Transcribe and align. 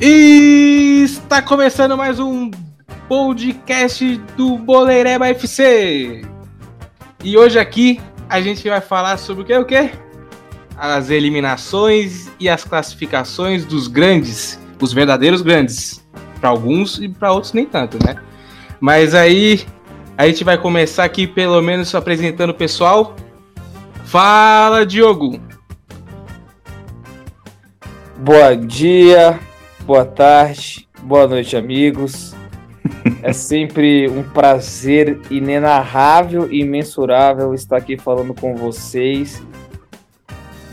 E 0.00 1.02
está 1.04 1.40
começando 1.40 1.96
mais 1.96 2.18
um 2.18 2.50
podcast 3.08 4.16
do 4.36 4.58
Boleireba 4.58 5.28
FC. 5.28 6.22
E 7.22 7.38
hoje 7.38 7.60
aqui 7.60 8.00
a 8.28 8.40
gente 8.40 8.68
vai 8.68 8.80
falar 8.80 9.16
sobre 9.18 9.44
o 9.44 9.46
que 9.46 9.56
o 9.56 9.64
quê? 9.64 9.92
As 10.76 11.10
eliminações 11.10 12.28
e 12.40 12.48
as 12.48 12.64
classificações 12.64 13.64
dos 13.64 13.86
grandes, 13.86 14.58
os 14.80 14.92
verdadeiros 14.92 15.42
grandes. 15.42 16.04
Para 16.40 16.48
alguns 16.48 16.98
e 16.98 17.08
para 17.08 17.30
outros 17.32 17.52
nem 17.52 17.64
tanto, 17.64 17.96
né? 18.04 18.16
Mas 18.80 19.14
aí 19.14 19.64
a 20.18 20.26
gente 20.26 20.42
vai 20.42 20.58
começar 20.58 21.04
aqui 21.04 21.24
pelo 21.26 21.62
menos 21.62 21.94
apresentando 21.94 22.50
o 22.50 22.54
pessoal. 22.54 23.14
Fala, 24.04 24.84
Diogo. 24.84 25.40
Bom 28.18 28.66
dia, 28.66 29.38
boa 29.84 30.04
tarde, 30.04 30.88
boa 31.02 31.26
noite, 31.26 31.56
amigos. 31.56 32.34
É 33.22 33.32
sempre 33.34 34.08
um 34.08 34.22
prazer 34.22 35.20
inenarrável 35.30 36.50
e 36.50 36.60
imensurável 36.60 37.54
estar 37.54 37.76
aqui 37.76 37.96
falando 37.96 38.34
com 38.34 38.56
vocês. 38.56 39.42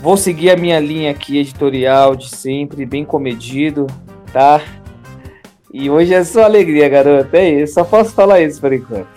Vou 0.00 0.16
seguir 0.16 0.50
a 0.50 0.56
minha 0.56 0.80
linha 0.80 1.10
aqui 1.10 1.38
editorial 1.38 2.16
de 2.16 2.34
sempre, 2.34 2.84
bem 2.86 3.04
comedido, 3.04 3.86
tá? 4.32 4.60
E 5.72 5.88
hoje 5.88 6.12
é 6.12 6.24
só 6.24 6.44
alegria, 6.44 6.88
garoto. 6.88 7.36
É 7.36 7.48
isso, 7.48 7.74
só 7.74 7.84
posso 7.84 8.12
falar 8.12 8.40
isso 8.40 8.60
por 8.60 8.72
enquanto. 8.72 9.08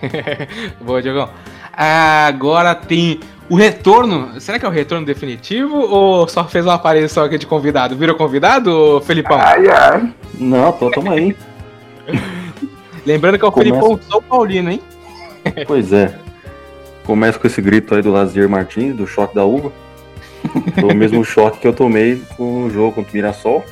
Boa, 0.80 1.02
Diogão. 1.02 1.28
Agora 1.72 2.74
tem 2.74 3.20
o 3.50 3.56
retorno, 3.56 4.40
será 4.40 4.58
que 4.58 4.64
é 4.64 4.68
o 4.68 4.72
retorno 4.72 5.04
definitivo 5.04 5.76
ou 5.76 6.26
só 6.28 6.44
fez 6.46 6.64
uma 6.64 6.74
aparição 6.74 7.24
aqui 7.24 7.36
de 7.36 7.46
convidado? 7.46 7.96
Virou 7.96 8.14
convidado, 8.16 9.02
Felipão? 9.04 9.38
Ai, 9.38 9.66
ai. 9.68 10.12
Não, 10.38 10.70
tô, 10.72 10.90
tamo 10.90 11.10
aí. 11.10 11.36
Lembrando 13.04 13.38
que 13.38 13.44
é 13.44 13.48
o 13.48 13.52
Começa- 13.52 13.70
Felipão 13.74 14.00
São 14.08 14.22
Paulino, 14.22 14.70
hein? 14.70 14.80
Pois 15.66 15.92
é. 15.92 16.16
Começa 17.04 17.38
com 17.38 17.46
esse 17.46 17.60
grito 17.60 17.94
aí 17.94 18.02
do 18.02 18.12
Lazier 18.12 18.48
Martins, 18.48 18.94
do 18.94 19.06
choque 19.06 19.34
da 19.34 19.44
uva. 19.44 19.72
Foi 20.78 20.92
o 20.92 20.96
mesmo 20.96 21.24
choque 21.24 21.58
que 21.58 21.66
eu 21.66 21.72
tomei 21.72 22.22
com 22.36 22.64
o 22.66 22.70
jogo 22.70 22.92
contra 22.92 23.10
o 23.10 23.14
Mirassol. 23.14 23.64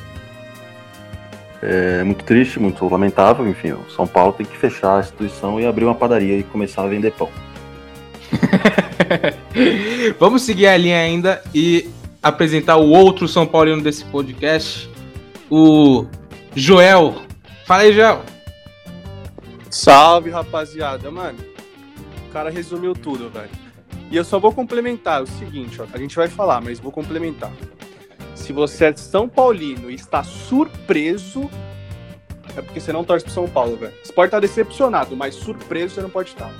É 1.61 2.03
muito 2.03 2.23
triste, 2.25 2.59
muito 2.59 2.87
lamentável. 2.87 3.47
Enfim, 3.47 3.71
o 3.73 3.89
São 3.89 4.07
Paulo 4.07 4.33
tem 4.33 4.45
que 4.45 4.57
fechar 4.57 4.97
a 4.97 4.99
instituição 4.99 5.59
e 5.59 5.65
abrir 5.65 5.85
uma 5.85 5.95
padaria 5.95 6.37
e 6.37 6.43
começar 6.43 6.83
a 6.83 6.87
vender 6.87 7.11
pão. 7.11 7.29
Vamos 10.19 10.43
seguir 10.43 10.67
a 10.67 10.77
linha 10.77 10.99
ainda 10.99 11.41
e 11.53 11.89
apresentar 12.21 12.77
o 12.77 12.89
outro 12.89 13.27
São 13.27 13.45
Paulino 13.45 13.81
desse 13.81 14.05
podcast, 14.05 14.89
o 15.49 16.05
Joel. 16.55 17.21
Fala 17.65 17.83
aí, 17.83 17.93
Joel. 17.93 18.23
Salve, 19.69 20.29
rapaziada. 20.29 21.09
Mano, 21.11 21.39
o 22.27 22.31
cara 22.31 22.49
resumiu 22.49 22.93
tudo, 22.93 23.29
velho. 23.29 23.49
E 24.11 24.17
eu 24.17 24.23
só 24.23 24.39
vou 24.39 24.51
complementar 24.51 25.21
o 25.21 25.27
seguinte, 25.27 25.81
ó. 25.81 25.85
A 25.93 25.97
gente 25.97 26.15
vai 26.15 26.27
falar, 26.27 26.61
mas 26.61 26.79
vou 26.79 26.91
complementar. 26.91 27.51
Se 28.33 28.51
você 28.51 28.85
é 28.85 28.95
São 28.95 29.29
Paulino 29.29 29.91
e 29.91 29.95
está 29.95 30.23
surpreso, 30.23 31.49
é 32.57 32.61
porque 32.61 32.79
você 32.79 32.91
não 32.91 33.03
torce 33.03 33.25
pro 33.25 33.33
São 33.33 33.47
Paulo, 33.47 33.77
velho. 33.77 33.93
Você 34.03 34.11
pode 34.11 34.27
estar 34.27 34.39
decepcionado, 34.39 35.15
mas 35.15 35.35
surpreso 35.35 35.93
você 35.93 36.01
não 36.01 36.09
pode 36.09 36.29
estar. 36.29 36.51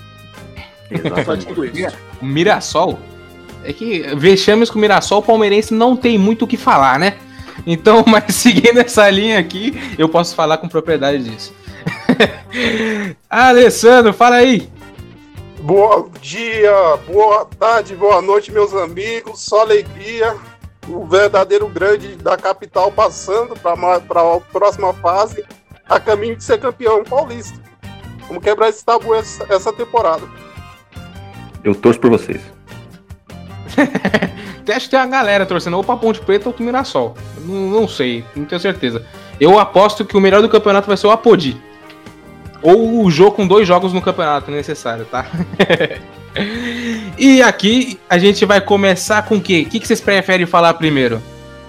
O 2.21 2.25
Mirassol. 2.25 2.99
É 3.63 3.73
que 3.73 4.01
vexames 4.15 4.69
com 4.69 4.77
o 4.77 4.81
Mirassol, 4.81 5.19
o 5.19 5.23
palmeirense 5.23 5.73
não 5.73 5.95
tem 5.95 6.17
muito 6.17 6.45
o 6.45 6.47
que 6.47 6.57
falar, 6.57 6.97
né? 6.97 7.17
Então, 7.65 8.03
mas 8.07 8.35
seguindo 8.35 8.79
essa 8.79 9.09
linha 9.09 9.39
aqui, 9.39 9.73
eu 9.97 10.07
posso 10.09 10.35
falar 10.35 10.57
com 10.57 10.67
propriedade 10.67 11.23
disso. 11.23 11.53
Alessandro, 13.29 14.13
fala 14.13 14.37
aí. 14.37 14.69
Bom 15.61 16.09
dia, 16.21 16.71
boa 17.05 17.45
tarde, 17.45 17.95
boa 17.95 18.21
noite, 18.21 18.51
meus 18.51 18.73
amigos. 18.73 19.41
Só 19.41 19.61
alegria. 19.61 20.35
O 20.87 21.05
verdadeiro 21.05 21.67
grande 21.67 22.15
da 22.15 22.35
capital 22.35 22.91
passando 22.91 23.53
para 23.55 23.73
a 23.73 24.39
próxima 24.51 24.91
fase, 24.93 25.45
a 25.87 25.99
caminho 25.99 26.35
de 26.35 26.43
ser 26.43 26.59
campeão 26.59 27.03
paulista. 27.03 27.59
Vamos 28.27 28.43
quebrar 28.43 28.69
esse 28.69 28.83
tabu 28.83 29.13
essa, 29.13 29.45
essa 29.53 29.71
temporada. 29.71 30.23
Eu 31.63 31.75
torço 31.75 31.99
por 31.99 32.09
vocês. 32.09 32.41
Acho 34.69 34.85
que 34.85 34.91
tem 34.91 34.99
uma 34.99 35.07
galera 35.07 35.45
torcendo 35.45 35.77
ou 35.77 35.83
pra 35.83 35.97
Ponte 35.97 36.19
Preta 36.19 36.47
ou 36.47 36.53
pro 36.53 36.63
Mirassol. 36.63 37.15
Não, 37.43 37.69
não 37.69 37.87
sei, 37.87 38.23
não 38.35 38.45
tenho 38.45 38.61
certeza. 38.61 39.05
Eu 39.39 39.57
aposto 39.57 40.05
que 40.05 40.15
o 40.15 40.21
melhor 40.21 40.41
do 40.41 40.49
campeonato 40.49 40.87
vai 40.87 40.97
ser 40.97 41.07
o 41.07 41.11
Apodi. 41.11 41.57
Ou 42.61 43.03
o 43.03 43.09
jogo 43.09 43.31
com 43.31 43.47
dois 43.47 43.67
jogos 43.67 43.93
no 43.93 44.01
campeonato 44.01 44.51
necessário, 44.51 45.05
tá? 45.05 45.25
e 47.17 47.41
aqui 47.41 47.97
a 48.09 48.17
gente 48.17 48.45
vai 48.45 48.59
começar 48.59 49.23
com 49.23 49.37
o 49.37 49.41
quê? 49.41 49.63
O 49.65 49.69
que 49.69 49.85
vocês 49.85 50.01
preferem 50.01 50.45
falar 50.45 50.73
primeiro? 50.73 51.21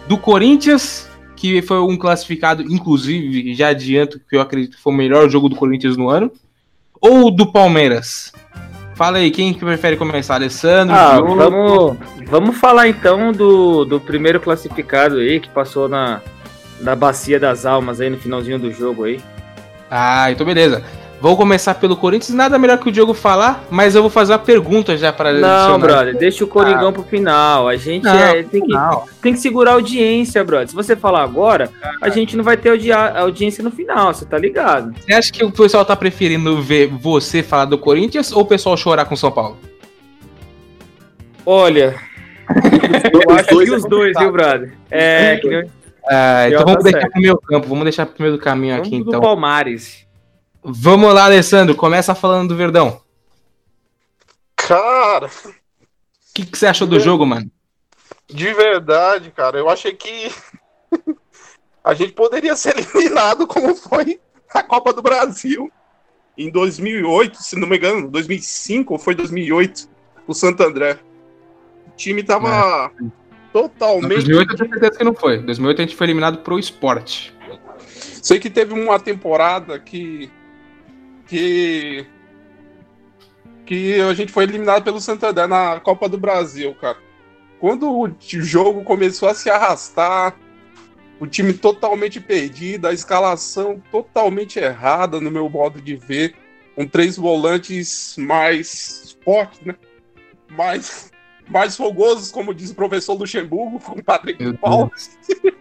Do 0.08 0.18
Corinthians, 0.18 1.08
que 1.36 1.62
foi 1.62 1.80
um 1.80 1.96
classificado, 1.96 2.62
inclusive, 2.62 3.54
já 3.54 3.68
adianto 3.68 4.20
que 4.28 4.36
eu 4.36 4.40
acredito 4.40 4.76
que 4.76 4.82
foi 4.82 4.92
o 4.92 4.96
melhor 4.96 5.30
jogo 5.30 5.48
do 5.48 5.56
Corinthians 5.56 5.96
no 5.96 6.08
ano. 6.08 6.30
Ou 7.00 7.30
do 7.30 7.50
Palmeiras? 7.50 8.32
Fala 9.00 9.16
aí, 9.16 9.30
quem 9.30 9.54
que 9.54 9.60
prefere 9.60 9.96
começar? 9.96 10.34
Alessandro? 10.34 10.94
Ah, 10.94 11.18
vamos, 11.18 11.96
vamos 12.26 12.58
falar 12.58 12.86
então 12.86 13.32
do, 13.32 13.82
do 13.86 13.98
primeiro 13.98 14.38
classificado 14.38 15.16
aí, 15.16 15.40
que 15.40 15.48
passou 15.48 15.88
na, 15.88 16.20
na 16.82 16.94
Bacia 16.94 17.40
das 17.40 17.64
Almas 17.64 17.98
aí 17.98 18.10
no 18.10 18.18
finalzinho 18.18 18.58
do 18.58 18.70
jogo 18.70 19.04
aí. 19.04 19.18
Ah, 19.90 20.30
então 20.30 20.44
beleza. 20.44 20.84
Vou 21.20 21.36
começar 21.36 21.74
pelo 21.74 21.96
Corinthians. 21.96 22.34
Nada 22.34 22.58
melhor 22.58 22.78
que 22.78 22.88
o 22.88 22.92
Diogo 22.92 23.12
falar, 23.12 23.62
mas 23.70 23.94
eu 23.94 24.00
vou 24.00 24.10
fazer 24.10 24.32
uma 24.32 24.38
pergunta 24.38 24.96
já 24.96 25.12
para 25.12 25.34
Não, 25.34 25.78
brother, 25.78 26.16
deixa 26.16 26.42
o 26.44 26.46
Coringão 26.46 26.94
pro 26.94 27.02
final. 27.02 27.68
A 27.68 27.76
gente 27.76 28.04
Não, 28.04 28.14
é- 28.14 28.42
tem, 28.42 28.62
que, 28.64 28.72
tem 29.20 29.32
que 29.34 29.38
segurar 29.38 29.72
a 29.72 29.74
audiência, 29.74 30.42
brother. 30.42 30.68
Se 30.68 30.74
você 30.74 30.96
falar 30.96 31.22
agora, 31.22 31.68
a 32.00 32.08
gente 32.08 32.36
não 32.38 32.42
vai 32.42 32.56
ter 32.56 32.70
audia- 32.70 33.18
audiência 33.18 33.62
no 33.62 33.70
final, 33.70 34.14
você 34.14 34.24
tá 34.24 34.38
ligado? 34.38 34.94
Você 34.98 35.12
acha 35.12 35.30
que 35.30 35.44
o 35.44 35.52
pessoal 35.52 35.84
tá 35.84 35.94
preferindo 35.94 36.60
ver 36.62 36.86
você 36.88 37.42
falar 37.42 37.66
do 37.66 37.76
Corinthians 37.76 38.32
ou 38.32 38.40
o 38.42 38.46
pessoal 38.46 38.74
chorar 38.78 39.04
com 39.04 39.14
São 39.14 39.30
Paulo? 39.30 39.58
Olha, 41.44 41.96
eu 43.12 43.34
acho 43.34 43.48
que 43.48 43.68
é 43.70 43.76
os 43.76 43.84
dois, 43.84 44.18
viu, 44.18 44.32
brother? 44.32 44.72
É, 44.90 45.36
que 45.36 45.48
nem 45.48 45.64
Ah, 46.08 46.46
então 46.48 46.60
vamos 46.64 46.76
tá 46.76 46.82
deixar 46.84 47.00
certo. 47.00 47.12
pro 47.12 47.20
meu 47.22 47.38
campo, 47.38 47.68
vamos 47.68 47.84
deixar 47.84 48.06
pro 48.06 48.22
meio 48.22 48.32
do 48.36 48.40
caminho 48.42 48.74
aqui 48.76 48.90
vamos 48.90 49.04
do 49.04 49.10
então. 49.10 49.20
Palmares. 49.20 50.08
Vamos 50.62 51.12
lá, 51.14 51.24
Alessandro, 51.24 51.74
começa 51.74 52.14
falando 52.14 52.50
do 52.50 52.56
Verdão. 52.56 53.00
Cara, 54.56 55.26
O 55.26 56.34
que, 56.34 56.46
que 56.46 56.58
você 56.58 56.66
achou 56.66 56.86
do 56.86 57.00
jogo, 57.00 57.26
mano? 57.26 57.50
de 58.32 58.54
verdade, 58.54 59.30
cara, 59.32 59.58
eu 59.58 59.68
achei 59.68 59.92
que 59.92 60.30
a 61.82 61.94
gente 61.94 62.12
poderia 62.12 62.54
ser 62.54 62.76
eliminado 62.78 63.46
como 63.46 63.74
foi 63.74 64.20
a 64.54 64.62
Copa 64.62 64.92
do 64.92 65.02
Brasil 65.02 65.70
em 66.38 66.50
2008, 66.50 67.42
se 67.42 67.58
não 67.58 67.68
me 67.68 67.76
engano, 67.76 68.08
2005 68.10 68.92
ou 68.92 68.98
foi 68.98 69.14
2008, 69.14 69.88
o 70.26 70.34
Santo 70.34 70.62
André. 70.62 70.98
O 71.88 71.90
time 71.96 72.22
tava 72.22 72.90
Em 73.00 73.12
totalmente 73.52 74.08
2008 74.08 74.50
eu 74.52 74.56
tenho 74.56 74.70
certeza 74.70 74.98
que 74.98 75.04
não 75.04 75.14
foi. 75.14 75.36
Em 75.36 75.44
2008 75.44 75.78
a 75.78 75.84
gente 75.84 75.96
foi 75.96 76.06
eliminado 76.06 76.38
pro 76.38 76.58
esporte. 76.58 77.34
Sei 78.22 78.38
que 78.38 78.48
teve 78.48 78.72
uma 78.72 78.98
temporada 78.98 79.78
que. 79.78 80.30
Que. 81.30 82.06
que 83.64 84.00
a 84.00 84.12
gente 84.12 84.32
foi 84.32 84.42
eliminado 84.42 84.82
pelo 84.82 85.00
Santander 85.00 85.46
na 85.46 85.78
Copa 85.78 86.08
do 86.08 86.18
Brasil, 86.18 86.74
cara. 86.74 86.98
Quando 87.60 87.88
o 87.88 88.16
jogo 88.18 88.82
começou 88.82 89.28
a 89.28 89.34
se 89.34 89.48
arrastar, 89.48 90.36
o 91.20 91.26
time 91.26 91.52
totalmente 91.52 92.18
perdido, 92.18 92.88
a 92.88 92.92
escalação 92.92 93.80
totalmente 93.92 94.58
errada 94.58 95.20
no 95.20 95.30
meu 95.30 95.48
modo 95.48 95.80
de 95.80 95.94
ver, 95.94 96.34
com 96.74 96.86
três 96.86 97.16
volantes 97.16 98.16
mais 98.18 99.16
fortes, 99.22 99.60
né? 99.60 99.76
Mais, 100.48 101.12
mais 101.48 101.76
fogosos, 101.76 102.32
como 102.32 102.54
diz 102.54 102.70
o 102.70 102.74
professor 102.74 103.14
Luxemburgo, 103.14 103.78
com 103.78 103.92
o 104.00 104.02
Patrick 104.02 104.42
Meu 104.42 104.52
de 104.52 104.58
Paula. 104.58 104.90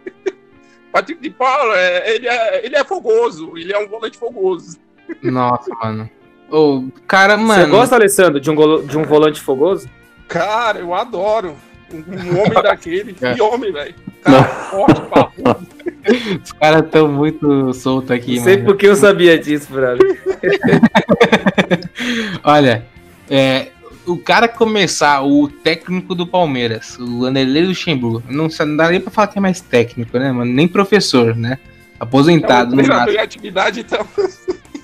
Patrick 0.92 1.21
de 1.21 1.30
Paula, 1.30 1.77
é, 1.77 2.16
ele, 2.16 2.27
é, 2.27 2.66
ele 2.66 2.75
é 2.75 2.83
fogoso, 2.83 3.56
ele 3.56 3.71
é 3.71 3.77
um 3.77 3.88
volante 3.88 4.18
fogoso. 4.18 4.80
Nossa, 5.23 5.69
mano. 5.83 6.09
Ô, 6.50 6.83
cara, 7.07 7.38
mano. 7.38 7.63
Você 7.65 7.69
gosta, 7.69 7.95
Alessandro, 7.95 8.39
de 8.39 8.50
um, 8.50 8.56
golo- 8.56 8.83
de 8.83 8.97
um 8.97 9.03
volante 9.03 9.39
fogoso? 9.41 9.89
Cara, 10.27 10.79
eu 10.79 10.94
adoro. 10.94 11.56
Um, 11.91 11.97
um 11.97 12.39
homem 12.41 12.53
daquele, 12.61 13.15
É. 13.21 13.33
que 13.33 13.41
homem, 13.41 13.71
velho. 13.71 13.95
Cara, 14.21 14.44
forte, 14.44 15.01
papo. 15.01 15.33
Os 16.44 16.51
caras 16.53 16.89
tão 16.89 17.07
muito 17.07 17.73
soltos 17.73 18.09
aqui, 18.11 18.38
Não 18.38 18.44
sei 18.44 18.53
mano. 18.56 18.65
porque 18.67 18.88
eu 18.88 18.95
sabia 18.95 19.38
disso, 19.38 19.71
brother. 19.71 20.19
Olha, 22.44 22.85
é, 23.29 23.67
o 24.06 24.17
cara 24.17 24.47
começar, 24.47 25.21
o 25.23 25.47
técnico 25.47 26.15
do 26.15 26.25
Palmeiras, 26.25 26.97
o 27.00 27.25
Anderlei 27.25 27.65
Luxemburgo, 27.65 28.23
não, 28.29 28.47
não 28.47 28.77
dá 28.77 28.89
nem 28.89 29.00
pra 29.00 29.11
falar 29.11 29.27
que 29.27 29.38
é 29.38 29.41
mais 29.41 29.61
técnico, 29.61 30.17
né, 30.17 30.31
mano? 30.31 30.51
Nem 30.51 30.67
professor, 30.67 31.35
né? 31.35 31.57
Aposentado. 32.00 32.73
É 32.73 32.77
no 32.77 32.83
uma 32.83 32.95
máximo. 33.00 33.19
atividade, 33.21 33.79
então. 33.81 34.06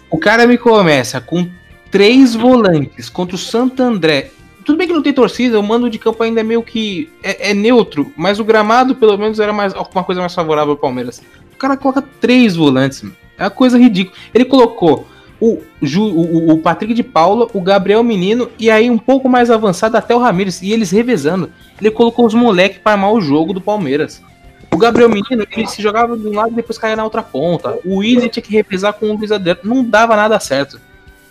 O 0.09 0.17
cara 0.17 0.47
me 0.47 0.57
começa 0.57 1.19
com 1.19 1.47
três 1.91 2.35
volantes 2.35 3.09
contra 3.09 3.35
o 3.35 3.39
Santo 3.39 3.81
André. 3.81 4.31
Tudo 4.63 4.77
bem 4.77 4.87
que 4.87 4.93
não 4.93 5.01
tem 5.01 5.13
torcida, 5.13 5.59
o 5.59 5.63
mando 5.63 5.89
de 5.89 5.99
campo 5.99 6.23
ainda 6.23 6.39
é 6.39 6.43
meio 6.43 6.63
que. 6.63 7.09
É, 7.23 7.51
é 7.51 7.53
neutro, 7.53 8.11
mas 8.17 8.39
o 8.39 8.43
gramado, 8.43 8.95
pelo 8.95 9.17
menos, 9.17 9.39
era 9.39 9.53
mais 9.53 9.73
uma 9.73 10.03
coisa 10.03 10.21
mais 10.21 10.33
favorável 10.33 10.71
ao 10.71 10.77
Palmeiras. 10.77 11.21
O 11.53 11.57
cara 11.57 11.77
coloca 11.77 12.03
três 12.19 12.55
volantes, 12.55 13.01
mano. 13.01 13.15
É 13.37 13.43
uma 13.43 13.49
coisa 13.49 13.77
ridícula. 13.77 14.17
Ele 14.33 14.45
colocou 14.45 15.07
o, 15.39 15.61
Ju, 15.81 16.03
o, 16.03 16.51
o 16.51 16.57
Patrick 16.57 16.93
de 16.93 17.03
Paula, 17.03 17.47
o 17.53 17.61
Gabriel 17.61 18.03
Menino 18.03 18.49
e 18.57 18.69
aí 18.69 18.89
um 18.89 18.97
pouco 18.97 19.27
mais 19.29 19.51
avançado 19.51 19.97
até 19.97 20.15
o 20.15 20.19
Ramires. 20.19 20.61
E 20.61 20.71
eles 20.71 20.91
revezando. 20.91 21.49
Ele 21.79 21.91
colocou 21.91 22.25
os 22.25 22.33
moleques 22.33 22.79
para 22.79 22.93
armar 22.93 23.11
o 23.11 23.21
jogo 23.21 23.53
do 23.53 23.61
Palmeiras. 23.61 24.21
O 24.71 24.77
Gabriel 24.77 25.09
Menino, 25.09 25.47
ele 25.51 25.67
se 25.67 25.81
jogava 25.81 26.17
de 26.17 26.27
um 26.27 26.33
lado 26.33 26.51
e 26.51 26.55
depois 26.55 26.77
caía 26.77 26.95
na 26.95 27.03
outra 27.03 27.23
ponta. 27.23 27.79
O 27.85 27.97
Willian 27.97 28.27
tinha 28.27 28.43
que 28.43 28.51
revezar 28.51 28.93
com 28.93 29.09
o 29.09 29.17
Luiz 29.17 29.31
Adriano. 29.31 29.61
Não 29.63 29.83
dava 29.83 30.15
nada 30.15 30.39
certo. 30.39 30.79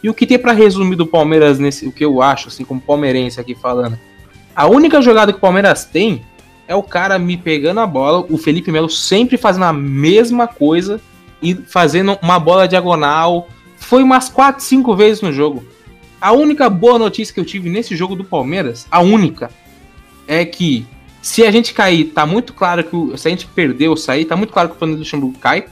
E 0.02 0.08
o 0.08 0.14
que 0.14 0.26
tem 0.26 0.38
para 0.38 0.52
resumir 0.52 0.96
do 0.96 1.06
Palmeiras 1.06 1.58
nesse, 1.58 1.86
o 1.86 1.92
que 1.92 2.04
eu 2.04 2.20
acho, 2.20 2.48
assim, 2.48 2.64
como 2.64 2.80
palmeirense 2.80 3.40
aqui 3.40 3.54
falando, 3.54 3.98
a 4.54 4.66
única 4.66 5.00
jogada 5.00 5.32
que 5.32 5.38
o 5.38 5.40
Palmeiras 5.40 5.84
tem 5.84 6.22
é 6.68 6.74
o 6.74 6.82
cara 6.82 7.18
me 7.18 7.36
pegando 7.36 7.80
a 7.80 7.86
bola, 7.86 8.26
o 8.30 8.38
Felipe 8.38 8.70
Melo 8.70 8.88
sempre 8.88 9.36
fazendo 9.36 9.64
a 9.64 9.72
mesma 9.72 10.46
coisa 10.46 11.00
e 11.42 11.54
fazendo 11.54 12.18
uma 12.22 12.38
bola 12.38 12.68
diagonal. 12.68 13.48
Foi 13.76 14.02
umas 14.02 14.28
4, 14.28 14.62
5 14.62 14.96
vezes 14.96 15.22
no 15.22 15.32
jogo. 15.32 15.64
A 16.20 16.32
única 16.32 16.70
boa 16.70 16.98
notícia 16.98 17.34
que 17.34 17.40
eu 17.40 17.44
tive 17.44 17.68
nesse 17.68 17.94
jogo 17.96 18.14
do 18.14 18.24
Palmeiras, 18.24 18.86
a 18.90 19.00
única, 19.00 19.50
é 20.26 20.44
que 20.44 20.86
se 21.24 21.42
a 21.42 21.50
gente 21.50 21.72
cair, 21.72 22.04
tá 22.04 22.26
muito 22.26 22.52
claro 22.52 22.84
que 22.84 22.94
o, 22.94 23.16
se 23.16 23.26
a 23.26 23.30
gente 23.30 23.46
perder 23.46 23.88
ou 23.88 23.96
sair, 23.96 24.26
tá 24.26 24.36
muito 24.36 24.52
claro 24.52 24.68
que 24.68 24.76
o 24.76 24.86
do 24.86 24.96
Luxemburgo 24.96 25.38
cai. 25.38 25.64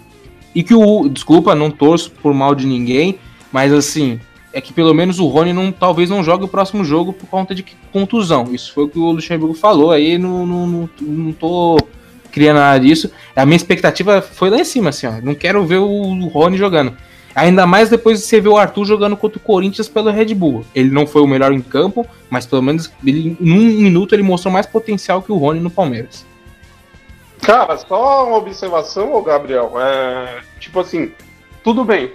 E 0.54 0.62
que 0.62 0.74
o. 0.74 1.10
Desculpa, 1.10 1.54
não 1.54 1.70
torço 1.70 2.10
por 2.10 2.32
mal 2.32 2.54
de 2.54 2.66
ninguém, 2.66 3.18
mas 3.52 3.70
assim, 3.70 4.18
é 4.50 4.62
que 4.62 4.72
pelo 4.72 4.94
menos 4.94 5.18
o 5.18 5.26
Rony 5.26 5.52
não, 5.52 5.70
talvez 5.70 6.08
não 6.08 6.24
jogue 6.24 6.46
o 6.46 6.48
próximo 6.48 6.82
jogo 6.82 7.12
por 7.12 7.26
conta 7.26 7.54
de 7.54 7.66
contusão. 7.92 8.48
Isso 8.50 8.72
foi 8.72 8.84
o 8.84 8.88
que 8.88 8.98
o 8.98 9.10
Luxemburgo 9.12 9.52
falou. 9.52 9.90
Aí 9.90 10.16
não, 10.16 10.46
não, 10.46 10.66
não, 10.66 10.90
não 11.02 11.32
tô 11.32 11.76
criando 12.30 12.56
nada 12.56 12.80
disso. 12.80 13.10
A 13.36 13.44
minha 13.44 13.56
expectativa 13.56 14.22
foi 14.22 14.48
lá 14.48 14.56
em 14.56 14.64
cima, 14.64 14.88
assim, 14.88 15.06
ó. 15.06 15.20
Não 15.22 15.34
quero 15.34 15.66
ver 15.66 15.76
o 15.76 16.28
Rony 16.28 16.56
jogando. 16.56 16.96
Ainda 17.34 17.66
mais 17.66 17.88
depois 17.88 18.20
de 18.20 18.26
você 18.26 18.40
ver 18.40 18.50
o 18.50 18.56
Arthur 18.56 18.84
jogando 18.84 19.16
contra 19.16 19.38
o 19.38 19.42
Corinthians 19.42 19.88
pelo 19.88 20.10
Red 20.10 20.34
Bull. 20.34 20.64
Ele 20.74 20.90
não 20.90 21.06
foi 21.06 21.22
o 21.22 21.26
melhor 21.26 21.52
em 21.52 21.62
campo, 21.62 22.06
mas 22.28 22.44
pelo 22.44 22.62
menos 22.62 22.92
ele, 23.04 23.36
em 23.40 23.52
um 23.52 23.82
minuto 23.82 24.14
ele 24.14 24.22
mostrou 24.22 24.52
mais 24.52 24.66
potencial 24.66 25.22
que 25.22 25.32
o 25.32 25.36
Rony 25.36 25.60
no 25.60 25.70
Palmeiras. 25.70 26.26
Cara, 27.40 27.76
só 27.76 28.26
uma 28.26 28.36
observação, 28.36 29.20
Gabriel. 29.22 29.72
É, 29.76 30.40
tipo 30.60 30.78
assim, 30.78 31.10
tudo 31.64 31.84
bem. 31.84 32.12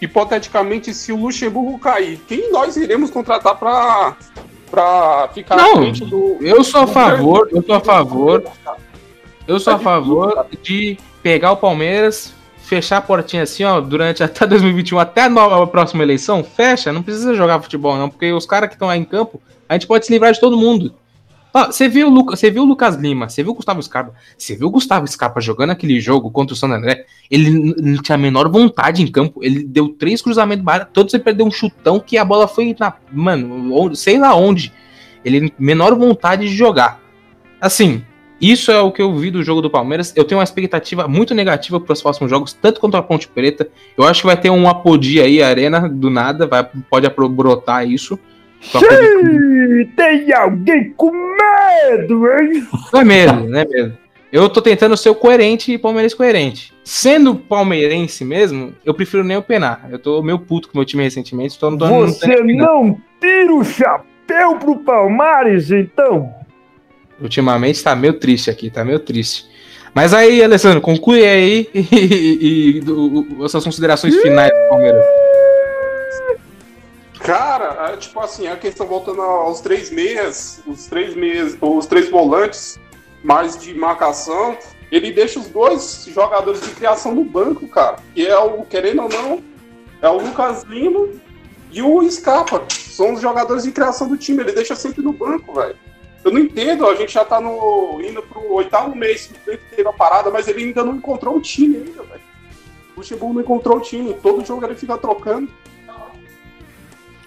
Hipoteticamente, 0.00 0.92
se 0.92 1.12
o 1.12 1.16
Luxemburgo 1.16 1.78
cair, 1.78 2.18
quem 2.26 2.50
nós 2.50 2.76
iremos 2.76 3.10
contratar 3.10 3.56
pra, 3.56 4.16
pra 4.70 5.30
ficar 5.32 5.56
Não, 5.56 5.92
do. 5.92 6.38
Eu 6.40 6.64
sou 6.64 6.80
a 6.80 6.86
favor, 6.86 7.48
eu 7.52 7.62
sou 7.62 7.74
a 7.76 7.80
favor, 7.80 8.44
eu 9.46 9.60
sou 9.60 9.74
a 9.74 9.78
favor 9.78 10.46
de 10.62 10.98
pegar 11.22 11.52
o 11.52 11.56
Palmeiras, 11.56 12.34
fechar 12.68 12.98
a 12.98 13.00
portinha 13.00 13.42
assim, 13.42 13.64
ó, 13.64 13.80
durante 13.80 14.22
até 14.24 14.46
2021, 14.46 14.98
até 14.98 15.22
a, 15.22 15.28
nova, 15.28 15.62
a 15.62 15.66
próxima 15.66 16.02
eleição, 16.02 16.44
fecha, 16.44 16.92
não 16.92 17.02
precisa 17.02 17.34
jogar 17.34 17.60
futebol 17.62 17.96
não, 17.96 18.10
porque 18.10 18.30
os 18.32 18.44
caras 18.44 18.68
que 18.68 18.74
estão 18.74 18.90
aí 18.90 19.00
em 19.00 19.04
campo, 19.04 19.40
a 19.68 19.72
gente 19.72 19.86
pode 19.86 20.06
se 20.06 20.12
livrar 20.12 20.32
de 20.32 20.40
todo 20.40 20.56
mundo. 20.56 20.94
Você 21.66 21.88
viu, 21.88 22.12
você 22.12 22.50
viu 22.50 22.62
o 22.62 22.66
Lucas 22.66 22.94
Lima, 22.94 23.28
você 23.28 23.42
viu 23.42 23.52
o 23.52 23.54
Gustavo 23.54 23.82
Scarpa, 23.82 24.12
você 24.36 24.54
viu 24.54 24.68
o 24.68 24.70
Gustavo 24.70 25.08
Scarpa 25.08 25.40
jogando 25.40 25.70
aquele 25.70 25.98
jogo 25.98 26.30
contra 26.30 26.52
o 26.52 26.56
San 26.56 26.68
André, 26.68 27.06
ele 27.28 27.74
não 27.76 28.02
tinha 28.02 28.14
a 28.14 28.18
menor 28.18 28.48
vontade 28.48 29.02
em 29.02 29.06
campo, 29.10 29.42
ele 29.42 29.64
deu 29.64 29.88
três 29.88 30.20
cruzamentos 30.22 30.64
de 30.64 30.84
todos 30.92 31.14
ele 31.14 31.22
perdeu 31.22 31.46
um 31.46 31.50
chutão 31.50 31.98
que 31.98 32.16
a 32.18 32.24
bola 32.24 32.46
foi 32.46 32.76
na, 32.78 32.94
mano, 33.10 33.94
sei 33.96 34.18
lá 34.18 34.36
onde, 34.36 34.72
ele 35.24 35.52
menor 35.58 35.96
vontade 35.96 36.42
de 36.46 36.54
jogar. 36.54 37.00
Assim, 37.60 38.04
isso 38.40 38.70
é 38.70 38.80
o 38.80 38.92
que 38.92 39.02
eu 39.02 39.14
vi 39.14 39.30
do 39.30 39.42
jogo 39.42 39.60
do 39.60 39.68
Palmeiras. 39.70 40.12
Eu 40.16 40.24
tenho 40.24 40.38
uma 40.38 40.44
expectativa 40.44 41.08
muito 41.08 41.34
negativa 41.34 41.80
para 41.80 41.92
os 41.92 42.02
próximos 42.02 42.30
jogos, 42.30 42.52
tanto 42.52 42.80
contra 42.80 43.00
a 43.00 43.02
Ponte 43.02 43.26
Preta. 43.28 43.68
Eu 43.96 44.04
acho 44.04 44.20
que 44.20 44.26
vai 44.26 44.36
ter 44.36 44.50
um 44.50 44.68
apodi 44.68 45.20
aí, 45.20 45.42
a 45.42 45.48
arena 45.48 45.88
do 45.88 46.08
nada, 46.10 46.46
vai, 46.46 46.66
pode 46.90 47.08
brotar 47.30 47.86
isso. 47.88 48.18
Apodi- 48.74 49.88
Tem 49.96 50.32
alguém 50.32 50.92
com 50.96 51.10
medo, 51.12 52.26
hein? 52.32 52.66
Não 52.92 53.00
é 53.00 53.04
medo, 53.04 53.48
não 53.48 53.58
é 53.60 53.64
medo. 53.64 53.98
Eu 54.30 54.48
tô 54.50 54.60
tentando 54.60 54.94
ser 54.96 55.08
o 55.08 55.14
coerente 55.14 55.72
e 55.72 55.78
palmeirense 55.78 56.14
coerente. 56.14 56.74
Sendo 56.84 57.34
palmeirense 57.34 58.24
mesmo, 58.24 58.74
eu 58.84 58.92
prefiro 58.92 59.24
nem 59.24 59.36
opinar. 59.38 59.88
Eu 59.90 59.98
tô 59.98 60.22
meio 60.22 60.38
puto 60.38 60.68
com 60.68 60.74
o 60.74 60.78
meu 60.78 60.84
time 60.84 61.02
recentemente, 61.02 61.56
então 61.56 61.70
não 61.70 61.78
tô 61.78 61.86
não 61.88 62.00
Você 62.08 62.26
opinando. 62.34 62.54
não 62.62 63.00
tira 63.20 63.54
o 63.54 63.64
chapéu 63.64 64.56
pro 64.56 64.76
Palmares, 64.80 65.70
então? 65.70 66.30
Ultimamente 67.20 67.82
tá 67.82 67.94
meio 67.96 68.14
triste 68.14 68.50
aqui, 68.50 68.70
tá 68.70 68.84
meio 68.84 68.98
triste. 69.00 69.46
Mas 69.94 70.14
aí, 70.14 70.42
Alessandro, 70.42 70.80
conclui 70.80 71.24
aí 71.24 71.68
e, 71.74 71.80
e, 71.90 72.76
e 72.76 72.80
do- 72.80 73.44
essas 73.44 73.64
considerações 73.64 74.14
finais 74.20 74.50
do 74.50 74.68
Palmeiras. 74.68 75.04
Cara, 77.20 77.90
é, 77.92 77.96
tipo 77.96 78.20
assim, 78.20 78.46
a 78.46 78.56
questão 78.56 78.86
voltando 78.86 79.20
aos 79.20 79.60
três 79.60 79.90
meias, 79.90 80.62
os 80.66 80.86
três 80.86 81.14
meias, 81.16 81.56
os 81.60 81.86
três 81.86 82.08
volantes, 82.08 82.78
mais 83.24 83.58
de 83.58 83.74
marcação, 83.74 84.56
ele 84.90 85.10
deixa 85.10 85.38
os 85.40 85.48
dois 85.48 86.08
jogadores 86.14 86.60
de 86.62 86.70
criação 86.70 87.14
no 87.14 87.24
banco, 87.24 87.66
cara. 87.68 87.96
Que 88.14 88.26
é 88.26 88.38
o, 88.38 88.62
querendo 88.64 89.02
ou 89.02 89.08
não, 89.08 89.42
é 90.00 90.08
o 90.08 90.18
Lucas 90.18 90.62
Lima 90.62 91.08
e 91.72 91.82
o 91.82 92.08
Scarpa. 92.08 92.64
São 92.70 93.14
os 93.14 93.20
jogadores 93.20 93.64
de 93.64 93.72
criação 93.72 94.08
do 94.08 94.16
time, 94.16 94.42
ele 94.42 94.52
deixa 94.52 94.74
sempre 94.76 95.02
no 95.02 95.12
banco, 95.12 95.54
velho. 95.54 95.74
Eu 96.28 96.34
não 96.34 96.40
entendo, 96.40 96.86
a 96.86 96.94
gente 96.94 97.12
já 97.12 97.24
tá 97.24 97.40
no, 97.40 98.00
indo 98.04 98.22
pro 98.22 98.52
oitavo 98.52 98.94
mês 98.94 99.30
que 99.44 99.56
teve 99.74 99.88
a 99.88 99.92
parada, 99.92 100.30
mas 100.30 100.46
ele 100.46 100.64
ainda 100.64 100.84
não 100.84 100.96
encontrou 100.96 101.36
o 101.36 101.40
time 101.40 101.76
ainda, 101.76 102.02
velho. 102.02 102.20
O 102.94 103.00
Luxemburgo 103.00 103.34
não 103.34 103.40
encontrou 103.40 103.78
o 103.78 103.80
time, 103.80 104.12
todo 104.22 104.44
jogo 104.44 104.64
ele 104.66 104.74
fica 104.74 104.98
trocando. 104.98 105.48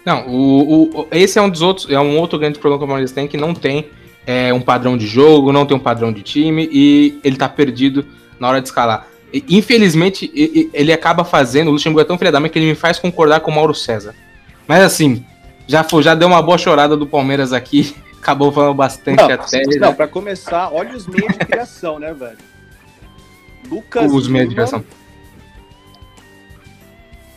Não, 0.05 0.27
o, 0.27 1.01
o- 1.01 1.07
esse 1.11 1.37
é 1.37 1.41
um 1.41 1.49
dos 1.49 1.61
outros, 1.61 1.89
é 1.89 1.99
um 1.99 2.17
outro 2.19 2.37
grande 2.39 2.59
problema 2.59 2.79
que 2.79 2.85
o 2.85 2.87
Palmeiras 2.87 3.11
tem, 3.11 3.27
que 3.27 3.37
não 3.37 3.53
tem 3.53 3.87
é, 4.25 4.53
um 4.53 4.61
padrão 4.61 4.97
de 4.97 5.05
jogo, 5.07 5.51
não 5.51 5.65
tem 5.65 5.75
um 5.77 5.79
padrão 5.79 6.11
de 6.11 6.21
time 6.21 6.67
e 6.71 7.19
ele 7.23 7.37
tá 7.37 7.47
perdido 7.49 8.05
na 8.39 8.49
hora 8.49 8.61
de 8.61 8.67
escalar. 8.67 9.07
E, 9.33 9.43
infelizmente, 9.49 10.29
ele 10.73 10.91
acaba 10.91 11.23
fazendo, 11.23 11.69
o 11.69 11.71
Luxemburgo 11.71 12.01
é 12.01 12.03
tão 12.05 12.17
filha 12.17 12.31
da 12.31 12.39
mãe 12.39 12.49
que 12.49 12.59
ele 12.59 12.65
me 12.67 12.75
faz 12.75 12.99
concordar 12.99 13.39
com 13.39 13.49
o 13.51 13.55
Mauro 13.55 13.73
César. 13.73 14.13
Mas 14.67 14.83
assim, 14.83 15.23
já, 15.67 15.83
foi, 15.83 16.03
já 16.03 16.13
deu 16.15 16.27
uma 16.27 16.41
boa 16.41 16.57
chorada 16.57 16.97
do 16.97 17.07
Palmeiras 17.07 17.53
aqui, 17.53 17.95
acabou 18.21 18.51
falando 18.51 18.75
bastante 18.75 19.17
Não, 19.17 19.29
até. 19.31 19.61
não, 19.79 19.89
né? 19.89 19.93
pra 19.93 20.07
começar, 20.07 20.69
olha 20.71 20.95
os 20.95 21.07
meios 21.07 21.31
de 21.33 21.39
criação, 21.45 21.99
né, 21.99 22.13
velho? 22.13 22.37
Lucas 23.69 24.11
Os 24.11 24.27
meios 24.27 24.49
de 24.49 24.55
Lima, 24.55 24.67
criação. 24.67 24.83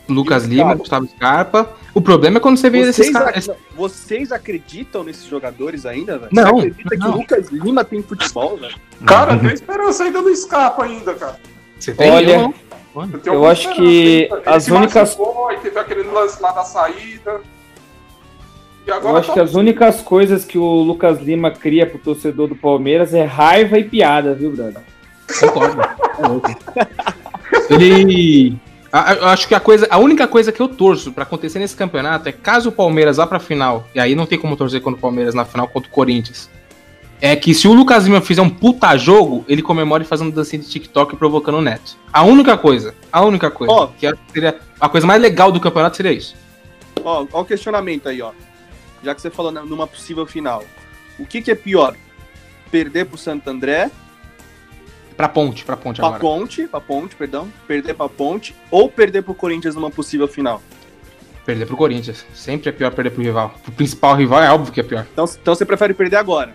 Lucas 0.07 0.43
Lima, 0.43 0.63
Scarpa. 0.63 0.77
Gustavo 0.79 1.07
Scarpa. 1.07 1.69
O 1.93 2.01
problema 2.01 2.37
é 2.37 2.39
quando 2.39 2.57
você 2.57 2.69
vê 2.69 2.79
esses 2.79 2.95
Vocês, 2.97 3.11
caras. 3.11 3.49
ac- 3.49 3.59
vocês 3.75 4.31
acreditam 4.31 5.03
nesses 5.03 5.25
jogadores 5.25 5.85
ainda, 5.85 6.17
velho? 6.19 6.29
Não, 6.31 6.57
Você 6.59 6.67
acredita 6.67 6.89
que 6.89 6.97
não. 6.97 7.11
o 7.11 7.17
Lucas 7.17 7.47
Lima 7.49 7.83
tem 7.83 8.03
futebol, 8.03 8.57
velho? 8.57 8.75
Cara, 9.05 9.37
tem 9.39 9.51
esperança 9.51 10.03
ainda 10.03 10.21
no 10.21 10.35
Scarpa 10.35 10.83
ainda, 10.83 11.13
cara. 11.15 11.39
Você 11.79 11.93
tem 11.93 12.11
Olha, 12.11 12.31
eu 12.35 12.53
não. 13.33 13.45
Acho 13.47 13.73
que 13.73 14.29
as 14.45 14.67
únicas- 14.67 15.17
machucou, 15.17 15.47
teve 15.61 15.79
aquele 15.79 16.03
lance 16.03 16.41
lá 16.41 16.51
da 16.51 16.63
saída. 16.63 17.41
E 18.85 18.91
agora 18.91 19.13
Eu 19.15 19.17
acho 19.17 19.27
tá- 19.29 19.33
que 19.33 19.39
as 19.39 19.55
únicas 19.55 20.01
coisas 20.01 20.45
que 20.45 20.57
o 20.57 20.65
Lucas 20.83 21.19
Lima 21.21 21.49
cria 21.51 21.85
pro 21.87 21.97
torcedor 21.97 22.47
do 22.47 22.55
Palmeiras 22.55 23.13
é 23.13 23.23
raiva 23.23 23.79
e 23.79 23.83
piada, 23.83 24.33
viu, 24.33 24.51
brother? 24.51 24.81
Concordo. 25.39 25.81
É. 26.75 27.73
Ele. 27.73 28.55
a- 28.91 29.11
a- 29.11 29.15
Eu 29.15 29.27
acho 29.27 29.47
que 29.47 29.55
a 29.55 29.59
coisa, 29.59 29.87
a 29.89 29.97
única 29.97 30.27
coisa 30.27 30.51
que 30.51 30.61
eu 30.61 30.67
torço 30.67 31.11
pra 31.11 31.23
acontecer 31.23 31.57
nesse 31.59 31.75
campeonato 31.75 32.29
é 32.29 32.31
caso 32.31 32.69
o 32.69 32.71
Palmeiras 32.71 33.17
vá 33.17 33.25
pra 33.25 33.39
final, 33.39 33.87
e 33.95 33.99
aí 33.99 34.13
não 34.15 34.25
tem 34.25 34.37
como 34.37 34.55
torcer 34.55 34.81
contra 34.81 34.97
o 34.97 35.01
Palmeiras 35.01 35.33
na 35.33 35.45
final 35.45 35.67
contra 35.67 35.89
o 35.89 35.91
Corinthians. 35.91 36.49
É 37.21 37.35
que 37.35 37.53
se 37.53 37.67
o 37.67 37.73
Lucas 37.73 38.05
Lima 38.05 38.21
fizer 38.21 38.41
um 38.41 38.49
puta 38.49 38.95
jogo, 38.97 39.43
ele 39.47 39.61
comemore 39.61 40.03
fazendo 40.03 40.31
dancinha 40.31 40.61
de 40.61 40.67
TikTok 40.69 41.15
e 41.15 41.17
provocando 41.17 41.55
o 41.57 41.61
Neto. 41.61 41.97
A 42.13 42.23
única 42.23 42.55
coisa, 42.57 42.93
a 43.11 43.21
única 43.23 43.49
coisa, 43.49 43.73
Ó. 43.73 43.87
que 43.87 44.05
eu 44.05 44.11
acho 44.11 44.21
que 44.27 44.31
seria 44.33 44.55
a 44.79 44.89
coisa 44.89 45.07
mais 45.07 45.21
legal 45.21 45.51
do 45.51 45.59
campeonato 45.59 45.95
seria 45.97 46.11
isso. 46.11 46.35
Ó, 47.03 47.25
ó 47.31 47.41
o 47.41 47.45
questionamento 47.45 48.07
aí, 48.09 48.21
ó. 48.21 48.31
Já 49.03 49.13
que 49.13 49.21
você 49.21 49.29
falou 49.29 49.51
numa 49.51 49.87
possível 49.87 50.25
final. 50.25 50.63
O 51.19 51.25
que, 51.25 51.41
que 51.41 51.51
é 51.51 51.55
pior? 51.55 51.95
Perder 52.71 53.05
pro 53.05 53.17
Santo 53.17 53.49
André, 53.49 53.89
Pra 55.15 55.29
ponte, 55.29 55.63
pra 55.63 55.77
ponte 55.77 55.97
pra 55.97 56.07
agora. 56.07 56.19
ponte, 56.19 56.67
pra 56.67 56.81
ponte, 56.81 57.15
perdão. 57.15 57.47
Perder 57.65 57.93
pra 57.93 58.09
ponte, 58.09 58.53
ou 58.69 58.89
perder 58.89 59.21
pro 59.21 59.33
Corinthians 59.33 59.73
numa 59.73 59.89
possível 59.89 60.27
final? 60.27 60.61
Perder 61.45 61.65
pro 61.65 61.77
Corinthians. 61.77 62.25
Sempre 62.33 62.67
é 62.69 62.71
pior 62.73 62.91
perder 62.91 63.11
pro 63.11 63.23
rival. 63.23 63.55
Pro 63.63 63.71
principal 63.71 64.15
rival 64.15 64.43
é 64.43 64.51
óbvio 64.51 64.73
que 64.73 64.79
é 64.81 64.83
pior. 64.83 65.05
Então, 65.13 65.23
então 65.23 65.55
você 65.55 65.63
prefere 65.63 65.93
perder 65.93 66.17
agora? 66.17 66.53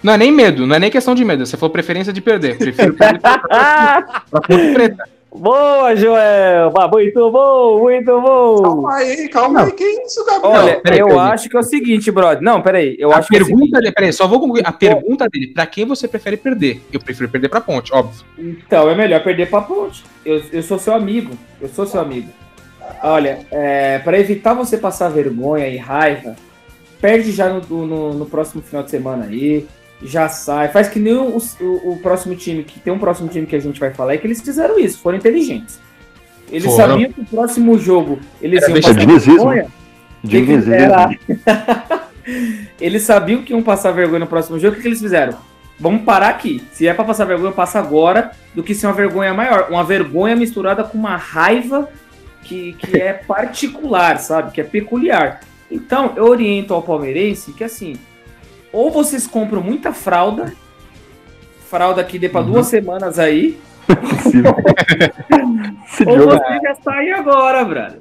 Não 0.00 0.12
é 0.12 0.16
nem 0.16 0.30
medo, 0.30 0.64
não 0.64 0.76
é 0.76 0.78
nem 0.78 0.90
questão 0.90 1.14
de 1.14 1.24
medo. 1.24 1.44
Você 1.44 1.56
falou 1.56 1.72
preferência 1.72 2.12
de 2.12 2.20
perder. 2.20 2.56
Prefiro 2.56 2.94
perder 2.94 3.20
pra, 3.20 3.38
pra 3.38 4.40
Ponte 4.42 4.72
Preta. 4.72 5.08
Boa, 5.32 5.94
Joel! 5.94 6.72
Muito 6.92 7.30
bom, 7.30 7.78
muito 7.80 8.20
bom! 8.20 8.62
Calma 8.62 8.94
aí, 8.96 9.28
calma 9.28 9.62
aí. 9.64 9.72
Que 9.72 9.84
isso, 10.02 10.24
Gabriel? 10.26 10.50
Olha, 10.52 10.80
peraí, 10.80 10.98
eu 10.98 11.06
peraí. 11.06 11.20
acho 11.20 11.48
que 11.48 11.56
é 11.56 11.60
o 11.60 11.62
seguinte, 11.62 12.10
brother. 12.10 12.42
Não, 12.42 12.60
peraí. 12.60 12.96
Eu 12.98 13.12
a 13.12 13.18
acho 13.18 13.28
que 13.28 13.36
é 13.36 13.40
o 13.40 13.44
pergunta 13.44 13.64
seguinte. 13.66 13.80
dele, 13.80 13.92
peraí, 13.92 14.12
só 14.12 14.26
vou 14.26 14.40
concluir. 14.40 14.66
A 14.66 14.72
pergunta 14.72 15.28
dele, 15.28 15.48
pra 15.48 15.66
quem 15.66 15.84
você 15.86 16.08
prefere 16.08 16.36
perder? 16.36 16.82
Eu 16.92 16.98
prefiro 16.98 17.28
perder 17.28 17.48
pra 17.48 17.60
Ponte, 17.60 17.94
óbvio. 17.94 18.24
Então, 18.36 18.90
é 18.90 18.94
melhor 18.94 19.22
perder 19.22 19.48
pra 19.48 19.60
ponte. 19.60 20.02
Eu, 20.24 20.42
eu 20.52 20.62
sou 20.64 20.78
seu 20.78 20.94
amigo. 20.94 21.32
Eu 21.60 21.68
sou 21.68 21.86
seu 21.86 22.00
amigo. 22.00 22.28
Olha, 23.02 23.46
é, 23.52 24.00
para 24.00 24.18
evitar 24.18 24.52
você 24.54 24.76
passar 24.76 25.10
vergonha 25.10 25.68
e 25.68 25.76
raiva, 25.76 26.34
perde 27.00 27.30
já 27.30 27.48
no, 27.48 27.60
no, 27.86 28.14
no 28.14 28.26
próximo 28.26 28.60
final 28.62 28.82
de 28.82 28.90
semana 28.90 29.26
aí. 29.26 29.66
Já 30.02 30.28
sai. 30.28 30.68
Faz 30.68 30.88
que 30.88 30.98
nem 30.98 31.14
o, 31.14 31.36
o, 31.60 31.92
o 31.92 31.98
próximo 32.02 32.34
time, 32.34 32.64
que 32.64 32.80
tem 32.80 32.92
um 32.92 32.98
próximo 32.98 33.28
time 33.28 33.46
que 33.46 33.56
a 33.56 33.60
gente 33.60 33.78
vai 33.78 33.92
falar, 33.92 34.14
é 34.14 34.18
que 34.18 34.26
eles 34.26 34.40
fizeram 34.40 34.78
isso, 34.78 34.98
foram 34.98 35.18
inteligentes. 35.18 35.78
Eles 36.50 36.72
sabiam 36.72 37.12
que 37.12 37.20
o 37.20 37.24
próximo 37.24 37.78
jogo 37.78 38.18
eles 38.40 38.62
Era 38.62 38.72
iam 38.72 38.80
passar 38.80 38.94
dinizismo. 38.94 39.50
vergonha. 39.50 39.66
Que 40.28 40.72
era? 40.72 42.00
Eles 42.80 43.02
sabiam 43.02 43.42
que 43.42 43.52
iam 43.52 43.62
passar 43.62 43.90
vergonha 43.92 44.20
no 44.20 44.26
próximo 44.26 44.58
jogo, 44.58 44.72
o 44.72 44.76
que, 44.76 44.82
que 44.82 44.88
eles 44.88 45.00
fizeram? 45.00 45.36
Vamos 45.78 46.02
parar 46.02 46.28
aqui. 46.28 46.62
Se 46.72 46.86
é 46.86 46.92
pra 46.92 47.04
passar 47.04 47.24
vergonha, 47.24 47.52
passa 47.52 47.78
agora, 47.78 48.32
do 48.54 48.62
que 48.62 48.74
ser 48.74 48.86
uma 48.86 48.92
vergonha 48.92 49.32
maior. 49.32 49.68
Uma 49.70 49.82
vergonha 49.82 50.36
misturada 50.36 50.84
com 50.84 50.98
uma 50.98 51.16
raiva 51.16 51.88
que, 52.42 52.74
que 52.74 52.98
é 53.00 53.14
particular, 53.14 54.18
sabe? 54.18 54.52
Que 54.52 54.60
é 54.60 54.64
peculiar. 54.64 55.40
Então, 55.70 56.12
eu 56.16 56.24
oriento 56.24 56.74
ao 56.74 56.82
palmeirense 56.82 57.52
que 57.52 57.64
assim, 57.64 57.94
ou 58.72 58.90
vocês 58.90 59.26
compram 59.26 59.62
muita 59.62 59.92
fralda, 59.92 60.52
fralda 61.68 62.04
que 62.04 62.18
dê 62.18 62.28
pra 62.28 62.42
duas 62.42 62.66
semanas 62.66 63.18
aí, 63.18 63.58
ou 66.06 66.26
vocês 66.26 66.62
já 66.62 66.74
saem 66.82 67.12
agora, 67.12 67.64
brother. 67.64 68.00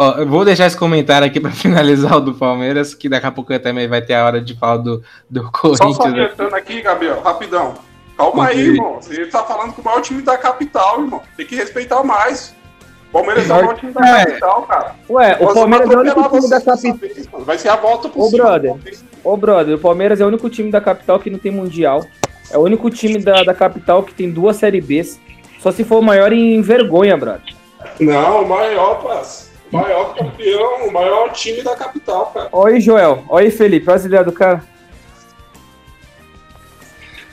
Ó, 0.00 0.12
eu 0.12 0.28
vou 0.28 0.44
deixar 0.44 0.66
esse 0.66 0.76
comentário 0.76 1.26
aqui 1.26 1.40
pra 1.40 1.50
finalizar 1.50 2.16
o 2.16 2.20
do 2.20 2.32
Palmeiras, 2.32 2.94
que 2.94 3.08
daqui 3.08 3.26
a 3.26 3.32
pouco 3.32 3.58
também 3.58 3.88
vai 3.88 4.00
ter 4.00 4.14
a 4.14 4.24
hora 4.24 4.40
de 4.40 4.56
falar 4.56 4.76
do, 4.76 5.02
do 5.28 5.42
Só 5.42 5.50
Corinthians. 5.50 5.96
salientando 5.96 6.54
aqui, 6.54 6.80
Gabriel, 6.80 7.20
rapidão. 7.20 7.74
Calma 8.16 8.46
aí, 8.46 8.60
irmão. 8.60 8.98
Você 9.00 9.26
tá 9.26 9.44
falando 9.44 9.72
com 9.72 9.80
o 9.80 9.84
maior 9.84 10.00
time 10.00 10.22
da 10.22 10.36
capital, 10.36 11.02
irmão. 11.02 11.22
Tem 11.36 11.46
que 11.46 11.56
respeitar 11.56 12.02
mais. 12.02 12.54
Palmeiras 13.12 13.48
é 13.48 13.52
o 13.52 13.56
maior 13.56 13.74
time 13.76 13.92
da 13.92 14.06
É. 14.20 14.24
capital, 14.26 14.62
cara. 14.62 14.94
Ué, 15.08 15.36
o 15.40 15.44
Nós 15.44 15.54
Palmeiras 15.54 15.90
é 15.90 15.96
o 15.96 16.00
único 16.00 16.28
time 16.30 16.48
da 16.50 16.60
capital. 16.60 17.40
Vai 17.40 17.58
ser 17.58 17.68
a 17.70 17.76
volta 17.76 18.08
por 18.08 18.26
Ô, 18.26 18.30
brother. 18.30 18.74
Ô, 19.24 19.36
brother, 19.36 19.74
o 19.76 19.78
Palmeiras 19.78 20.20
é 20.20 20.24
o 20.24 20.28
único 20.28 20.48
time 20.50 20.70
da 20.70 20.80
capital 20.80 21.18
que 21.18 21.30
não 21.30 21.38
tem 21.38 21.50
mundial. 21.50 22.04
É 22.50 22.58
o 22.58 22.62
único 22.62 22.90
time 22.90 23.18
da, 23.18 23.42
da 23.42 23.54
capital 23.54 24.02
que 24.02 24.14
tem 24.14 24.30
duas 24.30 24.56
Série 24.56 24.80
Bs. 24.80 25.18
Só 25.60 25.72
se 25.72 25.84
for 25.84 25.98
o 25.98 26.02
maior 26.02 26.32
em 26.32 26.60
vergonha, 26.62 27.16
brother. 27.16 27.42
Não, 27.98 28.42
o 28.42 28.48
maior, 28.48 29.02
parça. 29.02 29.48
O 29.72 29.76
maior 29.76 30.14
campeão, 30.14 30.86
o 30.88 30.92
maior 30.92 31.30
time 31.32 31.62
da 31.62 31.76
capital, 31.76 32.26
cara. 32.32 32.48
Olha 32.52 32.74
aí, 32.76 32.80
Joel. 32.80 33.24
Olha 33.28 33.44
aí, 33.46 33.50
Felipe. 33.50 33.88
Olha 33.88 33.96
as 33.96 34.04
ideias 34.04 34.24
do 34.24 34.32
cara. 34.32 34.62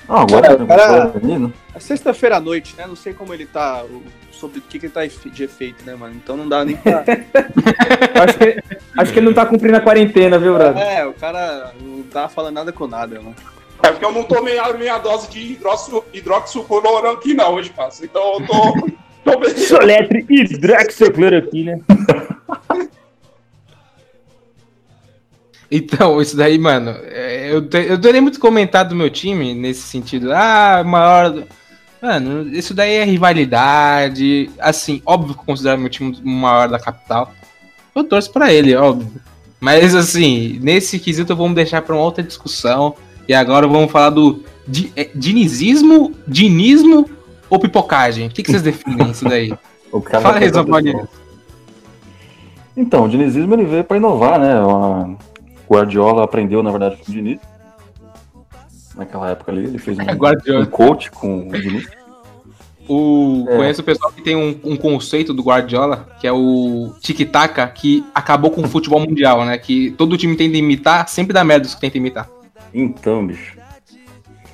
Ah, 0.08 0.22
agora 0.22 0.56
Cara, 0.56 0.66
cara- 0.66 1.12
é 1.16 1.20
menino. 1.26 1.54
É 1.74 1.80
sexta-feira 1.80 2.38
à 2.38 2.40
noite, 2.40 2.76
né? 2.78 2.86
Não 2.88 2.96
sei 2.96 3.14
como 3.14 3.34
ele 3.34 3.46
tá. 3.46 3.84
Sobre 4.32 4.60
o 4.60 4.62
que, 4.62 4.78
que 4.80 4.86
ele 4.88 4.94
tá 4.94 5.02
de 5.06 5.44
efeito, 5.44 5.86
né, 5.86 5.96
mano? 5.96 6.14
Então 6.16 6.36
não 6.36 6.48
dá 6.48 6.64
nem 6.66 6.76
pra. 6.76 7.04
Acho 8.24 8.38
que, 8.38 8.64
acho 8.98 9.14
que 9.14 9.20
ele 9.20 9.26
não 9.28 9.34
tá 9.34 9.46
cumprindo 9.46 9.78
a 9.78 9.82
quarentena, 9.82 10.38
viu, 10.38 10.54
brother? 10.56 10.82
é, 10.82 11.06
o 11.06 11.14
cara 11.14 11.74
não 11.82 12.04
tá 12.04 12.28
falando 12.30 12.56
nada 12.56 12.72
com 12.72 12.86
nada, 12.88 13.16
mano. 13.22 13.36
É 13.84 13.92
porque 13.92 14.06
eu 14.06 14.12
não 14.12 14.24
tomei 14.24 14.58
a 14.58 14.74
minha 14.74 14.98
dose 14.98 15.30
de 15.30 15.54
hidróxido, 15.54 16.04
hidroxicloroquina 16.14 17.48
hoje, 17.50 17.70
parça. 17.72 18.04
Então 18.06 18.40
eu 18.40 18.46
tô. 18.46 18.88
tô 19.32 19.40
bem. 19.40 19.50
Soletre 19.58 20.26
hidroxicloroquina. 20.30 21.80
Então, 25.70 26.22
isso 26.22 26.38
daí, 26.38 26.58
mano, 26.58 26.96
é, 27.04 27.50
eu, 27.52 27.68
eu 27.88 27.98
dei 27.98 28.22
muito 28.22 28.40
comentado 28.40 28.90
do 28.90 28.96
meu 28.96 29.10
time 29.10 29.54
nesse 29.54 29.82
sentido. 29.82 30.32
Ah, 30.32 30.84
maior. 30.86 31.44
Mano, 32.02 32.48
isso 32.50 32.74
daí 32.74 32.96
é 32.96 33.04
rivalidade. 33.04 34.50
Assim, 34.60 35.02
óbvio 35.06 35.34
que 35.34 35.42
eu 35.42 35.46
considero 35.46 35.80
meu 35.80 35.90
time 35.90 36.18
o 36.24 36.30
maior 36.30 36.70
da 36.70 36.80
capital. 36.80 37.34
Eu 37.96 38.04
torço 38.04 38.32
pra 38.32 38.54
ele, 38.54 38.76
óbvio. 38.76 39.22
Mas, 39.60 39.96
assim, 39.96 40.60
nesse 40.62 41.00
quesito 41.00 41.36
vamos 41.36 41.56
deixar 41.56 41.82
pra 41.82 41.96
uma 41.96 42.04
outra 42.04 42.24
discussão. 42.24 42.96
E 43.28 43.34
agora 43.34 43.68
vamos 43.68 43.92
falar 43.92 44.12
do 44.12 44.44
di, 44.68 44.92
é, 44.96 45.10
dinizismo, 45.16 46.14
dinismo 46.28 47.10
ou 47.50 47.60
pipocagem? 47.60 48.28
O 48.28 48.30
que, 48.30 48.44
que 48.44 48.52
vocês 48.52 48.62
definem 48.62 49.12
isso 49.12 49.26
daí? 49.26 49.54
O 49.92 50.02
cara 50.02 50.22
Fala 50.22 50.40
aí, 50.40 50.52
pessoal. 50.52 51.08
Então, 52.76 53.06
o 53.06 53.10
dinizismo 53.10 53.54
ele 53.54 53.64
veio 53.64 53.84
pra 53.86 53.96
inovar, 53.96 54.38
né? 54.38 54.60
O 54.60 55.16
Guardiola 55.70 56.24
aprendeu, 56.24 56.62
na 56.62 56.72
verdade, 56.72 56.98
com 56.98 57.12
o 57.12 57.14
Diniz. 57.14 57.40
Naquela 58.96 59.30
época 59.30 59.52
ali, 59.52 59.66
ele 59.66 59.78
fez 59.78 59.98
um, 59.98 60.04
um 60.62 60.66
coach 60.66 61.12
com 61.12 61.50
o 61.50 61.52
Diniz. 61.52 61.90
O, 62.88 63.46
É. 63.50 63.58
Conheço 63.58 63.82
o 63.82 63.84
pessoal 63.84 64.12
que 64.12 64.22
tem 64.22 64.36
um, 64.36 64.60
um 64.64 64.78
conceito 64.78 65.34
do 65.34 65.44
Guardiola, 65.44 66.08
que 66.20 66.28
é 66.28 66.32
o 66.32 66.94
tic-tac, 67.02 67.74
que 67.74 68.06
acabou 68.14 68.52
com 68.52 68.62
o 68.62 68.68
futebol 68.68 69.00
mundial, 69.00 69.44
né? 69.44 69.58
Que 69.58 69.92
todo 69.92 70.18
time 70.18 70.36
tenta 70.36 70.56
imitar, 70.56 71.08
sempre 71.10 71.34
dá 71.34 71.44
merda 71.44 71.66
os 71.66 71.74
que 71.74 71.82
tenta 71.82 71.98
imitar. 71.98 72.30
Então, 72.74 73.26
bicho. 73.26 73.58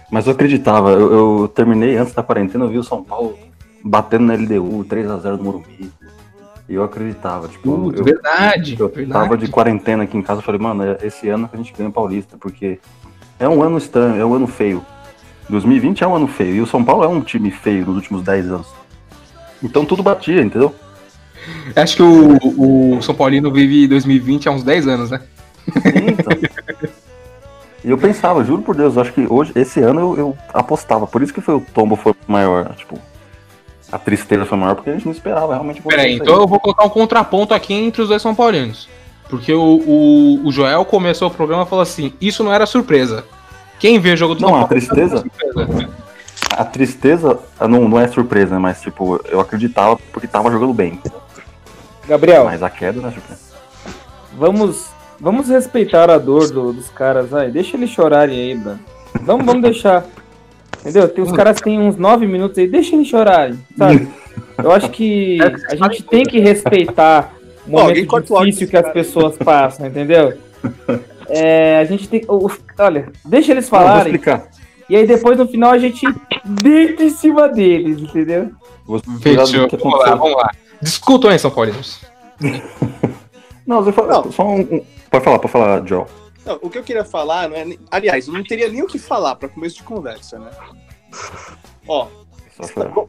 Mas 0.10 0.28
eu 0.28 0.34
acreditava, 0.34 0.92
eu, 0.92 1.14
eu 1.42 1.48
terminei 1.48 1.98
antes 1.98 2.14
da 2.14 2.24
quarentena, 2.24 2.66
eu 2.66 2.70
vi 2.70 2.78
o 2.78 2.84
São 2.84 3.04
Paulo 3.04 3.38
batendo 3.84 4.26
na 4.26 4.34
LDU, 4.34 4.86
3x0 4.86 5.38
do 5.38 5.44
Morumbi. 5.44 5.92
E 6.72 6.76
eu 6.76 6.86
acreditava, 6.86 7.50
tipo, 7.50 7.70
Putz, 7.70 8.00
eu, 8.00 8.06
verdade. 8.06 8.78
eu 8.80 8.88
verdade. 8.88 9.12
tava 9.12 9.38
de 9.38 9.50
quarentena 9.50 10.04
aqui 10.04 10.18
em 10.18 10.22
casa, 10.22 10.40
eu 10.40 10.46
falei, 10.46 10.62
mano, 10.62 10.84
é 10.84 11.00
esse 11.04 11.28
ano 11.28 11.50
que 11.50 11.56
a 11.56 11.58
gente 11.58 11.74
ganha 11.74 11.90
o 11.90 11.92
Paulista, 11.92 12.38
porque 12.40 12.80
é 13.38 13.46
um 13.46 13.62
ano 13.62 13.78
estranho, 13.78 14.22
é 14.22 14.26
um 14.26 14.34
ano 14.34 14.48
feio. 14.48 14.82
2020 15.50 16.02
é 16.02 16.08
um 16.08 16.16
ano 16.16 16.28
feio, 16.28 16.56
e 16.56 16.62
o 16.62 16.66
São 16.66 16.82
Paulo 16.82 17.04
é 17.04 17.10
um 17.10 17.20
time 17.20 17.52
feio 17.52 17.86
nos 17.86 17.98
últimos 17.98 18.24
10 18.24 18.52
anos. 18.52 18.68
Então 19.62 19.84
tudo 19.84 20.02
batia, 20.02 20.42
entendeu? 20.42 20.74
Acho 21.76 21.98
que 21.98 22.04
o, 22.04 22.96
o 22.96 23.02
São 23.02 23.14
Paulino 23.14 23.52
vive 23.52 23.86
2020 23.90 24.48
há 24.48 24.52
uns 24.54 24.64
10 24.64 24.88
anos, 24.88 25.12
né? 25.12 25.20
Então. 25.68 26.38
E 27.84 27.90
eu 27.90 27.98
pensava, 27.98 28.46
juro 28.46 28.62
por 28.62 28.76
Deus, 28.78 28.96
eu 28.96 29.02
acho 29.02 29.12
que 29.12 29.28
hoje, 29.30 29.52
esse 29.56 29.82
ano 29.82 30.00
eu, 30.00 30.18
eu 30.18 30.38
apostava. 30.54 31.06
Por 31.06 31.22
isso 31.22 31.34
que 31.34 31.42
foi 31.42 31.56
o 31.56 31.66
tombo 31.74 31.98
foi 31.98 32.14
maior. 32.28 32.74
Tipo, 32.76 32.98
a 33.92 33.98
tristeza 34.00 34.46
foi 34.46 34.58
maior, 34.58 34.76
porque 34.76 34.90
a 34.90 34.94
gente 34.94 35.06
não 35.06 35.12
esperava 35.12 35.54
realmente. 35.54 35.82
Pera 35.82 36.02
aí, 36.04 36.14
isso 36.14 36.24
então 36.24 36.40
eu 36.42 36.48
vou 36.48 36.60
colocar 36.60 36.86
um 36.86 36.90
contraponto 36.90 37.54
aqui 37.54 37.74
entre 37.74 38.02
os 38.02 38.08
dois 38.10 38.22
São 38.22 38.34
Paulinos. 38.36 38.88
Porque 39.30 39.54
o, 39.54 39.62
o, 39.62 40.42
o 40.48 40.52
Joel 40.52 40.84
começou 40.86 41.28
o 41.28 41.32
programa 41.32 41.64
e 41.64 41.66
falou 41.66 41.84
assim: 41.84 42.14
Isso 42.20 42.44
não 42.44 42.52
era 42.54 42.66
surpresa. 42.66 43.24
Quem 43.80 43.98
vê 44.00 44.12
o 44.14 44.18
jogo 44.18 44.36
do 44.36 44.42
Não, 44.42 44.50
São 44.50 44.58
a 44.58 44.60
Paulo 44.60 44.70
tristeza- 44.70 45.24
que 45.24 45.46
era 45.46 45.54
surpresa. 45.66 45.90
A 46.58 46.66
tristeza 46.66 47.40
não, 47.62 47.88
não 47.88 48.00
é 48.00 48.08
surpresa, 48.08 48.60
mas 48.60 48.82
tipo, 48.82 49.20
eu 49.30 49.40
acreditava 49.40 49.98
porque 50.12 50.28
tava 50.28 50.52
jogando 50.52 50.74
bem. 50.74 51.00
Gabriel, 52.08 52.46
Mas 52.46 52.62
a 52.62 52.70
queda 52.70 53.00
não 53.02 53.08
é 53.10 53.12
surpresa. 53.14 53.42
vamos, 54.38 54.88
vamos 55.20 55.48
respeitar 55.50 56.10
a 56.10 56.18
dor 56.18 56.50
do- 56.52 56.74
dos 56.74 56.90
caras 56.90 57.34
aí. 57.34 57.50
Deixa 57.52 57.78
eles 57.78 57.90
chorarem 57.90 58.38
aí, 58.38 58.56
brother. 58.58 58.80
Vamos, 59.22 59.46
vamos 59.46 59.62
deixar. 59.62 60.04
Entendeu? 60.82 61.08
Tem, 61.08 61.24
os 61.24 61.32
caras 61.32 61.62
têm 61.62 61.80
uns 61.80 61.96
nove 61.96 62.26
minutos 62.28 62.58
aí, 62.58 62.68
deixa 62.68 62.96
eles 62.96 63.08
chorarem, 63.08 63.58
sabe? 63.78 64.08
Eu 64.62 64.72
acho 64.72 64.90
que 64.90 65.38
a 65.70 65.76
gente 65.76 66.04
tem 66.04 66.24
que 66.24 66.40
respeitar 66.40 67.34
o 67.68 67.72
momento 67.72 68.20
difícil 68.44 68.68
que 68.68 68.76
as 68.78 68.92
pessoas 68.92 69.38
passam, 69.38 69.88
entendeu? 69.88 70.34
É, 71.34 71.78
a 71.78 71.86
gente 71.86 72.10
tem. 72.10 72.26
Olha, 72.28 73.08
deixa 73.24 73.54
eles 73.54 73.70
Não, 73.70 73.80
eu 73.80 73.84
vou 73.84 73.90
falarem. 73.90 74.14
explicar. 74.14 74.48
E 74.90 74.98
aí 74.98 75.08
depois 75.08 75.38
no 75.38 75.48
final 75.48 75.72
a 75.72 75.78
gente 75.78 76.06
deita 76.44 77.04
em 77.04 77.10
cima 77.10 77.48
deles, 77.48 78.02
entendeu? 78.02 78.52
Fechou. 79.22 79.70
Vamos 79.80 80.00
lá, 80.00 80.16
vamos 80.16 80.36
lá. 80.36 80.52
Discutam 80.82 81.30
aí, 81.32 81.40
São 81.40 81.50
Paulinos. 81.50 82.02
Não, 83.66 83.82
você 83.82 83.94
fala, 83.94 84.12
Não. 84.12 84.32
só 84.32 84.46
um, 84.46 84.60
um- 84.60 84.82
Pode 85.10 85.24
falar, 85.24 85.40
pode 85.40 85.52
falar, 85.54 85.88
Joe. 85.88 86.04
Não, 86.46 86.60
o 86.62 86.70
que 86.70 86.78
eu 86.78 86.84
queria 86.84 87.06
falar 87.06 87.50
não 87.50 87.56
é. 87.56 87.66
Aliás, 87.92 88.28
eu 88.28 88.34
não 88.34 88.44
teria 88.44 88.68
nem 88.70 88.82
o 88.82 88.88
que 88.88 88.98
falar 89.00 89.36
pra 89.36 89.48
começo 89.50 89.76
de 89.78 89.84
conversa, 89.84 90.40
né? 90.40 90.50
Ó, 91.88 92.08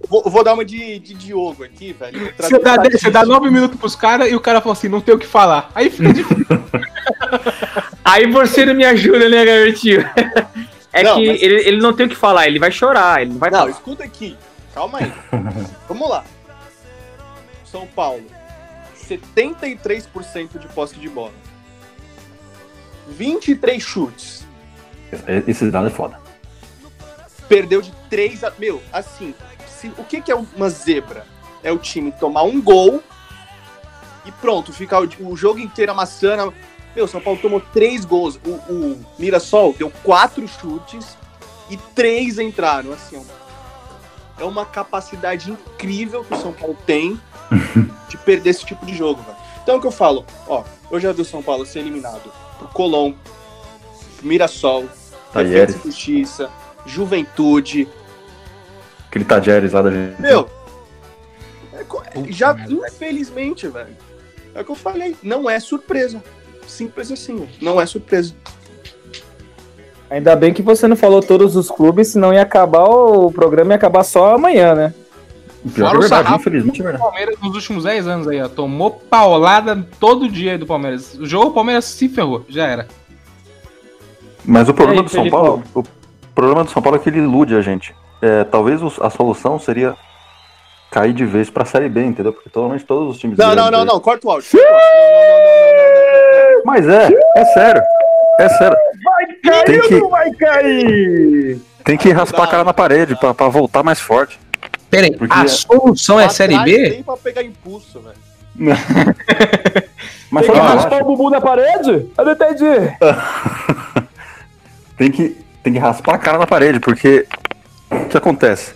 vou- 0.09 0.23
vou 0.25 0.45
dar 0.45 0.55
uma 0.55 0.65
de, 0.65 0.99
de 0.99 1.15
Diogo 1.15 1.65
aqui, 1.65 1.93
velho. 1.93 2.33
Você 2.39 2.59
dá, 2.59 2.77
você 2.77 3.11
dá 3.11 3.25
nove 3.25 3.51
minutos 3.51 3.79
pros 3.79 3.97
caras 3.97 4.31
e 4.31 4.35
o 4.35 4.41
cara 4.41 4.61
fala 4.61 4.75
assim: 4.75 4.89
Não 4.89 5.01
tem 5.01 5.15
o 5.15 5.19
que 5.19 5.27
falar. 5.27 5.71
Aí 5.75 5.89
fica 5.91 6.13
difícil. 6.13 6.45
Aí 8.05 8.31
você 8.31 8.67
não 8.67 8.75
me 8.75 8.85
ajuda, 8.85 9.29
né, 9.29 9.45
garotinho? 9.45 10.01
É 10.93 11.03
Não, 11.03 11.15
que 11.17 11.27
mas- 11.29 11.43
ele, 11.43 11.55
ele 11.67 11.81
não 11.81 11.93
tem 11.95 12.05
o 12.07 12.09
que 12.09 12.17
falar, 12.17 12.47
ele 12.47 12.59
vai 12.59 12.71
chorar, 12.71 13.23
ele 13.23 13.31
não 13.33 13.39
vai 13.39 13.51
Não, 13.51 13.61
falar. 13.61 13.71
escuta 13.71 14.05
aqui. 14.05 14.37
Calma 14.75 14.99
aí. 14.99 15.13
Vamos 15.89 16.09
lá. 16.11 16.25
São 17.65 17.87
Paulo. 17.87 18.25
73% 19.09 20.59
de 20.59 20.67
posse 20.69 20.97
de 20.99 21.09
bola. 21.09 21.33
23 23.09 23.83
chutes. 23.83 24.45
Esse 25.47 25.71
dado 25.71 25.89
é 25.89 25.91
foda. 25.91 26.19
Perdeu 27.49 27.83
de 27.83 27.93
3 28.09 28.45
a. 28.45 28.53
Meu, 28.59 28.83
assim, 28.93 29.35
se- 29.67 29.93
o 29.99 30.05
que, 30.05 30.21
que 30.23 30.33
é 30.33 30.35
uma 30.35 30.71
zebra? 30.71 31.27
É 31.63 31.71
o 31.71 31.79
time 31.79 32.11
tomar 32.13 32.43
um 32.45 32.61
gol 32.61 33.03
e 34.25 34.33
pronto, 34.33 34.73
ficar 34.73 35.03
o, 35.03 35.09
o 35.21 35.37
jogo 35.37 35.59
inteiro 35.59 35.93
amassando. 35.93 36.53
Meu, 36.95 37.07
São 37.07 37.21
Paulo 37.21 37.39
tomou 37.41 37.61
três 37.61 38.05
gols. 38.05 38.39
O, 38.47 38.51
o 38.73 39.07
Mirassol 39.19 39.75
deu 39.75 39.91
quatro 40.03 40.47
chutes 40.49 41.17
e 41.71 41.77
três 41.77 42.39
entraram. 42.39 42.93
Assim, 42.93 43.17
ó. 43.17 43.43
É 44.43 44.45
uma 44.45 44.65
capacidade 44.65 45.51
incrível 45.51 46.25
que 46.25 46.35
o 46.35 46.41
São 46.41 46.53
Paulo 46.53 46.77
tem 46.87 47.21
de 48.09 48.17
perder 48.19 48.51
esse 48.51 48.65
tipo 48.65 48.85
de 48.87 48.95
jogo, 48.95 49.23
velho. 49.23 49.37
Então 49.63 49.75
é 49.77 49.79
o 49.79 49.81
que 49.81 49.87
eu 49.87 49.93
falo, 49.93 50.25
ó, 50.49 50.65
eu 50.91 50.99
já 50.99 51.13
vi 51.13 51.23
o 51.23 51.25
São 51.25 51.43
Paulo 51.43 51.65
ser 51.65 51.79
eliminado 51.81 52.33
Colom, 52.69 53.15
Mirassol, 54.23 54.87
Talheres. 55.33 55.75
Defesa 55.75 55.89
e 55.89 55.91
Justiça, 55.91 56.51
Juventude. 56.87 57.89
Aquele 59.09 59.25
Tajeres 59.25 59.73
lá 59.73 59.83
da 59.83 59.91
gente. 59.91 60.21
Meu, 60.21 60.49
é 61.73 62.33
já 62.33 62.55
merda. 62.55 62.73
infelizmente, 62.73 63.69
velho. 63.69 63.97
É 64.55 64.61
o 64.61 64.65
que 64.65 64.71
eu 64.71 64.77
falei, 64.77 65.17
não 65.23 65.49
é 65.49 65.59
surpresa. 65.59 66.23
Simples 66.67 67.11
assim, 67.11 67.49
não 67.61 67.81
é 67.81 67.87
surpresa. 67.87 68.35
Ainda 70.09 70.37
bem 70.37 70.53
que 70.53 70.61
você 70.63 70.87
não 70.87 70.97
falou 70.97 71.23
todos 71.23 71.57
os 71.57 71.71
clubes, 71.71 72.09
senão 72.09 72.35
ia 72.35 72.43
acabar 72.43 72.85
o 72.85 73.33
programa 73.33 73.73
ia 73.73 73.77
acabar 73.77 74.05
só 74.05 74.35
amanhã, 74.35 74.75
né? 74.75 74.95
Pior 75.75 75.87
Fora 75.87 75.91
que 75.91 75.95
é 75.95 75.99
o 75.99 76.01
verdade, 76.01 76.25
sarrafo. 76.25 76.41
infelizmente 76.41 76.81
é 76.81 76.83
O 76.83 76.85
verdade. 76.85 77.05
Palmeiras 77.05 77.35
nos 77.41 77.55
últimos 77.55 77.85
10 77.85 78.07
anos 78.09 78.29
aí, 78.29 78.43
ó. 78.43 78.49
Tomou 78.49 78.91
paulada 78.91 79.87
todo 80.01 80.29
dia 80.29 80.53
aí 80.53 80.59
do 80.59 80.67
Palmeiras. 80.67 81.15
O 81.15 81.25
jogo 81.27 81.51
o 81.51 81.53
Palmeiras 81.53 81.85
se 81.85 82.09
ferrou, 82.09 82.45
já 82.49 82.67
era. 82.67 82.89
Mas 84.45 84.69
o 84.69 84.75
problema 84.75 85.03
E 85.03 85.05
aí, 85.05 85.05
do 85.05 85.11
São 85.11 85.21
Felipão? 85.21 85.41
Paulo, 85.41 85.63
o 85.75 85.85
problema 86.35 86.65
do 86.65 86.71
São 86.71 86.83
Paulo 86.83 86.97
é 86.97 87.01
que 87.01 87.09
ele 87.09 87.19
ilude 87.19 87.55
a 87.55 87.61
gente. 87.61 87.95
É, 88.21 88.43
talvez 88.45 88.81
a 89.01 89.09
solução 89.11 89.59
seria 89.59 89.95
cair 90.91 91.13
de 91.13 91.25
vez 91.25 91.49
pra 91.49 91.65
Série 91.65 91.89
B, 91.89 92.05
entendeu? 92.05 92.33
Porque 92.33 92.51
totalmente 92.51 92.85
todos 92.85 93.15
os 93.15 93.19
times 93.21 93.39
Não, 93.39 93.55
não, 93.55 93.71
não, 93.71 93.85
não, 93.85 94.01
corta 94.01 94.27
o 94.27 94.31
áudio. 94.33 94.49
o. 94.53 94.57
Não, 94.57 94.65
não, 94.65 94.73
não, 94.73 94.77
não, 94.77 95.77
não, 95.77 96.53
não, 96.53 96.57
não, 96.57 96.63
Mas 96.65 96.89
é, 96.89 97.09
é 97.37 97.45
sério. 97.47 97.83
É 98.41 98.49
sério. 98.49 98.77
Vai 99.05 99.65
Tem 99.65 99.81
que- 99.81 100.01
vai 100.09 100.31
cair! 100.33 101.61
Tem 101.85 101.97
que 101.97 102.11
raspar 102.11 102.45
a 102.45 102.47
cara 102.47 102.65
na 102.65 102.73
parede 102.75 103.17
pra, 103.17 103.33
pra 103.35 103.49
voltar 103.49 103.83
mais 103.83 104.01
forte. 104.01 104.39
Pera 104.93 105.07
aí, 105.07 105.17
Porque- 105.17 105.33
a 105.35 105.49
solução 105.49 106.17
não. 106.17 106.23
é 106.23 106.29
Série 106.29 106.59
B? 106.59 106.91
Tem 106.91 107.03
pra 107.03 107.17
pegar 107.17 107.43
impulso, 107.43 107.99
velho. 108.01 108.17
Mas 110.31 110.45
Tem 110.47 110.55
que 110.55 110.61
raspar 110.61 110.97
acho? 110.97 111.05
o 111.05 111.07
bubu 111.07 111.31
na 111.31 111.41
parede? 111.41 112.11
Eu 112.17 112.25
não 112.27 112.33
entendi. 112.33 112.65
Tem 114.99 115.11
que, 115.11 115.37
tem 115.63 115.73
que 115.73 115.79
raspar 115.79 116.15
a 116.15 116.19
cara 116.19 116.39
na 116.39 116.47
parede, 116.47 116.79
porque 116.79 117.27
o 117.91 118.05
que 118.07 118.17
acontece? 118.17 118.75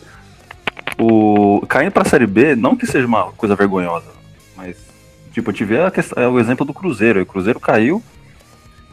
O 0.99 1.61
caindo 1.68 1.92
pra 1.92 2.04
Série 2.06 2.26
B, 2.26 2.56
não 2.56 2.75
que 2.75 2.87
seja 2.87 3.06
uma 3.06 3.30
coisa 3.32 3.54
vergonhosa, 3.54 4.06
mas 4.56 4.76
tipo, 5.32 5.50
eu 5.50 5.54
tive 5.54 5.78
a 5.78 5.90
questão, 5.90 6.20
é 6.23 6.26
o 6.26 6.40
exemplo 6.40 6.64
do 6.64 6.73
Cruzeiro. 6.73 7.20
O 7.20 7.26
Cruzeiro 7.26 7.61
caiu. 7.61 8.02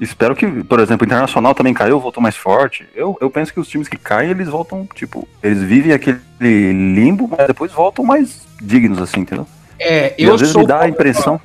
Espero 0.01 0.35
que, 0.35 0.45
por 0.63 0.79
exemplo, 0.79 1.05
o 1.05 1.07
Internacional 1.07 1.53
também 1.53 1.73
caiu, 1.73 1.99
voltou 1.99 2.21
mais 2.21 2.35
forte. 2.35 2.85
Eu, 2.95 3.17
eu 3.21 3.29
penso 3.29 3.53
que 3.53 3.59
os 3.59 3.67
times 3.67 3.87
que 3.87 3.97
caem, 3.97 4.31
eles 4.31 4.47
voltam, 4.47 4.87
tipo, 4.95 5.27
eles 5.41 5.61
vivem 5.61 5.93
aquele 5.93 6.19
limbo, 6.41 7.27
mas 7.29 7.47
depois 7.47 7.71
voltam 7.71 8.03
mais 8.03 8.41
dignos, 8.61 9.01
assim, 9.01 9.21
entendeu? 9.21 9.47
É, 9.79 10.13
E 10.17 10.23
eu 10.23 10.33
às 10.33 10.41
vezes 10.41 10.55
me 10.55 10.65
dá 10.65 10.81
a 10.81 10.89
impressão. 10.89 11.39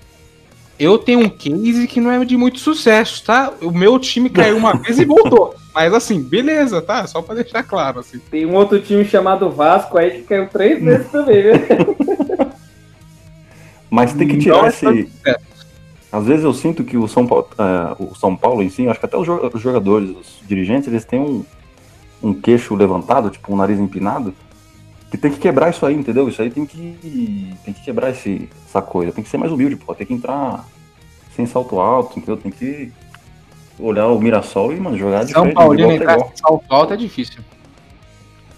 Eu 0.78 0.96
tenho 0.96 1.20
um 1.20 1.28
case 1.28 1.86
que 1.88 2.00
não 2.00 2.10
é 2.10 2.24
de 2.24 2.36
muito 2.36 2.60
sucesso, 2.60 3.24
tá? 3.24 3.52
O 3.60 3.72
meu 3.72 3.98
time 3.98 4.30
caiu 4.30 4.56
uma 4.56 4.76
vez 4.76 4.98
e 4.98 5.04
voltou. 5.04 5.54
Mas 5.74 5.92
assim, 5.92 6.20
beleza, 6.22 6.80
tá? 6.80 7.06
Só 7.06 7.20
pra 7.20 7.34
deixar 7.34 7.62
claro, 7.64 8.00
assim. 8.00 8.18
Tem 8.30 8.46
um 8.46 8.54
outro 8.54 8.80
time 8.80 9.04
chamado 9.04 9.50
Vasco 9.50 9.98
aí 9.98 10.10
que 10.10 10.22
caiu 10.22 10.48
três 10.48 10.82
vezes 10.82 11.10
também, 11.10 11.44
né? 11.44 11.52
Mas 13.90 14.12
tem 14.12 14.28
que 14.28 14.34
Não 14.34 14.40
tirar 14.40 14.64
é 14.64 14.68
esse. 14.68 14.78
sucesso. 15.10 15.57
Às 16.10 16.24
vezes 16.24 16.44
eu 16.44 16.54
sinto 16.54 16.84
que 16.84 16.96
o 16.96 17.06
São 17.06 17.26
Paulo, 17.26 17.48
é, 17.58 18.02
o 18.02 18.14
São 18.14 18.34
Paulo 18.34 18.62
em 18.62 18.70
si, 18.70 18.88
acho 18.88 18.98
que 18.98 19.06
até 19.06 19.16
os 19.16 19.26
jo- 19.26 19.50
os 19.52 19.60
jogadores, 19.60 20.10
os 20.10 20.40
dirigentes, 20.48 20.88
eles 20.88 21.04
têm 21.04 21.20
um, 21.20 21.44
um 22.22 22.32
queixo 22.32 22.74
levantado, 22.74 23.28
tipo 23.30 23.52
um 23.52 23.56
nariz 23.56 23.78
empinado, 23.78 24.34
que 25.10 25.18
tem 25.18 25.30
que 25.30 25.38
quebrar 25.38 25.70
isso 25.70 25.84
aí, 25.84 25.94
entendeu? 25.94 26.28
Isso 26.28 26.40
aí 26.40 26.50
tem 26.50 26.64
que, 26.64 27.54
tem 27.64 27.74
que 27.74 27.82
quebrar 27.84 28.10
esse, 28.10 28.48
essa 28.66 28.80
coisa, 28.80 29.12
tem 29.12 29.22
que 29.22 29.28
ser 29.30 29.36
mais 29.38 29.52
humilde, 29.52 29.76
pô, 29.76 29.94
tem 29.94 30.06
que 30.06 30.14
entrar 30.14 30.64
sem 31.36 31.44
salto 31.46 31.78
alto, 31.78 32.18
entendeu? 32.18 32.36
Tem 32.38 32.50
que 32.52 32.90
olhar 33.78 34.06
o 34.08 34.18
Mirassol 34.18 34.72
e, 34.72 34.80
mano, 34.80 34.96
jogar 34.98 35.24
de 35.24 35.32
São 35.32 35.52
Paulino 35.52 35.92
igual 35.92 35.96
entrar 36.16 36.26
sem 36.26 36.36
salto 36.36 36.64
alto 36.68 36.92
é 36.94 36.96
difícil. 36.96 37.40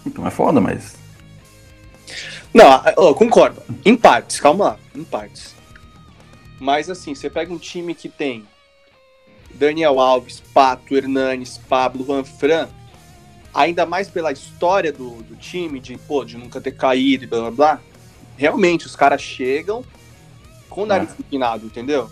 Então 0.05 0.25
é 0.25 0.31
foda, 0.31 0.59
mas 0.61 0.95
Não, 2.53 2.81
eu 2.97 3.13
concordo. 3.13 3.61
Em 3.85 3.95
partes, 3.95 4.39
calma 4.39 4.65
lá. 4.65 4.77
Em 4.95 5.03
partes. 5.03 5.55
Mas 6.61 6.91
assim, 6.91 7.15
você 7.15 7.27
pega 7.27 7.51
um 7.51 7.57
time 7.57 7.95
que 7.95 8.07
tem 8.07 8.47
Daniel 9.55 9.99
Alves, 9.99 10.39
Pato, 10.53 10.95
Hernanes, 10.95 11.57
Pablo, 11.57 12.05
Juan 12.05 12.23
Fran, 12.23 12.69
ainda 13.51 13.83
mais 13.83 14.07
pela 14.07 14.31
história 14.31 14.93
do, 14.93 15.23
do 15.23 15.35
time, 15.35 15.79
de, 15.79 15.97
pô, 15.97 16.23
de 16.23 16.37
nunca 16.37 16.61
ter 16.61 16.73
caído 16.73 17.23
e 17.23 17.27
blá 17.27 17.39
blá 17.39 17.51
blá. 17.51 17.81
Realmente, 18.37 18.85
os 18.85 18.95
caras 18.95 19.23
chegam 19.23 19.83
com 20.69 20.83
o 20.83 20.85
nariz 20.85 21.09
empinado, 21.19 21.65
entendeu? 21.65 22.11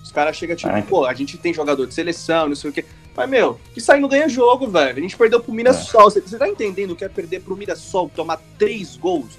Os 0.00 0.12
caras 0.12 0.36
chegam 0.36 0.54
tipo, 0.54 0.70
Ah, 0.70 0.80
pô, 0.82 1.04
a 1.04 1.12
gente 1.12 1.36
tem 1.36 1.52
jogador 1.52 1.84
de 1.84 1.92
seleção, 1.92 2.48
não 2.48 2.54
sei 2.54 2.70
o 2.70 2.72
quê. 2.72 2.84
Mas, 3.16 3.28
meu, 3.28 3.60
isso 3.76 3.90
aí 3.90 4.00
não 4.00 4.08
ganha 4.08 4.28
jogo, 4.28 4.68
velho. 4.68 4.96
A 4.96 5.02
gente 5.02 5.16
perdeu 5.16 5.40
pro 5.40 5.52
Mirassol. 5.52 6.04
Você 6.08 6.20
você 6.20 6.38
tá 6.38 6.48
entendendo 6.48 6.92
o 6.92 6.96
que 6.96 7.04
é 7.04 7.08
perder 7.08 7.40
pro 7.40 7.56
Mirassol, 7.56 8.08
tomar 8.14 8.40
três 8.56 8.96
gols? 8.96 9.36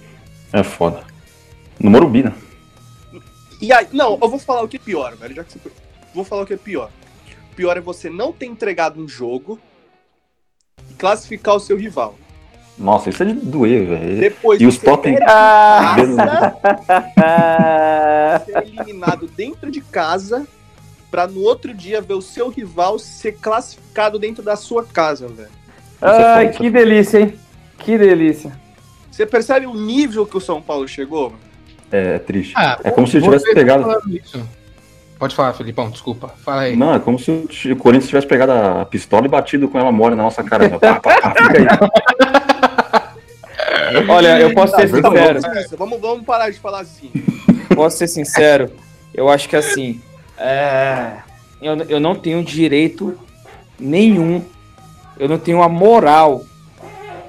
é 0.51 0.63
foda. 0.63 1.05
No 1.79 1.89
Morumbi, 1.89 2.23
né? 2.23 2.33
E 3.63 3.71
aí, 3.71 3.87
não, 3.93 4.19
eu 4.21 4.27
vou 4.27 4.37
falar 4.37 4.61
o 4.61 4.67
que 4.67 4.75
é 4.75 4.79
pior, 4.79 5.15
velho. 5.15 5.35
Já 5.35 5.43
que 5.45 5.53
você... 5.53 5.71
Vou 6.13 6.25
falar 6.25 6.41
o 6.41 6.45
que 6.45 6.53
é 6.53 6.57
pior. 6.57 6.91
Pior 7.55 7.77
é 7.77 7.79
você 7.79 8.09
não 8.09 8.33
ter 8.33 8.45
entregado 8.45 9.01
um 9.01 9.07
jogo 9.07 9.57
e 10.91 10.93
classificar 10.95 11.55
o 11.55 11.61
seu 11.61 11.77
rival. 11.77 12.15
Nossa, 12.77 13.09
isso 13.09 13.23
é 13.23 13.27
de 13.27 13.35
doer, 13.35 13.87
velho. 13.87 14.19
Depois 14.19 14.59
E 14.59 14.65
os 14.65 14.77
Ah, 15.25 15.95
casa, 17.15 18.43
ser 18.45 18.67
eliminado 18.67 19.27
dentro 19.27 19.71
de 19.71 19.79
casa, 19.79 20.45
pra 21.09 21.25
no 21.25 21.39
outro 21.39 21.73
dia 21.73 22.01
ver 22.01 22.15
o 22.15 22.21
seu 22.21 22.49
rival 22.49 22.99
ser 22.99 23.37
classificado 23.37 24.19
dentro 24.19 24.43
da 24.43 24.57
sua 24.57 24.83
casa, 24.83 25.29
velho. 25.29 25.51
Ai, 26.01 26.51
que 26.51 26.69
delícia, 26.69 27.21
hein? 27.21 27.39
Que 27.77 27.97
delícia. 27.97 28.59
Você 29.09 29.25
percebe 29.25 29.65
o 29.65 29.73
nível 29.73 30.25
que 30.25 30.35
o 30.35 30.41
São 30.41 30.61
Paulo 30.61 30.85
chegou? 30.85 31.29
mano? 31.29 31.52
É, 31.93 32.17
triste. 32.17 32.53
Ah, 32.57 32.79
É 32.83 32.89
como 32.89 33.05
se 33.05 33.17
ele 33.17 33.23
tivesse 33.25 33.45
tá 33.45 33.53
pegado. 33.53 33.87
Pode 35.19 35.35
falar, 35.35 35.53
Felipão, 35.53 35.91
desculpa. 35.91 36.33
Fala 36.43 36.61
aí. 36.63 36.75
Não, 36.75 36.95
é 36.95 36.99
como 36.99 37.19
se 37.19 37.29
o 37.31 37.75
Corinthians 37.75 38.09
tivesse 38.09 38.25
pegado 38.25 38.51
a 38.51 38.83
pistola 38.83 39.27
e 39.27 39.29
batido 39.29 39.69
com 39.69 39.77
ela 39.77 39.91
mole 39.91 40.15
na 40.15 40.23
nossa 40.23 40.43
cara. 40.43 40.67
Pá, 40.79 40.99
pá, 40.99 41.21
pá, 41.21 41.35
fica 41.35 41.59
aí. 41.59 41.67
Olha, 44.09 44.39
eu 44.39 44.55
posso 44.55 44.75
ser 44.75 44.89
Tá 44.89 45.11
sincero. 45.11 45.39
Vamos, 45.77 46.01
vamos 46.01 46.25
parar 46.25 46.49
de 46.49 46.59
falar 46.59 46.79
assim. 46.81 47.11
Posso 47.75 47.97
ser 47.97 48.07
sincero. 48.07 48.71
Eu 49.13 49.29
acho 49.29 49.47
que 49.47 49.55
assim. 49.55 50.01
é, 50.39 51.17
eu, 51.61 51.75
eu 51.83 51.99
não 51.99 52.15
tenho 52.15 52.43
direito 52.43 53.15
nenhum. 53.79 54.43
Eu 55.19 55.29
não 55.29 55.37
tenho 55.37 55.61
a 55.61 55.69
moral 55.69 56.41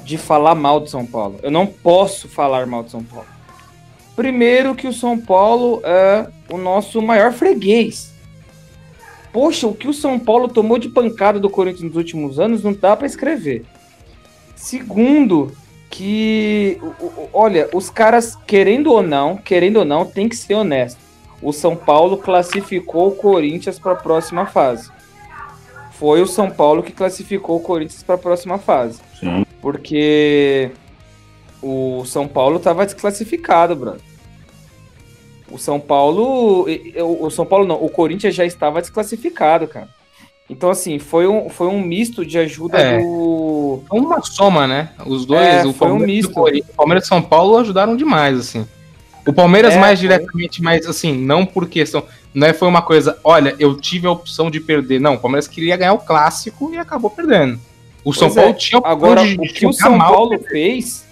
de 0.02 0.16
falar 0.16 0.54
mal 0.54 0.80
de 0.80 0.88
São 0.88 1.04
Paulo. 1.04 1.38
Eu 1.42 1.50
não 1.50 1.66
posso 1.66 2.28
falar 2.28 2.66
mal 2.66 2.82
de 2.82 2.90
São 2.90 3.02
Paulo. 3.04 3.33
Primeiro 4.16 4.74
que 4.74 4.86
o 4.86 4.92
São 4.92 5.18
Paulo 5.18 5.80
é 5.84 6.26
o 6.50 6.56
nosso 6.56 7.02
maior 7.02 7.32
freguês. 7.32 8.12
Poxa, 9.32 9.66
o 9.66 9.74
que 9.74 9.88
o 9.88 9.92
São 9.92 10.18
Paulo 10.18 10.48
tomou 10.48 10.78
de 10.78 10.88
pancada 10.88 11.40
do 11.40 11.50
Corinthians 11.50 11.82
nos 11.82 11.96
últimos 11.96 12.38
anos 12.38 12.62
não 12.62 12.72
dá 12.72 12.94
para 12.94 13.06
escrever. 13.06 13.64
Segundo, 14.54 15.52
que 15.90 16.80
olha, 17.32 17.68
os 17.74 17.90
caras 17.90 18.36
querendo 18.46 18.92
ou 18.92 19.02
não, 19.02 19.36
querendo 19.36 19.78
ou 19.78 19.84
não, 19.84 20.04
tem 20.04 20.28
que 20.28 20.36
ser 20.36 20.54
honesto. 20.54 20.98
O 21.42 21.52
São 21.52 21.74
Paulo 21.74 22.16
classificou 22.16 23.08
o 23.08 23.16
Corinthians 23.16 23.78
para 23.78 23.92
a 23.92 23.96
próxima 23.96 24.46
fase. 24.46 24.90
Foi 25.92 26.22
o 26.22 26.26
São 26.26 26.50
Paulo 26.50 26.82
que 26.82 26.92
classificou 26.92 27.56
o 27.56 27.60
Corinthians 27.60 28.02
para 28.02 28.14
a 28.14 28.18
próxima 28.18 28.58
fase. 28.58 29.00
Sim. 29.18 29.44
Porque 29.60 30.70
o 31.64 32.04
São 32.04 32.28
Paulo 32.28 32.56
estava 32.58 32.84
desclassificado, 32.84 33.74
brother. 33.74 34.00
O 35.50 35.58
São 35.58 35.78
Paulo, 35.78 36.66
o 37.20 37.30
São 37.30 37.46
Paulo 37.46 37.66
não, 37.66 37.76
o 37.76 37.88
Corinthians 37.88 38.34
já 38.34 38.44
estava 38.44 38.80
desclassificado, 38.80 39.66
cara. 39.68 39.88
Então 40.50 40.68
assim, 40.70 40.98
foi 40.98 41.26
um, 41.26 41.48
foi 41.48 41.68
um 41.68 41.80
misto 41.80 42.24
de 42.24 42.36
ajuda 42.38 42.78
É. 42.78 42.98
do 42.98 43.82
Uma 43.90 44.20
soma, 44.22 44.66
né? 44.66 44.90
Os 45.06 45.24
dois, 45.24 45.40
É, 45.46 45.66
o 45.66 45.72
foi 45.72 45.88
um 45.88 45.98
Palmeiras, 45.98 46.26
o 46.26 46.42
misto. 46.44 46.70
O 46.70 46.74
Palmeiras 46.76 47.04
e 47.04 47.08
São 47.08 47.22
Paulo 47.22 47.56
ajudaram 47.58 47.96
demais, 47.96 48.38
assim. 48.38 48.66
O 49.26 49.32
Palmeiras 49.32 49.72
É, 49.74 49.78
mais 49.78 49.98
foi. 49.98 50.08
diretamente, 50.08 50.62
mas 50.62 50.86
assim, 50.86 51.16
não 51.16 51.46
por 51.46 51.66
questão. 51.68 52.04
Não 52.34 52.46
é, 52.46 52.52
foi 52.52 52.68
uma 52.68 52.82
coisa, 52.82 53.18
olha, 53.24 53.54
eu 53.58 53.74
tive 53.76 54.06
a 54.06 54.10
opção 54.10 54.50
de 54.50 54.60
perder. 54.60 55.00
Não, 55.00 55.14
o 55.14 55.18
Palmeiras 55.18 55.48
queria 55.48 55.76
ganhar 55.76 55.94
o 55.94 55.98
clássico 55.98 56.70
e 56.74 56.76
acabou 56.78 57.08
perdendo. 57.10 57.58
O 58.04 58.12
São 58.12 58.28
Pois 58.28 58.36
é. 58.36 58.40
Paulo 58.42 58.58
tinha 58.58 58.76
a 58.78 58.80
opção 58.80 58.92
Agora, 58.92 59.26
de 59.26 59.34
o 59.36 59.40
que 59.40 59.66
o 59.66 59.72
São. 59.72 59.96
Paulo 59.96 60.38
fez, 60.40 61.06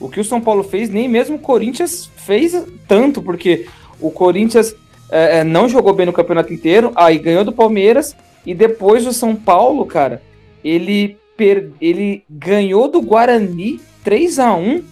o 0.00 0.08
que 0.08 0.20
o 0.20 0.24
São 0.24 0.40
Paulo 0.40 0.62
fez, 0.62 0.88
nem 0.90 1.08
mesmo 1.08 1.36
o 1.36 1.40
Corinthians 1.40 2.10
fez 2.16 2.54
tanto, 2.86 3.20
porque 3.22 3.66
o 4.00 4.10
Corinthians 4.10 4.74
é, 5.10 5.38
é, 5.38 5.44
não 5.44 5.68
jogou 5.68 5.92
bem 5.92 6.06
no 6.06 6.12
campeonato 6.12 6.52
inteiro, 6.52 6.92
aí 6.94 7.18
ganhou 7.18 7.44
do 7.44 7.52
Palmeiras, 7.52 8.14
e 8.46 8.54
depois 8.54 9.06
o 9.06 9.12
São 9.12 9.34
Paulo, 9.34 9.84
cara, 9.86 10.22
ele, 10.62 11.16
per- 11.36 11.70
ele 11.80 12.22
ganhou 12.28 12.88
do 12.88 13.00
Guarani 13.02 13.80
3 14.04 14.38
a 14.38 14.54
1 14.54 14.82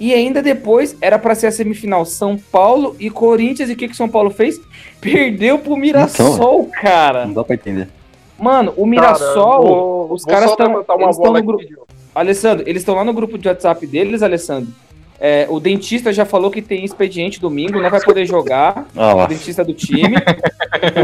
e 0.00 0.14
ainda 0.14 0.40
depois 0.42 0.96
era 1.00 1.18
para 1.18 1.34
ser 1.34 1.48
a 1.48 1.52
semifinal 1.52 2.04
São 2.04 2.36
Paulo 2.38 2.94
e 3.00 3.10
Corinthians, 3.10 3.68
e 3.68 3.72
o 3.72 3.76
que, 3.76 3.86
que 3.88 3.94
o 3.94 3.96
São 3.96 4.08
Paulo 4.08 4.30
fez? 4.30 4.60
Perdeu 5.00 5.58
pro 5.58 5.76
Mirassol, 5.76 6.66
cara. 6.66 7.26
Não 7.26 7.34
dá 7.34 7.44
pra 7.44 7.54
entender. 7.54 7.88
Mano, 8.38 8.70
o 8.76 8.82
Cara, 8.82 8.86
Mirassol, 8.88 9.66
vou- 9.66 10.12
os 10.12 10.24
caras 10.24 10.50
estão 10.50 10.66
uma 10.68 11.10
bola 11.12 11.42
no 11.42 11.54
aqui. 11.54 11.74
Alessandro, 12.18 12.64
eles 12.68 12.82
estão 12.82 12.94
lá 12.94 13.04
no 13.04 13.12
grupo 13.12 13.38
de 13.38 13.48
WhatsApp 13.48 13.86
deles, 13.86 14.22
Alessandro. 14.22 14.70
É, 15.20 15.46
o 15.50 15.58
dentista 15.58 16.12
já 16.12 16.24
falou 16.24 16.48
que 16.50 16.62
tem 16.62 16.84
expediente 16.84 17.40
domingo, 17.40 17.80
não 17.80 17.90
vai 17.90 18.00
poder 18.00 18.24
jogar. 18.24 18.86
Ah 18.96 19.14
O 19.16 19.26
dentista 19.26 19.64
do 19.64 19.74
time. 19.74 20.14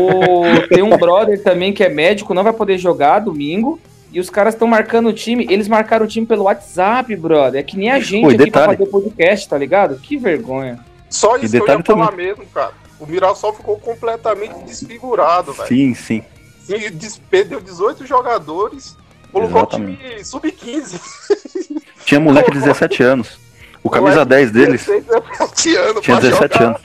O- 0.00 0.68
tem 0.68 0.82
um 0.82 0.96
brother 0.96 1.42
também 1.42 1.72
que 1.72 1.82
é 1.82 1.88
médico, 1.88 2.32
não 2.34 2.44
vai 2.44 2.52
poder 2.52 2.78
jogar 2.78 3.18
domingo. 3.20 3.80
E 4.12 4.20
os 4.20 4.30
caras 4.30 4.54
estão 4.54 4.68
marcando 4.68 5.08
o 5.08 5.12
time. 5.12 5.44
Eles 5.50 5.66
marcaram 5.66 6.04
o 6.04 6.08
time 6.08 6.24
pelo 6.24 6.44
WhatsApp, 6.44 7.16
brother. 7.16 7.58
É 7.60 7.64
que 7.64 7.76
nem 7.76 7.90
a 7.90 7.98
gente 7.98 8.24
Oi, 8.26 8.34
aqui 8.36 8.50
pra 8.50 8.60
detalhe. 8.66 8.76
fazer 8.78 8.90
podcast, 8.90 9.48
tá 9.48 9.58
ligado? 9.58 9.96
Que 9.96 10.16
vergonha. 10.16 10.78
Só 11.10 11.36
E 11.36 11.44
isso 11.46 11.50
que 11.60 11.68
eu 11.70 11.76
ia 11.78 11.82
falar 11.82 12.12
mesmo, 12.12 12.44
cara. 12.46 12.70
O 13.00 13.06
Mirassol 13.06 13.52
ficou 13.52 13.76
completamente 13.78 14.54
desfigurado, 14.64 15.52
velho. 15.52 15.68
Sim, 15.68 15.94
sim. 15.94 16.22
E 16.68 16.90
Perdeu 17.28 17.60
18 17.60 18.06
jogadores, 18.06 18.96
colocou 19.34 19.58
Exatamente. 19.58 20.04
o 20.04 20.08
time 20.08 20.24
sub-15. 20.24 21.00
Tinha 22.06 22.20
moleque 22.20 22.50
de 22.52 22.58
17 22.60 23.02
anos. 23.02 23.38
O 23.82 23.90
camisa 23.90 24.24
Moleque 24.24 24.30
10 24.30 24.50
deles 24.50 24.86
16, 24.86 25.04
17 25.04 25.76
anos 25.76 26.00
tinha 26.02 26.16
pra 26.16 26.28
17 26.28 26.54
jogar 26.54 26.66
anos. 26.66 26.80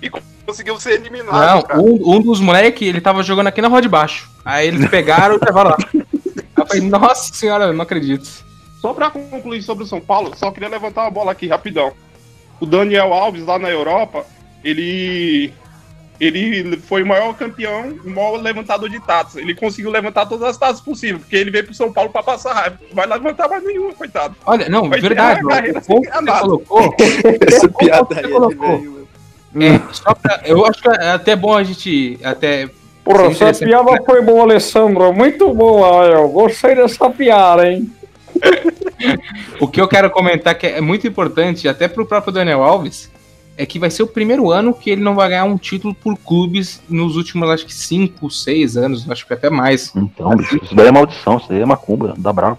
E 0.00 0.10
conseguiu 0.46 0.78
ser 0.78 0.92
eliminado, 0.92 1.32
Não, 1.56 1.62
cara. 1.62 1.80
um, 1.80 2.16
um 2.16 2.20
dos 2.20 2.38
moleques, 2.40 2.86
ele 2.86 3.00
tava 3.00 3.22
jogando 3.22 3.46
aqui 3.48 3.60
na 3.60 3.68
rua 3.68 3.82
de 3.82 3.88
baixo. 3.88 4.30
Aí 4.44 4.68
eles 4.68 4.88
pegaram 4.90 5.36
e 5.36 5.44
levaram 5.44 5.70
lá. 5.70 5.78
Eu 6.56 6.66
falei, 6.66 6.82
nossa 6.82 7.34
senhora, 7.34 7.64
eu 7.64 7.72
não 7.72 7.82
acredito. 7.82 8.28
Só 8.80 8.92
pra 8.94 9.10
concluir 9.10 9.60
sobre 9.60 9.82
o 9.82 9.86
São 9.86 10.00
Paulo, 10.00 10.32
só 10.36 10.52
queria 10.52 10.68
levantar 10.68 11.02
uma 11.02 11.10
bola 11.10 11.32
aqui 11.32 11.48
rapidão. 11.48 11.92
O 12.60 12.64
Daniel 12.64 13.12
Alves 13.12 13.44
lá 13.44 13.58
na 13.58 13.68
Europa, 13.68 14.24
ele 14.62 15.52
ele 16.20 16.76
foi 16.76 17.02
o 17.02 17.06
maior 17.06 17.34
campeão, 17.34 17.98
o 18.04 18.10
maior 18.10 18.40
levantador 18.40 18.88
de 18.88 19.00
taças. 19.00 19.36
Ele 19.36 19.54
conseguiu 19.54 19.90
levantar 19.90 20.26
todas 20.26 20.48
as 20.48 20.56
taças 20.56 20.80
possíveis, 20.80 21.22
porque 21.22 21.36
ele 21.36 21.50
veio 21.50 21.64
pro 21.64 21.74
São 21.74 21.92
Paulo 21.92 22.10
pra 22.10 22.22
passar 22.22 22.52
raiva. 22.54 22.78
Não 22.88 22.94
vai 22.94 23.06
levantar 23.06 23.48
mais 23.48 23.64
nenhuma, 23.64 23.92
coitado. 23.94 24.36
Olha, 24.46 24.68
não, 24.68 24.88
Vai 24.88 25.00
verdade. 25.00 25.42
carreira 25.46 25.78
O 25.78 25.82
ponto 25.82 26.02
que 26.02 26.10
você 26.12 26.20
nada. 26.22 26.40
colocou, 26.40 26.94
Essa 27.46 27.68
piada 27.68 28.06
aí 28.16 28.24
é 28.24 28.48
de 28.48 28.56
velho, 28.56 29.04
é, 29.56 29.80
só 29.92 30.14
pra, 30.14 30.40
eu 30.44 30.66
acho 30.66 30.82
que 30.82 30.88
é 30.88 31.10
até 31.12 31.36
bom 31.36 31.56
a 31.56 31.62
gente 31.62 32.18
até 32.24 32.68
Porra, 33.04 33.26
essa 33.26 33.64
piada 33.64 34.02
foi 34.04 34.22
boa, 34.22 34.42
Alessandro. 34.42 35.12
Muito 35.12 35.52
boa, 35.52 36.06
eu 36.06 36.28
gostei 36.28 36.74
dessa 36.74 37.08
piada, 37.10 37.68
hein? 37.68 37.90
O 39.60 39.68
que 39.68 39.80
eu 39.80 39.86
quero 39.86 40.08
comentar 40.10 40.54
que 40.54 40.66
é 40.66 40.80
muito 40.80 41.06
importante, 41.06 41.68
até 41.68 41.86
pro 41.86 42.06
próprio 42.06 42.32
Daniel 42.32 42.62
Alves, 42.62 43.10
é 43.56 43.64
que 43.64 43.78
vai 43.78 43.90
ser 43.90 44.02
o 44.02 44.06
primeiro 44.06 44.50
ano 44.50 44.74
que 44.74 44.90
ele 44.90 45.00
não 45.02 45.14
vai 45.14 45.28
ganhar 45.28 45.44
um 45.44 45.56
título 45.56 45.94
por 45.94 46.16
clubes 46.18 46.82
nos 46.88 47.16
últimos, 47.16 47.48
acho 47.50 47.64
que 47.66 47.72
5, 47.74 48.28
6 48.30 48.76
anos, 48.76 49.08
acho 49.10 49.26
que 49.26 49.32
até 49.32 49.48
mais. 49.48 49.92
Então, 49.94 50.32
isso 50.62 50.74
daí 50.74 50.88
é 50.88 50.90
maldição, 50.90 51.36
isso 51.36 51.46
daí 51.48 51.60
é 51.60 51.66
macumba, 51.66 52.14
dá 52.18 52.32
bravo. 52.32 52.58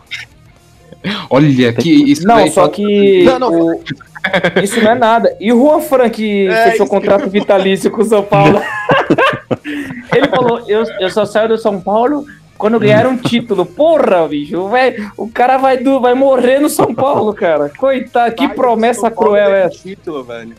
Olha, 1.29 1.73
que 1.73 1.91
isso 2.11 2.25
Não, 2.25 2.35
daí 2.37 2.49
só 2.51 2.67
que 2.67 3.23
Não, 3.23 3.37
não. 3.39 3.51
o- 3.53 3.81
isso 4.63 4.81
não 4.81 4.91
é 4.91 4.95
nada. 4.95 5.35
E 5.39 5.53
o 5.53 5.57
Juan 5.59 5.79
Fran 5.81 6.09
que 6.09 6.47
É, 6.47 6.71
fechou 6.71 6.87
contrato 6.87 7.29
vitalício 7.29 7.91
com 7.91 8.01
o 8.01 8.05
São 8.05 8.23
Paulo. 8.23 8.59
Ele 10.15 10.27
falou: 10.29 10.63
eu, 10.67 10.83
eu 10.99 11.09
só 11.09 11.25
saio 11.25 11.49
do 11.49 11.57
São 11.57 11.79
Paulo 11.79 12.25
quando 12.57 12.79
ganhar 12.79 13.05
um 13.05 13.17
título. 13.17 13.65
Porra, 13.65 14.27
bicho, 14.27 14.67
velho, 14.69 15.11
o 15.17 15.27
cara 15.29 15.57
vai, 15.57 15.77
do, 15.77 15.99
vai 15.99 16.13
morrer 16.15 16.59
no 16.59 16.69
São 16.69 16.93
Paulo, 16.95 17.33
cara. 17.33 17.69
Coitado, 17.77 18.33
que 18.33 18.47
promessa 18.49 19.11
cruel 19.11 19.53
é 19.53 19.63
essa? 19.65 19.77
título, 19.77 20.23
velho. 20.23 20.55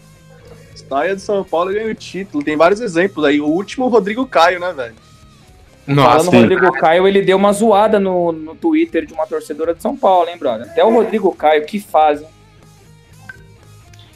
Saia 0.89 1.15
do 1.15 1.21
São 1.21 1.43
Paulo 1.45 1.71
e 1.71 1.75
ganha 1.75 1.91
o 1.91 1.95
título. 1.95 2.43
Tem 2.45 2.57
vários 2.57 2.81
exemplos 2.81 3.25
aí. 3.25 3.41
O 3.41 3.47
último, 3.47 3.87
o 3.87 3.89
Rodrigo 3.89 4.27
Caio, 4.27 4.61
né, 4.61 4.73
velho? 4.73 4.95
Nossa, 5.87 6.11
Falando 6.19 6.31
sim. 6.31 6.41
Rodrigo 6.41 6.73
Caio, 6.73 7.07
ele 7.07 7.23
deu 7.23 7.37
uma 7.37 7.53
zoada 7.53 8.01
no, 8.01 8.33
no 8.33 8.55
Twitter 8.57 9.07
de 9.07 9.13
uma 9.13 9.27
torcedora 9.27 9.75
de 9.75 9.81
São 9.83 9.97
Paulo, 9.97 10.29
hein, 10.29 10.37
brother? 10.39 10.67
Até 10.69 10.85
o 10.85 10.93
Rodrigo 10.93 11.33
Caio, 11.35 11.65
que 11.65 11.79
fazem. 11.79 12.27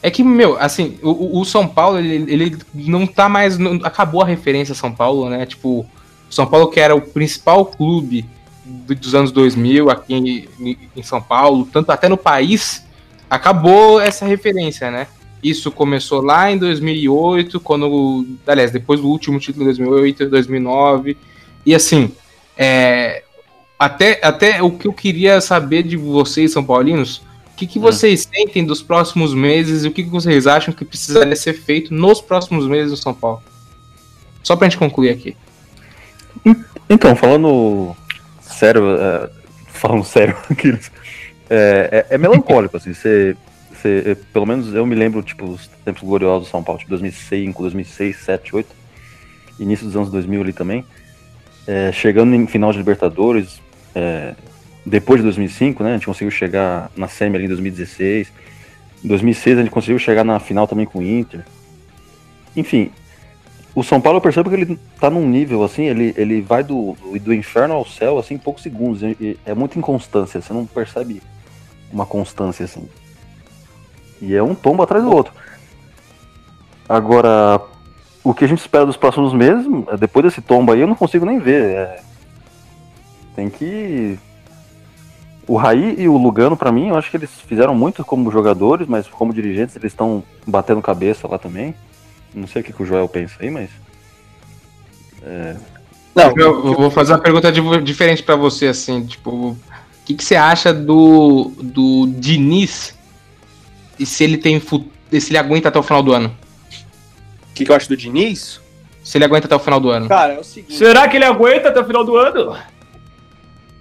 É 0.03 0.11
que, 0.11 0.23
meu, 0.25 0.57
assim, 0.59 0.99
o- 1.03 1.41
o, 1.41 1.45
São 1.45 1.69
Paulo, 1.69 1.99
ele, 1.99 2.33
ele 2.33 2.59
não 2.75 3.07
tá 3.07 3.29
mais. 3.29 3.59
não- 3.59 3.79
acabou 3.85 4.23
a 4.23 4.27
referência 4.27 4.75
São 4.75 4.91
Paulo, 4.93 5.29
né? 5.29 5.45
Tipo, 5.47 5.81
o 5.81 5.87
São 6.35 6.47
Paulo, 6.47 6.69
que 6.71 6.81
era 6.81 6.95
o 6.95 7.01
principal 7.03 7.67
clube 7.67 8.25
do- 8.65 8.95
dos 8.95 9.15
anos 9.15 9.31
2000 9.31 9.91
aqui 9.91 10.15
em- 10.59 10.79
em 10.97 11.03
São 11.03 11.21
Paulo, 11.21 11.69
tanto 11.71 11.93
até 11.93 12.09
no 12.09 12.17
país, 12.17 12.85
acabou 13.29 14.01
essa 14.01 14.25
referência, 14.25 14.91
né? 14.91 15.07
Isso 15.42 15.70
começou 15.70 16.20
lá 16.20 16.50
em 16.50 16.59
2008, 16.59 17.59
quando. 17.61 18.26
Aliás, 18.46 18.70
depois 18.70 19.00
do 19.00 19.09
último 19.09 19.38
título 19.38 19.62
em 19.64 19.66
2008, 19.66 20.29
2009. 20.29 21.16
E 21.64 21.74
assim, 21.74 22.12
é, 22.57 23.22
até, 23.79 24.20
até 24.22 24.62
o 24.62 24.70
que 24.70 24.87
eu 24.87 24.92
queria 24.92 25.40
saber 25.40 25.83
de 25.83 25.96
vocês, 25.96 26.53
São 26.53 26.62
Paulinos, 26.62 27.22
o 27.53 27.57
que, 27.57 27.66
que 27.66 27.79
vocês 27.79 28.29
sentem 28.31 28.64
dos 28.64 28.83
próximos 28.83 29.33
meses 29.35 29.85
e 29.85 29.88
o 29.88 29.90
que, 29.90 30.05
que 30.05 30.11
vocês 30.11 30.46
acham 30.46 30.72
que 30.72 30.85
precisaria 30.85 31.37
ser 31.37 31.55
feito 31.55 31.94
nos 31.94 32.20
próximos 32.20 32.66
meses 32.66 32.90
do 32.90 32.96
São 32.96 33.14
Paulo? 33.14 33.42
Só 34.42 34.57
pra 34.57 34.68
gente 34.68 34.79
concluir 34.79 35.11
aqui. 35.11 35.37
Então, 36.88 37.14
falando 37.16 37.96
sério, 38.40 38.96
é, 38.98 39.31
falando 39.68 40.05
sério, 40.05 40.37
é, 41.48 42.07
é, 42.11 42.14
é 42.14 42.18
melancólico, 42.18 42.76
assim, 42.76 42.92
você, 42.92 43.37
você, 43.81 44.03
é, 44.07 44.14
pelo 44.14 44.47
menos 44.47 44.75
eu 44.75 44.85
me 44.87 44.95
lembro, 44.95 45.23
tipo, 45.23 45.47
os 45.47 45.66
tempos 45.85 46.03
gloriosos 46.03 46.49
do 46.49 46.51
São 46.51 46.62
Paulo, 46.62 46.79
tipo, 46.79 46.90
2005, 46.90 47.62
2006, 47.62 48.16
2007, 48.16 48.53
2008, 48.53 48.77
início 49.59 49.87
dos 49.87 49.97
anos 49.97 50.11
2000 50.11 50.43
ali 50.43 50.53
também, 50.53 50.85
é, 51.66 51.93
chegando 51.93 52.35
em 52.35 52.47
final 52.47 52.73
de 52.73 52.79
Libertadores, 52.79 53.61
é, 53.95 54.35
depois 54.85 55.21
de 55.21 55.25
2005, 55.25 55.83
né, 55.83 55.90
a 55.90 55.95
gente 55.95 56.07
conseguiu 56.07 56.31
chegar 56.31 56.90
na 56.97 57.09
semi 57.09 57.37
ali 57.37 57.45
em 57.45 57.49
2016, 57.49 58.33
em 59.05 59.09
2006 59.09 59.59
a 59.59 59.62
gente 59.62 59.71
conseguiu 59.71 59.99
chegar 59.99 60.25
na 60.25 60.38
final 60.38 60.66
também 60.66 60.87
com 60.87 60.99
o 60.99 61.03
Inter, 61.03 61.45
enfim, 62.57 62.90
o 63.75 63.85
São 63.85 64.01
Paulo 64.01 64.19
eu 64.19 64.23
percebo 64.23 64.51
que 64.51 64.57
ele 64.57 64.79
tá 64.99 65.09
num 65.09 65.27
nível 65.27 65.62
assim, 65.62 65.85
ele, 65.85 66.12
ele 66.16 66.40
vai 66.40 66.64
do, 66.64 66.97
do, 67.21 67.33
inferno 67.33 67.75
ao 67.75 67.87
céu 67.87 68.19
assim 68.19 68.35
em 68.35 68.38
poucos 68.38 68.62
segundos. 68.62 69.03
E 69.03 69.38
é 69.45 69.55
muita 69.55 69.79
inconstância, 69.79 70.40
você 70.40 70.53
não 70.53 70.66
percebe 70.66 71.23
uma 71.93 72.05
constância 72.05 72.64
assim. 72.64 72.88
E 74.21 74.35
é 74.35 74.43
um 74.43 74.55
tombo 74.55 74.83
atrás 74.83 75.03
do 75.05 75.11
outro. 75.15 75.33
Agora, 76.89 77.61
o 78.23 78.35
que 78.35 78.45
a 78.45 78.49
gente 78.49 78.59
espera 78.61 78.85
dos 78.85 78.97
próximos 78.97 79.33
meses, 79.33 79.65
depois 79.99 80.25
desse 80.25 80.41
tombo 80.43 80.73
aí, 80.73 80.81
eu 80.81 80.87
não 80.87 80.95
consigo 80.95 81.25
nem 81.25 81.39
ver. 81.39 81.63
é, 81.77 82.03
Tem 83.37 83.49
que. 83.49 84.19
O 85.47 85.57
Raí 85.57 85.97
e 85.99 86.09
o 86.09 86.17
Lugano, 86.17 86.57
pra 86.57 86.71
mim, 86.71 86.89
eu 86.89 86.97
acho 86.97 87.11
que 87.11 87.17
eles 87.17 87.31
fizeram 87.47 87.75
muito 87.75 88.05
como 88.05 88.31
jogadores, 88.31 88.87
mas 88.87 89.09
como 89.09 89.33
dirigentes, 89.35 89.75
eles 89.75 89.93
estão 89.93 90.23
batendo 90.47 90.81
cabeça 90.83 91.27
lá 91.27 91.39
também. 91.39 91.75
Não 92.33 92.47
sei 92.47 92.63
o 92.63 92.65
que, 92.65 92.73
que 92.73 92.83
o 92.83 92.87
Joel 92.87 93.09
pensa 93.09 93.35
aí, 93.41 93.51
mas. 93.51 93.71
Eu, 96.37 96.67
eu 96.67 96.75
vou 96.75 96.91
fazer 96.91 97.13
uma 97.13 97.19
pergunta 97.19 97.51
di- 97.51 97.83
diferente 97.83 98.23
pra 98.23 98.37
você, 98.37 98.67
assim, 98.69 99.05
tipo, 99.07 99.31
o 99.51 99.57
que, 100.05 100.15
que 100.15 100.25
você 100.25 100.37
acha 100.37 100.73
do, 100.73 101.53
do 101.63 102.07
Diniz 102.19 102.95
e 104.01 104.07
se 104.07 104.25
ele 104.25 104.39
tem 104.39 104.59
se 104.59 105.31
ele 105.31 105.37
aguenta 105.37 105.69
até 105.69 105.79
o 105.79 105.83
final 105.83 106.03
do 106.03 106.15
ano? 106.15 106.35
O 107.51 107.55
que, 107.55 107.67
que 107.67 107.71
eu 107.71 107.77
acho 107.77 107.87
do 107.87 107.97
Diniz? 107.97 108.59
Se 109.05 109.19
ele 109.19 109.27
aguenta 109.27 109.47
até 109.47 109.55
o 109.55 109.59
final 109.59 109.79
do 109.79 109.91
ano. 109.91 110.09
Cara, 110.09 110.35
é 110.35 110.39
o 110.39 110.45
seguinte. 110.45 110.75
Será 110.75 111.07
que 111.07 111.19
ele 111.19 111.25
aguenta 111.27 111.69
até 111.69 111.81
o 111.81 111.85
final 111.85 112.03
do 112.03 112.17
ano? 112.17 112.57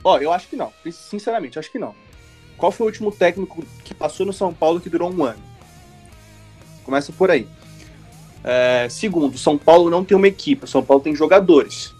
Ó, 0.04 0.18
eu 0.18 0.34
acho 0.34 0.50
que 0.50 0.58
não. 0.58 0.74
Sinceramente, 0.92 1.56
eu 1.56 1.62
acho 1.62 1.72
que 1.72 1.80
não. 1.80 1.96
Qual 2.58 2.72
foi 2.72 2.86
o 2.86 2.90
último 2.90 3.12
técnico 3.12 3.64
que 3.86 3.94
passou 3.94 4.26
no 4.26 4.34
São 4.34 4.54
Paulo 4.54 4.82
que 4.82 4.90
durou 4.90 5.10
um 5.10 5.24
ano? 5.24 5.40
Começa 6.84 7.14
por 7.14 7.32
aí. 7.32 7.48
É, 8.44 8.88
segundo, 8.90 9.38
São 9.38 9.58
Paulo 9.58 9.90
não 9.90 10.04
tem 10.04 10.18
uma 10.18 10.28
equipe, 10.28 10.68
São 10.68 10.84
Paulo 10.84 11.02
tem 11.02 11.16
jogadores. 11.16 11.94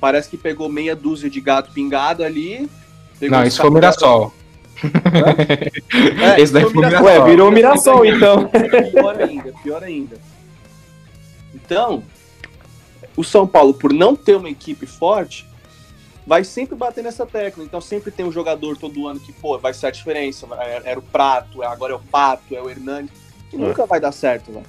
Parece 0.00 0.28
que 0.28 0.36
pegou 0.36 0.68
meia 0.68 0.94
dúzia 0.94 1.28
de 1.28 1.40
gato 1.40 1.72
pingado 1.72 2.22
ali. 2.22 2.68
Não, 3.20 3.44
isso 3.44 3.60
foi 3.60 3.70
o 3.70 3.72
Mirassol. 3.72 4.32
É, 6.36 6.40
Esse 6.40 6.52
daí 6.52 6.62
foi 6.64 6.72
foi 6.72 6.84
Mirassol. 6.84 7.06
Ué, 7.06 7.24
virou 7.24 7.50
Mirassol, 7.50 8.04
então. 8.06 8.48
Pior 8.48 9.20
ainda, 9.22 9.52
pior 9.62 9.82
ainda. 9.82 10.16
Então, 11.54 12.02
o 13.16 13.22
São 13.22 13.46
Paulo, 13.46 13.74
por 13.74 13.92
não 13.92 14.16
ter 14.16 14.36
uma 14.36 14.50
equipe 14.50 14.86
forte, 14.86 15.46
vai 16.26 16.44
sempre 16.44 16.74
bater 16.74 17.02
nessa 17.04 17.26
tecla. 17.26 17.64
Então 17.64 17.80
sempre 17.80 18.10
tem 18.10 18.24
um 18.24 18.32
jogador 18.32 18.76
todo 18.76 19.06
ano 19.06 19.20
que, 19.20 19.32
pô, 19.32 19.58
vai 19.58 19.74
ser 19.74 19.86
a 19.86 19.90
diferença. 19.90 20.46
Era, 20.52 20.88
era 20.90 20.98
o 20.98 21.02
Prato, 21.02 21.62
agora 21.62 21.92
é 21.92 21.96
o 21.96 22.00
Pato, 22.00 22.54
é 22.54 22.60
o 22.62 22.68
Hernani. 22.70 23.08
E 23.52 23.56
nunca 23.56 23.84
vai 23.86 24.00
dar 24.00 24.12
certo, 24.12 24.50
velho. 24.52 24.66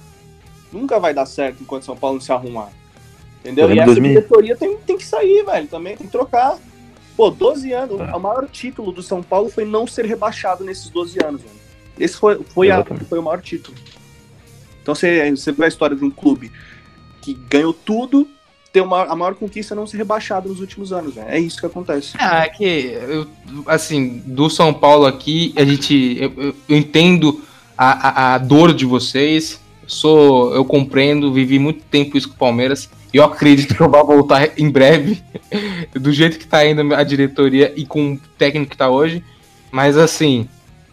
Nunca 0.72 0.98
vai 0.98 1.14
dar 1.14 1.26
certo 1.26 1.62
enquanto 1.62 1.82
o 1.82 1.86
São 1.86 1.96
Paulo 1.96 2.16
não 2.16 2.20
se 2.22 2.32
arrumar. 2.32 2.68
Entendeu? 3.40 3.68
Eu 3.68 3.74
E 3.74 3.78
essa 3.78 3.86
2000. 3.86 4.12
diretoria 4.12 4.56
tem, 4.56 4.76
tem 4.78 4.96
que 4.98 5.04
sair, 5.06 5.44
velho. 5.44 5.66
Também 5.68 5.96
tem 5.96 6.06
que 6.06 6.12
trocar. 6.12 6.58
Pô, 7.16 7.30
12 7.30 7.72
anos. 7.72 8.00
O 8.00 8.18
maior 8.18 8.48
título 8.48 8.90
do 8.92 9.02
São 9.02 9.22
Paulo 9.22 9.48
foi 9.48 9.64
não 9.64 9.86
ser 9.86 10.04
rebaixado 10.04 10.64
nesses 10.64 10.88
12 10.90 11.18
anos, 11.24 11.40
velho. 11.42 11.54
Esse 11.98 12.16
foi, 12.16 12.40
foi, 12.42 12.70
a- 12.70 12.84
foi 13.08 13.18
o 13.18 13.22
maior 13.22 13.40
título. 13.40 13.76
Então 14.82 14.94
você, 14.94 15.30
você 15.30 15.52
vê 15.52 15.64
a 15.64 15.68
história 15.68 15.96
de 15.96 16.04
um 16.04 16.10
clube 16.10 16.50
que 17.22 17.34
ganhou 17.48 17.72
tudo, 17.72 18.28
ter 18.72 18.80
uma, 18.80 19.04
a 19.04 19.14
maior 19.16 19.34
conquista 19.36 19.72
é 19.74 19.76
não 19.76 19.86
ser 19.86 19.96
rebaixado 19.98 20.48
nos 20.48 20.60
últimos 20.60 20.92
anos, 20.92 21.14
velho. 21.14 21.28
É 21.28 21.38
isso 21.38 21.58
que 21.60 21.66
acontece. 21.66 22.14
Ah, 22.18 22.44
é 22.44 22.48
que 22.48 22.64
eu, 22.64 23.26
assim, 23.66 24.18
do 24.26 24.50
São 24.50 24.74
Paulo 24.74 25.06
aqui, 25.06 25.54
a 25.56 25.64
gente. 25.64 26.16
Eu, 26.20 26.32
eu- 26.36 26.54
eu 26.68 26.76
entendo 26.76 27.40
a, 27.78 28.08
a, 28.08 28.34
a 28.34 28.38
dor 28.38 28.74
de 28.74 28.84
vocês. 28.84 29.60
Sou, 29.86 30.54
eu 30.54 30.64
compreendo, 30.64 31.32
vivi 31.32 31.58
muito 31.58 31.82
tempo 31.84 32.16
isso 32.16 32.28
com 32.28 32.34
o 32.34 32.38
Palmeiras. 32.38 32.88
E 33.12 33.16
eu 33.16 33.24
acredito 33.24 33.74
que 33.74 33.80
eu 33.80 33.88
vou 33.88 34.04
voltar 34.04 34.58
em 34.58 34.68
breve, 34.68 35.22
do 35.94 36.12
jeito 36.12 36.38
que 36.38 36.46
tá 36.46 36.66
indo 36.66 36.94
a 36.94 37.02
diretoria 37.04 37.72
e 37.76 37.86
com 37.86 38.14
o 38.14 38.20
técnico 38.36 38.72
que 38.72 38.76
tá 38.76 38.88
hoje. 38.88 39.22
Mas 39.70 39.96
assim, 39.96 40.48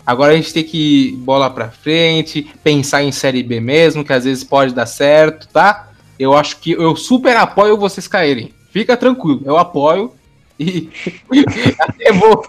agora 0.05 0.33
a 0.33 0.35
gente 0.35 0.53
tem 0.53 0.63
que 0.63 1.15
bola 1.19 1.49
pra 1.49 1.69
frente, 1.69 2.47
pensar 2.63 3.03
em 3.03 3.11
Série 3.11 3.41
B 3.41 3.59
mesmo, 3.59 4.03
que 4.03 4.13
às 4.13 4.25
vezes 4.25 4.43
pode 4.43 4.73
dar 4.73 4.85
certo, 4.85 5.47
tá? 5.47 5.89
Eu 6.19 6.35
acho 6.35 6.57
que 6.59 6.71
eu 6.71 6.95
super 6.95 7.35
apoio 7.35 7.77
vocês 7.77 8.07
caírem. 8.07 8.53
Fica 8.71 8.95
tranquilo, 8.95 9.41
eu 9.43 9.57
apoio. 9.57 10.13
E 10.59 10.89
até 11.79 12.11
vou 12.11 12.43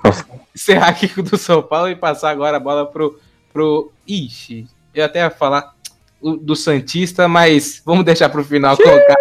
encerrar 0.55 0.88
aqui 0.88 1.09
do 1.22 1.38
São 1.38 1.62
Paulo 1.62 1.88
e 1.88 1.96
passar 1.96 2.31
agora 2.31 2.59
a 2.59 2.61
bola 2.61 2.87
pro. 2.87 3.18
pro... 3.52 3.90
Ixi, 4.07 4.66
eu 4.94 5.05
até 5.05 5.20
ia 5.20 5.31
falar 5.31 5.74
do 6.40 6.54
Santista, 6.56 7.26
mas 7.28 7.82
vamos 7.85 8.04
deixar 8.04 8.28
pro 8.28 8.44
final 8.44 8.76
colocar. 8.76 9.16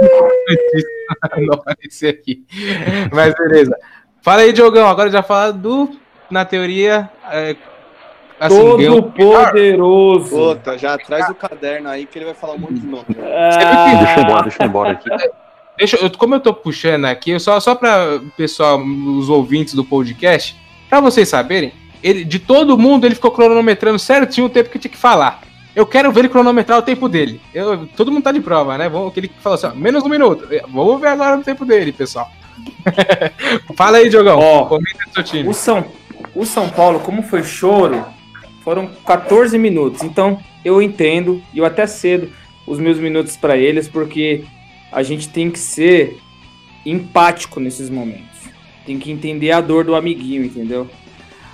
o 0.00 0.30
Santista 0.48 0.90
não 1.40 1.54
aparecer 1.54 2.08
aqui. 2.08 2.44
Mas 3.12 3.34
beleza. 3.34 3.76
Fala 4.22 4.42
aí, 4.42 4.52
Diogão. 4.52 4.86
Agora 4.88 5.10
já 5.10 5.22
fala 5.22 5.52
do. 5.52 5.90
Na 6.30 6.44
teoria. 6.44 7.10
É, 7.30 7.56
assim, 8.38 8.76
ganhou- 8.76 9.02
Todo 9.02 9.12
poderoso. 9.12 10.30
Puta, 10.30 10.78
já 10.78 10.96
traz 10.96 11.28
o 11.28 11.34
caderno 11.34 11.88
aí 11.88 12.06
que 12.06 12.18
ele 12.18 12.26
vai 12.26 12.34
falar 12.34 12.54
um 12.54 12.58
monte 12.58 12.74
de 12.74 12.86
nome. 12.86 13.04
Ah, 13.20 13.96
Deixa 14.04 14.14
eu 14.16 14.22
ir 14.22 14.24
embora, 14.26 14.42
deixa 14.42 14.62
eu 14.62 14.66
ir 14.66 14.68
embora 14.68 14.90
aqui. 14.92 15.08
Deixa, 15.78 15.96
eu, 15.96 16.10
como 16.10 16.34
eu 16.34 16.40
tô 16.40 16.52
puxando 16.52 17.06
aqui, 17.06 17.38
só, 17.40 17.58
só 17.58 17.74
para 17.74 18.16
o 18.16 18.30
pessoal, 18.36 18.78
os 18.78 19.30
ouvintes 19.30 19.72
do 19.72 19.82
podcast, 19.82 20.54
pra 20.90 21.00
vocês 21.00 21.26
saberem, 21.26 21.72
ele, 22.02 22.22
de 22.22 22.38
todo 22.38 22.76
mundo 22.76 23.06
ele 23.06 23.14
ficou 23.14 23.30
cronometrando 23.30 23.98
certinho 23.98 24.46
o 24.46 24.50
tempo 24.50 24.68
que 24.68 24.78
tinha 24.78 24.90
que 24.90 24.98
falar. 24.98 25.40
Eu 25.74 25.86
quero 25.86 26.10
ver 26.10 26.20
ele 26.20 26.28
cronometrar 26.28 26.78
o 26.78 26.82
tempo 26.82 27.08
dele. 27.08 27.40
Eu, 27.54 27.86
todo 27.96 28.10
mundo 28.10 28.24
tá 28.24 28.32
de 28.32 28.40
prova, 28.40 28.76
né? 28.76 28.88
Vamos, 28.88 29.12
que 29.12 29.20
ele 29.20 29.30
falou 29.40 29.56
assim, 29.56 29.66
ó, 29.66 29.74
menos 29.74 30.02
um 30.02 30.08
minuto. 30.08 30.48
Vamos 30.68 31.00
ver 31.00 31.08
agora 31.08 31.38
o 31.38 31.44
tempo 31.44 31.64
dele, 31.64 31.92
pessoal. 31.92 32.30
Fala 33.76 33.98
aí, 33.98 34.08
Diogão. 34.08 34.38
Ó, 34.38 34.66
Comenta 34.66 34.98
do 35.06 35.14
seu 35.14 35.22
time. 35.22 35.48
O 35.48 35.54
São, 35.54 35.84
o 36.34 36.44
São 36.44 36.68
Paulo, 36.68 37.00
como 37.00 37.22
foi 37.22 37.42
choro, 37.44 38.04
foram 38.64 38.90
14 39.06 39.56
minutos. 39.58 40.02
Então, 40.02 40.38
eu 40.64 40.82
entendo, 40.82 41.42
e 41.54 41.58
eu 41.58 41.64
até 41.64 41.86
cedo 41.86 42.30
os 42.66 42.78
meus 42.78 42.98
minutos 42.98 43.36
para 43.36 43.56
eles, 43.56 43.88
porque 43.88 44.44
a 44.90 45.02
gente 45.02 45.28
tem 45.28 45.50
que 45.50 45.58
ser 45.58 46.18
empático 46.84 47.60
nesses 47.60 47.88
momentos. 47.88 48.26
Tem 48.84 48.98
que 48.98 49.10
entender 49.10 49.52
a 49.52 49.60
dor 49.60 49.84
do 49.84 49.94
amiguinho, 49.94 50.44
entendeu? 50.44 50.88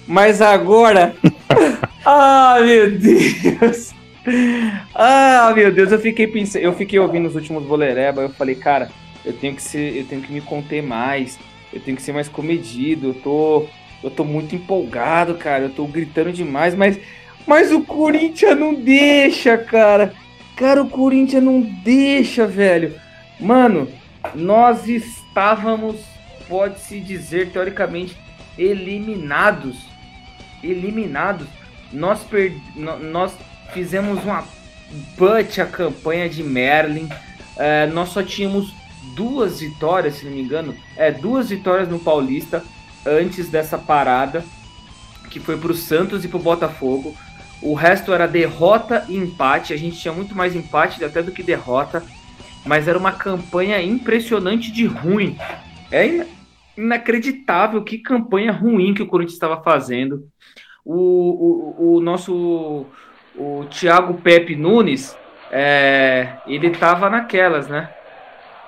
Mas 0.06 0.40
agora. 0.40 1.14
ah, 2.04 2.58
meu 2.60 2.98
Deus! 2.98 3.95
Ah, 4.94 5.52
meu 5.54 5.72
Deus, 5.72 5.92
eu 5.92 5.98
fiquei 5.98 6.26
pensando, 6.26 6.62
eu 6.62 6.72
fiquei 6.72 6.98
ouvindo 6.98 7.26
os 7.26 7.34
últimos 7.34 7.64
bolereba, 7.64 8.22
eu 8.22 8.30
falei, 8.30 8.54
cara, 8.54 8.90
eu 9.24 9.32
tenho 9.32 9.54
que 9.54 9.62
ser, 9.62 9.96
eu 9.96 10.04
tenho 10.04 10.22
que 10.22 10.32
me 10.32 10.40
conter 10.40 10.82
mais, 10.82 11.38
eu 11.72 11.80
tenho 11.80 11.96
que 11.96 12.02
ser 12.02 12.12
mais 12.12 12.28
comedido, 12.28 13.08
eu 13.08 13.14
tô 13.14 13.66
eu 14.02 14.10
tô 14.10 14.24
muito 14.24 14.54
empolgado, 14.54 15.34
cara. 15.34 15.64
Eu 15.64 15.70
tô 15.70 15.86
gritando 15.86 16.32
demais, 16.32 16.74
mas, 16.74 16.98
mas 17.46 17.72
o 17.72 17.82
Corinthians 17.82 18.58
não 18.58 18.74
deixa, 18.74 19.56
cara. 19.56 20.12
Cara, 20.56 20.82
o 20.82 20.88
Corinthians 20.88 21.42
não 21.42 21.60
deixa, 21.60 22.46
velho. 22.46 22.94
Mano, 23.38 23.88
nós 24.34 24.88
estávamos, 24.88 25.96
pode-se 26.48 27.00
dizer, 27.00 27.50
teoricamente, 27.50 28.16
eliminados. 28.56 29.76
Eliminados. 30.62 31.46
Nós, 31.92 32.22
per... 32.22 32.52
nós 32.76 33.32
fizemos 33.72 34.22
uma 34.24 34.44
butt 35.16 35.60
a 35.60 35.66
campanha 35.66 36.28
de 36.28 36.42
Merlin. 36.42 37.08
É, 37.56 37.86
nós 37.86 38.10
só 38.10 38.22
tínhamos 38.22 38.72
duas 39.14 39.60
vitórias, 39.60 40.14
se 40.14 40.24
não 40.26 40.32
me 40.32 40.42
engano. 40.42 40.74
É, 40.96 41.10
duas 41.10 41.48
vitórias 41.48 41.88
no 41.88 41.98
Paulista 41.98 42.62
antes 43.04 43.48
dessa 43.48 43.78
parada, 43.78 44.44
que 45.30 45.40
foi 45.40 45.56
pro 45.56 45.74
Santos 45.74 46.24
e 46.24 46.28
pro 46.28 46.38
Botafogo. 46.38 47.14
O 47.62 47.74
resto 47.74 48.12
era 48.12 48.26
derrota 48.26 49.04
e 49.08 49.16
empate. 49.16 49.72
A 49.72 49.76
gente 49.76 49.98
tinha 49.98 50.12
muito 50.12 50.34
mais 50.34 50.54
empate 50.54 51.02
até 51.04 51.22
do 51.22 51.32
que 51.32 51.42
derrota. 51.42 52.02
Mas 52.64 52.88
era 52.88 52.98
uma 52.98 53.12
campanha 53.12 53.80
impressionante 53.80 54.72
de 54.72 54.86
ruim. 54.86 55.38
É 55.90 56.06
ina- 56.06 56.26
inacreditável 56.76 57.82
que 57.82 57.98
campanha 57.98 58.50
ruim 58.52 58.92
que 58.92 59.02
o 59.02 59.06
Corinthians 59.06 59.34
estava 59.34 59.62
fazendo. 59.62 60.28
O, 60.84 60.94
o, 60.94 61.96
o 61.96 62.00
nosso 62.00 62.86
o 63.36 63.64
Thiago 63.70 64.14
Pepe 64.14 64.56
Nunes, 64.56 65.16
é, 65.50 66.34
ele 66.46 66.70
tava 66.70 67.10
naquelas, 67.10 67.68
né? 67.68 67.90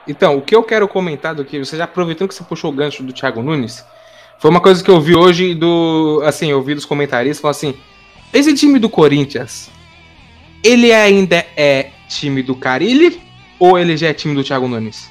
Então, 0.07 0.37
o 0.37 0.43
que 0.43 0.55
eu 0.55 0.63
quero 0.63 0.89
comentar 0.89 1.35
do 1.35 1.45
que 1.45 1.59
você 1.59 1.77
já 1.77 1.85
aproveitando 1.85 2.29
que 2.29 2.35
você 2.35 2.45
puxou 2.45 2.71
o 2.71 2.75
gancho 2.75 3.03
do 3.03 3.13
Thiago 3.13 3.43
Nunes, 3.43 3.85
foi 4.39 4.51
uma 4.51 4.61
coisa 4.61 4.83
que 4.83 4.91
eu 4.91 5.01
vi 5.01 5.15
hoje 5.15 5.55
do, 5.55 6.23
assim, 6.25 6.51
eu 6.51 6.63
vi 6.63 6.75
dos 6.75 6.85
comentaristas 6.85 7.41
falando 7.41 7.57
assim, 7.57 7.75
esse 8.33 8.55
time 8.55 8.79
do 8.79 8.89
Corinthians, 8.89 9.71
ele 10.63 10.93
ainda 10.93 11.45
é 11.57 11.91
time 12.09 12.43
do 12.43 12.55
Carilli 12.55 13.21
ou 13.59 13.79
ele 13.79 13.97
já 13.97 14.09
é 14.09 14.15
time 14.15 14.35
do 14.35 14.45
Thiago 14.45 14.69
Nunes? 14.69 15.11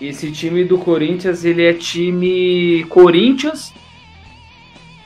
Esse 0.00 0.30
time 0.30 0.64
do 0.64 0.76
Corinthians, 0.76 1.44
ele 1.44 1.64
é 1.64 1.72
time 1.72 2.84
Corinthians. 2.88 3.72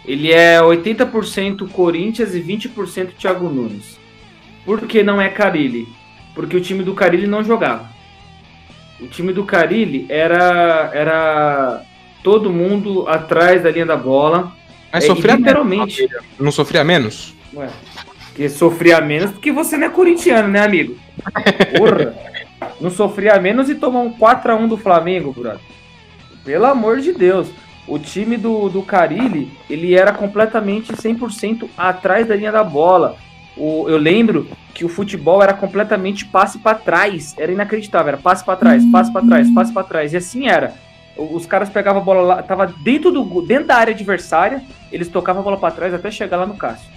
Ele 0.05 0.33
é 0.33 0.59
80% 0.61 1.69
Corinthians 1.71 2.35
e 2.35 2.41
20% 2.41 3.11
Thiago 3.19 3.49
Nunes. 3.49 3.99
Por 4.65 4.81
que 4.87 5.03
não 5.03 5.21
é 5.21 5.29
Carilli? 5.29 5.87
Porque 6.35 6.57
o 6.57 6.61
time 6.61 6.83
do 6.83 6.95
Carilli 6.95 7.27
não 7.27 7.45
jogava. 7.45 7.89
O 9.01 9.07
time 9.07 9.33
do 9.33 9.45
Carilli 9.45 10.07
era 10.09 10.91
era 10.93 11.83
todo 12.23 12.51
mundo 12.51 13.09
atrás 13.09 13.63
da 13.63 13.71
linha 13.71 13.87
da 13.87 13.97
bola. 13.97 14.53
Mas 14.93 15.05
É, 15.05 15.07
sofria 15.07 15.37
literalmente. 15.37 16.03
menos, 16.03 16.25
não 16.39 16.53
sofria 16.53 16.85
menos? 16.85 17.35
Ué, 17.55 17.69
que 18.35 18.49
sofria 18.49 19.01
menos 19.01 19.31
porque 19.33 19.53
você 19.53 19.77
não 19.77 19.87
é 19.87 19.91
corintiano, 19.91 20.49
né, 20.49 20.61
amigo? 20.61 20.97
Porra! 21.77 22.15
não 22.81 22.91
sofria 22.91 23.39
menos 23.41 23.69
e 23.69 23.75
tomou 23.75 24.05
um 24.05 24.13
4x1 24.13 24.69
do 24.69 24.77
Flamengo, 24.77 25.33
brother. 25.33 25.61
Pelo 26.45 26.67
amor 26.67 27.01
de 27.01 27.13
Deus. 27.13 27.49
O 27.87 27.99
time 27.99 28.37
do, 28.37 28.69
do 28.69 28.83
Carilli, 28.83 29.51
ele 29.69 29.95
era 29.95 30.13
completamente 30.13 30.93
100% 30.93 31.69
atrás 31.77 32.27
da 32.27 32.37
linha 32.37 32.53
da 32.53 32.63
bola. 32.63 33.17
O, 33.57 33.89
eu 33.89 33.99
lembro 33.99 34.49
que 34.73 34.85
o 34.85 34.89
futebol 34.89 35.43
era 35.43 35.53
completamente 35.53 36.25
passe 36.25 36.59
para 36.59 36.79
trás. 36.79 37.35
Era 37.37 37.53
inacreditável. 37.53 38.09
Era 38.09 38.17
passe 38.17 38.45
para 38.45 38.57
trás, 38.57 38.85
passe 38.87 39.13
para 39.13 39.27
trás, 39.27 39.51
passe 39.51 39.73
para 39.73 39.85
trás. 39.85 40.13
E 40.13 40.17
assim 40.17 40.47
era. 40.47 40.75
Os 41.17 41.45
caras 41.45 41.69
pegavam 41.69 42.01
a 42.01 42.05
bola 42.05 42.23
lá, 42.23 42.43
tava 42.43 42.67
dentro, 42.67 43.11
do, 43.11 43.43
dentro 43.43 43.67
da 43.67 43.77
área 43.77 43.93
adversária, 43.93 44.63
eles 44.91 45.09
tocavam 45.09 45.43
a 45.43 45.45
bola 45.45 45.59
para 45.59 45.75
trás 45.75 45.93
até 45.93 46.11
chegar 46.11 46.37
lá 46.37 46.47
no 46.47 46.55
Cássio. 46.55 46.89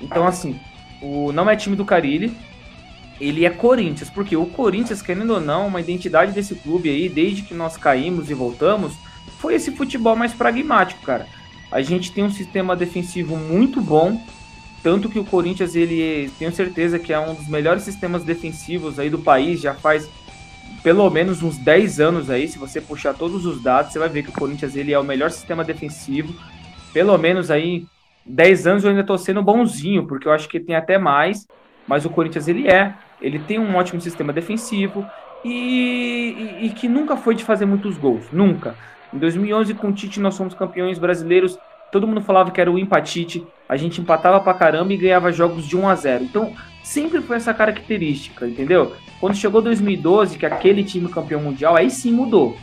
Então, 0.00 0.26
assim, 0.26 0.58
o, 1.00 1.30
não 1.32 1.48
é 1.48 1.54
time 1.54 1.76
do 1.76 1.84
Carilli, 1.84 2.36
ele 3.20 3.44
é 3.44 3.50
Corinthians, 3.50 4.10
porque 4.10 4.36
o 4.36 4.46
Corinthians, 4.46 5.02
querendo 5.02 5.34
ou 5.34 5.40
não, 5.40 5.66
uma 5.66 5.80
identidade 5.80 6.32
desse 6.32 6.54
clube 6.54 6.88
aí, 6.88 7.08
desde 7.08 7.42
que 7.42 7.54
nós 7.54 7.76
caímos 7.76 8.30
e 8.30 8.34
voltamos, 8.34 8.94
foi 9.38 9.54
esse 9.54 9.70
futebol 9.70 10.14
mais 10.14 10.32
pragmático, 10.32 11.02
cara. 11.02 11.26
A 11.70 11.80
gente 11.80 12.12
tem 12.12 12.24
um 12.24 12.30
sistema 12.30 12.74
defensivo 12.74 13.36
muito 13.36 13.80
bom, 13.80 14.20
tanto 14.82 15.08
que 15.08 15.18
o 15.18 15.24
Corinthians, 15.24 15.74
ele, 15.74 16.30
tenho 16.38 16.52
certeza 16.52 16.98
que 16.98 17.12
é 17.12 17.18
um 17.18 17.34
dos 17.34 17.48
melhores 17.48 17.82
sistemas 17.82 18.24
defensivos 18.24 18.98
aí 18.98 19.10
do 19.10 19.18
país, 19.18 19.60
já 19.60 19.74
faz 19.74 20.08
pelo 20.82 21.08
menos 21.10 21.42
uns 21.42 21.58
10 21.58 22.00
anos 22.00 22.30
aí, 22.30 22.46
se 22.46 22.58
você 22.58 22.80
puxar 22.80 23.14
todos 23.14 23.44
os 23.44 23.60
dados, 23.62 23.92
você 23.92 23.98
vai 23.98 24.08
ver 24.08 24.22
que 24.22 24.30
o 24.30 24.32
Corinthians 24.32 24.76
ele 24.76 24.92
é 24.92 24.98
o 24.98 25.04
melhor 25.04 25.30
sistema 25.30 25.64
defensivo. 25.64 26.34
pelo 26.92 27.16
menos 27.18 27.50
aí 27.50 27.86
10 28.24 28.66
anos 28.66 28.84
eu 28.84 28.90
ainda 28.90 29.04
tô 29.04 29.16
sendo 29.18 29.42
bonzinho, 29.42 30.06
porque 30.06 30.28
eu 30.28 30.32
acho 30.32 30.48
que 30.48 30.60
tem 30.60 30.76
até 30.76 30.98
mais, 30.98 31.46
mas 31.86 32.04
o 32.04 32.10
Corinthians 32.10 32.48
ele 32.48 32.68
é, 32.68 32.94
ele 33.20 33.38
tem 33.38 33.58
um 33.58 33.76
ótimo 33.76 34.00
sistema 34.00 34.32
defensivo 34.32 35.04
e, 35.44 36.60
e, 36.60 36.66
e 36.66 36.70
que 36.70 36.88
nunca 36.88 37.16
foi 37.16 37.34
de 37.34 37.44
fazer 37.44 37.66
muitos 37.66 37.96
gols, 37.96 38.26
nunca. 38.32 38.76
Em 39.12 39.18
2011 39.18 39.74
com 39.74 39.88
o 39.88 39.92
Tite 39.92 40.20
nós 40.20 40.36
fomos 40.36 40.54
campeões 40.54 40.98
brasileiros, 40.98 41.58
todo 41.90 42.06
mundo 42.06 42.20
falava 42.20 42.50
que 42.50 42.60
era 42.60 42.70
o 42.70 42.78
empatite, 42.78 43.46
a 43.68 43.76
gente 43.76 44.00
empatava 44.00 44.40
pra 44.40 44.54
caramba 44.54 44.92
e 44.92 44.96
ganhava 44.96 45.32
jogos 45.32 45.66
de 45.66 45.76
1 45.76 45.88
a 45.88 45.94
0. 45.94 46.24
Então, 46.24 46.52
sempre 46.82 47.20
foi 47.20 47.36
essa 47.36 47.52
característica, 47.52 48.46
entendeu? 48.46 48.92
Quando 49.20 49.34
chegou 49.34 49.60
2012, 49.60 50.38
que 50.38 50.46
aquele 50.46 50.84
time 50.84 51.08
campeão 51.08 51.40
mundial, 51.40 51.76
aí 51.76 51.90
sim 51.90 52.12
mudou. 52.12 52.56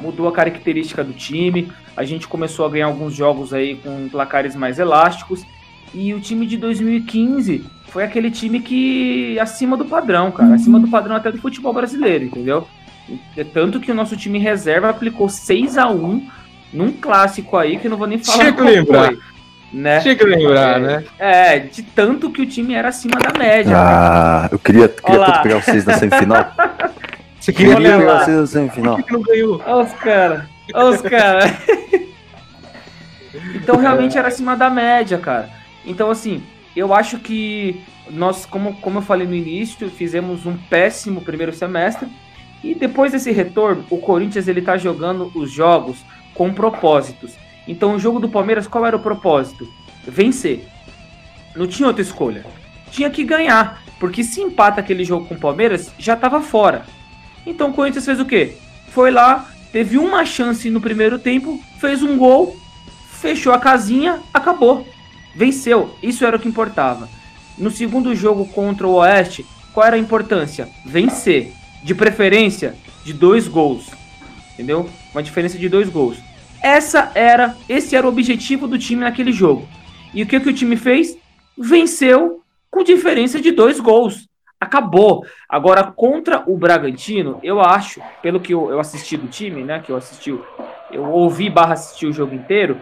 Mudou 0.00 0.28
a 0.28 0.32
característica 0.32 1.02
do 1.02 1.12
time, 1.12 1.72
a 1.96 2.04
gente 2.04 2.28
começou 2.28 2.64
a 2.66 2.68
ganhar 2.68 2.86
alguns 2.86 3.14
jogos 3.14 3.52
aí 3.52 3.76
com 3.76 4.08
placares 4.08 4.54
mais 4.54 4.78
elásticos. 4.78 5.44
E 5.92 6.12
o 6.12 6.20
time 6.20 6.46
de 6.46 6.56
2015 6.56 7.64
foi 7.88 8.04
aquele 8.04 8.30
time 8.30 8.60
que 8.60 9.38
acima 9.40 9.76
do 9.76 9.86
padrão, 9.86 10.30
cara, 10.30 10.54
acima 10.54 10.78
do 10.78 10.88
padrão 10.88 11.16
até 11.16 11.32
do 11.32 11.38
futebol 11.38 11.72
brasileiro, 11.72 12.26
entendeu? 12.26 12.66
É 13.36 13.44
tanto 13.44 13.80
que 13.80 13.90
o 13.90 13.94
nosso 13.94 14.16
time 14.16 14.38
reserva 14.38 14.90
aplicou 14.90 15.28
6 15.28 15.78
a 15.78 15.88
1 15.88 16.28
num 16.72 16.92
clássico 16.92 17.56
aí 17.56 17.78
que 17.78 17.86
eu 17.86 17.90
não 17.90 17.98
vou 17.98 18.06
nem 18.06 18.18
falar 18.18 18.44
Chega 18.44 18.52
qual 18.52 18.68
lembrar. 18.68 19.06
foi, 19.06 19.18
né? 19.72 20.00
Chega 20.00 20.24
a 20.24 20.28
lembrar, 20.28 20.76
É, 20.76 20.80
né? 20.80 21.04
É, 21.18 21.58
de 21.58 21.82
tanto 21.82 22.30
que 22.30 22.42
o 22.42 22.46
time 22.46 22.74
era 22.74 22.88
acima 22.88 23.18
da 23.18 23.38
média. 23.38 23.74
Ah, 23.76 24.48
eu 24.52 24.58
queria, 24.58 24.88
queria 24.88 25.24
tanto 25.24 25.42
pegar 25.42 25.62
vocês 25.62 25.84
na 25.84 25.94
semifinal. 25.94 26.52
Você 27.40 27.52
Queria 27.52 27.76
queria 27.76 27.98
pegar 27.98 28.24
vocês 28.24 28.36
na 28.36 28.46
semifinal. 28.46 28.96
Por 28.96 29.04
que 29.06 29.12
não 29.12 29.22
ganhou? 29.22 29.62
Olha 29.64 29.84
os 29.84 29.92
caras. 29.94 30.42
Olha 30.74 30.90
os 30.90 31.00
caras. 31.00 31.50
então 33.54 33.76
realmente 33.76 34.18
era 34.18 34.28
acima 34.28 34.56
da 34.56 34.68
média, 34.68 35.18
cara. 35.18 35.48
Então, 35.86 36.10
assim, 36.10 36.42
eu 36.76 36.92
acho 36.92 37.18
que 37.18 37.80
nós, 38.10 38.44
como, 38.44 38.74
como 38.80 38.98
eu 38.98 39.02
falei 39.02 39.26
no 39.26 39.34
início, 39.34 39.88
fizemos 39.88 40.46
um 40.46 40.56
péssimo 40.56 41.20
primeiro 41.20 41.52
semestre. 41.52 42.08
E 42.62 42.74
depois 42.74 43.12
desse 43.12 43.30
retorno, 43.30 43.84
o 43.90 43.98
Corinthians 43.98 44.48
ele 44.48 44.62
tá 44.62 44.76
jogando 44.76 45.30
os 45.34 45.50
jogos 45.50 46.04
com 46.34 46.52
propósitos. 46.52 47.34
Então, 47.66 47.94
o 47.94 47.98
jogo 47.98 48.18
do 48.18 48.28
Palmeiras, 48.28 48.66
qual 48.66 48.86
era 48.86 48.96
o 48.96 49.00
propósito? 49.00 49.68
Vencer. 50.06 50.66
Não 51.54 51.66
tinha 51.66 51.86
outra 51.86 52.02
escolha. 52.02 52.44
Tinha 52.90 53.10
que 53.10 53.24
ganhar. 53.24 53.82
Porque 53.98 54.24
se 54.24 54.40
empata 54.40 54.80
aquele 54.80 55.04
jogo 55.04 55.26
com 55.26 55.34
o 55.34 55.40
Palmeiras, 55.40 55.92
já 55.98 56.16
tava 56.16 56.40
fora. 56.40 56.84
Então 57.44 57.70
o 57.70 57.72
Corinthians 57.74 58.04
fez 58.04 58.20
o 58.20 58.24
quê? 58.24 58.56
Foi 58.90 59.10
lá, 59.10 59.48
teve 59.72 59.98
uma 59.98 60.24
chance 60.24 60.70
no 60.70 60.80
primeiro 60.80 61.18
tempo, 61.18 61.60
fez 61.78 62.02
um 62.02 62.16
gol, 62.16 62.56
fechou 63.10 63.52
a 63.52 63.58
casinha, 63.58 64.20
acabou. 64.32 64.86
Venceu. 65.34 65.94
Isso 66.02 66.24
era 66.24 66.36
o 66.36 66.40
que 66.40 66.48
importava. 66.48 67.08
No 67.56 67.70
segundo 67.70 68.14
jogo 68.14 68.46
contra 68.46 68.86
o 68.86 68.94
Oeste, 68.94 69.44
qual 69.72 69.86
era 69.86 69.96
a 69.96 69.98
importância? 70.00 70.68
Vencer. 70.84 71.52
De 71.82 71.94
preferência, 71.94 72.74
de 73.04 73.12
dois 73.12 73.48
gols. 73.48 73.90
Entendeu? 74.54 74.88
Uma 75.12 75.22
diferença 75.22 75.56
de 75.56 75.68
dois 75.68 75.88
gols. 75.88 76.18
Essa 76.62 77.12
era, 77.14 77.56
esse 77.68 77.94
era 77.94 78.06
o 78.06 78.10
objetivo 78.10 78.66
do 78.66 78.78
time 78.78 79.02
naquele 79.02 79.32
jogo. 79.32 79.68
E 80.12 80.22
o 80.22 80.26
que, 80.26 80.40
que 80.40 80.48
o 80.48 80.54
time 80.54 80.76
fez? 80.76 81.16
Venceu 81.56 82.42
com 82.70 82.82
diferença 82.82 83.40
de 83.40 83.52
dois 83.52 83.78
gols. 83.78 84.28
Acabou. 84.60 85.24
Agora, 85.48 85.84
contra 85.84 86.42
o 86.46 86.56
Bragantino, 86.56 87.38
eu 87.42 87.60
acho, 87.60 88.00
pelo 88.20 88.40
que 88.40 88.52
eu, 88.52 88.70
eu 88.70 88.80
assisti 88.80 89.16
do 89.16 89.28
time, 89.28 89.62
né? 89.62 89.80
Que 89.80 89.92
eu 89.92 89.96
assisti, 89.96 90.36
eu 90.90 91.04
ouvi 91.04 91.48
barra 91.48 91.74
assistir 91.74 92.06
o 92.06 92.12
jogo 92.12 92.34
inteiro. 92.34 92.80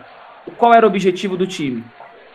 Qual 0.56 0.72
era 0.72 0.86
o 0.86 0.88
objetivo 0.88 1.36
do 1.36 1.46
time? 1.46 1.84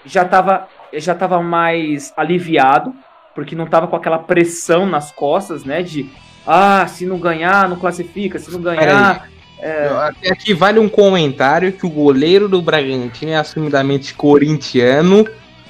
Já 0.05 0.23
estava 0.23 0.67
já 0.93 1.15
tava 1.15 1.41
mais 1.41 2.13
aliviado, 2.17 2.93
porque 3.33 3.55
não 3.55 3.65
estava 3.65 3.87
com 3.87 3.95
aquela 3.95 4.19
pressão 4.19 4.85
nas 4.85 5.11
costas, 5.11 5.63
né? 5.63 5.81
De 5.81 6.09
ah, 6.45 6.85
se 6.87 7.05
não 7.05 7.17
ganhar, 7.17 7.69
não 7.69 7.77
classifica, 7.77 8.39
se 8.39 8.51
não 8.51 8.61
ganhar. 8.61 9.29
Eu- 9.61 9.99
Até 9.99 10.31
aqui 10.31 10.53
vale 10.53 10.79
um 10.79 10.89
comentário 10.89 11.71
que 11.71 11.85
o 11.85 11.89
goleiro 11.89 12.49
do 12.49 12.61
Bragantino 12.61 13.31
é 13.31 13.35
assumidamente 13.35 14.13
corintiano. 14.13 15.27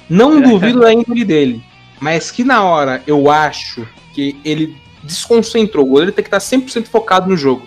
Não 0.08 0.40
duvido 0.40 0.80
da 0.80 0.92
índole 0.92 1.24
dele. 1.24 1.62
Mas 2.00 2.30
que 2.30 2.42
na 2.42 2.64
hora 2.64 3.02
eu 3.06 3.30
acho 3.30 3.86
que 4.14 4.36
ele 4.44 4.76
desconcentrou. 5.02 5.84
O 5.84 5.88
goleiro 5.90 6.12
tem 6.12 6.24
que 6.24 6.34
estar 6.34 6.38
100% 6.38 6.86
focado 6.86 7.28
no 7.28 7.36
jogo. 7.36 7.66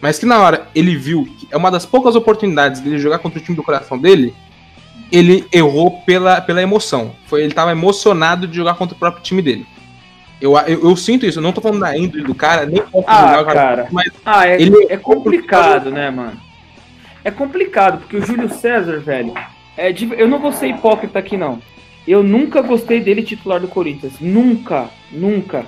Mas 0.00 0.18
que 0.18 0.26
na 0.26 0.38
hora 0.40 0.66
ele 0.74 0.96
viu 0.96 1.24
que 1.38 1.48
é 1.50 1.56
uma 1.56 1.70
das 1.70 1.86
poucas 1.86 2.14
oportunidades 2.16 2.80
dele 2.80 2.98
jogar 2.98 3.18
contra 3.20 3.38
o 3.38 3.42
time 3.42 3.56
do 3.56 3.62
coração 3.62 3.96
dele, 3.98 4.34
ele 5.10 5.46
errou 5.52 6.02
pela, 6.04 6.40
pela 6.40 6.60
emoção. 6.60 7.12
Foi, 7.26 7.42
ele 7.42 7.54
tava 7.54 7.70
emocionado 7.70 8.46
de 8.46 8.56
jogar 8.56 8.74
contra 8.74 8.94
o 8.96 8.98
próprio 8.98 9.22
time 9.22 9.40
dele. 9.40 9.66
Eu, 10.42 10.56
eu, 10.66 10.88
eu 10.88 10.96
sinto 10.96 11.24
isso, 11.24 11.38
eu 11.38 11.42
não 11.42 11.52
tô 11.52 11.60
falando 11.60 11.78
da 11.80 11.96
índole 11.96 12.24
do 12.24 12.34
cara, 12.34 12.66
nem 12.66 12.82
como 12.82 13.04
Ah, 13.06 13.28
jogar 13.28 13.42
o 13.42 13.44
cara, 13.46 13.54
cara. 13.54 13.88
mas 13.92 14.12
Ah, 14.26 14.48
é, 14.48 14.60
Ele- 14.60 14.86
é 14.88 14.96
complicado, 14.96 15.88
né, 15.88 16.10
mano? 16.10 16.32
É 17.24 17.30
complicado, 17.30 18.00
porque 18.00 18.16
o 18.16 18.26
Júlio 18.26 18.48
César, 18.52 18.98
velho, 18.98 19.32
é 19.76 19.94
eu 20.18 20.26
não 20.26 20.40
vou 20.40 20.50
ser 20.50 20.66
hipócrita 20.66 21.20
aqui, 21.20 21.36
não. 21.36 21.60
Eu 22.08 22.24
nunca 22.24 22.60
gostei 22.60 22.98
dele 22.98 23.22
titular 23.22 23.60
do 23.60 23.68
Corinthians. 23.68 24.14
Nunca, 24.20 24.88
nunca. 25.12 25.64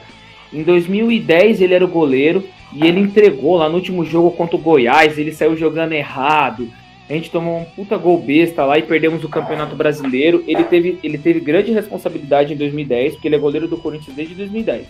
Em 0.53 0.65
2010 0.65 1.61
ele 1.61 1.75
era 1.75 1.85
o 1.85 1.89
goleiro 1.89 2.45
e 2.73 2.85
ele 2.85 2.99
entregou 2.99 3.57
lá 3.57 3.69
no 3.69 3.77
último 3.77 4.05
jogo 4.05 4.33
contra 4.33 4.57
o 4.57 4.59
Goiás, 4.59 5.17
ele 5.17 5.33
saiu 5.33 5.57
jogando 5.57 5.93
errado. 5.93 6.69
A 7.09 7.13
gente 7.13 7.31
tomou 7.31 7.59
um 7.59 7.65
puta 7.65 7.97
gol 7.97 8.19
besta 8.19 8.65
lá 8.65 8.79
e 8.79 8.83
perdemos 8.83 9.23
o 9.25 9.29
Campeonato 9.29 9.77
Brasileiro. 9.77 10.43
Ele 10.47 10.65
teve, 10.65 10.99
ele 11.03 11.19
teve 11.19 11.41
grande 11.41 11.71
responsabilidade 11.71 12.55
em 12.55 12.57
2010, 12.57 13.15
porque 13.15 13.29
ele 13.29 13.37
é 13.37 13.39
goleiro 13.39 13.69
do 13.69 13.77
Corinthians 13.77 14.17
desde 14.17 14.35
2010. 14.35 14.87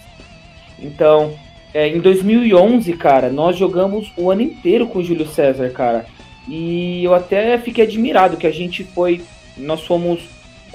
Então, 0.78 1.34
é, 1.72 1.88
em 1.88 1.98
2011, 1.98 2.92
cara, 2.92 3.30
nós 3.30 3.56
jogamos 3.56 4.12
o 4.16 4.30
ano 4.30 4.42
inteiro 4.42 4.86
com 4.86 5.00
o 5.00 5.04
Júlio 5.04 5.26
César, 5.26 5.70
cara. 5.70 6.06
E 6.46 7.02
eu 7.02 7.14
até 7.14 7.58
fiquei 7.58 7.84
admirado 7.84 8.36
que 8.36 8.46
a 8.46 8.52
gente 8.52 8.84
foi. 8.84 9.20
Nós 9.56 9.84
fomos 9.84 10.20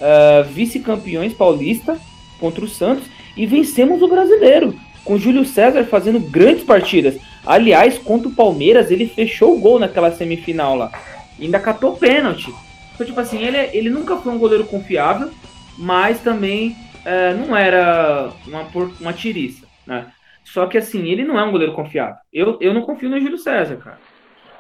ah, 0.02 0.46
vice-campeões 0.50 1.34
paulista 1.34 1.98
contra 2.40 2.64
o 2.64 2.68
Santos 2.68 3.06
e 3.36 3.46
vencemos 3.46 4.02
o 4.02 4.08
brasileiro. 4.08 4.74
Com 5.04 5.14
o 5.14 5.20
Júlio 5.20 5.46
César 5.46 5.84
fazendo 5.86 6.20
grandes 6.20 6.64
partidas. 6.64 7.18
Aliás, 7.46 7.98
contra 7.98 8.28
o 8.28 8.34
Palmeiras, 8.34 8.92
ele 8.92 9.08
fechou 9.08 9.56
o 9.56 9.60
gol 9.60 9.80
naquela 9.80 10.12
semifinal 10.12 10.76
lá. 10.76 10.92
Ainda 11.40 11.60
catou 11.60 11.98
pênalti. 11.98 12.54
Então, 12.94 13.06
tipo 13.06 13.20
assim, 13.20 13.42
ele, 13.44 13.58
ele 13.74 13.90
nunca 13.90 14.18
foi 14.18 14.32
um 14.32 14.38
goleiro 14.38 14.66
confiável, 14.66 15.32
mas 15.78 16.20
também 16.20 16.76
eh, 17.06 17.34
não 17.34 17.56
era 17.56 18.32
uma, 18.46 18.68
uma 19.00 19.14
tiriça, 19.14 19.66
né? 19.88 20.08
Só 20.44 20.66
que 20.66 20.78
assim, 20.78 21.08
ele 21.08 21.24
não 21.24 21.40
é 21.40 21.44
um 21.44 21.52
goleiro 21.52 21.74
confiável. 21.74 22.18
Eu, 22.34 22.58
eu 22.60 22.74
não 22.74 22.82
confio 22.82 23.10
no 23.10 23.20
Júlio 23.20 23.38
César, 23.38 23.78
cara. 23.78 24.00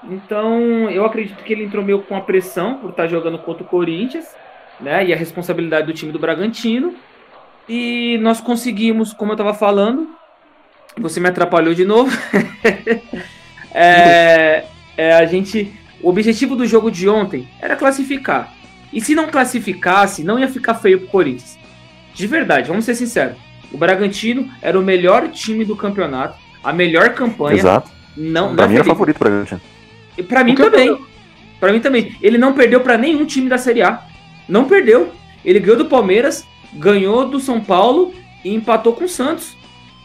Então, 0.03 0.89
eu 0.89 1.03
acredito 1.03 1.43
que 1.43 1.51
ele 1.51 1.65
entrou 1.65 1.83
meio 1.83 2.01
com 2.03 2.15
a 2.15 2.21
pressão 2.21 2.77
por 2.77 2.91
estar 2.91 3.07
jogando 3.07 3.39
contra 3.39 3.63
o 3.63 3.67
Corinthians, 3.67 4.27
né? 4.79 5.05
E 5.05 5.13
a 5.13 5.17
responsabilidade 5.17 5.87
do 5.87 5.93
time 5.93 6.11
do 6.11 6.19
Bragantino. 6.19 6.95
E 7.67 8.17
nós 8.21 8.39
conseguimos, 8.39 9.13
como 9.13 9.33
eu 9.33 9.37
tava 9.37 9.53
falando, 9.53 10.07
você 10.97 11.19
me 11.19 11.27
atrapalhou 11.27 11.73
de 11.73 11.85
novo. 11.85 12.11
É, 13.71 14.65
é, 14.97 15.13
a 15.13 15.25
gente. 15.27 15.71
O 16.01 16.09
objetivo 16.09 16.55
do 16.55 16.65
jogo 16.65 16.89
de 16.89 17.07
ontem 17.09 17.47
era 17.61 17.75
classificar. 17.75 18.53
E 18.91 18.99
se 19.01 19.13
não 19.13 19.27
classificasse, 19.27 20.23
não 20.23 20.39
ia 20.39 20.47
ficar 20.47 20.73
feio 20.75 20.99
pro 20.99 21.09
Corinthians. 21.09 21.57
De 22.13 22.25
verdade, 22.27 22.67
vamos 22.67 22.85
ser 22.85 22.95
sinceros. 22.95 23.37
O 23.71 23.77
Bragantino 23.77 24.49
era 24.61 24.79
o 24.79 24.83
melhor 24.83 25.27
time 25.29 25.63
do 25.63 25.75
campeonato, 25.75 26.37
a 26.63 26.73
melhor 26.73 27.13
campanha. 27.13 27.57
Exato. 27.57 27.91
Não, 28.17 28.55
Pra 28.55 28.63
não 28.63 28.69
mim 28.69 28.75
era 28.75 28.83
Felipe. 28.83 28.87
favorito 28.87 29.17
pra 29.19 29.29
Bragantino. 29.29 29.61
E 30.17 30.23
Pra 30.23 30.43
mim 30.43 30.53
O 30.53 30.55
também. 30.55 30.97
Pra 31.59 31.71
mim 31.71 31.79
também. 31.79 32.15
Ele 32.21 32.37
não 32.37 32.53
perdeu 32.53 32.79
pra 32.81 32.97
nenhum 32.97 33.25
time 33.25 33.47
da 33.47 33.57
Série 33.57 33.81
A. 33.83 34.01
Não 34.47 34.65
perdeu. 34.65 35.11
Ele 35.45 35.59
ganhou 35.59 35.77
do 35.77 35.85
Palmeiras, 35.85 36.45
ganhou 36.73 37.27
do 37.29 37.39
São 37.39 37.61
Paulo 37.61 38.13
e 38.43 38.53
empatou 38.53 38.93
com 38.93 39.03
o 39.05 39.09
Santos. 39.09 39.55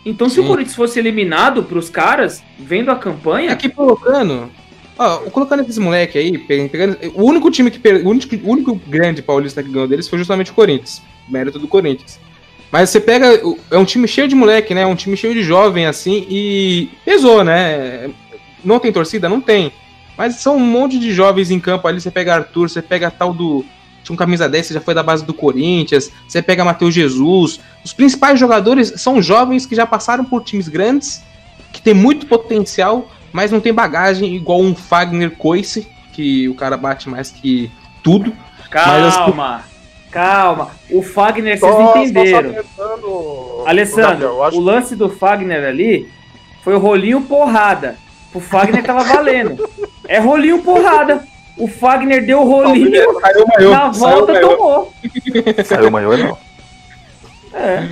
Então, 0.05 0.29
se 0.29 0.35
Sim. 0.37 0.43
o 0.43 0.47
Corinthians 0.47 0.77
fosse 0.77 0.99
eliminado 0.99 1.63
pros 1.63 1.89
caras, 1.89 2.43
vendo 2.59 2.91
a 2.91 2.97
campanha, 2.97 3.53
Aqui 3.53 3.71
colocando. 3.71 4.51
Ó, 4.99 5.19
colocando 5.31 5.61
esses 5.63 5.79
moleque 5.79 6.17
aí, 6.19 6.39
pe- 6.39 6.69
pegando. 6.69 6.97
O 7.15 7.25
único 7.25 7.51
time 7.51 7.71
que. 7.71 7.81
O 7.89 8.09
único, 8.09 8.37
o 8.37 8.51
único 8.51 8.75
grande 8.87 9.23
paulista 9.23 9.63
que 9.63 9.69
ganhou 9.71 9.89
deles 9.89 10.09
foi 10.09 10.19
justamente 10.19 10.51
o 10.51 10.55
Corinthians. 10.55 11.03
Mérito 11.29 11.59
do 11.59 11.67
Corinthians. 11.67 12.21
Mas 12.71 12.91
você 12.91 13.01
pega. 13.01 13.41
É 13.71 13.77
um 13.79 13.85
time 13.85 14.07
cheio 14.07 14.29
de 14.29 14.35
moleque, 14.35 14.75
né? 14.75 14.87
Um 14.87 14.95
time 14.95 15.17
cheio 15.17 15.35
de 15.35 15.43
jovem, 15.43 15.87
assim, 15.87 16.27
e 16.29 16.89
pesou, 17.05 17.43
né? 17.43 18.11
Não 18.65 18.79
tem 18.79 18.93
torcida? 18.93 19.29
Não 19.29 19.41
tem. 19.41 19.73
Mas 20.17 20.37
são 20.37 20.57
um 20.57 20.61
monte 20.61 20.99
de 20.99 21.13
jovens 21.13 21.51
em 21.51 21.59
campo 21.59 21.89
ali. 21.89 22.01
Você 22.01 22.11
pega 22.11 22.35
Arthur, 22.37 22.71
você 22.71 22.81
pega 22.81 23.11
tal 23.11 23.33
do. 23.35 23.65
Tinha 24.05 24.15
um 24.15 24.17
camisa 24.17 24.49
10, 24.49 24.69
que 24.69 24.75
já 24.75 24.81
foi 24.81 24.95
da 24.95 25.03
base 25.03 25.25
do 25.25 25.33
Corinthians. 25.35 26.11
Você 26.29 26.41
pega 26.43 26.65
Matheus 26.65 26.95
Jesus. 26.95 27.59
Os 27.85 27.93
principais 27.93 28.39
jogadores 28.39 28.93
são 28.99 29.21
jovens 29.21 29.67
que 29.67 29.75
já 29.75 29.87
passaram 29.87 30.25
por 30.25 30.45
times 30.45 30.69
grandes, 30.69 31.23
que 31.73 31.81
tem 31.81 31.95
muito 31.95 32.27
potencial, 32.27 33.11
mas 33.35 33.51
não 33.51 33.59
tem 33.61 33.75
bagagem 33.75 34.37
igual 34.37 34.61
um 34.61 34.77
Fagner 34.77 35.33
Coice, 35.33 35.89
que 36.13 36.49
o 36.49 36.55
cara 36.55 36.77
bate 36.77 37.09
mais 37.09 37.33
que 37.33 37.69
tudo. 38.01 38.33
Calma, 38.71 39.65
calma. 40.09 40.71
O 40.89 41.03
Fagner, 41.03 41.59
vocês 41.59 42.11
entenderam. 42.13 42.55
Alessandro, 43.67 44.09
Gabriel, 44.11 44.31
eu 44.35 44.45
acho 44.45 44.57
o 44.57 44.61
lance 44.61 44.95
do 44.95 45.09
Fagner 45.09 45.65
ali 45.67 46.09
foi 46.63 46.77
o 46.77 46.79
rolinho 46.79 47.23
porrada. 47.23 47.97
O 48.33 48.39
Fagner 48.39 48.85
tava 48.85 49.03
valendo. 49.03 49.69
É 50.07 50.21
rolinho 50.21 50.63
porrada. 50.63 51.25
O 51.59 51.67
Fagner 51.67 52.25
deu 52.25 52.41
o 52.41 52.45
rolinho, 52.45 53.21
Saiu 53.21 53.45
o 53.45 53.49
maior. 53.49 53.71
na 53.73 53.89
volta 53.89 54.33
saiu 54.35 54.47
o 54.47 54.51
maior. 54.51 54.57
tomou. 54.57 54.95
Saiu 55.65 55.91
maior 55.91 56.19
não. 56.19 56.39
É, 57.53 57.89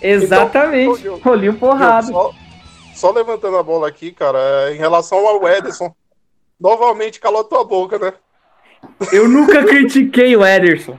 exatamente. 0.00 1.00
Então, 1.00 1.20
rolinho 1.24 1.54
porrada. 1.54 2.08
Só, 2.08 2.32
só 3.00 3.10
levantando 3.10 3.56
a 3.56 3.62
bola 3.62 3.88
aqui, 3.88 4.12
cara, 4.12 4.38
é, 4.38 4.74
em 4.74 4.76
relação 4.76 5.26
ao 5.26 5.48
Ederson, 5.48 5.94
novamente 6.60 7.18
calou 7.18 7.42
tua 7.42 7.64
boca, 7.64 7.98
né? 7.98 8.12
Eu 9.10 9.26
nunca 9.26 9.64
critiquei 9.64 10.36
o 10.36 10.44
Ederson. 10.44 10.98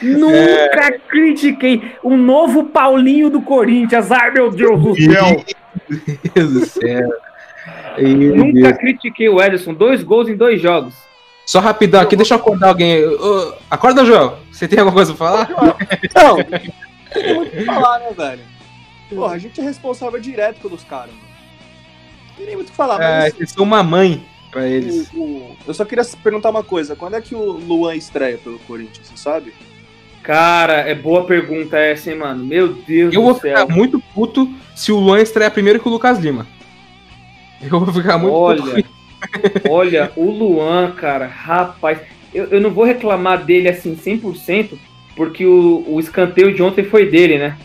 Nunca 0.00 0.98
critiquei. 1.08 1.92
O 2.02 2.16
novo 2.16 2.66
Paulinho 2.66 3.28
do 3.30 3.42
Corinthians. 3.42 4.10
Ai, 4.12 4.30
meu 4.30 4.50
Deus 4.50 4.80
do 4.80 4.94
céu. 4.94 5.44
Meu 5.88 6.18
Deus 6.34 6.52
do 6.52 6.66
céu. 6.66 7.08
Meu 7.98 8.36
Nunca 8.36 8.68
Deus. 8.68 8.78
critiquei 8.78 9.28
o 9.28 9.40
Ederson. 9.40 9.74
Dois 9.74 10.02
gols 10.02 10.28
em 10.28 10.36
dois 10.36 10.60
jogos. 10.60 10.94
Só 11.46 11.58
rapidão 11.58 12.00
aqui, 12.00 12.14
deixa 12.14 12.34
eu 12.34 12.38
acordar 12.38 12.68
alguém. 12.68 13.04
Ô, 13.04 13.54
acorda, 13.68 14.04
João. 14.04 14.36
Você 14.52 14.68
tem 14.68 14.78
alguma 14.78 14.94
coisa 14.94 15.14
pra 15.14 15.26
falar? 15.26 15.50
Não, 15.50 16.36
não 16.36 16.44
tem 17.12 17.34
muito 17.34 17.48
o 17.48 17.56
que 17.58 17.64
falar, 17.64 17.98
né, 18.00 18.12
velho? 18.16 18.42
Porra, 19.08 19.34
a 19.34 19.38
gente 19.38 19.60
é 19.60 19.64
responsável 19.64 20.20
direto 20.20 20.60
pelos 20.60 20.84
caras, 20.84 21.12
mano. 21.12 21.29
Não 22.30 22.36
tem 22.36 22.46
nem 22.46 22.56
muito 22.56 22.68
o 22.68 22.70
que 22.70 22.76
falar, 22.76 23.00
É, 23.02 23.20
mas 23.24 23.34
vocês 23.34 23.50
são 23.50 23.64
uma 23.64 23.82
mãe 23.82 24.22
pra 24.50 24.66
eles. 24.66 25.08
o- 25.14 25.20
o- 25.20 25.56
eu 25.66 25.74
só 25.74 25.84
queria 25.84 26.04
perguntar 26.22 26.50
uma 26.50 26.62
coisa. 26.64 26.96
Quando 26.96 27.14
é 27.14 27.20
que 27.20 27.34
o 27.34 27.52
Luan 27.52 27.94
estreia 27.94 28.38
pelo 28.38 28.58
Corinthians, 28.60 29.06
você 29.08 29.16
sabe? 29.16 29.52
Cara, 30.22 30.74
é 30.80 30.94
boa 30.94 31.24
pergunta 31.24 31.78
essa, 31.78 32.10
hein, 32.10 32.18
mano? 32.18 32.44
Meu 32.44 32.68
Deus 32.68 33.14
Eu 33.14 33.20
do 33.22 33.26
vou 33.26 33.34
céu. 33.40 33.56
ficar 33.58 33.74
muito 33.74 33.98
puto 34.14 34.48
se 34.76 34.92
o 34.92 34.98
Luan 34.98 35.20
estrear 35.20 35.50
primeiro 35.50 35.80
que 35.80 35.88
o 35.88 35.90
Lucas 35.90 36.18
Lima. 36.18 36.46
Eu 37.62 37.80
vou 37.80 37.92
ficar 37.92 38.18
muito 38.18 38.32
puto. 38.34 38.70
Olha, 38.70 38.84
olha, 39.68 40.12
o 40.16 40.30
Luan, 40.30 40.92
cara, 40.92 41.26
rapaz, 41.26 41.98
eu, 42.34 42.44
eu 42.46 42.60
não 42.60 42.70
vou 42.70 42.84
reclamar 42.84 43.44
dele 43.44 43.68
assim 43.68 43.94
100%, 43.96 44.78
porque 45.16 45.44
o, 45.44 45.84
o 45.88 45.98
escanteio 46.00 46.54
de 46.54 46.62
ontem 46.62 46.84
foi 46.84 47.10
dele, 47.10 47.38
né? 47.38 47.56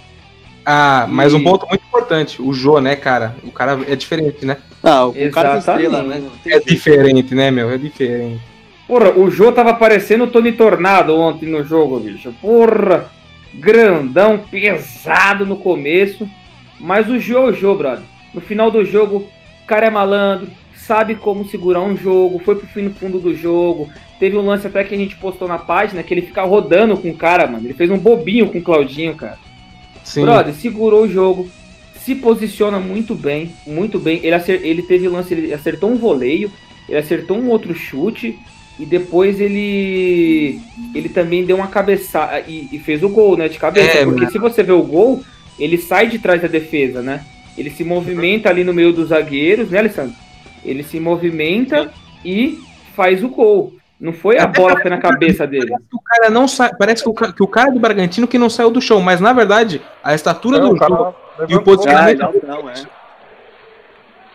Ah, 0.66 1.06
mas 1.10 1.34
um 1.34 1.40
E- 1.40 1.44
ponto 1.44 1.68
muito 1.68 1.84
importante. 1.86 2.42
O 2.42 2.52
Jô, 2.54 2.80
né, 2.80 2.96
cara? 2.96 3.36
O 3.44 3.52
cara 3.52 3.80
é 3.88 3.96
diferente, 3.96 4.46
né? 4.46 4.58
Ah, 4.84 5.06
o 5.06 5.14
cara 5.14 5.58
Exatamente. 5.58 5.60
estrela, 5.60 6.04
né? 6.04 6.24
É 6.48 6.60
diferente, 6.60 7.36
né, 7.36 7.52
meu? 7.52 7.70
É 7.70 7.78
diferente. 7.78 8.42
Porra, 8.88 9.12
o 9.12 9.30
Jô 9.30 9.52
tava 9.52 9.74
parecendo 9.74 10.24
o 10.26 10.28
Tony 10.28 10.52
Tornado 10.52 11.16
ontem 11.16 11.48
no 11.50 11.64
jogo, 11.64 12.00
bicho. 12.00 12.34
Porra, 12.42 13.06
grandão, 13.54 14.40
pesado 14.50 15.46
no 15.46 15.56
começo. 15.58 16.28
Mas 16.80 17.08
o 17.10 17.20
Jô 17.20 17.48
é 17.48 17.52
o 17.52 17.54
Jô, 17.54 17.76
brother. 17.76 18.04
No 18.34 18.42
final 18.42 18.70
do 18.70 18.84
jogo, 18.84 19.18
o 19.64 19.66
cara 19.68 19.86
é 19.88 19.90
malandro, 19.90 20.48
sabe 20.76 21.16
como 21.16 21.48
segurar 21.48 21.82
um 21.82 21.96
jogo, 21.96 22.42
foi 22.44 22.56
pro 22.56 22.68
fim 22.68 22.82
no 22.84 22.94
fundo 22.94 23.18
do 23.18 23.34
jogo. 23.34 23.90
Teve 24.20 24.36
um 24.38 24.46
lance 24.46 24.68
até 24.68 24.84
que 24.84 24.94
a 24.94 24.98
gente 24.98 25.16
postou 25.16 25.48
na 25.48 25.58
página 25.58 26.04
que 26.04 26.14
ele 26.14 26.22
fica 26.22 26.44
rodando 26.44 26.98
com 26.98 27.10
o 27.10 27.16
cara, 27.16 27.48
mano. 27.48 27.66
Ele 27.66 27.74
fez 27.74 27.90
um 27.90 27.98
bobinho 27.98 28.48
com 28.50 28.58
o 28.60 28.62
Claudinho, 28.62 29.16
cara. 29.16 29.38
Sim. 30.06 30.22
Brother, 30.22 30.54
segurou 30.54 31.04
o 31.04 31.10
jogo, 31.10 31.50
se 32.00 32.16
posiciona 32.16 32.80
muito 32.80 33.16
bem, 33.16 33.52
muito 33.66 34.00
bem. 34.00 34.22
Ele, 34.24 34.36
ele 34.62 34.82
teve 34.84 35.08
lance, 35.10 35.34
ele 35.34 35.54
acertou 35.54 35.92
um 35.92 35.98
voleio, 35.98 36.52
ele 36.88 37.00
acertou 37.00 37.38
um 37.38 37.50
outro 37.50 37.74
chute 37.74 38.38
e 38.80 38.86
depois 38.86 39.42
ele 39.42 40.62
ele 40.94 41.10
também 41.10 41.44
deu 41.44 41.58
uma 41.58 41.68
cabeçada 41.68 42.42
e, 42.48 42.70
e 42.72 42.80
fez 42.80 43.02
o 43.02 43.10
gol, 43.10 43.36
né, 43.36 43.50
de 43.50 43.58
cabeça. 43.58 43.98
É, 43.98 44.06
porque 44.06 44.22
mano. 44.22 44.32
se 44.32 44.38
você 44.38 44.62
vê 44.62 44.72
o 44.72 44.84
gol, 44.84 45.24
ele 45.58 45.78
sai 45.78 46.08
de 46.08 46.20
trás 46.20 46.42
da 46.42 46.48
defesa, 46.48 47.02
né? 47.02 47.26
Ele 47.58 47.72
se 47.72 47.84
movimenta 47.84 48.50
ali 48.50 48.64
no 48.64 48.74
meio 48.74 48.94
dos 48.94 49.10
zagueiros, 49.10 49.70
né, 49.70 49.80
Alessandro? 49.80 50.16
Ele 50.64 50.84
se 50.84 51.00
movimenta 51.00 51.92
e 52.24 52.60
faz 52.96 53.24
o 53.24 53.30
gol. 53.30 53.74
Não 54.00 54.12
foi 54.12 54.38
a 54.38 54.44
Até 54.44 54.60
bola 54.60 54.76
que 54.76 54.82
foi 54.82 54.92
na 54.92 54.98
cabeça 54.98 55.48
dele. 55.48 55.68
Parece 55.70 55.86
que 55.90 55.96
o 55.96 56.02
cara 56.02 56.30
não 56.30 56.48
sai. 56.48 56.72
Parece 56.78 57.02
que 57.04 57.10
o, 57.10 57.14
ca- 57.14 57.32
que 57.32 57.42
o 57.44 57.48
cara 57.48 57.72
do 57.72 57.80
Bragantino 57.80 58.28
que 58.28 58.38
não 58.38 58.50
saiu 58.50 58.70
do 58.70 58.82
chão, 58.82 59.00
mas 59.02 59.22
na 59.22 59.32
verdade, 59.32 59.82
a 60.04 60.14
estatura 60.14 60.58
É, 60.58 60.62
do 60.62 60.76
cara 60.76 60.90
jogo. 60.96 61.16
E 61.48 61.56
o 61.56 61.62
posicionamento. 61.62 62.22
Ah, 62.22 62.32
não, 62.46 62.62
não, 62.64 62.70
é. 62.70 62.74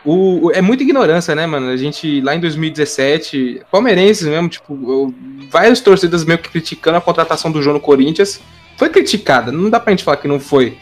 O, 0.04 0.46
o- 0.46 0.50
é 0.52 0.62
muita 0.62 0.82
ignorância, 0.82 1.34
né, 1.34 1.46
mano? 1.46 1.68
A 1.68 1.76
gente, 1.76 2.20
lá 2.22 2.34
em 2.34 2.40
2017, 2.40 3.62
palmeirenses 3.70 4.26
mesmo, 4.26 4.48
tipo, 4.48 4.72
eu- 4.90 5.14
várias 5.50 5.80
torcidas 5.80 6.24
meio 6.24 6.38
que 6.38 6.48
criticando 6.48 6.96
a 6.96 7.00
contratação 7.00 7.52
do 7.52 7.60
João 7.60 7.74
no 7.74 7.80
Corinthians. 7.80 8.40
Foi 8.78 8.88
criticada, 8.88 9.52
não 9.52 9.68
dá 9.68 9.78
pra 9.78 9.90
gente 9.90 10.04
falar 10.04 10.16
que 10.16 10.26
não 10.28 10.40
foi. 10.40 10.78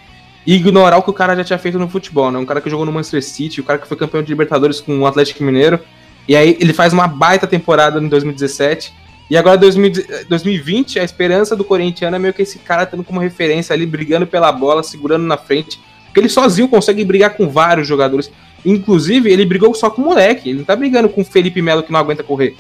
E 0.47 0.55
ignorar 0.55 0.99
o 0.99 1.03
que 1.03 1.11
o 1.11 1.15
cara 1.15 1.35
já 1.35 1.43
tinha 1.43 1.59
feito 1.59 1.79
no 1.81 1.89
futebol, 1.89 2.31
né? 2.31 2.39
Um 2.39 2.47
cara 2.47 2.61
que 2.61 2.71
jogou 2.71 2.87
no 2.87 2.93
Manchester 2.93 3.23
City, 3.25 3.61
o 3.61 3.65
cara 3.65 3.79
que 3.79 3.89
foi 3.89 3.97
campeão 3.97 4.23
de 4.23 4.29
Libertadores 4.29 4.81
com 4.81 5.01
o 5.01 5.07
Atlético 5.07 5.43
Mineiro. 5.43 5.81
E 6.29 6.37
aí 6.37 6.57
ele 6.61 6.75
faz 6.75 6.93
uma 6.93 7.09
baita 7.09 7.47
temporada 7.47 7.99
em 7.99 8.07
2017. 8.07 8.93
E 9.31 9.37
agora 9.37 9.57
2000 9.57 10.27
2020, 10.29 11.01
a 11.01 11.05
esperança 11.05 11.57
do 11.57 11.65
corintiano 11.65 12.17
é 12.17 12.19
meio 12.19 12.35
que 12.35 12.43
esse 12.43 12.59
cara 12.59 12.85
tendo 12.85 13.03
como 13.03 13.19
referência 13.19 13.73
ali, 13.73 13.87
brigando 13.87 14.27
pela 14.27 14.53
bola, 14.53 14.83
segurando 14.83 15.25
na 15.25 15.39
frente. 15.39 15.81
Porque 16.05 16.21
ele 16.21 16.29
sozinho 16.29 16.69
consegue 16.69 17.05
brigar 17.05 17.35
com 17.37 17.49
vários 17.49 17.89
jogadores. 17.89 18.31
Inclusive, 18.65 19.31
ele 19.31 19.47
brigou 19.47 19.75
só 19.75 19.89
com 19.89 20.03
o 20.03 20.05
moleque. 20.05 20.51
Ele 20.51 20.59
não 20.59 20.65
tá 20.65 20.77
brigando 20.77 21.09
com 21.09 21.23
o 21.23 21.25
Felipe 21.25 21.63
Melo 21.63 21.83
que 21.83 21.93
não 21.93 22.01
aguenta 22.01 22.23
correr. 22.23 22.57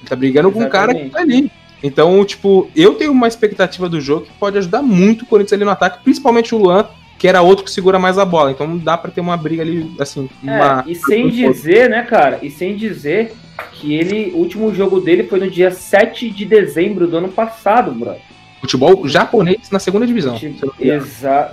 Ele 0.00 0.08
tá 0.08 0.16
brigando 0.16 0.50
com 0.52 0.62
o 0.62 0.68
cara 0.68 0.94
que 0.94 1.00
Exatamente. 1.00 1.12
tá 1.12 1.36
ali. 1.46 1.52
Então, 1.82 2.22
tipo, 2.24 2.70
eu 2.76 2.94
tenho 2.94 3.12
uma 3.12 3.28
expectativa 3.28 3.88
do 3.88 4.00
jogo 4.00 4.26
que 4.26 4.32
pode 4.32 4.58
ajudar 4.58 4.82
muito 4.82 5.22
o 5.22 5.26
Corinthians 5.26 5.54
ali 5.54 5.64
no 5.64 5.70
ataque, 5.70 6.04
principalmente 6.04 6.54
o 6.54 6.58
Luan, 6.58 6.86
que 7.20 7.28
era 7.28 7.42
outro 7.42 7.66
que 7.66 7.70
segura 7.70 7.98
mais 7.98 8.16
a 8.16 8.24
bola. 8.24 8.50
Então 8.50 8.78
dá 8.78 8.96
pra 8.96 9.10
ter 9.10 9.20
uma 9.20 9.36
briga 9.36 9.62
ali, 9.62 9.94
assim, 10.00 10.26
uma. 10.42 10.82
É, 10.86 10.90
e 10.90 10.94
sem 10.94 11.28
dizer, 11.28 11.90
né, 11.90 12.02
cara? 12.02 12.38
E 12.40 12.50
sem 12.50 12.74
dizer 12.74 13.34
que 13.72 13.94
ele, 13.94 14.30
o 14.30 14.38
último 14.38 14.74
jogo 14.74 15.02
dele 15.02 15.24
foi 15.24 15.38
no 15.38 15.50
dia 15.50 15.70
7 15.70 16.30
de 16.30 16.46
dezembro 16.46 17.06
do 17.06 17.18
ano 17.18 17.28
passado, 17.28 17.92
brother. 17.92 18.22
Futebol 18.62 19.06
japonês 19.06 19.70
na 19.70 19.78
segunda 19.78 20.06
divisão. 20.06 20.40
Eu 20.78 21.04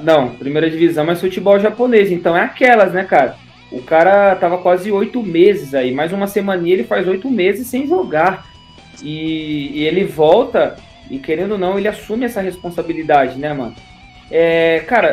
não 0.02 0.30
primeira 0.30 0.70
divisão, 0.70 1.06
mas 1.06 1.20
futebol 1.20 1.60
japonês. 1.60 2.12
Então 2.14 2.36
é 2.36 2.44
aquelas, 2.44 2.94
né, 2.94 3.04
cara? 3.04 3.36
O 3.70 3.82
cara 3.82 4.38
tava 4.38 4.60
quase 4.60 4.90
oito 4.90 5.22
meses 5.22 5.74
aí, 5.74 5.94
mais 5.94 6.14
uma 6.14 6.28
semaninha 6.28 6.76
ele 6.76 6.86
faz 6.86 7.06
oito 7.10 7.30
meses 7.30 7.68
sem 7.68 7.86
jogar. 7.86 8.48
E, 9.04 9.72
e 9.74 9.84
ele 9.84 10.06
volta, 10.06 10.78
e 11.12 11.20
querendo 11.20 11.52
ou 11.52 11.58
não, 11.58 11.78
ele 11.78 11.90
assume 11.90 12.24
essa 12.24 12.40
responsabilidade, 12.40 13.38
né, 13.38 13.54
mano? 13.54 13.76
É, 14.30 14.84
cara, 14.88 15.12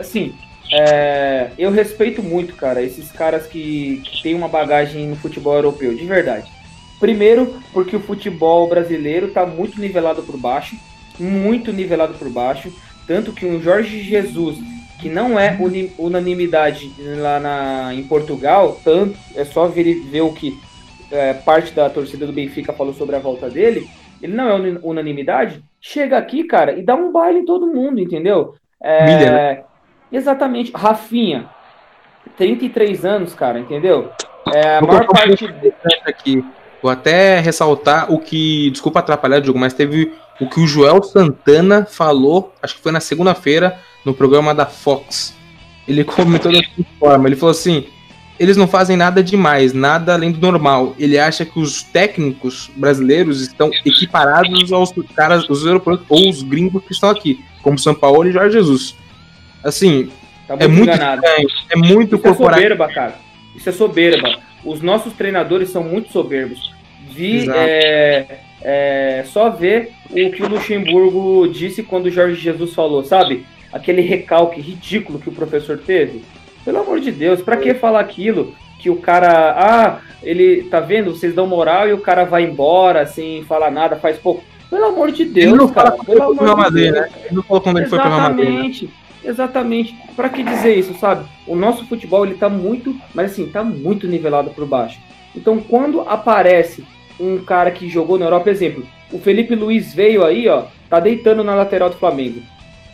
assim, 0.00 0.34
é, 0.72 1.50
eu 1.58 1.70
respeito 1.70 2.22
muito, 2.22 2.54
cara, 2.54 2.82
esses 2.82 3.12
caras 3.12 3.46
que, 3.46 4.00
que 4.04 4.22
têm 4.22 4.34
uma 4.34 4.48
bagagem 4.48 5.06
no 5.06 5.16
futebol 5.16 5.54
europeu, 5.54 5.94
de 5.94 6.04
verdade. 6.04 6.50
Primeiro, 6.98 7.60
porque 7.72 7.96
o 7.96 8.00
futebol 8.00 8.68
brasileiro 8.68 9.28
tá 9.28 9.44
muito 9.44 9.80
nivelado 9.80 10.22
por 10.22 10.36
baixo, 10.36 10.76
muito 11.18 11.72
nivelado 11.72 12.14
por 12.14 12.28
baixo. 12.30 12.72
Tanto 13.06 13.32
que 13.32 13.44
um 13.44 13.60
Jorge 13.60 14.02
Jesus, 14.02 14.58
que 14.98 15.08
não 15.08 15.38
é 15.38 15.56
unanimidade 15.98 16.90
lá 17.18 17.38
na, 17.38 17.94
em 17.94 18.02
Portugal, 18.04 18.80
tanto, 18.82 19.16
é 19.34 19.44
só 19.44 19.66
ver, 19.66 20.00
ver 20.04 20.22
o 20.22 20.32
que 20.32 20.58
é, 21.10 21.34
parte 21.34 21.72
da 21.72 21.90
torcida 21.90 22.26
do 22.26 22.32
Benfica 22.32 22.72
falou 22.72 22.94
sobre 22.94 23.14
a 23.14 23.20
volta 23.20 23.50
dele, 23.50 23.88
ele 24.24 24.34
não 24.34 24.48
é 24.48 24.78
unanimidade, 24.82 25.62
chega 25.78 26.16
aqui, 26.16 26.44
cara, 26.44 26.72
e 26.72 26.82
dá 26.82 26.94
um 26.94 27.12
baile 27.12 27.40
em 27.40 27.44
todo 27.44 27.66
mundo, 27.66 28.00
entendeu? 28.00 28.54
É, 28.82 29.30
né? 29.30 29.64
Exatamente. 30.10 30.72
Rafinha, 30.74 31.50
33 32.38 33.04
anos, 33.04 33.34
cara, 33.34 33.58
entendeu? 33.58 34.10
É, 34.52 34.76
a 34.76 34.80
Vou 34.80 34.88
maior 34.88 35.06
parte. 35.06 35.46
aqui. 36.06 36.42
Vou 36.82 36.90
até 36.90 37.38
ressaltar 37.38 38.10
o 38.10 38.18
que. 38.18 38.70
Desculpa 38.70 39.00
atrapalhar 39.00 39.42
o 39.42 39.44
jogo, 39.44 39.58
mas 39.58 39.74
teve 39.74 40.14
o 40.40 40.48
que 40.48 40.60
o 40.60 40.66
Joel 40.66 41.02
Santana 41.02 41.84
falou, 41.84 42.52
acho 42.62 42.76
que 42.76 42.82
foi 42.82 42.92
na 42.92 43.00
segunda-feira, 43.00 43.78
no 44.06 44.14
programa 44.14 44.54
da 44.54 44.64
Fox. 44.64 45.34
Ele 45.86 46.02
comentou 46.04 46.50
da 46.50 46.58
seguinte 46.58 46.88
forma: 46.98 47.28
ele 47.28 47.36
falou 47.36 47.50
assim. 47.50 47.86
Eles 48.38 48.56
não 48.56 48.66
fazem 48.66 48.96
nada 48.96 49.22
demais, 49.22 49.72
nada 49.72 50.14
além 50.14 50.32
do 50.32 50.40
normal. 50.40 50.94
Ele 50.98 51.18
acha 51.18 51.44
que 51.44 51.58
os 51.58 51.82
técnicos 51.82 52.70
brasileiros 52.76 53.40
estão 53.40 53.70
equiparados 53.84 54.72
aos 54.72 54.92
caras, 55.14 55.48
os 55.48 55.64
europeus 55.64 56.00
ou 56.08 56.28
os 56.28 56.42
gringos 56.42 56.84
que 56.84 56.92
estão 56.92 57.10
aqui, 57.10 57.44
como 57.62 57.78
São 57.78 57.94
Paulo 57.94 58.28
e 58.28 58.32
Jorge 58.32 58.58
Jesus. 58.58 58.96
Assim, 59.62 60.10
Tá 60.46 60.56
é 60.58 60.68
muito 60.68 60.90
estranho, 60.90 61.48
é 61.70 61.76
muito 61.76 62.16
Isso 62.16 62.26
é 62.26 62.28
corporativo. 62.28 62.68
soberba, 62.68 62.88
cara. 62.92 63.14
Isso 63.56 63.68
é 63.68 63.72
soberba. 63.72 64.38
Os 64.64 64.80
nossos 64.82 65.12
treinadores 65.14 65.70
são 65.70 65.82
muito 65.82 66.10
soberbos. 66.12 66.72
Vi, 67.10 67.48
é, 67.50 68.40
é, 68.62 69.24
só 69.26 69.50
ver 69.50 69.92
o 70.10 70.30
que 70.30 70.42
o 70.42 70.48
Luxemburgo 70.48 71.48
disse 71.48 71.82
quando 71.82 72.06
o 72.06 72.10
Jorge 72.10 72.40
Jesus 72.40 72.74
falou, 72.74 73.04
sabe? 73.04 73.46
Aquele 73.72 74.02
recalque 74.02 74.60
ridículo 74.60 75.18
que 75.18 75.28
o 75.28 75.32
professor 75.32 75.78
teve. 75.78 76.22
Pelo 76.64 76.80
amor 76.80 77.00
de 77.00 77.10
Deus, 77.12 77.42
pra 77.42 77.56
que 77.56 77.74
falar 77.74 78.00
aquilo? 78.00 78.54
Que 78.78 78.90
o 78.90 78.96
cara, 78.96 79.54
ah, 79.56 79.98
ele, 80.22 80.64
tá 80.64 80.80
vendo? 80.80 81.10
Vocês 81.12 81.34
dão 81.34 81.46
moral 81.46 81.88
e 81.88 81.92
o 81.92 81.98
cara 82.00 82.24
vai 82.24 82.44
embora 82.44 83.06
sem 83.06 83.44
falar 83.44 83.70
nada, 83.70 83.96
faz 83.96 84.18
pouco. 84.18 84.42
Pelo 84.70 84.86
amor 84.86 85.12
de 85.12 85.24
Deus, 85.24 85.48
Ele 85.52 85.56
não 85.58 85.68
cara. 85.68 85.92
fala 85.92 86.04
Pelo 86.04 86.34
foi 86.34 86.44
Real 86.44 86.52
amor 86.54 86.56
de 86.56 86.62
Madrid, 86.62 86.92
Deus. 86.92 87.00
né? 87.04 87.10
Ele 87.26 87.34
não 87.36 87.42
falou 87.42 87.60
quando 87.62 87.78
ele 87.78 87.86
foi 87.86 87.98
pro 87.98 88.08
Real 88.08 88.20
Madrid. 88.20 88.48
né? 88.48 88.54
Exatamente, 88.54 88.90
exatamente. 89.24 89.96
Pra 90.16 90.28
que 90.28 90.42
dizer 90.42 90.74
isso, 90.74 90.94
sabe? 90.98 91.24
O 91.46 91.54
nosso 91.54 91.86
futebol 91.86 92.24
ele 92.26 92.34
tá 92.34 92.48
muito, 92.48 92.94
mas 93.14 93.32
assim, 93.32 93.46
tá 93.46 93.62
muito 93.62 94.06
nivelado 94.08 94.50
por 94.50 94.66
baixo. 94.66 94.98
Então, 95.36 95.58
quando 95.58 96.00
aparece 96.02 96.84
um 97.20 97.38
cara 97.38 97.70
que 97.70 97.88
jogou 97.88 98.18
na 98.18 98.26
Europa, 98.26 98.50
exemplo, 98.50 98.84
o 99.12 99.18
Felipe 99.18 99.54
Luiz 99.54 99.94
veio 99.94 100.24
aí, 100.24 100.48
ó, 100.48 100.64
tá 100.90 100.98
deitando 101.00 101.44
na 101.44 101.54
lateral 101.54 101.90
do 101.90 101.96
Flamengo. 101.96 102.40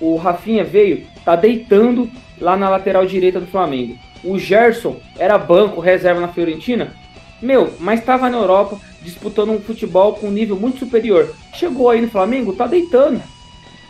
O 0.00 0.16
Rafinha 0.16 0.64
veio, 0.64 1.04
tá 1.24 1.36
deitando 1.36 2.08
lá 2.40 2.56
na 2.56 2.68
lateral 2.68 3.06
direita 3.06 3.40
do 3.40 3.46
Flamengo. 3.46 3.98
O 4.24 4.38
Gerson 4.38 4.96
era 5.18 5.38
banco, 5.38 5.80
reserva 5.80 6.20
na 6.20 6.28
Fiorentina. 6.28 6.92
Meu, 7.40 7.72
mas 7.78 8.04
tava 8.04 8.28
na 8.28 8.36
Europa 8.36 8.78
disputando 9.02 9.50
um 9.50 9.60
futebol 9.60 10.14
com 10.14 10.28
um 10.28 10.32
nível 10.32 10.56
muito 10.56 10.78
superior. 10.78 11.34
Chegou 11.54 11.90
aí 11.90 12.00
no 12.00 12.10
Flamengo, 12.10 12.52
tá 12.52 12.66
deitando. 12.66 13.22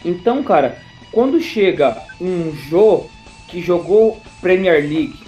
Então, 0.04 0.42
cara, 0.42 0.78
quando 1.12 1.40
chega 1.40 1.96
um 2.20 2.52
Jô 2.52 3.06
que 3.48 3.60
jogou 3.60 4.20
Premier 4.40 4.80
League, 4.80 5.18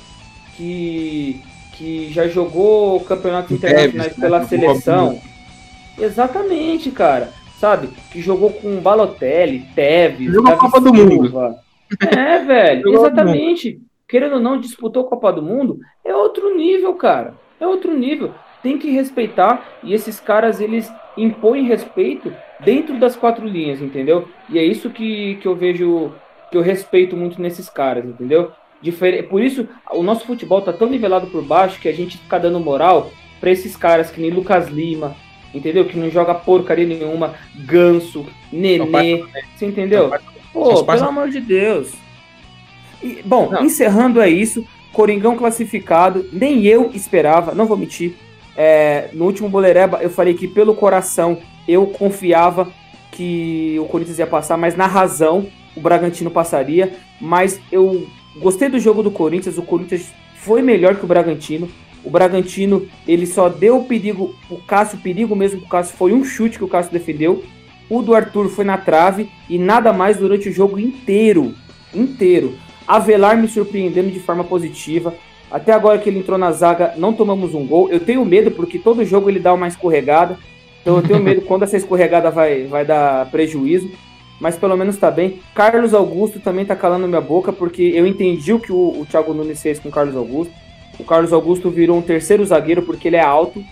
que, 0.56 1.40
que 1.72 2.12
já 2.12 2.28
jogou 2.28 3.00
campeonatos 3.00 3.50
internacionais 3.50 4.16
né, 4.16 4.20
pela 4.20 4.42
jogou 4.42 4.48
seleção. 4.48 5.20
Exatamente, 5.98 6.90
cara. 6.90 7.30
Sabe? 7.58 7.90
Que 8.10 8.20
jogou 8.20 8.50
com 8.50 8.80
Balotelli, 8.80 9.60
Tevez, 9.74 10.32
Jogou 10.32 10.56
Copa 10.56 10.80
do 10.80 10.92
Mundo. 10.92 11.56
É, 12.00 12.38
velho, 12.44 12.94
exatamente. 12.94 13.80
Querendo 14.08 14.34
ou 14.34 14.40
não, 14.40 14.60
disputou 14.60 15.06
a 15.06 15.08
Copa 15.08 15.32
do 15.32 15.42
Mundo, 15.42 15.78
é 16.04 16.14
outro 16.14 16.54
nível, 16.54 16.94
cara. 16.94 17.34
É 17.58 17.66
outro 17.66 17.96
nível. 17.96 18.34
Tem 18.62 18.78
que 18.78 18.90
respeitar 18.90 19.66
e 19.82 19.94
esses 19.94 20.20
caras, 20.20 20.60
eles 20.60 20.92
impõem 21.16 21.66
respeito 21.66 22.32
dentro 22.60 22.98
das 22.98 23.16
quatro 23.16 23.46
linhas, 23.46 23.80
entendeu? 23.80 24.28
E 24.48 24.58
é 24.58 24.64
isso 24.64 24.90
que, 24.90 25.36
que 25.36 25.46
eu 25.46 25.54
vejo, 25.54 26.12
que 26.50 26.56
eu 26.56 26.62
respeito 26.62 27.16
muito 27.16 27.40
nesses 27.40 27.68
caras, 27.68 28.04
entendeu? 28.04 28.52
Difer 28.80 29.28
por 29.28 29.40
isso, 29.40 29.68
o 29.92 30.02
nosso 30.02 30.26
futebol 30.26 30.60
tá 30.60 30.72
tão 30.72 30.88
nivelado 30.88 31.28
por 31.28 31.42
baixo 31.42 31.80
que 31.80 31.88
a 31.88 31.92
gente 31.92 32.18
fica 32.18 32.38
dando 32.38 32.58
moral 32.58 33.10
pra 33.40 33.50
esses 33.50 33.76
caras 33.76 34.10
que 34.10 34.20
nem 34.20 34.30
Lucas 34.30 34.68
Lima, 34.68 35.16
entendeu? 35.54 35.84
Que 35.84 35.98
não 35.98 36.10
joga 36.10 36.34
porcaria 36.34 36.86
nenhuma, 36.86 37.34
Ganso, 37.64 38.26
Nenê, 38.52 39.24
você 39.54 39.66
entendeu? 39.66 40.10
Pô, 40.52 40.84
pelo 40.84 41.04
amor 41.04 41.30
de 41.30 41.40
Deus. 41.40 41.92
E, 43.02 43.22
bom, 43.24 43.50
Não. 43.50 43.64
encerrando 43.64 44.20
é 44.20 44.28
isso. 44.28 44.64
Coringão 44.92 45.36
classificado, 45.36 46.26
nem 46.32 46.66
eu 46.66 46.90
esperava, 46.94 47.54
não 47.54 47.66
vou 47.66 47.76
mentir. 47.76 48.14
É, 48.54 49.08
no 49.14 49.24
último 49.24 49.48
Bolereba 49.48 50.02
eu 50.02 50.10
falei 50.10 50.34
que 50.34 50.46
pelo 50.46 50.74
coração 50.74 51.38
eu 51.66 51.86
confiava 51.86 52.70
que 53.10 53.78
o 53.80 53.86
Corinthians 53.86 54.18
ia 54.18 54.26
passar, 54.26 54.58
mas 54.58 54.76
na 54.76 54.86
razão 54.86 55.46
o 55.74 55.80
Bragantino 55.80 56.30
passaria. 56.30 56.92
Mas 57.20 57.60
eu 57.70 58.06
gostei 58.36 58.68
do 58.68 58.78
jogo 58.78 59.02
do 59.02 59.10
Corinthians, 59.10 59.58
o 59.58 59.62
Corinthians 59.62 60.12
foi 60.36 60.60
melhor 60.60 60.96
que 60.96 61.04
o 61.04 61.08
Bragantino. 61.08 61.68
O 62.04 62.10
Bragantino, 62.10 62.86
ele 63.06 63.26
só 63.26 63.48
deu 63.48 63.84
perigo, 63.84 64.34
o 64.50 64.56
Cássio, 64.56 64.98
perigo 64.98 65.36
mesmo 65.36 65.60
pro 65.60 65.68
Cássio, 65.68 65.96
foi 65.96 66.12
um 66.12 66.24
chute 66.24 66.58
que 66.58 66.64
o 66.64 66.68
Cássio 66.68 66.92
defendeu. 66.92 67.44
O 67.92 68.00
do 68.00 68.14
Arthur 68.14 68.48
foi 68.48 68.64
na 68.64 68.78
trave 68.78 69.28
e 69.50 69.58
nada 69.58 69.92
mais 69.92 70.16
durante 70.16 70.48
o 70.48 70.52
jogo 70.52 70.78
inteiro. 70.78 71.54
Inteiro. 71.94 72.54
Avelar 72.88 73.36
me 73.36 73.46
surpreendendo 73.46 74.10
de 74.10 74.18
forma 74.18 74.42
positiva. 74.42 75.12
Até 75.50 75.72
agora 75.72 75.98
que 75.98 76.08
ele 76.08 76.20
entrou 76.20 76.38
na 76.38 76.50
zaga, 76.52 76.94
não 76.96 77.12
tomamos 77.12 77.52
um 77.52 77.66
gol. 77.66 77.90
Eu 77.90 78.00
tenho 78.00 78.24
medo 78.24 78.50
porque 78.50 78.78
todo 78.78 79.04
jogo 79.04 79.28
ele 79.28 79.38
dá 79.38 79.52
uma 79.52 79.68
escorregada. 79.68 80.38
Então 80.80 80.96
eu 80.96 81.02
tenho 81.02 81.22
medo 81.22 81.42
quando 81.46 81.64
essa 81.64 81.76
escorregada 81.76 82.30
vai, 82.30 82.64
vai 82.64 82.82
dar 82.82 83.30
prejuízo. 83.30 83.90
Mas 84.40 84.56
pelo 84.56 84.74
menos 84.74 84.96
tá 84.96 85.10
bem. 85.10 85.40
Carlos 85.54 85.92
Augusto 85.92 86.40
também 86.40 86.64
tá 86.64 86.74
calando 86.74 87.06
minha 87.06 87.20
boca 87.20 87.52
porque 87.52 87.92
eu 87.94 88.06
entendi 88.06 88.54
o 88.54 88.58
que 88.58 88.72
o, 88.72 89.02
o 89.02 89.04
Thiago 89.04 89.34
Nunes 89.34 89.60
fez 89.60 89.78
com 89.78 89.90
o 89.90 89.92
Carlos 89.92 90.16
Augusto. 90.16 90.54
O 90.98 91.04
Carlos 91.04 91.30
Augusto 91.30 91.68
virou 91.68 91.98
um 91.98 92.02
terceiro 92.02 92.42
zagueiro 92.46 92.80
porque 92.80 93.08
ele 93.08 93.16
é 93.16 93.22
alto. 93.22 93.62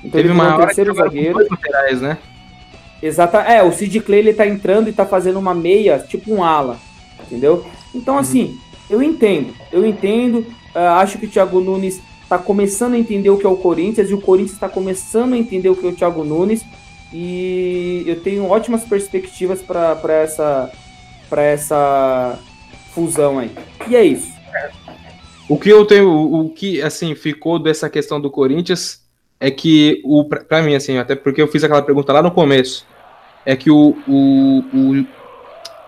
Então 0.00 0.20
Teve 0.20 0.28
ele 0.28 0.38
virou 0.38 0.52
um 0.52 0.58
terceiro 0.58 0.94
zagueiro. 0.94 1.38
laterais, 1.50 2.02
né? 2.02 2.18
Exata, 3.02 3.40
é, 3.40 3.62
o 3.62 3.72
Sid 3.72 4.00
Clay 4.00 4.20
ele 4.20 4.32
tá 4.32 4.46
entrando 4.46 4.88
e 4.88 4.92
tá 4.92 5.04
fazendo 5.04 5.38
uma 5.38 5.54
meia, 5.54 5.98
tipo 5.98 6.32
um 6.32 6.44
ala, 6.44 6.78
entendeu? 7.26 7.66
Então 7.94 8.16
assim, 8.16 8.58
eu 8.88 9.02
entendo, 9.02 9.52
eu 9.72 9.84
entendo, 9.84 10.46
ah, 10.74 11.00
acho 11.00 11.18
que 11.18 11.26
o 11.26 11.28
Thiago 11.28 11.60
Nunes 11.60 12.00
tá 12.28 12.38
começando 12.38 12.94
a 12.94 12.98
entender 12.98 13.28
o 13.30 13.36
que 13.36 13.46
é 13.46 13.48
o 13.48 13.56
Corinthians 13.56 14.08
e 14.08 14.14
o 14.14 14.20
Corinthians 14.20 14.58
tá 14.58 14.68
começando 14.68 15.32
a 15.32 15.36
entender 15.36 15.68
o 15.68 15.76
que 15.76 15.84
é 15.84 15.88
o 15.88 15.94
Thiago 15.94 16.24
Nunes 16.24 16.64
e 17.12 18.04
eu 18.06 18.20
tenho 18.20 18.46
ótimas 18.46 18.84
perspectivas 18.84 19.60
para 19.60 20.14
essa 20.14 20.72
para 21.28 21.42
essa 21.42 22.38
fusão 22.94 23.38
aí. 23.38 23.50
E 23.88 23.96
é 23.96 24.04
isso. 24.04 24.30
O 25.48 25.58
que 25.58 25.70
eu 25.70 25.84
tenho, 25.84 26.10
o 26.10 26.50
que 26.50 26.80
assim 26.80 27.14
ficou 27.14 27.58
dessa 27.58 27.90
questão 27.90 28.20
do 28.20 28.30
Corinthians 28.30 29.02
é 29.40 29.50
que 29.50 30.00
o 30.04 30.24
pra 30.24 30.62
mim 30.62 30.74
assim, 30.74 30.98
até 30.98 31.14
porque 31.14 31.42
eu 31.42 31.48
fiz 31.48 31.64
aquela 31.64 31.82
pergunta 31.82 32.12
lá 32.12 32.22
no 32.22 32.30
começo, 32.30 32.86
é 33.44 33.56
que 33.56 33.70
o 33.70 33.96
o, 34.06 34.64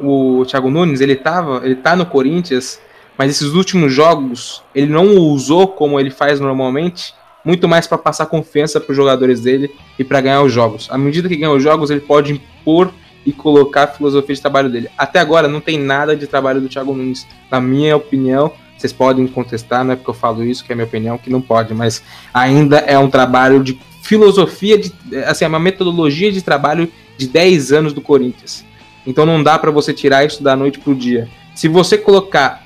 o, 0.00 0.40
o 0.40 0.46
Thiago 0.46 0.70
Nunes, 0.70 1.00
ele 1.00 1.16
tava, 1.16 1.60
ele 1.64 1.76
tá 1.76 1.94
no 1.94 2.06
Corinthians, 2.06 2.80
mas 3.16 3.30
esses 3.30 3.52
últimos 3.54 3.92
jogos 3.92 4.62
ele 4.74 4.92
não 4.92 5.16
usou 5.16 5.68
como 5.68 5.98
ele 5.98 6.10
faz 6.10 6.40
normalmente, 6.40 7.14
muito 7.44 7.68
mais 7.68 7.86
para 7.86 7.98
passar 7.98 8.26
confiança 8.26 8.80
para 8.80 8.90
os 8.90 8.96
jogadores 8.96 9.40
dele 9.40 9.70
e 9.98 10.04
para 10.04 10.20
ganhar 10.20 10.42
os 10.42 10.52
jogos. 10.52 10.88
À 10.90 10.96
medida 10.96 11.28
que 11.28 11.36
ganha 11.36 11.52
os 11.52 11.62
jogos, 11.62 11.90
ele 11.90 12.00
pode 12.00 12.32
impor 12.32 12.92
e 13.26 13.32
colocar 13.32 13.84
a 13.84 13.86
filosofia 13.86 14.34
de 14.34 14.40
trabalho 14.40 14.70
dele. 14.70 14.88
Até 14.96 15.18
agora 15.18 15.48
não 15.48 15.60
tem 15.60 15.78
nada 15.78 16.16
de 16.16 16.26
trabalho 16.26 16.60
do 16.60 16.68
Thiago 16.68 16.94
Nunes, 16.94 17.26
na 17.50 17.60
minha 17.60 17.96
opinião. 17.96 18.52
Vocês 18.76 18.92
podem 18.92 19.26
contestar, 19.26 19.84
não 19.84 19.92
é 19.92 19.96
porque 19.96 20.10
eu 20.10 20.14
falo 20.14 20.42
isso, 20.42 20.64
que 20.64 20.72
é 20.72 20.74
minha 20.74 20.86
opinião, 20.86 21.16
que 21.16 21.30
não 21.30 21.40
pode, 21.40 21.72
mas 21.72 22.02
ainda 22.32 22.78
é 22.78 22.98
um 22.98 23.08
trabalho 23.08 23.62
de 23.62 23.78
filosofia, 24.02 24.76
de, 24.76 24.92
assim, 25.24 25.44
é 25.44 25.48
uma 25.48 25.60
metodologia 25.60 26.30
de 26.30 26.42
trabalho 26.42 26.90
de 27.16 27.26
10 27.28 27.72
anos 27.72 27.92
do 27.92 28.00
Corinthians. 28.00 28.64
Então 29.06 29.26
não 29.26 29.42
dá 29.42 29.58
para 29.58 29.70
você 29.70 29.92
tirar 29.92 30.24
isso 30.24 30.42
da 30.42 30.56
noite 30.56 30.78
pro 30.78 30.94
dia. 30.94 31.28
Se 31.54 31.68
você 31.68 31.96
colocar 31.98 32.64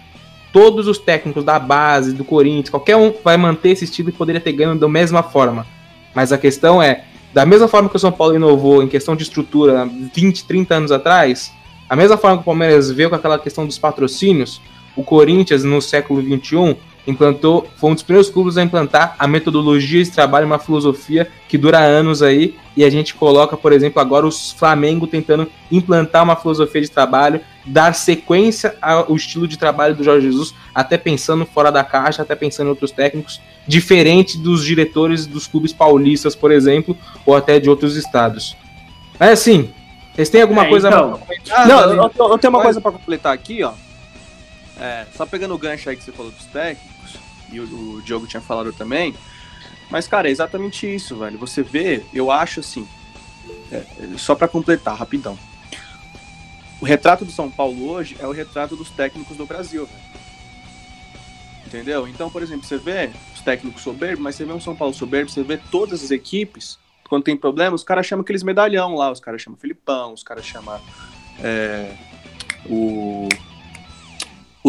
todos 0.52 0.86
os 0.86 0.98
técnicos 0.98 1.44
da 1.44 1.58
base, 1.58 2.12
do 2.12 2.24
Corinthians, 2.24 2.70
qualquer 2.70 2.96
um 2.96 3.12
vai 3.22 3.36
manter 3.36 3.70
esse 3.70 3.84
estilo 3.84 4.08
e 4.08 4.12
poderia 4.12 4.40
ter 4.40 4.52
ganho 4.52 4.78
da 4.78 4.88
mesma 4.88 5.22
forma. 5.22 5.66
Mas 6.14 6.32
a 6.32 6.38
questão 6.38 6.82
é, 6.82 7.04
da 7.32 7.44
mesma 7.44 7.68
forma 7.68 7.88
que 7.88 7.96
o 7.96 7.98
São 7.98 8.12
Paulo 8.12 8.34
inovou 8.34 8.82
em 8.82 8.88
questão 8.88 9.14
de 9.14 9.22
estrutura 9.22 9.88
20, 10.14 10.44
30 10.44 10.74
anos 10.74 10.92
atrás, 10.92 11.52
a 11.88 11.96
mesma 11.96 12.16
forma 12.16 12.38
que 12.38 12.42
o 12.42 12.44
Palmeiras 12.44 12.90
veio 12.90 13.10
com 13.10 13.16
aquela 13.16 13.38
questão 13.38 13.66
dos 13.66 13.78
patrocínios, 13.78 14.60
o 14.96 15.02
Corinthians 15.02 15.64
no 15.64 15.80
século 15.80 16.22
XXI 16.22 16.76
implantou, 17.08 17.66
foi 17.76 17.90
um 17.90 17.94
dos 17.94 18.02
primeiros 18.02 18.30
clubes 18.30 18.58
a 18.58 18.62
implantar 18.62 19.16
a 19.18 19.26
metodologia 19.26 20.04
de 20.04 20.10
trabalho, 20.10 20.46
uma 20.46 20.58
filosofia 20.58 21.28
que 21.48 21.56
dura 21.56 21.78
anos 21.78 22.22
aí, 22.22 22.54
e 22.76 22.84
a 22.84 22.90
gente 22.90 23.14
coloca, 23.14 23.56
por 23.56 23.72
exemplo, 23.72 23.98
agora 24.00 24.26
os 24.26 24.52
Flamengo 24.52 25.06
tentando 25.06 25.50
implantar 25.72 26.22
uma 26.22 26.36
filosofia 26.36 26.82
de 26.82 26.90
trabalho, 26.90 27.40
dar 27.64 27.94
sequência 27.94 28.76
ao 28.82 29.16
estilo 29.16 29.48
de 29.48 29.56
trabalho 29.56 29.94
do 29.96 30.04
Jorge 30.04 30.26
Jesus, 30.30 30.54
até 30.74 30.98
pensando 30.98 31.46
fora 31.46 31.72
da 31.72 31.82
caixa, 31.82 32.20
até 32.22 32.34
pensando 32.34 32.66
em 32.66 32.70
outros 32.70 32.90
técnicos, 32.90 33.40
diferente 33.66 34.36
dos 34.38 34.62
diretores 34.62 35.26
dos 35.26 35.46
clubes 35.46 35.72
paulistas, 35.72 36.36
por 36.36 36.52
exemplo, 36.52 36.96
ou 37.24 37.34
até 37.34 37.58
de 37.58 37.70
outros 37.70 37.96
estados. 37.96 38.54
Mas 39.18 39.30
assim, 39.30 39.70
vocês 40.14 40.28
têm 40.28 40.42
alguma 40.42 40.66
É, 40.66 40.68
coisa 40.68 40.88
então. 40.88 41.18
pra? 41.46 41.66
Não, 41.66 41.80
eu, 41.80 42.10
eu- 42.18 42.38
tenho 42.38 42.52
uma 42.52 42.62
coisa 42.62 42.80
pra 42.80 42.92
completar 42.92 43.32
aqui, 43.32 43.62
ó. 43.64 43.72
É, 44.78 45.06
só 45.16 45.26
pegando 45.26 45.54
o 45.54 45.58
gancho 45.58 45.90
aí 45.90 45.96
que 45.96 46.04
você 46.04 46.12
falou 46.12 46.30
dos 46.30 46.44
técnicos, 46.46 47.16
e 47.50 47.60
o, 47.60 47.96
o 47.96 48.02
Diogo 48.02 48.26
tinha 48.26 48.40
falado 48.40 48.72
também. 48.72 49.14
Mas, 49.90 50.06
cara, 50.06 50.28
é 50.28 50.30
exatamente 50.30 50.86
isso, 50.92 51.16
velho. 51.16 51.38
Você 51.38 51.62
vê, 51.62 52.04
eu 52.12 52.30
acho 52.30 52.60
assim. 52.60 52.86
é, 53.72 53.84
só 54.16 54.34
pra 54.34 54.46
completar, 54.46 54.96
rapidão. 54.96 55.38
O 56.80 56.84
retrato 56.84 57.24
do 57.24 57.32
São 57.32 57.50
Paulo 57.50 57.90
hoje 57.90 58.16
é 58.20 58.26
o 58.26 58.32
retrato 58.32 58.76
dos 58.76 58.90
técnicos 58.90 59.36
do 59.36 59.46
Brasil, 59.46 59.86
velho. 59.86 60.08
Entendeu? 61.66 62.08
Então, 62.08 62.30
por 62.30 62.42
exemplo, 62.42 62.64
você 62.64 62.78
vê 62.78 63.10
os 63.34 63.40
técnicos 63.40 63.82
soberbos, 63.82 64.20
mas 64.20 64.36
você 64.36 64.44
vê 64.44 64.52
um 64.52 64.60
São 64.60 64.76
Paulo 64.76 64.94
soberbo, 64.94 65.30
você 65.30 65.42
vê 65.42 65.58
todas 65.70 66.02
as 66.02 66.10
equipes, 66.10 66.78
quando 67.08 67.24
tem 67.24 67.36
problema, 67.36 67.74
os 67.74 67.82
caras 67.82 68.06
chamam 68.06 68.22
aqueles 68.22 68.42
medalhão 68.42 68.94
lá, 68.94 69.10
os 69.10 69.18
caras 69.18 69.42
chamam 69.42 69.58
Filipão, 69.58 70.12
os 70.12 70.22
caras 70.22 70.44
chamam 70.44 70.80
é, 71.40 71.94
o. 72.66 73.28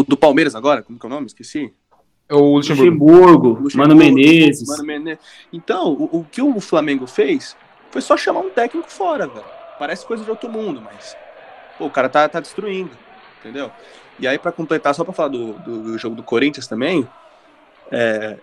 O 0.00 0.02
do 0.02 0.16
Palmeiras 0.16 0.54
agora, 0.54 0.82
como 0.82 0.98
que 0.98 1.04
é 1.04 1.08
o 1.08 1.10
nome? 1.10 1.26
Esqueci. 1.26 1.72
É 2.26 2.34
o 2.34 2.54
Luxemburgo. 2.54 2.84
Luxemburgo, 2.84 3.48
Luxemburgo, 3.60 3.76
Mano 3.76 3.96
Menezes. 3.96 4.66
Mano 4.66 4.84
Menezes. 4.84 5.18
Então, 5.52 5.92
o, 5.92 6.20
o 6.20 6.24
que 6.24 6.40
o 6.40 6.58
Flamengo 6.58 7.06
fez 7.06 7.54
foi 7.90 8.00
só 8.00 8.16
chamar 8.16 8.40
um 8.40 8.50
técnico 8.50 8.90
fora, 8.90 9.26
velho. 9.26 9.44
Parece 9.78 10.06
coisa 10.06 10.24
de 10.24 10.30
outro 10.30 10.48
mundo, 10.48 10.80
mas. 10.80 11.14
Pô, 11.76 11.86
o 11.86 11.90
cara 11.90 12.08
tá, 12.08 12.26
tá 12.28 12.40
destruindo, 12.40 12.90
entendeu? 13.40 13.70
E 14.18 14.26
aí, 14.26 14.38
pra 14.38 14.52
completar, 14.52 14.94
só 14.94 15.04
pra 15.04 15.12
falar 15.12 15.28
do, 15.28 15.52
do, 15.54 15.82
do 15.82 15.98
jogo 15.98 16.16
do 16.16 16.22
Corinthians 16.22 16.66
também. 16.66 17.06
É, 17.90 18.38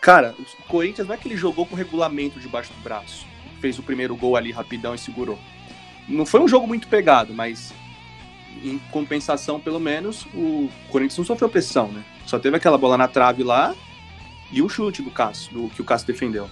cara, 0.00 0.34
o 0.38 0.68
Corinthians 0.68 1.06
não 1.06 1.14
é 1.14 1.18
que 1.18 1.28
ele 1.28 1.36
jogou 1.36 1.66
com 1.66 1.74
regulamento 1.74 2.40
debaixo 2.40 2.72
do 2.72 2.80
braço. 2.80 3.26
Fez 3.60 3.78
o 3.78 3.82
primeiro 3.82 4.16
gol 4.16 4.36
ali 4.36 4.52
rapidão 4.52 4.94
e 4.94 4.98
segurou. 4.98 5.38
não 6.08 6.24
foi 6.24 6.40
um 6.40 6.48
jogo 6.48 6.66
muito 6.66 6.88
pegado, 6.88 7.34
mas 7.34 7.74
em 8.62 8.78
compensação, 8.90 9.58
pelo 9.60 9.80
menos, 9.80 10.26
o 10.34 10.68
Corinthians 10.90 11.18
não 11.18 11.24
sofreu 11.24 11.48
pressão, 11.48 11.88
né? 11.88 12.02
Só 12.26 12.38
teve 12.38 12.56
aquela 12.56 12.78
bola 12.78 12.96
na 12.96 13.08
trave 13.08 13.42
lá 13.42 13.74
e 14.52 14.62
o 14.62 14.68
chute 14.68 15.02
do 15.02 15.10
Cássio, 15.10 15.52
do 15.52 15.68
que 15.68 15.80
o 15.82 15.84
Cássio 15.84 16.06
defendeu. 16.06 16.48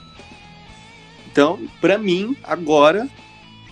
Então, 1.30 1.59
para 1.80 1.96
mim, 1.98 2.36
agora, 2.44 3.09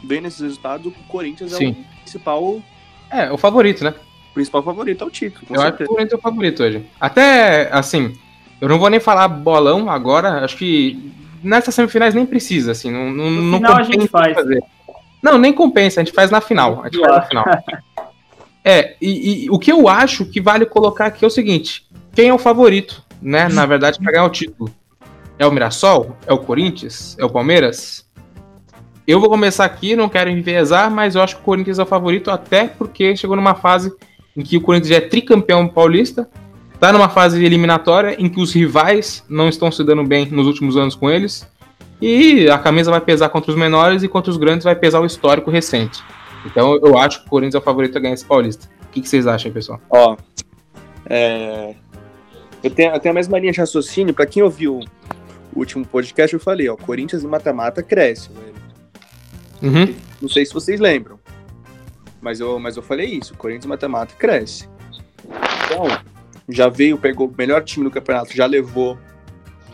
vendo 0.02 0.26
esses 0.28 0.40
resultados, 0.40 0.86
o 0.86 0.92
Corinthians 1.08 1.52
Sim. 1.52 1.66
é 1.66 1.70
o 1.70 2.00
principal, 2.02 2.62
É, 3.10 3.30
o 3.30 3.36
favorito, 3.36 3.84
né? 3.84 3.94
principal 4.32 4.62
favorito 4.62 5.02
ao 5.02 5.10
título. 5.10 5.44
com 5.46 5.54
eu 5.56 5.60
acho 5.60 5.72
que 5.72 5.78
certeza. 5.78 5.90
o 5.90 5.94
Corinthians 5.94 6.12
é 6.12 6.16
o 6.16 6.22
favorito 6.22 6.62
hoje. 6.62 6.86
Até, 7.00 7.68
assim, 7.72 8.16
eu 8.60 8.68
não 8.68 8.78
vou 8.78 8.88
nem 8.88 9.00
falar 9.00 9.26
bolão 9.28 9.90
agora, 9.90 10.44
acho 10.44 10.56
que 10.56 11.12
nessas 11.42 11.74
semifinais 11.74 12.14
nem 12.14 12.24
precisa, 12.24 12.72
assim, 12.72 12.90
não, 12.90 13.10
não, 13.10 13.30
No 13.30 13.42
não 13.42 13.58
final 13.58 13.76
a 13.76 13.82
gente 13.82 14.06
faz. 14.08 14.34
fazer. 14.34 14.62
Não, 15.22 15.36
nem 15.36 15.52
compensa, 15.52 16.00
a 16.00 16.04
gente 16.04 16.14
faz 16.14 16.30
na 16.30 16.40
final. 16.40 16.80
A 16.82 16.88
gente 16.88 17.00
faz 17.00 17.12
na 17.16 17.22
final. 17.22 17.44
É, 18.64 18.94
e, 19.00 19.44
e 19.44 19.50
o 19.50 19.58
que 19.58 19.72
eu 19.72 19.88
acho 19.88 20.26
que 20.26 20.40
vale 20.40 20.66
colocar 20.66 21.06
aqui 21.06 21.24
é 21.24 21.28
o 21.28 21.30
seguinte: 21.30 21.86
quem 22.14 22.28
é 22.28 22.34
o 22.34 22.38
favorito, 22.38 23.02
né? 23.20 23.48
Na 23.48 23.66
verdade, 23.66 23.98
para 23.98 24.12
ganhar 24.12 24.24
o 24.24 24.30
título? 24.30 24.72
É 25.38 25.46
o 25.46 25.50
Mirassol? 25.52 26.16
É 26.26 26.32
o 26.32 26.38
Corinthians? 26.38 27.16
É 27.18 27.24
o 27.24 27.30
Palmeiras? 27.30 28.06
Eu 29.06 29.18
vou 29.18 29.28
começar 29.28 29.64
aqui, 29.64 29.96
não 29.96 30.08
quero 30.08 30.30
enviesar, 30.30 30.90
mas 30.90 31.14
eu 31.14 31.22
acho 31.22 31.36
que 31.36 31.42
o 31.42 31.44
Corinthians 31.44 31.78
é 31.78 31.82
o 31.82 31.86
favorito, 31.86 32.30
até 32.30 32.68
porque 32.68 33.16
chegou 33.16 33.34
numa 33.34 33.54
fase 33.54 33.92
em 34.36 34.42
que 34.42 34.56
o 34.56 34.60
Corinthians 34.60 34.90
já 34.90 34.96
é 34.96 35.00
tricampeão 35.00 35.66
paulista, 35.66 36.28
tá 36.78 36.92
numa 36.92 37.08
fase 37.08 37.44
eliminatória 37.44 38.14
em 38.18 38.28
que 38.28 38.40
os 38.40 38.52
rivais 38.52 39.24
não 39.28 39.48
estão 39.48 39.72
se 39.72 39.82
dando 39.82 40.04
bem 40.04 40.26
nos 40.26 40.46
últimos 40.46 40.76
anos 40.76 40.94
com 40.94 41.10
eles, 41.10 41.48
e 42.00 42.48
a 42.48 42.58
camisa 42.58 42.90
vai 42.90 43.00
pesar 43.00 43.30
contra 43.30 43.50
os 43.50 43.56
menores 43.56 44.02
e 44.02 44.08
contra 44.08 44.30
os 44.30 44.36
grandes 44.36 44.64
vai 44.64 44.76
pesar 44.76 45.00
o 45.00 45.06
histórico 45.06 45.50
recente. 45.50 46.02
Então 46.46 46.78
eu 46.82 46.96
acho 46.98 47.20
que 47.20 47.26
o 47.26 47.30
Corinthians 47.30 47.54
é 47.54 47.58
o 47.58 47.62
favorito 47.62 47.96
a 47.96 48.00
ganhar 48.00 48.14
esse 48.14 48.24
paulista. 48.24 48.68
O 48.84 48.88
que, 48.88 49.00
que 49.00 49.08
vocês 49.08 49.26
acham, 49.26 49.52
pessoal? 49.52 49.80
Ó, 49.90 50.16
é, 51.06 51.74
eu, 52.62 52.70
tenho, 52.70 52.92
eu 52.92 53.00
tenho 53.00 53.12
a 53.12 53.14
mesma 53.14 53.38
linha 53.38 53.52
de 53.52 53.60
raciocínio. 53.60 54.14
Pra 54.14 54.26
quem 54.26 54.42
ouviu 54.42 54.80
o 55.54 55.58
último 55.58 55.84
podcast, 55.84 56.34
eu 56.34 56.40
falei, 56.40 56.68
ó, 56.68 56.76
Corinthians 56.76 57.22
e 57.22 57.26
mata-mata 57.26 57.82
cresce. 57.82 58.30
velho. 58.32 58.60
Uhum. 59.62 59.94
Não 60.22 60.28
sei 60.28 60.46
se 60.46 60.54
vocês 60.54 60.80
lembram, 60.80 61.18
mas 62.20 62.40
eu, 62.40 62.58
mas 62.58 62.76
eu 62.76 62.82
falei 62.82 63.06
isso, 63.06 63.34
Corinthians 63.34 63.64
e 63.64 63.68
mata-mata 63.68 64.14
cresce. 64.18 64.68
Então, 65.64 65.86
já 66.48 66.68
veio, 66.68 66.98
pegou 66.98 67.28
o 67.28 67.34
melhor 67.36 67.62
time 67.62 67.84
do 67.84 67.90
campeonato, 67.90 68.34
já 68.34 68.46
levou. 68.46 68.98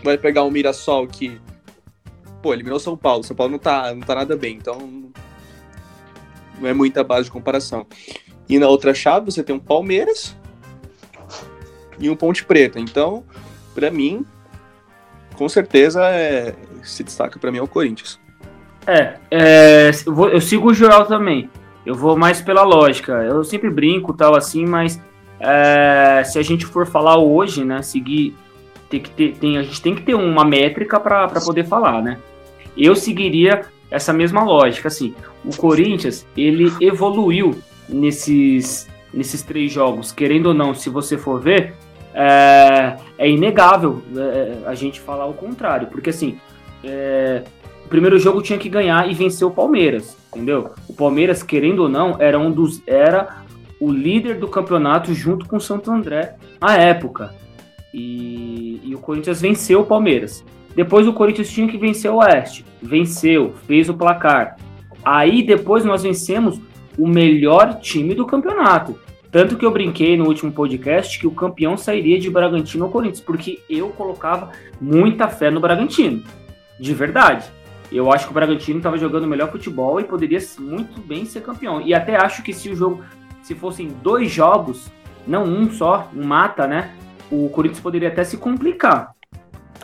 Vai 0.02 0.18
pegar 0.18 0.42
o 0.42 0.50
Mirassol 0.50 1.06
que, 1.06 1.40
pô, 2.42 2.52
eliminou 2.52 2.78
São 2.78 2.96
Paulo. 2.96 3.24
São 3.24 3.36
Paulo 3.36 3.52
não 3.52 3.58
tá, 3.58 3.94
não 3.94 4.02
tá 4.02 4.14
nada 4.14 4.36
bem, 4.36 4.56
então 4.56 5.10
não 6.60 6.68
é 6.68 6.74
muita 6.74 7.02
base 7.04 7.24
de 7.24 7.30
comparação. 7.30 7.86
E 8.48 8.58
na 8.58 8.68
outra 8.68 8.94
chave 8.94 9.26
você 9.30 9.42
tem 9.42 9.54
um 9.54 9.58
Palmeiras 9.60 10.36
e 11.98 12.08
um 12.10 12.16
Ponte 12.16 12.44
Preta. 12.44 12.78
Então, 12.78 13.24
pra 13.74 13.90
mim, 13.90 14.24
com 15.34 15.48
certeza 15.48 16.04
é, 16.04 16.54
se 16.82 17.02
destaca 17.02 17.38
pra 17.38 17.50
mim 17.50 17.58
é 17.58 17.62
o 17.62 17.68
Corinthians. 17.68 18.20
É, 18.86 19.14
é, 19.30 19.90
eu, 20.06 20.14
vou- 20.14 20.28
eu 20.28 20.40
sigo 20.40 20.70
o 20.70 20.74
Joel 20.74 21.06
também. 21.06 21.50
Eu 21.84 21.94
vou 21.94 22.16
mais 22.16 22.40
pela 22.40 22.62
lógica. 22.62 23.12
Eu 23.12 23.42
sempre 23.44 23.70
brinco 23.70 24.12
tal 24.12 24.36
assim, 24.36 24.64
mas 24.64 25.00
é, 25.40 26.22
se 26.24 26.38
a 26.38 26.42
gente 26.42 26.64
for 26.64 26.86
falar 26.86 27.18
hoje, 27.18 27.64
né, 27.64 27.82
seguir, 27.82 28.36
tem 28.88 29.00
que 29.00 29.10
ter, 29.10 29.36
tem, 29.36 29.58
a 29.58 29.62
gente 29.62 29.82
tem 29.82 29.94
que 29.94 30.02
ter 30.02 30.14
uma 30.14 30.44
métrica 30.44 30.98
para 31.00 31.28
poder 31.40 31.64
falar, 31.64 32.00
né? 32.02 32.18
Eu 32.76 32.94
seguiria 32.94 33.62
essa 33.90 34.12
mesma 34.12 34.42
lógica, 34.42 34.88
assim. 34.88 35.14
O 35.44 35.56
Corinthians 35.56 36.26
ele 36.36 36.72
evoluiu 36.80 37.58
nesses 37.88 38.88
nesses 39.14 39.40
três 39.42 39.72
jogos, 39.72 40.12
querendo 40.12 40.46
ou 40.46 40.54
não, 40.54 40.74
se 40.74 40.90
você 40.90 41.16
for 41.16 41.40
ver, 41.40 41.74
é, 42.12 42.96
é 43.16 43.30
inegável 43.30 44.02
é, 44.14 44.68
a 44.68 44.74
gente 44.74 45.00
falar 45.00 45.24
o 45.26 45.32
contrário, 45.32 45.86
porque 45.86 46.10
assim. 46.10 46.38
é, 46.84 47.42
o 47.86 47.88
primeiro 47.88 48.18
jogo 48.18 48.42
tinha 48.42 48.58
que 48.58 48.68
ganhar 48.68 49.08
e 49.08 49.14
vencer 49.14 49.46
o 49.46 49.50
Palmeiras, 49.50 50.16
entendeu? 50.34 50.72
O 50.88 50.92
Palmeiras, 50.92 51.40
querendo 51.44 51.84
ou 51.84 51.88
não, 51.88 52.16
era 52.18 52.36
um 52.36 52.50
dos 52.50 52.82
era 52.84 53.44
o 53.80 53.92
líder 53.92 54.38
do 54.38 54.48
campeonato 54.48 55.14
junto 55.14 55.46
com 55.46 55.56
o 55.56 55.60
Santo 55.60 55.90
André 55.90 56.34
à 56.60 56.74
época. 56.76 57.32
E, 57.94 58.80
e 58.82 58.94
o 58.94 58.98
Corinthians 58.98 59.40
venceu 59.40 59.80
o 59.82 59.86
Palmeiras. 59.86 60.44
Depois 60.76 61.08
o 61.08 61.12
Corinthians 61.14 61.48
tinha 61.48 61.66
que 61.66 61.78
vencer 61.78 62.10
o 62.10 62.16
Oeste. 62.16 62.62
Venceu, 62.82 63.54
fez 63.66 63.88
o 63.88 63.94
placar. 63.94 64.58
Aí 65.02 65.42
depois 65.42 65.86
nós 65.86 66.02
vencemos 66.02 66.60
o 66.98 67.08
melhor 67.08 67.80
time 67.80 68.14
do 68.14 68.26
campeonato. 68.26 69.00
Tanto 69.32 69.56
que 69.56 69.64
eu 69.64 69.70
brinquei 69.70 70.18
no 70.18 70.26
último 70.26 70.52
podcast 70.52 71.18
que 71.18 71.26
o 71.26 71.30
campeão 71.30 71.78
sairia 71.78 72.20
de 72.20 72.28
Bragantino 72.30 72.84
ou 72.84 72.90
Corinthians, 72.90 73.20
porque 73.22 73.62
eu 73.70 73.88
colocava 73.88 74.50
muita 74.78 75.28
fé 75.28 75.50
no 75.50 75.60
Bragantino. 75.60 76.22
De 76.78 76.92
verdade. 76.92 77.46
Eu 77.90 78.12
acho 78.12 78.26
que 78.26 78.32
o 78.32 78.34
Bragantino 78.34 78.76
estava 78.78 78.98
jogando 78.98 79.24
o 79.24 79.28
melhor 79.28 79.50
futebol 79.50 79.98
e 79.98 80.04
poderia 80.04 80.40
muito 80.58 81.00
bem 81.00 81.24
ser 81.24 81.40
campeão. 81.40 81.80
E 81.80 81.94
até 81.94 82.16
acho 82.16 82.42
que 82.42 82.52
se 82.52 82.68
o 82.68 82.76
jogo, 82.76 83.02
se 83.42 83.54
fossem 83.54 83.88
dois 84.02 84.30
jogos, 84.30 84.92
não 85.26 85.44
um 85.44 85.70
só, 85.70 86.10
um 86.14 86.26
mata, 86.26 86.66
né? 86.66 86.94
O 87.30 87.48
Corinthians 87.48 87.80
poderia 87.80 88.08
até 88.08 88.24
se 88.24 88.36
complicar. 88.36 89.15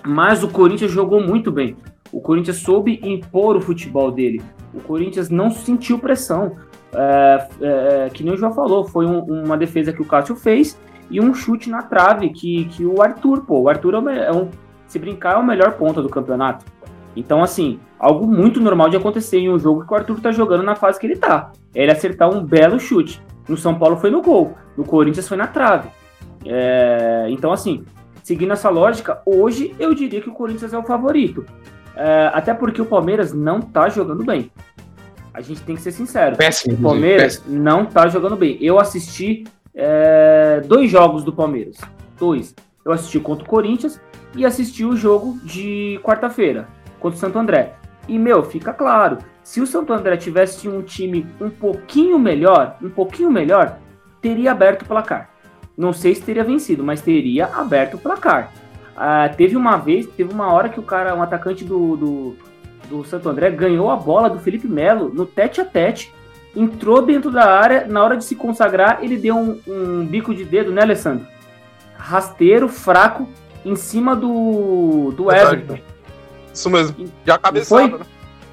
Mas 0.05 0.43
o 0.43 0.49
Corinthians 0.49 0.91
jogou 0.91 1.21
muito 1.23 1.51
bem. 1.53 1.77
O 2.13 2.21
Corinthians 2.21 2.59
soube 2.59 3.01
impor 3.03 3.57
o 3.57 3.61
futebol 3.61 4.11
dele. 4.11 4.43
O 4.75 4.81
Corinthians 4.81 5.31
não 5.31 5.51
sentiu 5.51 5.99
pressão. 5.99 6.57
É, 6.95 7.49
é, 7.61 8.11
que 8.13 8.23
nem 8.23 8.35
o 8.35 8.37
João 8.37 8.53
falou, 8.53 8.85
foi 8.85 9.07
um- 9.07 9.45
uma 9.45 9.57
defesa 9.57 9.93
que 9.95 10.03
o 10.03 10.05
Cássio 10.05 10.37
fez 10.37 10.79
e 11.11 11.19
um 11.21 11.33
chute 11.33 11.71
na 11.71 11.83
trave 11.83 12.29
que, 12.31 12.67
que 12.67 12.85
o 12.85 13.01
Arthur, 13.01 13.43
pô, 13.47 13.61
o 13.61 13.69
Arthur 13.69 13.95
é, 13.95 14.01
me- 14.03 14.19
é 14.19 14.31
um, 14.33 14.49
se 14.87 14.99
brincar, 14.99 15.37
é 15.37 15.39
o 15.39 15.47
melhor 15.47 15.73
ponta 15.73 16.03
do 16.03 16.09
campeonato. 16.11 16.67
Então, 17.17 17.43
assim, 17.43 17.79
algo 17.99 18.27
muito 18.27 18.61
normal 18.61 18.91
de 18.91 18.97
acontecer 18.97 19.39
em 19.39 19.51
um 19.51 19.59
jogo 19.59 19.87
que 19.87 19.93
o 19.93 19.97
Arthur 19.97 20.21
tá 20.21 20.33
jogando 20.33 20.63
na 20.65 20.75
fase 20.75 21.01
que 21.01 21.07
ele 21.07 21.17
tá. 21.17 21.53
É 21.75 21.83
ele 21.83 21.93
acertar 21.93 22.29
um 22.31 22.45
belo 22.45 22.79
chute. 22.79 23.23
No 23.49 23.57
São 23.57 23.75
Paulo 23.75 23.97
foi 23.97 24.11
no 24.11 24.21
gol, 24.21 24.55
no 24.77 24.85
Corinthians 24.85 25.27
foi 25.29 25.37
na 25.39 25.47
trave. 25.47 25.89
É, 26.45 27.27
então, 27.31 27.53
assim, 27.53 27.85
seguindo 28.23 28.53
essa 28.53 28.71
lógica, 28.71 29.21
hoje 29.25 29.75
eu 29.79 29.95
diria 29.95 30.21
que 30.21 30.29
o 30.29 30.35
Corinthians 30.35 30.73
é 30.73 30.79
o 30.79 30.83
favorito. 30.83 31.45
É, 31.95 32.31
até 32.33 32.55
porque 32.55 32.81
o 32.81 32.87
Palmeiras 32.87 33.33
não 33.33 33.61
tá 33.61 33.89
jogando 33.89 34.25
bem. 34.25 34.51
A 35.35 35.41
gente 35.41 35.63
tem 35.63 35.77
que 35.77 35.83
ser 35.83 35.93
sincero. 35.93 36.37
Péssimo. 36.37 36.75
O 36.75 36.83
Palmeiras 36.83 37.39
péssimo. 37.39 37.63
não 37.63 37.87
tá 37.87 38.09
jogando 38.09 38.37
bem. 38.37 38.59
Eu 38.61 38.79
assisti 38.79 39.45
é, 39.75 40.63
dois 40.67 40.91
jogos 40.91 41.25
do 41.25 41.33
Palmeiras. 41.33 41.77
Dois. 42.19 42.55
Eu 42.85 42.93
assisti 42.93 43.19
contra 43.21 43.45
o 43.45 43.49
Corinthians 43.49 44.01
e 44.37 44.45
assisti 44.45 44.85
o 44.85 44.97
jogo 44.97 45.39
de 45.45 46.01
quarta-feira 46.03 46.69
contra 46.99 47.17
o 47.17 47.21
Santo 47.21 47.39
André. 47.39 47.75
E, 48.09 48.19
meu, 48.19 48.43
fica 48.43 48.73
claro, 48.73 49.19
se 49.43 49.61
o 49.61 49.67
Santo 49.67 49.93
André 49.93 50.17
tivesse 50.17 50.69
um 50.69 50.83
time 50.83 51.27
um 51.41 51.51
pouquinho 51.51 52.19
melhor, 52.19 52.77
um 52.83 52.91
pouquinho 52.91 53.31
melhor, 53.31 53.79
teria 54.21 54.53
aberto 54.53 54.83
o 54.83 54.87
placar. 54.87 55.31
Não 55.83 55.93
sei 55.93 56.15
se 56.15 56.23
teria 56.23 56.45
vencido, 56.45 56.85
mas 56.85 57.01
teria 57.01 57.47
aberto 57.47 57.95
o 57.95 57.99
placar. 57.99 58.53
Ah, 58.97 59.29
teve 59.29 59.57
uma 59.57 59.77
vez, 59.77 60.07
teve 60.07 60.33
uma 60.33 60.53
hora 60.53 60.69
que 60.69 60.79
o 60.79 60.83
cara, 60.83 61.13
um 61.13 61.21
atacante 61.21 61.65
do, 61.65 61.97
do, 61.97 62.37
do 62.89 63.05
Santo 63.05 63.29
André, 63.29 63.51
ganhou 63.51 63.91
a 63.91 63.97
bola 63.97 64.31
do 64.31 64.39
Felipe 64.39 64.69
Melo 64.69 65.11
no 65.13 65.27
tete 65.27 65.61
a 65.61 65.65
tete, 65.65 66.15
entrou 66.55 67.03
dentro 67.03 67.33
da 67.33 67.51
área, 67.51 67.85
na 67.89 68.01
hora 68.01 68.17
de 68.17 68.25
se 68.25 68.37
consagrar, 68.37 69.01
ele 69.03 69.17
deu 69.17 69.37
um, 69.37 69.61
um 69.67 70.07
bico 70.07 70.33
de 70.33 70.45
dedo, 70.45 70.71
né, 70.71 70.83
Alessandro? 70.83 71.27
Rasteiro, 71.97 72.69
fraco, 72.69 73.29
em 73.65 73.75
cima 73.75 74.15
do, 74.15 75.13
do. 75.17 75.33
Everton. 75.33 75.79
Isso 76.55 76.71
mesmo. 76.71 77.07
E 77.27 77.31
a 77.31 77.35
Foi? 77.35 77.41
cabeçada, 77.43 77.99
né? 77.99 78.05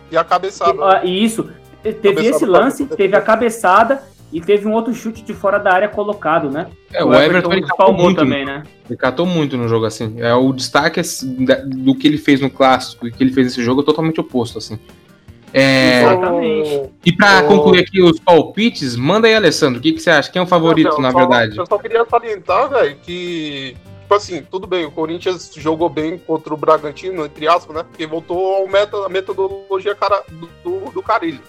E 0.10 0.18
a 0.18 0.24
cabeçada. 0.24 0.78
Ah, 0.82 1.06
E 1.06 1.24
isso, 1.24 1.48
teve 1.84 2.00
Cabeçada 2.02 2.30
esse 2.30 2.46
lance, 2.48 2.86
teve 2.88 3.16
a 3.16 3.22
cabeçada 3.22 4.02
e 4.32 4.40
teve 4.40 4.68
um 4.68 4.74
outro 4.74 4.94
chute 4.94 5.24
de 5.24 5.34
fora 5.34 5.58
da 5.58 5.74
área 5.74 5.90
colocado, 5.90 6.50
né? 6.52 6.68
É, 6.94 7.04
o 7.04 7.14
Everton 7.14 7.52
ele 7.52 7.62
catou 7.62 7.76
espalmou 7.78 8.04
muito, 8.06 8.18
também, 8.18 8.46
né? 8.46 8.64
ele 8.88 8.98
catou 8.98 9.26
muito 9.26 9.58
no 9.58 9.68
jogo, 9.68 9.86
assim. 9.86 10.16
É, 10.20 10.34
o 10.34 10.54
destaque 10.54 11.00
assim, 11.00 11.46
do 11.66 11.96
que 11.96 12.08
ele 12.08 12.18
fez 12.18 12.40
no 12.40 12.50
clássico 12.50 13.08
e 13.08 13.12
que 13.12 13.24
ele 13.24 13.34
fez 13.34 13.48
nesse 13.48 13.64
jogo 13.64 13.82
é 13.82 13.86
totalmente 13.86 14.20
oposto, 14.20 14.58
assim. 14.60 14.80
É, 15.52 16.04
Exatamente. 16.04 16.90
e 17.04 17.12
pra 17.12 17.40
Ô. 17.44 17.48
concluir 17.48 17.80
aqui 17.80 18.02
os 18.02 18.20
palpites, 18.20 18.96
manda 18.96 19.28
aí, 19.28 19.34
Alessandro, 19.34 19.80
o 19.80 19.82
que, 19.82 19.94
que 19.94 20.00
você 20.00 20.12
acha? 20.12 20.32
Quem 20.32 20.40
é 20.40 20.44
o 20.44 20.48
favorito, 20.48 20.92
Não, 20.92 21.02
na 21.02 21.08
eu 21.10 21.14
só- 21.14 21.18
verdade? 21.20 21.58
Eu 21.58 21.66
só 21.66 21.78
queria 21.78 22.06
salientar, 22.06 22.70
velho, 22.70 22.96
que. 23.02 23.76
Tipo 24.02 24.16
assim, 24.16 24.42
tudo 24.42 24.66
bem, 24.66 24.86
o 24.86 24.92
Corinthians 24.92 25.52
jogou 25.56 25.88
bem 25.88 26.18
contra 26.18 26.52
o 26.52 26.58
Bragantino, 26.58 27.26
entre 27.26 27.48
aspas, 27.48 27.76
né? 27.76 27.84
Porque 27.84 28.08
voltou 28.08 28.56
ao 28.56 28.68
meta, 28.68 28.98
a 29.06 29.10
metodologia 29.10 29.94
cara, 29.94 30.24
do, 30.28 30.50
do, 30.64 30.92
do 30.92 31.04
Carilli. 31.04 31.42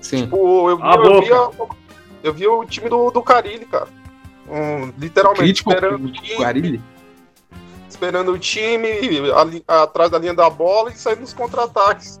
Sim. 0.00 0.22
Tipo, 0.22 0.70
eu 0.70 0.70
eu, 0.70 0.78
boca. 0.78 1.20
via, 1.22 1.66
eu 2.22 2.32
vi 2.32 2.46
o 2.46 2.64
time 2.64 2.88
do, 2.88 3.10
do 3.10 3.22
Carilli, 3.22 3.66
cara. 3.66 3.88
Um, 4.48 4.92
literalmente 4.98 5.40
Crítico 5.42 5.70
esperando, 5.72 6.04
o 6.04 6.12
time, 6.12 6.34
Guarilli? 6.36 6.80
esperando 7.88 8.32
o 8.32 8.38
time 8.38 8.88
ali- 9.36 9.64
atrás 9.66 10.10
da 10.10 10.18
linha 10.18 10.34
da 10.34 10.48
bola 10.50 10.90
e 10.90 10.94
saindo 10.94 11.20
nos 11.20 11.32
contra-ataques. 11.32 12.20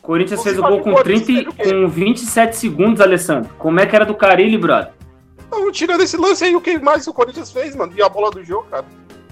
Corinthians 0.00 0.40
Você 0.40 0.50
fez 0.50 0.58
o 0.58 0.62
gol 0.62 0.80
com, 0.80 0.92
Corinthians 0.92 1.24
30, 1.24 1.52
fez 1.52 1.70
o 1.70 1.70
quê? 1.76 1.82
com 1.82 1.88
27 1.88 2.56
segundos, 2.56 3.00
Alessandro. 3.00 3.50
Como 3.58 3.78
é 3.80 3.86
que 3.86 3.94
era 3.94 4.04
do 4.04 4.14
Carilli, 4.14 4.58
brother? 4.58 4.92
Não, 5.50 5.70
tirando 5.70 6.00
esse 6.02 6.16
lance 6.16 6.44
aí, 6.44 6.56
o 6.56 6.60
que 6.60 6.78
mais 6.78 7.06
o 7.06 7.12
Corinthians 7.12 7.52
fez, 7.52 7.76
mano? 7.76 7.92
E 7.96 8.02
a 8.02 8.08
bola 8.08 8.30
do 8.30 8.42
jogo, 8.42 8.66
cara. 8.70 8.84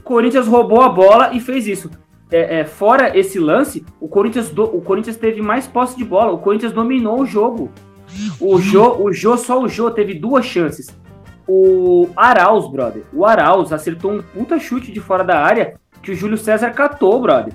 Corinthians 0.04 0.46
roubou 0.46 0.80
a 0.82 0.88
bola 0.88 1.34
e 1.34 1.40
fez 1.40 1.66
isso. 1.66 1.90
É, 2.30 2.60
é, 2.60 2.64
fora 2.64 3.16
esse 3.18 3.38
lance, 3.40 3.84
o 4.00 4.06
Corinthians, 4.08 4.50
do- 4.50 4.76
o 4.76 4.80
Corinthians 4.80 5.16
teve 5.16 5.42
mais 5.42 5.66
posse 5.66 5.96
de 5.96 6.04
bola. 6.04 6.30
O 6.30 6.38
Corinthians 6.38 6.72
dominou 6.72 7.20
o 7.20 7.26
jogo. 7.26 7.70
O 8.40 8.58
Jô, 8.60 9.02
o 9.02 9.12
Jô, 9.12 9.36
só 9.36 9.60
o 9.62 9.68
Jô 9.68 9.90
teve 9.90 10.14
duas 10.14 10.44
chances. 10.44 10.88
O 11.46 12.08
Arauz, 12.16 12.68
brother. 12.70 13.02
O 13.12 13.24
Arauz 13.24 13.72
acertou 13.72 14.12
um 14.12 14.22
puta 14.22 14.58
chute 14.58 14.92
de 14.92 15.00
fora 15.00 15.24
da 15.24 15.38
área 15.40 15.74
que 16.02 16.12
o 16.12 16.14
Júlio 16.14 16.38
César 16.38 16.70
catou, 16.70 17.20
brother. 17.20 17.52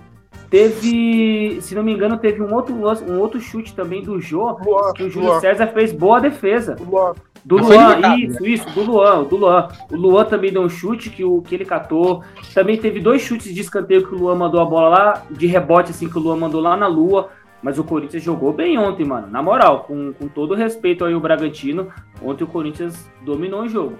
Teve, 0.49 1.59
se 1.61 1.73
não 1.75 1.83
me 1.83 1.93
engano, 1.93 2.17
teve 2.17 2.41
um 2.41 2.53
outro, 2.53 2.79
lance- 2.79 3.03
um 3.03 3.19
outro 3.19 3.39
chute 3.39 3.73
também 3.73 4.01
do 4.03 4.19
Jô 4.21 4.57
Luan, 4.63 4.93
que 4.93 5.03
o 5.03 5.09
Júlio 5.09 5.29
Luan, 5.29 5.39
César 5.41 5.67
fez 5.67 5.91
boa 5.91 6.19
defesa. 6.19 6.75
Luan. 6.79 7.13
Do 7.43 7.57
Luan, 7.57 8.17
isso, 8.17 8.45
isso, 8.45 8.69
do 8.71 8.81
Luan, 8.81 9.23
do 9.23 9.35
Luan. 9.35 9.67
O 9.91 9.95
Luan 9.95 10.25
também 10.25 10.51
deu 10.51 10.63
um 10.63 10.69
chute 10.69 11.09
que, 11.11 11.23
o, 11.23 11.41
que 11.41 11.53
ele 11.53 11.65
catou. 11.65 12.23
Também 12.53 12.75
teve 12.77 12.99
dois 12.99 13.21
chutes 13.21 13.53
de 13.53 13.61
escanteio 13.61 14.07
que 14.07 14.15
o 14.15 14.17
Luan 14.17 14.35
mandou 14.35 14.59
a 14.59 14.65
bola 14.65 14.89
lá, 14.89 15.23
de 15.29 15.45
rebote, 15.45 15.91
assim, 15.91 16.09
que 16.09 16.17
o 16.17 16.21
Luan 16.21 16.37
mandou 16.37 16.59
lá 16.59 16.75
na 16.75 16.87
lua. 16.87 17.29
Mas 17.63 17.79
o 17.79 17.83
Corinthians 17.83 18.21
jogou 18.23 18.53
bem 18.53 18.77
ontem, 18.77 19.05
mano. 19.05 19.27
Na 19.27 19.41
moral, 19.41 19.85
com, 19.85 20.13
com 20.13 20.27
todo 20.27 20.53
respeito 20.53 21.03
aí 21.03 21.15
o 21.15 21.19
Bragantino, 21.19 21.91
ontem 22.21 22.43
o 22.43 22.47
Corinthians 22.47 23.09
dominou 23.21 23.61
o 23.63 23.69
jogo. 23.69 23.97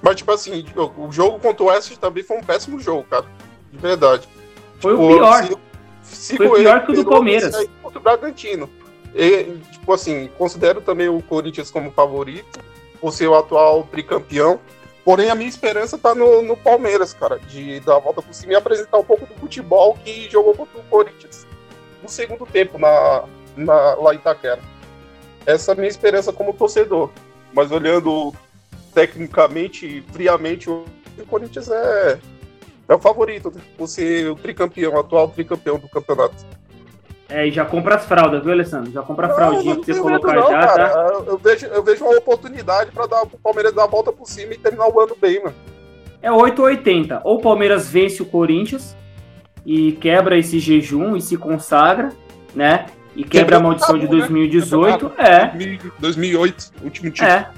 Mas, 0.00 0.16
tipo 0.16 0.30
assim, 0.32 0.64
o 0.96 1.12
jogo 1.12 1.38
contra 1.38 1.62
o 1.62 1.66
Oeste 1.66 1.98
também 1.98 2.22
foi 2.22 2.38
um 2.38 2.42
péssimo 2.42 2.80
jogo, 2.80 3.04
cara. 3.04 3.26
De 3.70 3.78
verdade. 3.78 4.26
Foi 4.78 4.94
o 4.94 4.98
Tipo, 4.98 5.08
pior. 5.14 5.44
se- 5.44 5.56
se 6.02 6.36
Foi 6.36 6.46
o 6.46 6.54
pior 6.54 6.86
que 6.86 6.92
o 6.92 6.94
do 6.94 7.04
Palmeiras. 7.04 7.54
aí 7.54 7.68
Contra 7.82 7.98
o 7.98 8.02
Bragantino. 8.02 8.70
E, 9.14 9.44
tipo 9.72 9.92
assim, 9.92 10.30
considero 10.38 10.80
também 10.80 11.08
o 11.08 11.20
Corinthians 11.22 11.70
como 11.70 11.90
favorito, 11.90 12.58
por 13.00 13.12
ser 13.12 13.26
o 13.28 13.34
atual 13.34 13.82
tricampeão. 13.90 14.58
Porém, 15.04 15.28
a 15.30 15.34
minha 15.34 15.48
esperança 15.48 15.98
tá 15.98 16.14
no, 16.14 16.40
no 16.40 16.56
Palmeiras, 16.56 17.12
cara, 17.12 17.38
de 17.38 17.78
dar 17.80 17.96
a 17.96 17.98
volta 17.98 18.22
por 18.22 18.32
cima 18.32 18.54
e 18.54 18.56
apresentar 18.56 18.96
um 18.98 19.04
pouco 19.04 19.26
do 19.26 19.34
futebol 19.34 19.98
que 20.02 20.30
jogou 20.30 20.54
contra 20.54 20.78
o 20.78 20.82
Corinthians 20.84 21.46
no 22.04 22.08
segundo 22.10 22.44
tempo 22.44 22.78
na, 22.78 23.24
na, 23.56 23.94
lá 23.94 24.14
em 24.14 24.18
Itaquera. 24.18 24.60
Essa 25.46 25.72
é 25.72 25.74
a 25.74 25.76
minha 25.76 25.88
esperança 25.88 26.32
como 26.32 26.52
torcedor. 26.52 27.10
Mas 27.52 27.72
olhando 27.72 28.32
tecnicamente, 28.94 30.04
friamente, 30.12 30.68
o 30.70 30.84
Corinthians 31.28 31.70
é, 31.70 32.18
é 32.88 32.94
o 32.94 32.98
favorito, 32.98 33.50
né? 33.50 33.60
por 33.76 33.88
ser 33.88 34.30
o 34.30 34.36
tricampeão, 34.36 34.92
o 34.92 35.00
atual 35.00 35.28
tricampeão 35.28 35.78
do 35.78 35.88
campeonato. 35.88 36.36
É, 37.28 37.46
e 37.48 37.50
já 37.50 37.64
compra 37.64 37.94
as 37.96 38.04
fraldas, 38.04 38.42
viu, 38.42 38.52
Alessandro? 38.52 38.92
Já 38.92 39.02
compra 39.02 39.28
a 39.28 39.34
fraldinha 39.34 39.74
não 39.74 39.82
pra 39.82 39.94
você 39.94 40.00
colocar 40.00 40.34
não, 40.34 40.42
já, 40.42 40.60
cara. 40.60 40.88
tá? 40.90 41.22
Eu 41.26 41.38
vejo, 41.38 41.66
eu 41.66 41.82
vejo 41.82 42.04
uma 42.04 42.18
oportunidade 42.18 42.90
para 42.92 43.06
dar 43.06 43.22
o 43.22 43.26
Palmeiras 43.26 43.72
dar 43.72 43.84
a 43.84 43.88
volta 43.88 44.12
por 44.12 44.28
cima 44.28 44.52
e 44.52 44.58
terminar 44.58 44.88
o 44.88 45.00
ano 45.00 45.16
bem, 45.18 45.42
mano. 45.42 45.56
É 46.20 46.30
8 46.30 46.58
ou 46.58 46.66
80. 46.66 47.22
Ou 47.24 47.38
o 47.38 47.42
Palmeiras 47.42 47.88
vence 47.88 48.22
o 48.22 48.26
Corinthians 48.26 48.94
e 49.64 49.92
quebra 49.92 50.36
esse 50.38 50.58
jejum 50.58 51.16
e 51.16 51.20
se 51.22 51.36
consagra, 51.36 52.10
né? 52.54 52.86
E 53.16 53.22
quebra 53.24 53.56
a 53.58 53.60
maldição 53.60 53.96
de 53.96 54.02
tabu, 54.06 54.14
né? 54.14 54.18
2018. 54.20 55.12
É, 55.18 55.52
2008, 56.00 56.72
último 56.82 57.10
título. 57.10 57.30
é. 57.30 57.48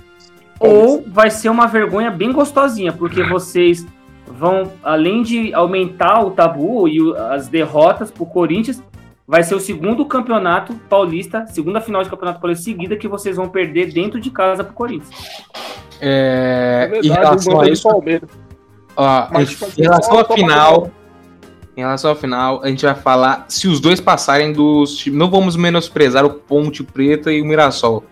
Ou 0.59 1.05
vai 1.07 1.31
ser 1.31 1.49
uma 1.51 1.67
vergonha 1.67 2.11
bem 2.11 2.33
gostosinha, 2.33 2.93
porque 2.93 3.23
vocês 3.29 3.87
vão, 4.27 4.73
além 4.83 5.23
de 5.23 5.53
aumentar 5.55 6.23
o 6.25 6.31
tabu 6.31 6.89
e 6.89 6.99
as 7.31 7.49
derrotas 7.49 8.11
pro 8.11 8.27
Corinthians, 8.27 8.83
vai 9.27 9.43
ser 9.43 9.55
o 9.55 9.61
segundo 9.61 10.05
campeonato 10.07 10.75
paulista, 10.89 11.47
segunda 11.49 11.81
final 11.81 12.03
de 12.03 12.09
campeonato 12.11 12.41
paulista 12.41 12.65
seguida 12.65 12.97
que 12.97 13.09
vocês 13.09 13.37
vão 13.37 13.49
perder 13.49 13.93
dentro 13.93 14.21
de 14.21 14.31
casa 14.31 14.63
pro 14.65 14.73
Corinthians. 14.75 15.11
É, 16.01 16.91
É 16.93 17.01
em 17.01 17.09
relação 17.09 17.61
a 17.61 17.69
isso, 17.69 17.89
Palmeiras. 17.89 18.29
ó, 18.97 19.29
Mas, 19.33 19.79
em- 19.79 19.83
relação 19.83 20.19
à 20.19 20.25
final, 20.25 20.91
em 21.77 21.81
relação 21.81 22.11
à 22.11 22.17
final, 22.17 22.63
a 22.63 22.69
gente 22.69 22.85
vai 22.85 22.95
falar 22.95 23.45
se 23.49 23.69
os 23.69 23.81
dois 23.81 24.01
passarem 24.01 24.53
dos 24.53 24.97
times. 24.97 25.19
Não 25.19 25.31
vamos 25.31 25.57
menosprezar 25.57 26.25
o 26.25 26.31
Ponte 26.31 26.83
Preta 26.83 27.31
e 27.31 27.43
o 27.43 27.45
Mirassol. 27.45 28.05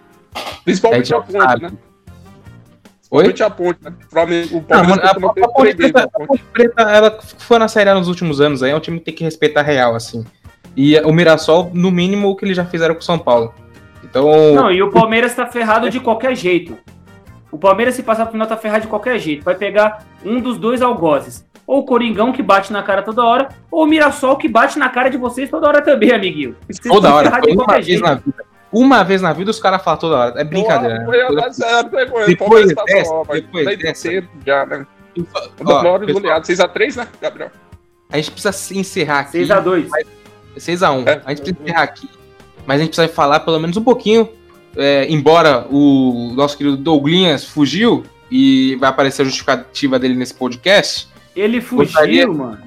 Principalmente 0.64 1.14
A 1.14 1.18
a 1.18 1.20
ponte, 1.22 1.32
sabe. 1.32 1.62
né? 1.62 1.70
Oi? 3.10 3.34
A 3.40 3.50
ponte, 3.50 3.78
né? 3.82 3.92
O 4.06 4.10
Flamengo- 4.10 4.48
o 4.50 4.54
Não, 4.56 4.62
Palmeiras 4.66 5.04
a, 5.04 5.06
a- 5.06 5.10
a 5.10 5.48
Ponte 5.48 5.74
Preta, 5.76 6.10
a 6.12 6.26
Ponte 6.26 6.42
Preta, 6.52 6.82
ela 6.82 7.18
foi 7.38 7.58
na 7.58 7.68
Série 7.68 7.90
A 7.90 7.94
nos 7.94 8.08
últimos 8.08 8.40
anos 8.40 8.62
aí, 8.62 8.70
é 8.72 8.76
um 8.76 8.80
time 8.80 8.98
que 8.98 9.04
tem 9.06 9.14
que 9.14 9.24
respeitar 9.24 9.60
a 9.60 9.64
real, 9.64 9.94
assim. 9.94 10.24
E 10.76 10.98
o 11.00 11.12
Mirassol, 11.12 11.70
no 11.72 11.90
mínimo, 11.90 12.28
o 12.28 12.36
que 12.36 12.44
eles 12.44 12.56
já 12.56 12.64
fizeram 12.64 12.94
com 12.94 13.00
o 13.00 13.04
São 13.04 13.18
Paulo. 13.18 13.54
Então, 14.02 14.54
Não, 14.54 14.70
e 14.72 14.82
o 14.82 14.90
Palmeiras 14.90 15.34
tá 15.34 15.46
ferrado 15.46 15.88
de 15.88 16.00
qualquer 16.00 16.34
jeito. 16.36 16.76
O 17.50 17.56
Palmeiras, 17.58 17.94
se 17.94 18.02
passar 18.02 18.24
pro 18.24 18.32
final, 18.32 18.46
tá 18.48 18.56
ferrado 18.56 18.82
de 18.82 18.88
qualquer 18.88 19.18
jeito. 19.18 19.44
Vai 19.44 19.54
pegar 19.54 20.04
um 20.24 20.40
dos 20.40 20.58
dois 20.58 20.82
algozes. 20.82 21.44
Ou 21.66 21.80
o 21.80 21.84
Coringão, 21.84 22.32
que 22.32 22.42
bate 22.42 22.72
na 22.72 22.82
cara 22.82 23.02
toda 23.02 23.24
hora, 23.24 23.48
ou 23.70 23.84
o 23.84 23.86
Mirassol, 23.86 24.36
que 24.36 24.48
bate 24.48 24.78
na 24.78 24.88
cara 24.88 25.08
de 25.08 25.16
vocês 25.16 25.48
toda 25.48 25.66
hora 25.66 25.80
também, 25.80 26.12
amiguinho. 26.12 26.56
Vocês 26.68 26.92
toda 26.92 27.14
hora, 27.14 27.28
uma 27.30 27.40
qualquer 27.54 27.74
vez 27.74 27.86
jeito. 27.86 28.02
na 28.02 28.14
vida. 28.14 28.44
Uma 28.70 29.02
vez 29.04 29.22
na 29.22 29.32
vida 29.32 29.50
os 29.50 29.60
caras 29.60 29.82
falam 29.82 30.00
toda 30.00 30.16
hora. 30.16 30.40
É 30.40 30.44
brincadeira. 30.44 30.98
né? 30.98 31.06
O 31.06 32.26
Depois 32.26 32.74
passou, 32.74 33.24
dessa, 33.24 33.32
depois 33.32 33.78
dessa. 33.78 34.28
já, 34.44 34.66
né? 34.66 34.86
Ó, 35.64 35.80
Glória 35.80 36.06
pessoal, 36.06 36.22
goleado. 36.22 36.46
6x3, 36.46 36.96
né, 36.96 37.08
Gabriel? 37.20 37.50
a 38.10 38.16
gente 38.16 38.30
precisa 38.32 38.52
se 38.52 38.76
encerrar 38.78 39.20
aqui. 39.20 39.38
6x2. 39.38 39.88
6x1. 40.56 41.06
É. 41.06 41.22
A 41.24 41.30
gente 41.30 41.42
precisa 41.42 41.56
encerrar 41.62 41.82
aqui. 41.82 42.08
Mas 42.66 42.80
a 42.80 42.84
gente 42.84 42.94
precisa 42.94 43.08
falar 43.14 43.40
pelo 43.40 43.58
menos 43.60 43.76
um 43.76 43.84
pouquinho. 43.84 44.28
é, 44.76 45.06
embora 45.08 45.66
o 45.70 46.32
nosso 46.34 46.56
querido 46.58 46.76
Douglinhas 46.76 47.44
fugiu 47.44 48.02
e 48.30 48.74
vai 48.80 48.90
aparecer 48.90 49.22
a 49.22 49.24
justificativa 49.24 49.98
dele 50.00 50.14
nesse 50.14 50.34
podcast. 50.34 51.08
Ele 51.35 51.61
fugiu, 51.61 51.85
Gostaria- 51.87 52.28
mano. 52.28 52.62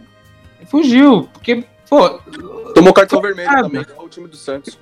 Fugiu, 0.67 1.29
porque, 1.33 1.63
pô, 1.89 2.09
Tomou 2.75 2.93
cartão 2.93 3.21
vermelho 3.21 3.49
Ah, 3.49 3.61
também, 3.63 3.85
o 3.97 4.09
time 4.09 4.27
do 4.27 4.35
Santos. 4.35 4.77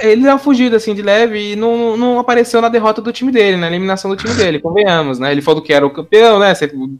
ele 0.00 0.22
deu 0.22 0.30
uma 0.32 0.38
fugida 0.38 0.76
assim 0.76 0.94
de 0.94 1.02
leve 1.02 1.52
e 1.52 1.56
não, 1.56 1.96
não 1.96 2.18
apareceu 2.18 2.60
na 2.60 2.68
derrota 2.68 3.02
do 3.02 3.12
time 3.12 3.32
dele, 3.32 3.56
na 3.56 3.66
eliminação 3.66 4.10
do 4.10 4.16
time 4.16 4.32
dele, 4.34 4.60
convenhamos, 4.60 5.18
né? 5.18 5.32
Ele 5.32 5.42
falou 5.42 5.60
que 5.60 5.72
era 5.72 5.84
o 5.84 5.90
campeão, 5.90 6.38
né? 6.38 6.52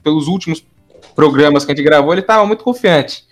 Pelos 0.02 0.26
últimos 0.26 0.64
programas 1.14 1.64
que 1.64 1.70
a 1.70 1.74
gente 1.74 1.84
gravou, 1.84 2.12
ele 2.12 2.22
tava 2.22 2.44
muito 2.44 2.64
confiante. 2.64 3.24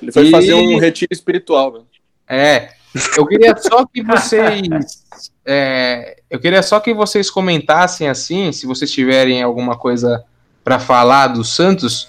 Ele 0.00 0.10
foi 0.10 0.26
E- 0.28 0.30
fazer 0.30 0.54
um 0.54 0.78
retiro 0.78 1.12
espiritual, 1.12 1.72
velho. 1.72 1.86
É. 2.28 2.70
Eu 3.16 3.26
queria 3.26 3.54
só 3.58 3.84
que 3.84 4.02
vocês. 4.02 4.62
é, 5.44 6.16
eu 6.30 6.40
queria 6.40 6.62
só 6.62 6.80
que 6.80 6.94
vocês 6.94 7.28
comentassem 7.28 8.08
assim, 8.08 8.50
se 8.52 8.66
vocês 8.66 8.90
tiverem 8.90 9.42
alguma 9.42 9.76
coisa 9.76 10.24
pra 10.64 10.78
falar 10.78 11.26
do 11.28 11.44
Santos. 11.44 12.08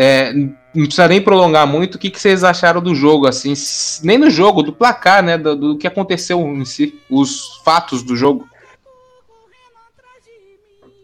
É, 0.00 0.32
não 0.32 0.84
precisa 0.84 1.08
nem 1.08 1.20
prolongar 1.20 1.66
muito. 1.66 1.96
O 1.96 1.98
que, 1.98 2.08
que 2.08 2.20
vocês 2.20 2.44
acharam 2.44 2.80
do 2.80 2.94
jogo, 2.94 3.26
assim? 3.26 3.52
Nem 4.04 4.16
do 4.16 4.30
jogo, 4.30 4.62
do 4.62 4.72
placar, 4.72 5.24
né? 5.24 5.36
Do, 5.36 5.56
do 5.56 5.76
que 5.76 5.88
aconteceu 5.88 6.40
em 6.40 6.64
si, 6.64 6.96
os 7.10 7.60
fatos 7.64 8.04
do 8.04 8.16
jogo. 8.16 8.48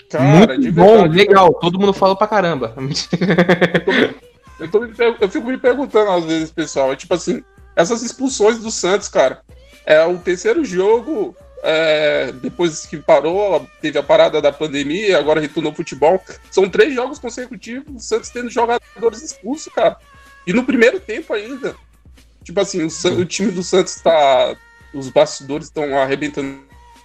Cara, 0.09 0.55
muito 0.57 0.73
bom, 0.73 1.07
legal. 1.09 1.53
Todo 1.55 1.77
mundo 1.77 1.93
falou 1.93 2.15
pra 2.15 2.29
caramba. 2.29 2.73
Eu, 4.61 4.71
tô 4.71 4.79
me 4.79 4.95
per- 4.95 5.17
eu 5.21 5.29
fico 5.29 5.49
me 5.49 5.59
perguntando 5.59 6.13
às 6.13 6.25
vezes, 6.25 6.53
pessoal, 6.53 6.93
é 6.93 6.97
tipo 6.97 7.13
assim, 7.13 7.43
essas 7.75 8.01
expulsões 8.01 8.61
do 8.61 8.71
Santos, 8.71 9.09
cara, 9.09 9.41
é 9.85 10.05
o 10.07 10.17
terceiro 10.19 10.65
jogo, 10.65 11.35
é, 11.65 12.31
depois 12.33 12.87
que 12.87 12.99
parou, 12.99 13.67
teve 13.81 13.99
a 13.99 14.03
parada 14.03 14.41
da 14.41 14.53
pandemia, 14.53 15.19
agora 15.19 15.41
retornou 15.41 15.71
ao 15.71 15.77
futebol, 15.77 16.23
são 16.51 16.69
três 16.69 16.95
jogos 16.95 17.19
consecutivos, 17.19 17.95
o 17.95 17.99
Santos 17.99 18.31
tendo 18.31 18.51
jogadores 18.51 19.23
expulsos, 19.23 19.73
cara, 19.73 19.97
e 20.47 20.53
no 20.53 20.65
primeiro 20.65 21.01
tempo 21.01 21.33
ainda, 21.33 21.75
tipo 22.43 22.61
assim, 22.61 22.85
o, 22.85 22.91
San- 22.91 23.15
o 23.15 23.25
time 23.25 23.51
do 23.51 23.63
Santos 23.63 23.95
tá, 23.97 24.55
os 24.93 25.09
bastidores 25.09 25.67
estão 25.67 25.99
arrebentando 25.99 26.61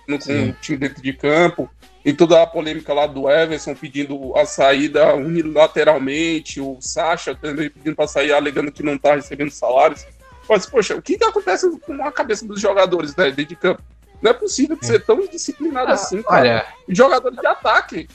com 0.06 0.20
Sim. 0.20 0.50
o 0.50 0.54
time 0.54 0.78
dentro 0.78 1.02
de 1.02 1.14
campo, 1.14 1.70
e 2.04 2.14
toda 2.14 2.42
a 2.42 2.48
polêmica 2.48 2.94
lá 2.94 3.06
do 3.06 3.30
Everson 3.30 3.76
pedindo 3.76 4.36
a 4.36 4.46
saída 4.46 5.14
unilateralmente, 5.16 6.62
o 6.62 6.78
Sacha 6.80 7.36
também 7.36 7.70
pedindo 7.70 7.96
para 7.96 8.08
sair, 8.08 8.32
alegando 8.32 8.72
que 8.72 8.82
não 8.82 8.98
tá 8.98 9.16
recebendo 9.16 9.52
salários. 9.52 10.06
Mas, 10.48 10.66
poxa, 10.66 10.96
o 10.96 11.02
que, 11.02 11.18
que 11.18 11.24
acontece 11.26 11.70
com 11.82 12.04
a 12.04 12.12
cabeça 12.12 12.46
dos 12.46 12.60
jogadores 12.60 13.16
né, 13.16 13.26
dentro 13.26 13.46
de 13.46 13.56
campo? 13.56 13.84
Não 14.22 14.32
é 14.32 14.34
possível 14.34 14.78
ser 14.82 15.04
tão 15.06 15.20
indisciplinado 15.22 15.92
assim, 15.92 16.22
cara. 16.22 16.40
Olha, 16.42 16.66
Jogador 16.88 17.32
de 17.32 17.46
ataque. 17.48 18.08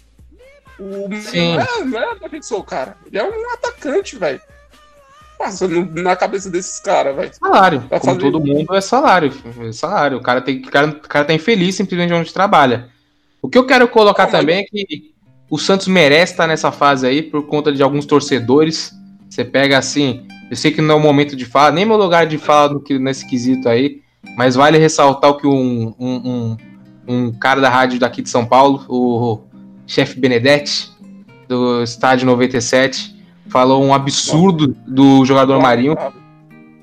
O 0.78 1.08
Sim. 1.22 1.54
não 1.56 1.62
é, 1.62 1.84
não 1.84 1.98
é 2.12 2.18
defensor, 2.18 2.62
cara. 2.64 2.96
Ele 3.06 3.18
é 3.18 3.24
um 3.24 3.52
atacante, 3.52 4.16
velho. 4.16 4.40
Passa 5.38 5.66
no- 5.66 5.84
na 6.02 6.14
cabeça 6.16 6.48
desses 6.50 6.78
caras, 6.80 7.14
velho. 7.16 7.30
salário. 7.34 7.80
Pra 7.82 7.98
Como 8.00 8.14
fazer- 8.14 8.30
todo 8.32 8.44
mundo 8.44 8.74
é 8.74 8.80
salário. 8.80 9.32
É 9.68 9.72
salário. 9.72 10.18
O 10.18 10.20
cara, 10.22 10.40
tem, 10.40 10.58
o 10.58 10.70
cara, 10.70 10.86
o 10.88 11.00
cara 11.08 11.24
tá 11.24 11.32
infeliz 11.34 11.74
simplesmente 11.74 12.12
onde 12.12 12.32
trabalha. 12.32 12.88
O 13.42 13.48
que 13.48 13.58
eu 13.58 13.66
quero 13.66 13.86
colocar 13.88 14.24
Não, 14.24 14.32
mas- 14.32 14.40
também 14.40 14.58
é 14.60 14.64
que 14.64 15.12
o 15.50 15.58
Santos 15.58 15.86
merece 15.88 16.32
estar 16.32 16.46
nessa 16.46 16.70
fase 16.72 17.06
aí 17.06 17.22
por 17.22 17.46
conta 17.46 17.72
de 17.72 17.82
alguns 17.82 18.06
torcedores. 18.06 18.92
Você 19.28 19.44
pega 19.44 19.76
assim, 19.76 20.26
eu 20.50 20.56
sei 20.56 20.70
que 20.70 20.80
não 20.80 20.94
é 20.94 20.98
o 20.98 21.00
momento 21.00 21.34
de 21.34 21.44
falar, 21.44 21.72
nem 21.72 21.84
meu 21.84 21.96
lugar 21.96 22.26
de 22.26 22.38
fala 22.38 22.72
no 22.74 22.80
que- 22.80 22.98
nesse 22.98 23.28
quesito 23.28 23.68
aí, 23.68 24.00
mas 24.36 24.54
vale 24.54 24.78
ressaltar 24.78 25.30
o 25.30 25.36
que 25.36 25.46
um, 25.46 25.94
um, 25.98 26.16
um, 26.24 26.56
um 27.06 27.32
cara 27.32 27.60
da 27.60 27.68
rádio 27.68 27.98
daqui 27.98 28.22
de 28.22 28.28
São 28.28 28.44
Paulo, 28.44 28.84
o 28.88 29.40
chefe 29.86 30.18
Benedetti, 30.18 30.90
do 31.48 31.82
estádio 31.82 32.26
97, 32.26 33.14
falou 33.48 33.84
um 33.84 33.94
absurdo 33.94 34.76
do 34.86 35.24
jogador 35.24 35.60
Marinho. 35.60 35.96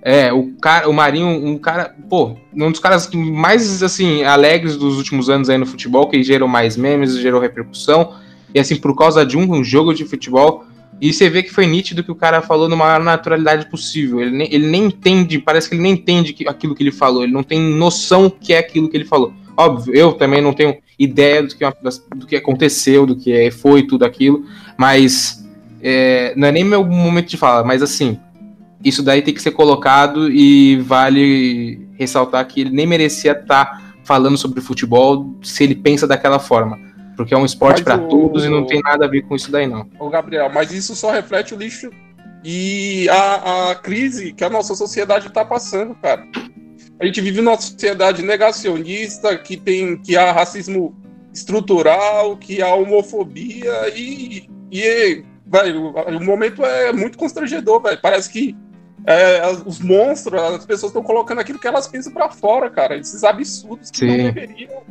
É, 0.03 0.33
o 0.33 0.53
cara, 0.55 0.89
o 0.89 0.93
Marinho, 0.93 1.27
um 1.27 1.57
cara, 1.57 1.95
pô, 2.09 2.35
um 2.53 2.71
dos 2.71 2.79
caras 2.79 3.09
mais 3.13 3.83
assim 3.83 4.23
alegres 4.23 4.75
dos 4.75 4.97
últimos 4.97 5.29
anos 5.29 5.49
aí 5.49 5.57
no 5.57 5.65
futebol, 5.65 6.09
que 6.09 6.23
gerou 6.23 6.47
mais 6.47 6.75
memes, 6.75 7.17
gerou 7.17 7.39
repercussão. 7.39 8.15
E 8.53 8.59
assim, 8.59 8.75
por 8.75 8.95
causa 8.95 9.25
de 9.25 9.37
um, 9.37 9.51
um 9.53 9.63
jogo 9.63 9.93
de 9.93 10.05
futebol, 10.05 10.65
e 11.01 11.11
você 11.11 11.27
vê 11.27 11.41
que 11.41 11.51
foi 11.51 11.65
nítido 11.65 12.03
que 12.03 12.11
o 12.11 12.15
cara 12.15 12.43
falou 12.43 12.69
numa 12.69 12.85
maior 12.85 13.03
naturalidade 13.03 13.65
possível. 13.65 14.21
Ele 14.21 14.37
nem, 14.37 14.53
ele 14.53 14.67
nem 14.67 14.85
entende, 14.85 15.39
parece 15.39 15.67
que 15.67 15.73
ele 15.73 15.81
nem 15.81 15.93
entende 15.93 16.31
que, 16.31 16.47
aquilo 16.47 16.75
que 16.75 16.83
ele 16.83 16.91
falou, 16.91 17.23
ele 17.23 17.33
não 17.33 17.41
tem 17.41 17.59
noção 17.59 18.29
que 18.29 18.53
é 18.53 18.59
aquilo 18.59 18.87
que 18.87 18.95
ele 18.95 19.05
falou. 19.05 19.33
Óbvio, 19.57 19.95
eu 19.95 20.13
também 20.13 20.41
não 20.41 20.53
tenho 20.53 20.77
ideia 20.99 21.41
do 21.41 21.55
que, 21.55 21.65
do 22.15 22.27
que 22.27 22.35
aconteceu, 22.35 23.07
do 23.07 23.15
que 23.15 23.49
foi 23.49 23.81
tudo 23.81 24.05
aquilo, 24.05 24.45
mas 24.77 25.43
é, 25.81 26.33
não 26.37 26.47
é 26.47 26.51
nem 26.51 26.63
meu 26.63 26.85
momento 26.85 27.29
de 27.29 27.37
falar, 27.37 27.63
mas 27.63 27.81
assim, 27.81 28.19
isso 28.85 29.01
daí 29.01 29.23
tem 29.23 29.33
que 29.33 29.41
ser 29.41 29.51
colocado 29.51 30.29
e 30.29 30.77
vale 30.81 31.87
ressaltar 31.97 32.45
que 32.47 32.61
ele 32.61 32.69
nem 32.69 32.85
merecia 32.85 33.31
estar 33.31 33.95
falando 34.03 34.37
sobre 34.37 34.61
futebol 34.61 35.35
se 35.41 35.63
ele 35.63 35.75
pensa 35.75 36.07
daquela 36.07 36.37
forma. 36.37 36.77
Porque 37.21 37.35
é 37.35 37.37
um 37.37 37.45
esporte 37.45 37.83
para 37.83 38.01
o... 38.01 38.07
todos 38.07 38.43
e 38.43 38.49
não 38.49 38.65
tem 38.65 38.81
nada 38.81 39.05
a 39.05 39.07
ver 39.07 39.21
com 39.21 39.35
isso 39.35 39.51
daí, 39.51 39.67
não. 39.67 39.87
Ô, 39.99 40.09
Gabriel, 40.09 40.49
mas 40.51 40.71
isso 40.71 40.95
só 40.95 41.11
reflete 41.11 41.53
o 41.53 41.57
lixo 41.57 41.91
e 42.43 43.07
a, 43.09 43.69
a 43.69 43.75
crise 43.75 44.33
que 44.33 44.43
a 44.43 44.49
nossa 44.49 44.73
sociedade 44.73 45.27
está 45.27 45.45
passando, 45.45 45.93
cara. 45.95 46.25
A 46.99 47.05
gente 47.05 47.21
vive 47.21 47.39
numa 47.39 47.55
sociedade 47.61 48.23
negacionista 48.23 49.37
que 49.37 49.55
tem 49.55 49.97
que 49.97 50.17
há 50.17 50.31
racismo 50.31 50.95
estrutural, 51.31 52.35
que 52.37 52.59
há 52.59 52.73
homofobia 52.73 53.71
e, 53.95 54.49
e 54.71 55.23
velho, 55.45 55.89
o 55.89 56.23
momento 56.23 56.65
é 56.65 56.91
muito 56.91 57.19
constrangedor, 57.19 57.83
velho. 57.83 57.99
Parece 58.01 58.31
que 58.31 58.57
é, 59.05 59.47
os 59.65 59.79
monstros, 59.79 60.41
as 60.41 60.65
pessoas 60.65 60.89
estão 60.89 61.03
colocando 61.03 61.39
aquilo 61.39 61.59
que 61.59 61.67
elas 61.67 61.87
pensam 61.87 62.11
para 62.11 62.29
fora, 62.29 62.67
cara. 62.67 62.97
Esses 62.97 63.23
absurdos 63.23 63.91
que 63.91 63.99
Sim. 63.99 64.07
não 64.07 64.17
deveriam 64.17 64.83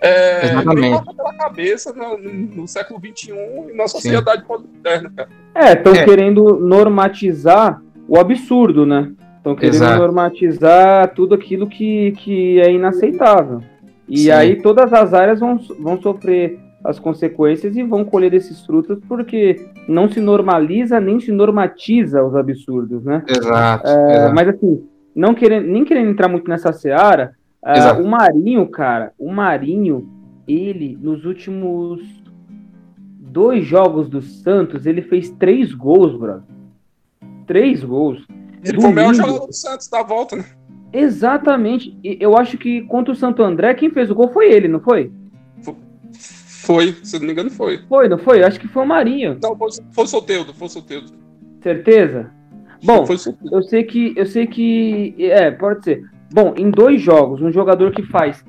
é, 0.00 0.46
Exatamente. 0.46 1.16
pela 1.16 1.34
cabeça 1.34 1.92
no, 1.92 2.18
no, 2.18 2.68
século 2.68 3.00
XXI 3.00 3.32
e 3.70 3.76
na 3.76 3.88
sociedade 3.88 4.44
moderna, 4.46 5.12
cara. 5.16 5.28
É, 5.54 5.72
estão 5.72 5.94
é. 5.94 6.04
querendo 6.04 6.58
normatizar 6.60 7.80
o 8.08 8.18
absurdo, 8.18 8.84
né? 8.84 9.12
Estão 9.36 9.54
querendo 9.54 9.74
Exato. 9.74 9.98
normatizar 9.98 11.14
tudo 11.14 11.34
aquilo 11.34 11.66
que, 11.66 12.12
que 12.12 12.60
é 12.60 12.70
inaceitável. 12.70 13.62
E 14.08 14.18
Sim. 14.18 14.30
aí 14.30 14.62
todas 14.62 14.92
as 14.92 15.14
áreas 15.14 15.40
vão, 15.40 15.58
vão 15.80 16.00
sofrer 16.00 16.58
as 16.84 16.98
consequências 16.98 17.76
e 17.76 17.82
vão 17.82 18.04
colher 18.04 18.32
esses 18.32 18.64
frutos 18.64 18.98
porque 19.08 19.66
não 19.88 20.08
se 20.08 20.20
normaliza 20.20 21.00
nem 21.00 21.18
se 21.18 21.32
normatiza 21.32 22.22
os 22.22 22.34
absurdos, 22.36 23.02
né? 23.02 23.24
Exato. 23.26 23.88
É, 23.88 24.16
exato. 24.16 24.34
Mas 24.34 24.48
assim, 24.48 24.84
não 25.14 25.34
querendo, 25.34 25.66
nem 25.66 25.84
querendo 25.84 26.10
entrar 26.10 26.28
muito 26.28 26.48
nessa 26.48 26.72
seara, 26.72 27.34
Uh, 27.66 28.00
o 28.00 28.06
Marinho, 28.06 28.68
cara, 28.68 29.12
o 29.18 29.32
Marinho, 29.32 30.08
ele, 30.46 30.96
nos 31.00 31.24
últimos 31.24 32.00
dois 33.18 33.64
jogos 33.66 34.08
do 34.08 34.22
Santos, 34.22 34.86
ele 34.86 35.02
fez 35.02 35.30
três 35.30 35.74
gols, 35.74 36.16
bro. 36.16 36.44
Três 37.44 37.82
gols. 37.82 38.24
Ele 38.64 38.80
foi 38.80 38.90
o 38.90 38.94
melhor 38.94 39.14
jogador 39.14 39.46
do 39.46 39.52
Santos 39.52 39.88
da 39.88 40.02
volta, 40.02 40.36
né? 40.36 40.44
Exatamente. 40.92 41.98
Eu 42.04 42.36
acho 42.36 42.56
que 42.56 42.82
contra 42.82 43.12
o 43.12 43.16
Santo 43.16 43.42
André, 43.42 43.74
quem 43.74 43.90
fez 43.90 44.10
o 44.10 44.14
gol 44.14 44.28
foi 44.32 44.52
ele, 44.52 44.68
não 44.68 44.80
foi? 44.80 45.12
Foi, 46.62 46.92
se 47.02 47.18
não 47.18 47.26
me 47.26 47.32
engano, 47.32 47.50
foi. 47.50 47.78
Foi, 47.88 48.08
não 48.08 48.18
foi? 48.18 48.42
Acho 48.42 48.58
que 48.58 48.68
foi 48.68 48.84
o 48.84 48.86
Marinho. 48.86 49.38
Não, 49.42 49.56
foi, 49.56 49.68
foi 49.92 50.04
o 50.04 50.06
Soteudo, 50.08 50.54
foi 50.54 50.66
o 50.66 50.70
Soteudo. 50.70 51.12
Certeza? 51.62 52.30
Bom, 52.82 53.04
eu 53.52 53.62
sei 53.62 53.84
que 53.84 54.14
eu 54.16 54.26
sei 54.26 54.46
que 54.46 55.14
é, 55.18 55.50
pode 55.50 55.84
ser. 55.84 56.15
Bom, 56.32 56.54
em 56.56 56.70
dois 56.70 57.00
jogos, 57.00 57.40
um 57.40 57.52
jogador 57.52 57.92
que 57.92 58.02
faz 58.02 58.44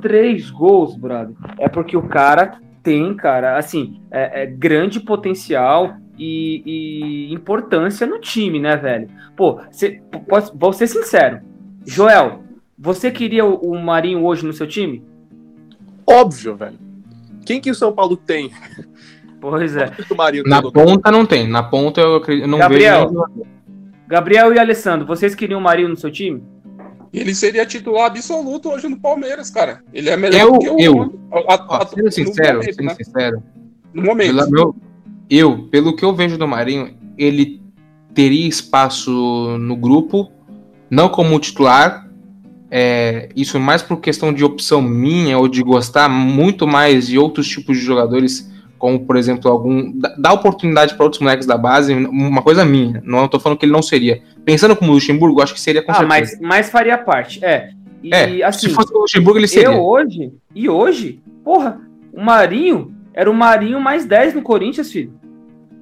três 0.00 0.50
gols, 0.50 0.96
brother, 0.96 1.34
é 1.58 1.68
porque 1.68 1.96
o 1.96 2.02
cara 2.02 2.58
tem, 2.82 3.14
cara, 3.14 3.56
assim, 3.56 4.00
é, 4.10 4.42
é 4.42 4.46
grande 4.46 5.00
potencial 5.00 5.96
e, 6.18 6.62
e, 6.66 7.32
importância 7.32 8.06
no 8.06 8.18
time, 8.18 8.58
né, 8.58 8.76
velho? 8.76 9.08
Pô, 9.36 9.60
cê, 9.70 10.02
posso, 10.28 10.56
vou 10.56 10.72
ser 10.72 10.86
sincero. 10.86 11.40
Joel, 11.86 12.42
você 12.78 13.10
queria 13.10 13.44
o, 13.44 13.54
o 13.54 13.78
Marinho 13.78 14.24
hoje 14.24 14.44
no 14.44 14.52
seu 14.52 14.66
time? 14.66 15.04
Óbvio, 16.06 16.56
velho. 16.56 16.78
Quem 17.46 17.60
que 17.60 17.70
o 17.70 17.74
São 17.74 17.92
Paulo 17.92 18.16
tem? 18.16 18.50
Pois 19.40 19.74
é. 19.74 19.90
Na 20.44 20.60
ponta 20.60 21.10
não 21.10 21.24
tem. 21.24 21.48
Na 21.48 21.62
ponta 21.62 21.98
eu, 21.98 22.22
eu 22.22 22.46
não 22.46 22.58
Gabriel, 22.58 23.08
vejo. 23.08 23.46
Gabriel 24.06 24.52
e 24.52 24.58
Alessandro, 24.58 25.06
vocês 25.06 25.34
queriam 25.34 25.58
o 25.58 25.62
Marinho 25.62 25.88
no 25.88 25.96
seu 25.96 26.10
time? 26.10 26.42
Ele 27.12 27.34
seria 27.34 27.66
titular 27.66 28.06
absoluto 28.06 28.70
hoje 28.70 28.88
no 28.88 28.98
Palmeiras, 28.98 29.50
cara. 29.50 29.82
Ele 29.92 30.08
é 30.08 30.16
melhor 30.16 30.40
eu, 30.40 30.58
que 30.58 30.70
o 30.70 30.80
eu. 30.80 31.20
A, 31.32 31.54
a, 31.54 31.82
a, 31.82 31.86
sendo 31.86 32.10
sincero, 32.10 32.58
momento, 32.58 32.74
sendo 32.74 32.86
né? 32.86 32.94
sincero. 32.94 33.42
No 33.92 34.02
momento. 34.02 34.36
Pela, 34.36 34.48
meu, 34.48 34.76
eu, 35.28 35.68
pelo 35.70 35.96
que 35.96 36.04
eu 36.04 36.14
vejo 36.14 36.38
do 36.38 36.46
Marinho, 36.46 36.94
ele 37.18 37.60
teria 38.14 38.48
espaço 38.48 39.10
no 39.58 39.76
grupo, 39.76 40.30
não 40.88 41.08
como 41.08 41.38
titular. 41.40 42.08
É, 42.72 43.28
isso 43.34 43.58
mais 43.58 43.82
por 43.82 43.96
questão 43.96 44.32
de 44.32 44.44
opção 44.44 44.80
minha 44.80 45.36
ou 45.36 45.48
de 45.48 45.60
gostar 45.60 46.08
muito 46.08 46.68
mais 46.68 47.08
de 47.08 47.18
outros 47.18 47.48
tipos 47.48 47.76
de 47.76 47.82
jogadores 47.82 48.48
como 48.80 48.98
por 48.98 49.14
exemplo 49.16 49.48
algum 49.48 49.92
dá 50.18 50.32
oportunidade 50.32 50.94
para 50.94 51.04
outros 51.04 51.20
moleques 51.20 51.46
da 51.46 51.56
base, 51.56 51.92
uma 51.94 52.42
coisa 52.42 52.64
minha, 52.64 53.00
não 53.04 53.26
estou 53.26 53.38
falando 53.38 53.58
que 53.58 53.66
ele 53.66 53.72
não 53.72 53.82
seria. 53.82 54.22
Pensando 54.44 54.74
como 54.74 54.92
Luxemburgo, 54.92 55.42
acho 55.42 55.54
que 55.54 55.60
seria 55.60 55.82
com 55.82 55.92
ah, 55.92 55.96
certeza. 55.96 56.38
mas, 56.40 56.40
mas 56.40 56.70
faria 56.70 56.96
parte, 56.96 57.44
é. 57.44 57.70
E, 58.02 58.14
é, 58.14 58.42
assim, 58.42 58.68
se 58.68 58.74
fosse 58.74 58.92
o 58.94 59.00
Luxemburgo 59.00 59.38
ele 59.38 59.46
seria. 59.46 59.68
Eu 59.68 59.84
hoje, 59.84 60.32
e 60.54 60.68
hoje, 60.68 61.20
porra, 61.44 61.78
o 62.10 62.22
Marinho 62.22 62.94
era 63.12 63.30
o 63.30 63.34
Marinho 63.34 63.78
mais 63.78 64.06
10 64.06 64.34
no 64.34 64.42
Corinthians, 64.42 64.90
filho. 64.90 65.12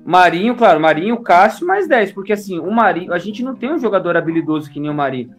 Marinho, 0.05 0.57
claro, 0.57 0.81
Marinho, 0.81 1.21
Cássio 1.21 1.67
mais 1.67 1.87
10, 1.87 2.13
porque 2.13 2.33
assim, 2.33 2.59
o 2.59 2.71
Marinho, 2.73 3.13
a 3.13 3.19
gente 3.19 3.45
não 3.45 3.55
tem 3.55 3.73
um 3.73 3.79
jogador 3.79 4.17
habilidoso 4.17 4.69
que 4.69 4.81
nem 4.81 4.91
o 4.91 4.95
Marinho. 4.95 5.31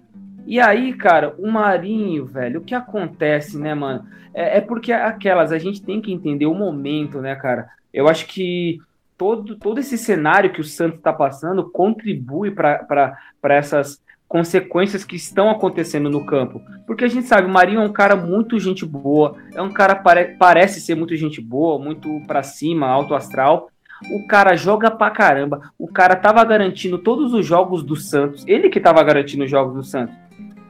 E 0.46 0.60
aí, 0.60 0.94
cara, 0.94 1.36
o 1.38 1.52
Marinho, 1.52 2.26
velho, 2.26 2.60
o 2.60 2.64
que 2.64 2.74
acontece, 2.74 3.58
né, 3.58 3.74
mano? 3.74 4.06
É, 4.34 4.58
é 4.58 4.62
porque 4.62 4.92
aquelas, 4.92 5.52
a 5.52 5.58
gente 5.58 5.82
tem 5.82 6.02
que 6.02 6.12
entender 6.12 6.46
o 6.46 6.54
momento, 6.54 7.22
né, 7.22 7.36
cara? 7.36 7.70
Eu 7.94 8.08
acho 8.08 8.26
que 8.28 8.80
todo, 9.18 9.56
todo 9.56 9.80
esse 9.80 9.98
cenário 9.98 10.52
que 10.52 10.62
o 10.62 10.64
Santos 10.64 10.98
está 10.98 11.12
passando 11.12 11.70
contribui 11.70 12.52
para 12.52 13.18
essas 13.44 14.02
consequências 14.30 15.04
que 15.04 15.16
estão 15.16 15.50
acontecendo 15.50 16.10
no 16.10 16.26
campo. 16.26 16.62
Porque 16.86 17.04
a 17.04 17.08
gente 17.08 17.28
sabe, 17.28 17.48
o 17.48 17.52
Marinho 17.52 17.82
é 17.82 17.86
um 17.86 17.92
cara 17.92 18.16
muito 18.16 18.60
gente 18.60 18.86
boa, 18.86 19.36
é 19.54 19.62
um 19.62 19.72
cara 19.72 19.96
pare, 19.96 20.36
parece 20.38 20.80
ser 20.80 20.96
muito 20.96 21.16
gente 21.16 21.42
boa, 21.42 21.84
muito 21.84 22.08
para 22.28 22.44
cima, 22.44 22.88
alto 22.88 23.16
astral. 23.16 23.70
O 24.12 24.26
cara 24.26 24.56
joga 24.56 24.90
pra 24.90 25.10
caramba. 25.10 25.74
O 25.78 25.88
cara 25.88 26.16
tava 26.16 26.42
garantindo 26.46 26.98
todos 26.98 27.34
os 27.34 27.46
jogos 27.46 27.84
do 27.84 27.98
Santos. 27.98 28.46
Ele 28.48 28.70
que 28.70 28.80
tava 28.80 29.04
garantindo 29.04 29.44
os 29.44 29.52
jogos 29.52 29.74
do 29.74 29.84
Santos. 29.84 30.16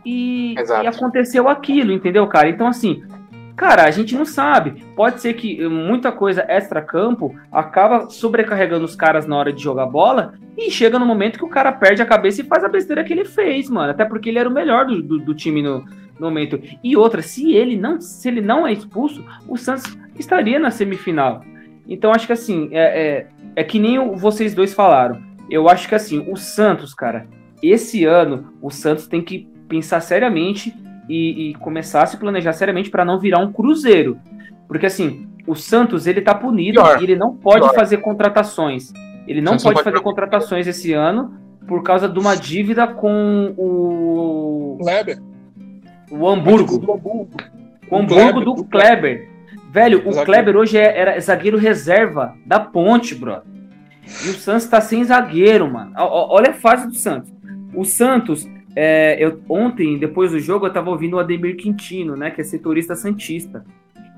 E, 0.05 0.55
e, 0.55 0.87
aconteceu 0.87 1.47
aquilo, 1.47 1.91
entendeu, 1.91 2.25
cara? 2.27 2.49
Então, 2.49 2.67
assim, 2.67 3.03
cara, 3.55 3.83
a 3.83 3.91
gente 3.91 4.15
não 4.15 4.25
sabe. 4.25 4.83
Pode 4.95 5.21
ser 5.21 5.33
que 5.33 5.67
muita 5.67 6.11
coisa 6.11 6.45
extra-campo 6.47 7.35
acaba 7.51 8.09
sobrecarregando 8.09 8.85
os 8.85 8.95
caras 8.95 9.27
na 9.27 9.37
hora 9.37 9.51
de 9.51 9.61
jogar 9.61 9.85
bola 9.85 10.33
e 10.57 10.71
chega 10.71 10.97
no 10.97 11.05
momento 11.05 11.37
que 11.37 11.45
o 11.45 11.49
cara 11.49 11.71
perde 11.71 12.01
a 12.01 12.05
cabeça 12.05 12.41
e 12.41 12.45
faz 12.45 12.63
a 12.63 12.69
besteira 12.69 13.03
que 13.03 13.13
ele 13.13 13.25
fez, 13.25 13.69
mano. 13.69 13.91
Até 13.91 14.05
porque 14.05 14.29
ele 14.29 14.39
era 14.39 14.49
o 14.49 14.53
melhor 14.53 14.85
do, 14.85 15.01
do, 15.01 15.19
do 15.19 15.33
time 15.33 15.61
no, 15.61 15.85
no 16.19 16.27
momento. 16.27 16.61
E 16.83 16.95
outra, 16.95 17.21
se 17.21 17.53
ele 17.53 17.77
não, 17.77 17.99
se 17.99 18.27
ele 18.27 18.41
não 18.41 18.65
é 18.65 18.73
expulso, 18.73 19.25
o 19.47 19.57
Santos 19.57 19.97
estaria 20.17 20.59
na 20.59 20.71
semifinal. 20.71 21.43
Então, 21.87 22.11
acho 22.11 22.27
que 22.27 22.33
assim, 22.33 22.69
é, 22.71 23.01
é, 23.01 23.27
é 23.55 23.63
que 23.63 23.79
nem 23.79 24.15
vocês 24.15 24.53
dois 24.53 24.73
falaram. 24.73 25.21
Eu 25.49 25.67
acho 25.67 25.87
que 25.87 25.95
assim, 25.95 26.25
o 26.31 26.37
Santos, 26.37 26.93
cara, 26.93 27.27
esse 27.63 28.05
ano, 28.05 28.53
o 28.61 28.69
Santos 28.69 29.07
tem 29.07 29.21
que 29.21 29.48
pensar 29.69 30.01
seriamente 30.01 30.75
e, 31.07 31.51
e 31.51 31.53
começar 31.55 32.03
a 32.03 32.05
se 32.05 32.17
planejar 32.17 32.51
seriamente 32.53 32.89
para 32.89 33.05
não 33.05 33.19
virar 33.19 33.39
um 33.39 33.53
cruzeiro. 33.53 34.17
Porque 34.67 34.87
assim, 34.87 35.27
o 35.47 35.55
Santos 35.55 36.07
ele 36.07 36.21
tá 36.21 36.35
punido 36.35 36.81
Pior. 36.81 37.01
e 37.01 37.05
ele 37.05 37.15
não 37.15 37.35
pode 37.35 37.61
Pior. 37.61 37.75
fazer 37.75 37.97
contratações. 37.97 38.91
Ele 39.27 39.41
não 39.41 39.53
pode, 39.53 39.63
pode 39.63 39.83
fazer 39.83 40.01
contratações 40.01 40.67
esse 40.67 40.91
ano 40.91 41.33
por 41.67 41.83
causa 41.83 42.09
de 42.09 42.17
uma 42.19 42.35
dívida 42.35 42.87
com 42.87 43.53
o 43.55 44.77
Kleber. 44.81 45.19
O 46.11 46.27
Hamburgo. 46.27 46.99
O 47.91 47.95
Hamburgo 47.95 48.39
do, 48.41 48.53
do 48.55 48.63
Kleber. 48.65 49.29
Velho, 49.71 50.01
o 50.09 50.25
Kleber 50.25 50.57
hoje 50.57 50.77
é, 50.77 50.99
era 50.99 51.19
zagueiro 51.19 51.57
reserva 51.57 52.35
da 52.43 52.59
Ponte, 52.59 53.13
bro. 53.13 53.41
E 54.03 54.29
o 54.29 54.33
Santos 54.33 54.65
tá 54.65 54.81
sem 54.81 55.03
zagueiro, 55.03 55.71
mano. 55.71 55.91
Olha 55.95 56.49
a 56.49 56.53
fase 56.53 56.87
do 56.87 56.95
Santos. 56.95 57.31
O 57.75 57.85
Santos 57.85 58.47
é, 58.75 59.17
eu, 59.19 59.41
ontem, 59.49 59.97
depois 59.97 60.31
do 60.31 60.39
jogo, 60.39 60.65
eu 60.65 60.73
tava 60.73 60.89
ouvindo 60.89 61.15
o 61.15 61.19
Ademir 61.19 61.55
Quintino, 61.55 62.15
né, 62.15 62.31
que 62.31 62.41
é 62.41 62.43
setorista 62.43 62.95
santista. 62.95 63.65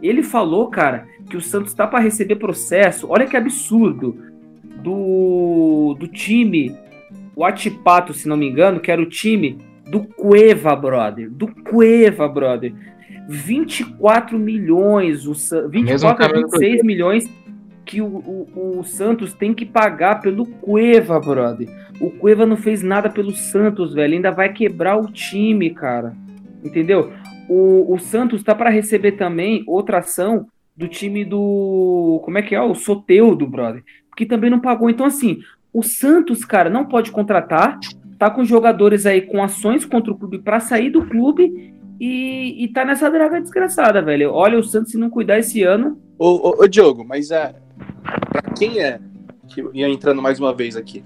Ele 0.01 0.23
falou, 0.23 0.67
cara, 0.67 1.07
que 1.29 1.37
o 1.37 1.41
Santos 1.41 1.73
tá 1.73 1.85
para 1.85 1.99
receber 1.99 2.35
processo. 2.35 3.07
Olha 3.09 3.27
que 3.27 3.37
absurdo 3.37 4.17
do, 4.83 5.95
do 5.99 6.07
time, 6.07 6.75
o 7.35 7.45
Atipato, 7.45 8.13
se 8.13 8.27
não 8.27 8.35
me 8.35 8.49
engano, 8.49 8.79
que 8.79 8.91
era 8.91 9.01
o 9.01 9.05
time 9.05 9.59
do 9.89 10.01
Cueva, 10.01 10.75
brother. 10.75 11.29
Do 11.29 11.47
Cueva, 11.47 12.27
brother. 12.27 12.73
24 13.27 14.37
milhões, 14.39 15.27
o 15.27 15.33
24 15.69 16.25
a 16.25 16.27
26 16.27 16.83
milhões 16.83 17.29
que 17.85 18.01
o, 18.01 18.05
o, 18.05 18.79
o, 18.79 18.83
Santos 18.83 19.33
tem 19.33 19.53
que 19.53 19.65
pagar 19.65 20.21
pelo 20.21 20.45
Cueva, 20.45 21.19
brother. 21.19 21.67
O 21.99 22.09
Cueva 22.11 22.45
não 22.45 22.57
fez 22.57 22.81
nada 22.81 23.09
pelo 23.09 23.31
Santos, 23.31 23.93
velho. 23.93 24.13
Ainda 24.13 24.31
vai 24.31 24.51
quebrar 24.53 24.97
o 24.97 25.11
time, 25.11 25.69
cara. 25.71 26.15
Entendeu? 26.63 27.11
O, 27.49 27.93
o 27.93 27.99
Santos 27.99 28.43
tá 28.43 28.55
para 28.55 28.69
receber 28.69 29.13
também 29.13 29.63
outra 29.67 29.99
ação 29.99 30.47
do 30.75 30.87
time 30.87 31.25
do. 31.25 32.21
Como 32.23 32.37
é 32.37 32.41
que 32.41 32.55
é? 32.55 32.61
O 32.61 32.73
Soteudo, 32.73 33.47
brother. 33.47 33.83
Que 34.15 34.25
também 34.25 34.49
não 34.49 34.59
pagou. 34.59 34.89
Então, 34.89 35.05
assim, 35.05 35.39
o 35.73 35.83
Santos, 35.83 36.45
cara, 36.45 36.69
não 36.69 36.85
pode 36.85 37.11
contratar. 37.11 37.79
Tá 38.17 38.29
com 38.29 38.45
jogadores 38.45 39.05
aí 39.05 39.21
com 39.21 39.43
ações 39.43 39.83
contra 39.83 40.11
o 40.11 40.17
clube 40.17 40.39
para 40.39 40.59
sair 40.59 40.91
do 40.91 41.03
clube 41.05 41.73
e, 41.99 42.63
e 42.63 42.67
tá 42.67 42.85
nessa 42.85 43.09
draga 43.09 43.41
desgraçada, 43.41 44.01
velho. 44.01 44.31
Olha, 44.31 44.57
o 44.57 44.63
Santos, 44.63 44.91
se 44.91 44.97
não 44.97 45.09
cuidar 45.09 45.39
esse 45.39 45.63
ano. 45.63 45.99
Ô, 46.17 46.49
ô, 46.49 46.63
ô 46.63 46.67
Diogo, 46.67 47.03
mas 47.03 47.31
é. 47.31 47.55
Pra 48.31 48.41
quem 48.53 48.79
é. 48.79 48.99
Que 49.47 49.61
ia 49.73 49.89
entrando 49.89 50.21
mais 50.21 50.39
uma 50.39 50.53
vez 50.53 50.75
aqui. 50.75 51.03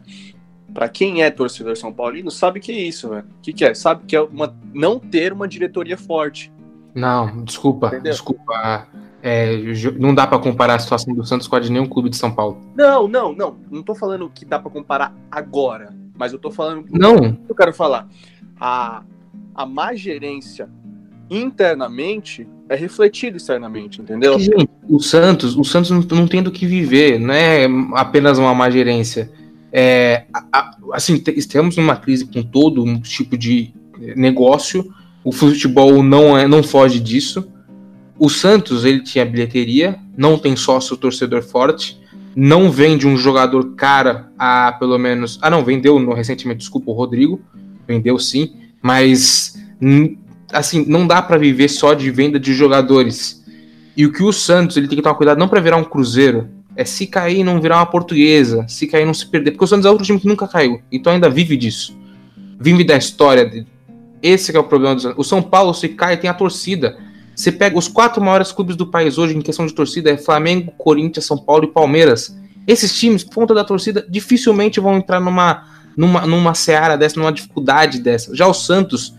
Pra 0.73 0.89
quem 0.89 1.23
é 1.23 1.31
torcedor 1.31 1.77
São 1.77 1.91
Paulino, 1.93 2.29
sabe 2.29 2.59
que 2.59 2.71
é 2.71 2.77
isso, 2.77 3.09
velho. 3.09 3.23
O 3.23 3.41
que, 3.41 3.53
que 3.53 3.63
é? 3.63 3.73
Sabe 3.73 4.05
que 4.05 4.15
é 4.15 4.21
uma, 4.21 4.55
não 4.73 4.99
ter 4.99 5.31
uma 5.31 5.47
diretoria 5.47 5.97
forte. 5.97 6.51
Não, 6.93 7.43
desculpa, 7.43 7.87
Entendeu? 7.87 8.11
desculpa. 8.11 8.87
É, 9.23 9.57
não 9.97 10.13
dá 10.13 10.27
para 10.27 10.37
comparar 10.37 10.75
a 10.75 10.79
situação 10.79 11.13
do 11.13 11.25
Santos 11.25 11.47
com 11.47 11.55
a 11.55 11.59
de 11.59 11.71
nenhum 11.71 11.87
clube 11.87 12.09
de 12.09 12.15
São 12.15 12.33
Paulo. 12.33 12.61
Não, 12.75 13.07
não, 13.07 13.33
não. 13.33 13.57
Não 13.71 13.81
tô 13.81 13.95
falando 13.95 14.29
que 14.29 14.45
dá 14.45 14.59
para 14.59 14.69
comparar 14.69 15.15
agora, 15.31 15.95
mas 16.17 16.31
eu 16.31 16.39
tô 16.39 16.51
falando. 16.51 16.85
Não. 16.91 17.37
Eu 17.49 17.55
quero 17.55 17.73
falar. 17.73 18.07
A, 18.59 19.01
a 19.55 19.65
má 19.65 19.95
gerência 19.95 20.69
internamente 21.29 22.47
é 22.67 22.75
refletido 22.75 23.37
externamente, 23.37 24.01
entendeu? 24.01 24.39
Gente, 24.39 24.69
o 24.89 24.99
Santos, 24.99 25.57
o 25.57 25.63
Santos 25.63 25.91
não, 25.91 26.01
não 26.01 26.27
tem 26.27 26.41
do 26.41 26.51
que 26.51 26.65
viver, 26.65 27.19
não 27.19 27.33
é 27.33 27.67
apenas 27.93 28.37
uma 28.37 28.53
má 28.53 28.69
gerência. 28.69 29.31
É, 29.71 30.23
assim, 30.93 31.21
estamos 31.35 31.75
numa 31.75 31.95
crise 31.95 32.25
com 32.25 32.41
todo 32.41 32.83
um 32.83 32.99
tipo 32.99 33.37
de 33.37 33.73
negócio. 34.15 34.93
O 35.23 35.31
futebol 35.31 36.01
não 36.01 36.37
é, 36.37 36.47
não 36.47 36.63
foge 36.63 36.99
disso. 36.99 37.47
O 38.17 38.29
Santos 38.29 38.85
ele 38.85 39.01
tinha 39.01 39.25
bilheteria, 39.25 39.99
não 40.17 40.37
tem 40.37 40.55
sócio 40.55 40.95
torcedor 40.95 41.43
forte, 41.43 41.99
não 42.35 42.71
vende 42.71 43.05
um 43.05 43.17
jogador 43.17 43.75
cara 43.75 44.31
a 44.37 44.71
pelo 44.73 44.97
menos. 44.97 45.37
Ah, 45.41 45.49
não, 45.49 45.63
vendeu 45.63 45.99
no, 45.99 46.13
recentemente, 46.13 46.59
desculpa, 46.59 46.91
o 46.91 46.93
Rodrigo. 46.93 47.41
Vendeu 47.87 48.17
sim, 48.17 48.53
mas 48.81 49.55
assim, 50.51 50.85
não 50.87 51.07
dá 51.07 51.21
para 51.21 51.37
viver 51.37 51.67
só 51.69 51.93
de 51.93 52.09
venda 52.11 52.39
de 52.39 52.53
jogadores. 52.53 53.43
E 53.95 54.05
o 54.05 54.11
que 54.11 54.23
o 54.23 54.33
Santos 54.33 54.77
ele 54.77 54.87
tem 54.87 54.97
que 54.97 55.01
tomar 55.01 55.15
cuidado 55.15 55.37
não 55.37 55.47
para 55.47 55.61
virar 55.61 55.77
um 55.77 55.83
cruzeiro, 55.83 56.49
é 56.75 56.83
se 56.83 57.07
cair 57.07 57.43
não 57.43 57.61
virar 57.61 57.77
uma 57.77 57.85
portuguesa, 57.85 58.65
se 58.67 58.85
cair 58.87 59.05
não 59.05 59.13
se 59.13 59.25
perder, 59.25 59.51
porque 59.51 59.63
o 59.63 59.67
Santos 59.67 59.85
é 59.85 59.89
outro 59.89 60.05
time 60.05 60.19
que 60.19 60.27
nunca 60.27 60.47
caiu, 60.47 60.81
então 60.91 61.13
ainda 61.13 61.29
vive 61.29 61.55
disso. 61.55 61.97
Vive 62.59 62.83
da 62.83 62.97
história 62.97 63.45
dele. 63.45 63.67
Esse 64.21 64.55
é 64.55 64.59
o 64.59 64.63
problema 64.63 64.95
do 64.95 65.01
Santos. 65.01 65.19
O 65.19 65.23
São 65.23 65.41
Paulo 65.41 65.73
se 65.73 65.89
cai 65.89 66.17
tem 66.17 66.29
a 66.29 66.33
torcida. 66.33 66.97
Você 67.35 67.51
pega 67.51 67.77
os 67.77 67.87
quatro 67.87 68.21
maiores 68.23 68.51
clubes 68.51 68.75
do 68.75 68.87
país 68.87 69.17
hoje 69.17 69.35
em 69.35 69.41
questão 69.41 69.65
de 69.65 69.73
torcida, 69.73 70.09
é 70.09 70.17
Flamengo, 70.17 70.73
Corinthians, 70.77 71.25
São 71.25 71.37
Paulo 71.37 71.65
e 71.65 71.67
Palmeiras. 71.67 72.35
Esses 72.67 72.97
times, 72.97 73.23
por 73.23 73.35
conta 73.35 73.53
da 73.53 73.63
torcida, 73.63 74.05
dificilmente 74.09 74.79
vão 74.79 74.97
entrar 74.97 75.19
numa, 75.19 75.63
numa, 75.95 76.25
numa 76.25 76.53
seara 76.53 76.97
dessa, 76.97 77.19
numa 77.19 77.31
dificuldade 77.31 77.99
dessa. 77.99 78.35
Já 78.35 78.47
o 78.47 78.53
Santos, 78.53 79.13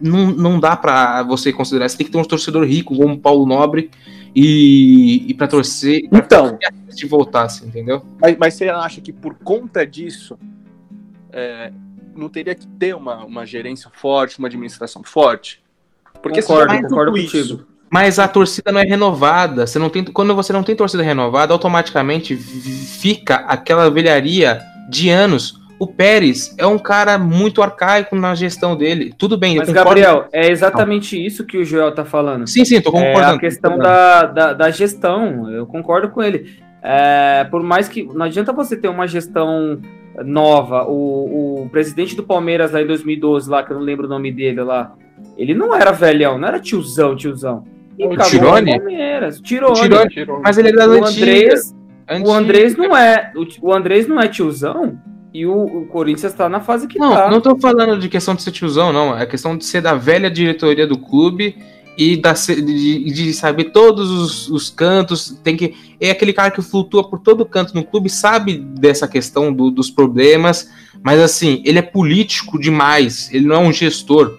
não, 0.00 0.30
não 0.30 0.60
dá 0.60 0.76
para 0.76 1.22
você 1.22 1.52
considerar. 1.52 1.88
Você 1.88 1.96
tem 1.96 2.06
que 2.06 2.12
ter 2.12 2.18
um 2.18 2.24
torcedor 2.24 2.64
rico, 2.64 2.96
como 2.96 3.14
o 3.14 3.18
Paulo 3.18 3.46
Nobre, 3.46 3.90
e, 4.34 5.24
e 5.28 5.34
para 5.34 5.48
torcer. 5.48 6.08
Pra 6.08 6.18
então. 6.18 6.58
Se 6.88 7.06
voltasse, 7.06 7.64
entendeu? 7.64 8.04
Mas, 8.20 8.36
mas 8.38 8.54
você 8.54 8.68
acha 8.68 9.00
que 9.00 9.12
por 9.12 9.34
conta 9.34 9.86
disso. 9.86 10.38
É, 11.32 11.72
não 12.16 12.28
teria 12.28 12.54
que 12.54 12.66
ter 12.66 12.94
uma, 12.94 13.24
uma 13.24 13.46
gerência 13.46 13.90
forte, 13.92 14.38
uma 14.38 14.48
administração 14.48 15.02
forte? 15.02 15.62
Porque 16.20 16.42
concordo, 16.42 16.74
você 16.74 16.82
concordo 16.82 17.12
contigo. 17.12 17.66
Mas 17.88 18.18
a 18.18 18.28
torcida 18.28 18.70
não 18.70 18.80
é 18.80 18.84
renovada. 18.84 19.66
Você 19.66 19.78
não 19.78 19.88
tem, 19.88 20.04
quando 20.04 20.34
você 20.34 20.52
não 20.52 20.62
tem 20.62 20.76
torcida 20.76 21.02
renovada, 21.02 21.52
automaticamente 21.52 22.36
fica 22.36 23.36
aquela 23.36 23.90
velharia 23.90 24.60
de 24.88 25.08
anos 25.08 25.59
o 25.80 25.86
Pérez 25.86 26.54
é 26.58 26.66
um 26.66 26.78
cara 26.78 27.16
muito 27.16 27.62
arcaico 27.62 28.14
na 28.14 28.34
gestão 28.34 28.76
dele. 28.76 29.14
Tudo 29.16 29.38
bem, 29.38 29.56
Mas, 29.56 29.70
Gabriel, 29.70 30.28
é 30.30 30.50
exatamente 30.50 31.16
não. 31.16 31.24
isso 31.24 31.46
que 31.46 31.56
o 31.56 31.64
Joel 31.64 31.90
tá 31.92 32.04
falando. 32.04 32.46
Sim, 32.46 32.66
sim, 32.66 32.82
tô 32.82 32.92
concordando. 32.92 33.32
É 33.32 33.36
a 33.36 33.38
questão 33.38 33.78
da, 33.78 34.24
da, 34.26 34.52
da, 34.52 34.70
gestão, 34.70 35.50
eu 35.50 35.66
concordo 35.66 36.10
com 36.10 36.22
ele. 36.22 36.60
É, 36.82 37.44
por 37.50 37.62
mais 37.62 37.88
que. 37.88 38.02
Não 38.02 38.26
adianta 38.26 38.52
você 38.52 38.76
ter 38.76 38.88
uma 38.88 39.08
gestão 39.08 39.80
nova. 40.22 40.84
O, 40.84 41.62
o 41.62 41.68
presidente 41.70 42.14
do 42.14 42.24
Palmeiras 42.24 42.72
lá 42.72 42.82
em 42.82 42.86
2012, 42.86 43.48
lá, 43.48 43.62
que 43.62 43.72
eu 43.72 43.78
não 43.78 43.82
lembro 43.82 44.04
o 44.04 44.10
nome 44.10 44.30
dele 44.30 44.62
lá, 44.62 44.92
ele 45.34 45.54
não 45.54 45.74
era 45.74 45.92
velhão, 45.92 46.36
não 46.36 46.46
era 46.46 46.60
tiozão, 46.60 47.16
tiozão. 47.16 47.64
E 47.98 48.04
o 48.04 48.18
Tirone? 48.18 48.78
Palmeiras. 48.78 49.40
Tirone. 49.40 49.80
Tirone. 50.10 50.42
Mas 50.44 50.58
ele 50.58 50.68
era 50.68 50.90
o 50.90 51.06
Andrés, 51.06 51.74
o 52.22 52.30
Andrés 52.30 52.76
não 52.76 52.94
é. 52.94 53.32
O 53.62 53.72
Andrés 53.72 54.06
não 54.06 54.20
é 54.20 54.28
tiozão? 54.28 55.00
E 55.32 55.46
o, 55.46 55.82
o 55.82 55.86
Corinthians 55.86 56.32
tá 56.32 56.48
na 56.48 56.60
fase 56.60 56.88
que 56.88 56.98
não, 56.98 57.12
tá. 57.12 57.30
Não, 57.30 57.40
tô 57.40 57.56
falando 57.56 57.98
de 57.98 58.08
questão 58.08 58.34
de 58.34 58.42
ser 58.42 58.50
tiozão, 58.50 58.92
não. 58.92 59.16
É 59.16 59.24
questão 59.26 59.56
de 59.56 59.64
ser 59.64 59.80
da 59.80 59.94
velha 59.94 60.30
diretoria 60.30 60.86
do 60.86 60.98
clube 60.98 61.56
e 61.96 62.16
da, 62.16 62.32
de, 62.32 63.04
de 63.12 63.32
saber 63.32 63.64
todos 63.66 64.10
os, 64.10 64.48
os, 64.48 64.70
cantos. 64.70 65.38
Tem 65.44 65.56
que 65.56 65.74
É 66.00 66.10
aquele 66.10 66.32
cara 66.32 66.50
que 66.50 66.60
flutua 66.60 67.08
por 67.08 67.20
todo 67.20 67.46
canto 67.46 67.74
no 67.74 67.84
clube, 67.84 68.10
sabe 68.10 68.58
dessa 68.58 69.06
questão 69.06 69.52
do, 69.52 69.70
dos 69.70 69.88
problemas, 69.88 70.68
mas 71.02 71.20
assim, 71.20 71.62
ele 71.64 71.78
é 71.78 71.82
político 71.82 72.58
demais, 72.58 73.32
ele 73.32 73.46
não 73.46 73.56
é 73.56 73.58
um 73.58 73.72
gestor. 73.72 74.36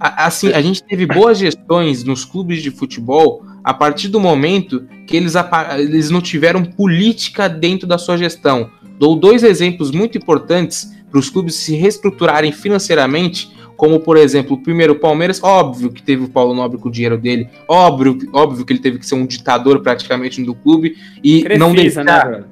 Assim, 0.00 0.52
a 0.52 0.60
gente 0.60 0.82
teve 0.82 1.06
boas 1.06 1.38
gestões 1.38 2.02
nos 2.02 2.24
clubes 2.24 2.60
de 2.60 2.70
futebol 2.70 3.44
a 3.62 3.72
partir 3.72 4.08
do 4.08 4.18
momento 4.18 4.86
que 5.06 5.16
eles, 5.16 5.34
eles 5.78 6.10
não 6.10 6.20
tiveram 6.20 6.64
política 6.64 7.48
dentro 7.48 7.86
da 7.86 7.96
sua 7.96 8.16
gestão. 8.16 8.70
Dou 8.98 9.16
dois 9.16 9.42
exemplos 9.42 9.90
muito 9.90 10.18
importantes 10.18 10.92
para 11.10 11.18
os 11.18 11.30
clubes 11.30 11.56
se 11.56 11.74
reestruturarem 11.76 12.52
financeiramente, 12.52 13.52
como 13.76 14.00
por 14.00 14.16
exemplo, 14.16 14.56
o 14.56 14.62
primeiro 14.62 14.94
Palmeiras, 14.96 15.42
óbvio 15.42 15.90
que 15.90 16.02
teve 16.02 16.24
o 16.24 16.28
Paulo 16.28 16.54
Nobre 16.54 16.78
com 16.78 16.88
o 16.88 16.92
dinheiro 16.92 17.18
dele, 17.18 17.48
óbvio, 17.68 18.18
óbvio 18.32 18.64
que 18.64 18.72
ele 18.72 18.80
teve 18.80 18.98
que 18.98 19.06
ser 19.06 19.14
um 19.14 19.26
ditador 19.26 19.80
praticamente 19.80 20.42
do 20.42 20.54
clube 20.54 20.96
e 21.22 21.42
Crefisa, 21.42 21.58
não 21.58 21.74
deixar. 21.74 22.30
Né, 22.30 22.44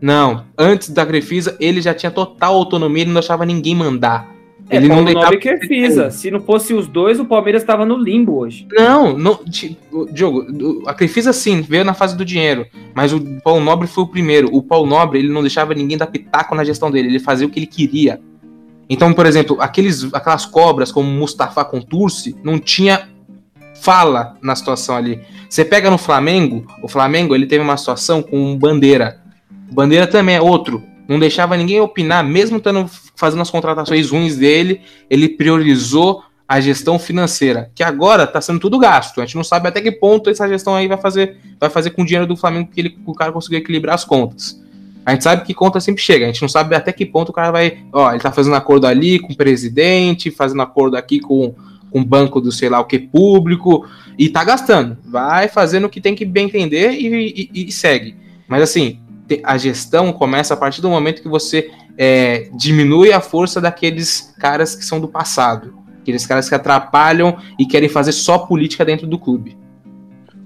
não, 0.00 0.44
antes 0.56 0.90
da 0.90 1.04
Crefisa, 1.04 1.56
ele 1.58 1.80
já 1.80 1.92
tinha 1.92 2.10
total 2.10 2.54
autonomia, 2.54 3.02
ele 3.02 3.10
não 3.10 3.20
deixava 3.20 3.44
ninguém 3.44 3.74
mandar. 3.74 4.37
É, 4.70 4.76
ele 4.76 4.88
Paulo 4.88 5.02
não 5.02 5.04
deixava. 5.04 5.32
Nobre 5.32 5.40
Crefisa. 5.40 6.10
Se 6.10 6.30
não 6.30 6.40
fosse 6.40 6.74
os 6.74 6.86
dois, 6.86 7.18
o 7.18 7.24
Palmeiras 7.24 7.62
estava 7.62 7.86
no 7.86 7.96
limbo 7.96 8.38
hoje. 8.38 8.66
Não, 8.70 9.16
não, 9.16 9.40
Diogo, 10.12 10.46
a 10.86 10.94
Crefisa 10.94 11.32
sim, 11.32 11.62
veio 11.62 11.84
na 11.84 11.94
fase 11.94 12.16
do 12.16 12.24
dinheiro, 12.24 12.66
mas 12.94 13.12
o 13.12 13.20
Paulo 13.42 13.64
Nobre 13.64 13.86
foi 13.86 14.04
o 14.04 14.08
primeiro. 14.08 14.48
O 14.54 14.62
Paulo 14.62 14.86
Nobre, 14.86 15.18
ele 15.18 15.32
não 15.32 15.40
deixava 15.40 15.74
ninguém 15.74 15.96
dar 15.96 16.06
pitaco 16.06 16.54
na 16.54 16.64
gestão 16.64 16.90
dele, 16.90 17.08
ele 17.08 17.18
fazia 17.18 17.46
o 17.46 17.50
que 17.50 17.58
ele 17.58 17.66
queria. 17.66 18.20
Então, 18.90 19.12
por 19.12 19.26
exemplo, 19.26 19.56
aqueles, 19.60 20.12
aquelas 20.14 20.46
cobras 20.46 20.90
como 20.90 21.10
Mustafa 21.10 21.64
com 21.64 21.80
Turci, 21.80 22.36
não 22.42 22.58
tinha 22.58 23.08
fala 23.80 24.36
na 24.42 24.56
situação 24.56 24.96
ali. 24.96 25.20
Você 25.48 25.64
pega 25.64 25.90
no 25.90 25.98
Flamengo, 25.98 26.66
o 26.82 26.88
Flamengo 26.88 27.34
ele 27.34 27.46
teve 27.46 27.62
uma 27.62 27.76
situação 27.76 28.22
com 28.22 28.56
Bandeira. 28.56 29.20
Bandeira 29.70 30.06
também 30.06 30.36
é 30.36 30.40
outro 30.40 30.82
não 31.08 31.18
deixava 31.18 31.56
ninguém 31.56 31.80
opinar, 31.80 32.22
mesmo 32.22 32.58
estando 32.58 32.88
fazendo 33.16 33.40
as 33.40 33.50
contratações 33.50 34.10
ruins 34.10 34.36
dele, 34.36 34.82
ele 35.08 35.28
priorizou 35.28 36.22
a 36.46 36.60
gestão 36.60 36.98
financeira, 36.98 37.70
que 37.74 37.82
agora 37.82 38.24
está 38.24 38.40
sendo 38.40 38.60
tudo 38.60 38.78
gasto. 38.78 39.20
A 39.20 39.24
gente 39.24 39.36
não 39.36 39.44
sabe 39.44 39.68
até 39.68 39.80
que 39.80 39.90
ponto 39.90 40.30
essa 40.30 40.48
gestão 40.48 40.74
aí 40.74 40.86
vai 40.86 40.96
fazer, 40.96 41.36
vai 41.58 41.68
fazer 41.68 41.90
com 41.90 42.02
o 42.02 42.04
dinheiro 42.04 42.26
do 42.26 42.36
Flamengo 42.36 42.70
que 42.72 42.80
ele, 42.80 42.98
o 43.04 43.14
cara 43.14 43.32
conseguiu 43.32 43.58
equilibrar 43.58 43.94
as 43.94 44.04
contas. 44.04 44.62
A 45.04 45.12
gente 45.12 45.24
sabe 45.24 45.44
que 45.44 45.54
conta 45.54 45.80
sempre 45.80 46.02
chega, 46.02 46.26
a 46.26 46.28
gente 46.28 46.42
não 46.42 46.48
sabe 46.48 46.74
até 46.74 46.92
que 46.92 47.06
ponto 47.06 47.30
o 47.30 47.32
cara 47.32 47.50
vai. 47.50 47.78
Ó, 47.92 48.10
ele 48.10 48.20
tá 48.20 48.30
fazendo 48.30 48.56
acordo 48.56 48.86
ali 48.86 49.18
com 49.18 49.32
o 49.32 49.36
presidente, 49.36 50.30
fazendo 50.30 50.60
acordo 50.60 50.96
aqui 50.96 51.20
com, 51.20 51.54
com 51.90 52.00
o 52.00 52.04
banco 52.04 52.40
do 52.40 52.52
sei 52.52 52.68
lá 52.68 52.78
o 52.80 52.84
que 52.84 52.98
público, 52.98 53.86
e 54.18 54.28
tá 54.28 54.44
gastando. 54.44 54.98
Vai 55.06 55.48
fazendo 55.48 55.84
o 55.84 55.88
que 55.88 56.00
tem 56.00 56.14
que 56.14 56.26
bem 56.26 56.46
entender 56.46 56.92
e, 56.92 57.50
e, 57.54 57.68
e 57.68 57.72
segue. 57.72 58.16
Mas 58.46 58.62
assim, 58.62 59.00
a 59.44 59.56
gestão 59.56 60.12
começa 60.12 60.54
a 60.54 60.56
partir 60.56 60.80
do 60.80 60.88
momento 60.88 61.22
que 61.22 61.28
você 61.28 61.70
é, 61.96 62.48
diminui 62.54 63.12
a 63.12 63.20
força 63.20 63.60
daqueles 63.60 64.34
caras 64.38 64.74
que 64.74 64.84
são 64.84 65.00
do 65.00 65.08
passado. 65.08 65.76
Aqueles 66.00 66.26
caras 66.26 66.48
que 66.48 66.54
atrapalham 66.54 67.36
e 67.58 67.66
querem 67.66 67.88
fazer 67.88 68.12
só 68.12 68.38
política 68.38 68.84
dentro 68.84 69.06
do 69.06 69.18
clube. 69.18 69.58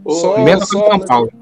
Só, 0.08 0.38
Mesma 0.42 0.66
coisa 0.66 0.86
só, 0.86 0.90
São 0.90 0.98
Paulo. 1.00 1.32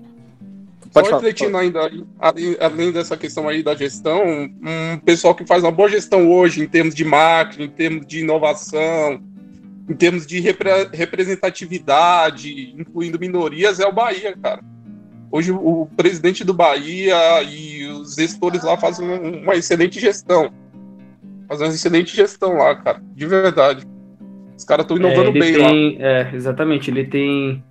Só 0.92 1.02
refletindo 1.02 1.56
ainda, 1.56 1.88
além, 2.18 2.56
além 2.58 2.92
dessa 2.92 3.16
questão 3.16 3.48
aí 3.48 3.62
da 3.62 3.76
gestão, 3.76 4.22
um 4.26 4.98
pessoal 4.98 5.34
que 5.34 5.46
faz 5.46 5.62
uma 5.62 5.70
boa 5.70 5.88
gestão 5.88 6.28
hoje 6.28 6.60
em 6.62 6.66
termos 6.66 6.94
de 6.94 7.04
marketing, 7.04 7.62
em 7.62 7.68
termos 7.68 8.06
de 8.06 8.20
inovação, 8.20 9.22
em 9.88 9.94
termos 9.94 10.26
de 10.26 10.40
repre- 10.40 10.90
representatividade, 10.92 12.74
incluindo 12.76 13.20
minorias, 13.20 13.78
é 13.78 13.86
o 13.86 13.92
Bahia, 13.92 14.36
cara. 14.36 14.62
Hoje 15.30 15.52
o 15.52 15.88
presidente 15.96 16.42
do 16.44 16.52
Bahia 16.52 17.42
e 17.44 17.86
os 17.86 18.14
gestores 18.14 18.62
lá 18.64 18.76
fazem 18.76 19.08
um- 19.08 19.42
uma 19.42 19.54
excelente 19.54 20.00
gestão. 20.00 20.50
Fazem 21.48 21.66
uma 21.68 21.72
excelente 21.74 22.16
gestão 22.16 22.54
lá, 22.54 22.74
cara. 22.74 23.00
De 23.14 23.26
verdade. 23.26 23.86
Os 24.56 24.64
caras 24.64 24.84
estão 24.84 24.96
É, 24.96 25.00
inovando 25.00 25.30
ele 25.30 25.38
bem 25.40 25.56
lá. 25.56 25.68
tem, 25.68 25.96
é, 26.00 26.30
exatamente, 26.34 26.90
ele 26.90 27.04
tem, 27.04 27.62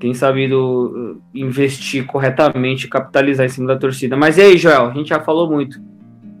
tem 0.00 0.12
sabido 0.14 1.16
uh, 1.16 1.22
investir 1.34 2.04
corretamente, 2.06 2.88
capitalizar 2.88 3.44
em 3.46 3.50
cima 3.50 3.68
da 3.68 3.76
torcida. 3.76 4.16
Mas 4.16 4.38
e 4.38 4.42
aí, 4.42 4.56
Joel? 4.56 4.86
A 4.86 4.92
gente 4.94 5.08
já 5.10 5.20
falou 5.20 5.50
muito. 5.50 5.80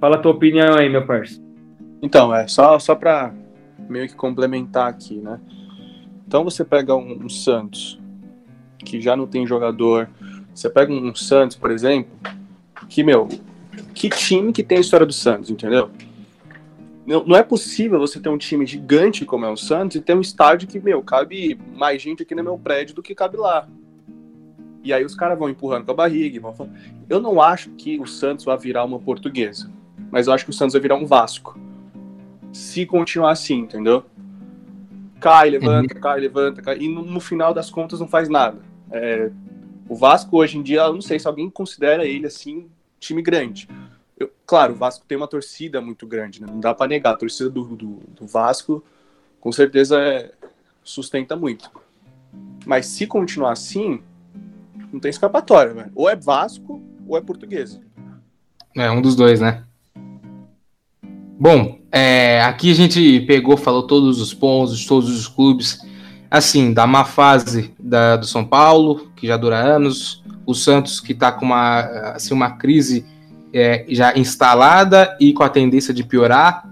Fala 0.00 0.16
a 0.16 0.18
tua 0.18 0.32
opinião 0.32 0.74
aí, 0.74 0.88
meu 0.88 1.06
parceiro. 1.06 1.44
Então, 2.02 2.34
é 2.34 2.46
só, 2.48 2.78
só 2.78 2.94
para 2.94 3.32
meio 3.88 4.08
que 4.08 4.14
complementar 4.14 4.88
aqui, 4.88 5.16
né? 5.16 5.38
Então 6.26 6.42
você 6.42 6.64
pega 6.64 6.94
um, 6.94 7.24
um 7.24 7.28
Santos, 7.28 7.98
que 8.78 9.00
já 9.00 9.14
não 9.16 9.26
tem 9.26 9.46
jogador. 9.46 10.08
Você 10.56 10.70
pega 10.70 10.90
um 10.90 11.14
Santos, 11.14 11.54
por 11.54 11.70
exemplo, 11.70 12.10
que, 12.88 13.04
meu, 13.04 13.28
que 13.92 14.08
time 14.08 14.54
que 14.54 14.62
tem 14.62 14.78
a 14.78 14.80
história 14.80 15.04
do 15.04 15.12
Santos, 15.12 15.50
entendeu? 15.50 15.90
Não, 17.06 17.24
não 17.26 17.36
é 17.36 17.42
possível 17.42 17.98
você 17.98 18.18
ter 18.18 18.30
um 18.30 18.38
time 18.38 18.64
gigante 18.64 19.26
como 19.26 19.44
é 19.44 19.50
o 19.50 19.56
Santos 19.56 19.96
e 19.96 20.00
ter 20.00 20.16
um 20.16 20.20
estádio 20.22 20.66
que, 20.66 20.80
meu, 20.80 21.02
cabe 21.02 21.60
mais 21.74 22.00
gente 22.00 22.22
aqui 22.22 22.34
no 22.34 22.42
meu 22.42 22.56
prédio 22.56 22.94
do 22.94 23.02
que 23.02 23.14
cabe 23.14 23.36
lá. 23.36 23.68
E 24.82 24.94
aí 24.94 25.04
os 25.04 25.14
caras 25.14 25.38
vão 25.38 25.50
empurrando 25.50 25.84
com 25.84 25.90
a 25.90 25.94
barriga. 25.94 26.36
e 26.36 26.38
Vão... 26.38 26.54
falando. 26.54 26.74
Eu 27.06 27.20
não 27.20 27.38
acho 27.38 27.68
que 27.72 28.00
o 28.00 28.06
Santos 28.06 28.46
vai 28.46 28.56
virar 28.56 28.84
uma 28.86 28.98
portuguesa, 28.98 29.70
mas 30.10 30.26
eu 30.26 30.32
acho 30.32 30.44
que 30.44 30.50
o 30.50 30.54
Santos 30.54 30.72
vai 30.72 30.80
virar 30.80 30.96
um 30.96 31.04
Vasco 31.04 31.60
se 32.50 32.86
continuar 32.86 33.32
assim, 33.32 33.58
entendeu? 33.58 34.06
Cai, 35.20 35.50
levanta, 35.50 35.94
cai, 35.94 36.18
levanta, 36.18 36.62
cai, 36.62 36.78
e 36.78 36.88
no, 36.88 37.04
no 37.04 37.20
final 37.20 37.52
das 37.52 37.68
contas 37.68 38.00
não 38.00 38.08
faz 38.08 38.30
nada. 38.30 38.58
É, 38.90 39.30
o 39.88 39.94
Vasco 39.94 40.36
hoje 40.36 40.58
em 40.58 40.62
dia, 40.62 40.82
eu 40.82 40.92
não 40.92 41.00
sei 41.00 41.18
se 41.18 41.26
alguém 41.26 41.48
considera 41.48 42.04
ele 42.04 42.26
assim 42.26 42.68
time 42.98 43.22
grande. 43.22 43.68
Eu- 44.18 44.30
claro, 44.46 44.72
o 44.72 44.76
Vasco 44.76 45.04
tem 45.06 45.16
uma 45.16 45.28
torcida 45.28 45.80
muito 45.80 46.06
grande, 46.06 46.40
né? 46.40 46.46
não 46.50 46.60
dá 46.60 46.74
pra 46.74 46.88
negar. 46.88 47.14
A 47.14 47.16
torcida 47.16 47.50
do, 47.50 47.64
do, 47.64 48.00
do 48.08 48.26
Vasco 48.26 48.82
com 49.40 49.52
certeza 49.52 50.00
é- 50.00 50.32
sustenta 50.82 51.36
muito. 51.36 51.70
Mas 52.64 52.86
se 52.86 53.06
continuar 53.06 53.52
assim, 53.52 54.00
não 54.92 54.98
tem 54.98 55.10
escapatória, 55.10 55.74
velho. 55.74 55.92
Ou 55.94 56.08
é 56.08 56.16
Vasco 56.16 56.82
ou 57.06 57.16
é 57.16 57.20
portuguesa. 57.20 57.80
É, 58.74 58.90
um 58.90 59.00
dos 59.00 59.14
dois, 59.14 59.40
né? 59.40 59.64
Bom, 61.38 61.78
é, 61.92 62.40
aqui 62.42 62.70
a 62.70 62.74
gente 62.74 63.20
pegou, 63.20 63.56
falou 63.56 63.86
todos 63.86 64.20
os 64.20 64.32
pontos, 64.32 64.84
todos 64.86 65.10
os 65.10 65.28
clubes. 65.28 65.78
Assim, 66.30 66.72
da 66.72 66.86
má 66.86 67.04
fase 67.04 67.72
da, 67.78 68.16
do 68.16 68.26
São 68.26 68.44
Paulo, 68.44 69.10
que 69.16 69.26
já 69.26 69.36
dura 69.36 69.56
anos. 69.56 70.22
O 70.44 70.54
Santos, 70.54 71.00
que 71.00 71.12
está 71.12 71.32
com 71.32 71.46
uma, 71.46 71.80
assim, 72.14 72.34
uma 72.34 72.50
crise 72.50 73.04
é, 73.52 73.84
já 73.88 74.16
instalada 74.16 75.16
e 75.20 75.32
com 75.32 75.42
a 75.42 75.48
tendência 75.48 75.92
de 75.94 76.04
piorar. 76.04 76.68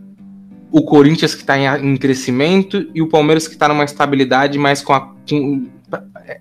O 0.71 0.83
Corinthians, 0.83 1.35
que 1.35 1.43
está 1.43 1.59
em, 1.59 1.93
em 1.93 1.97
crescimento. 1.97 2.89
E 2.95 3.01
o 3.01 3.09
Palmeiras, 3.09 3.47
que 3.47 3.55
está 3.55 3.69
numa 3.69 3.85
estabilidade, 3.85 4.59
mas 4.59 4.83
com 4.83 4.93
a, 4.93 5.01
com- 5.29 5.69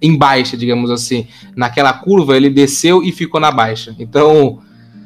em 0.01 0.17
baixa, 0.17 0.57
digamos 0.57 0.89
assim. 0.89 1.27
Naquela 1.55 1.93
curva, 1.93 2.35
ele 2.35 2.49
desceu 2.49 3.03
e 3.03 3.11
ficou 3.11 3.39
na 3.39 3.51
baixa. 3.51 3.95
Então, 3.99 4.59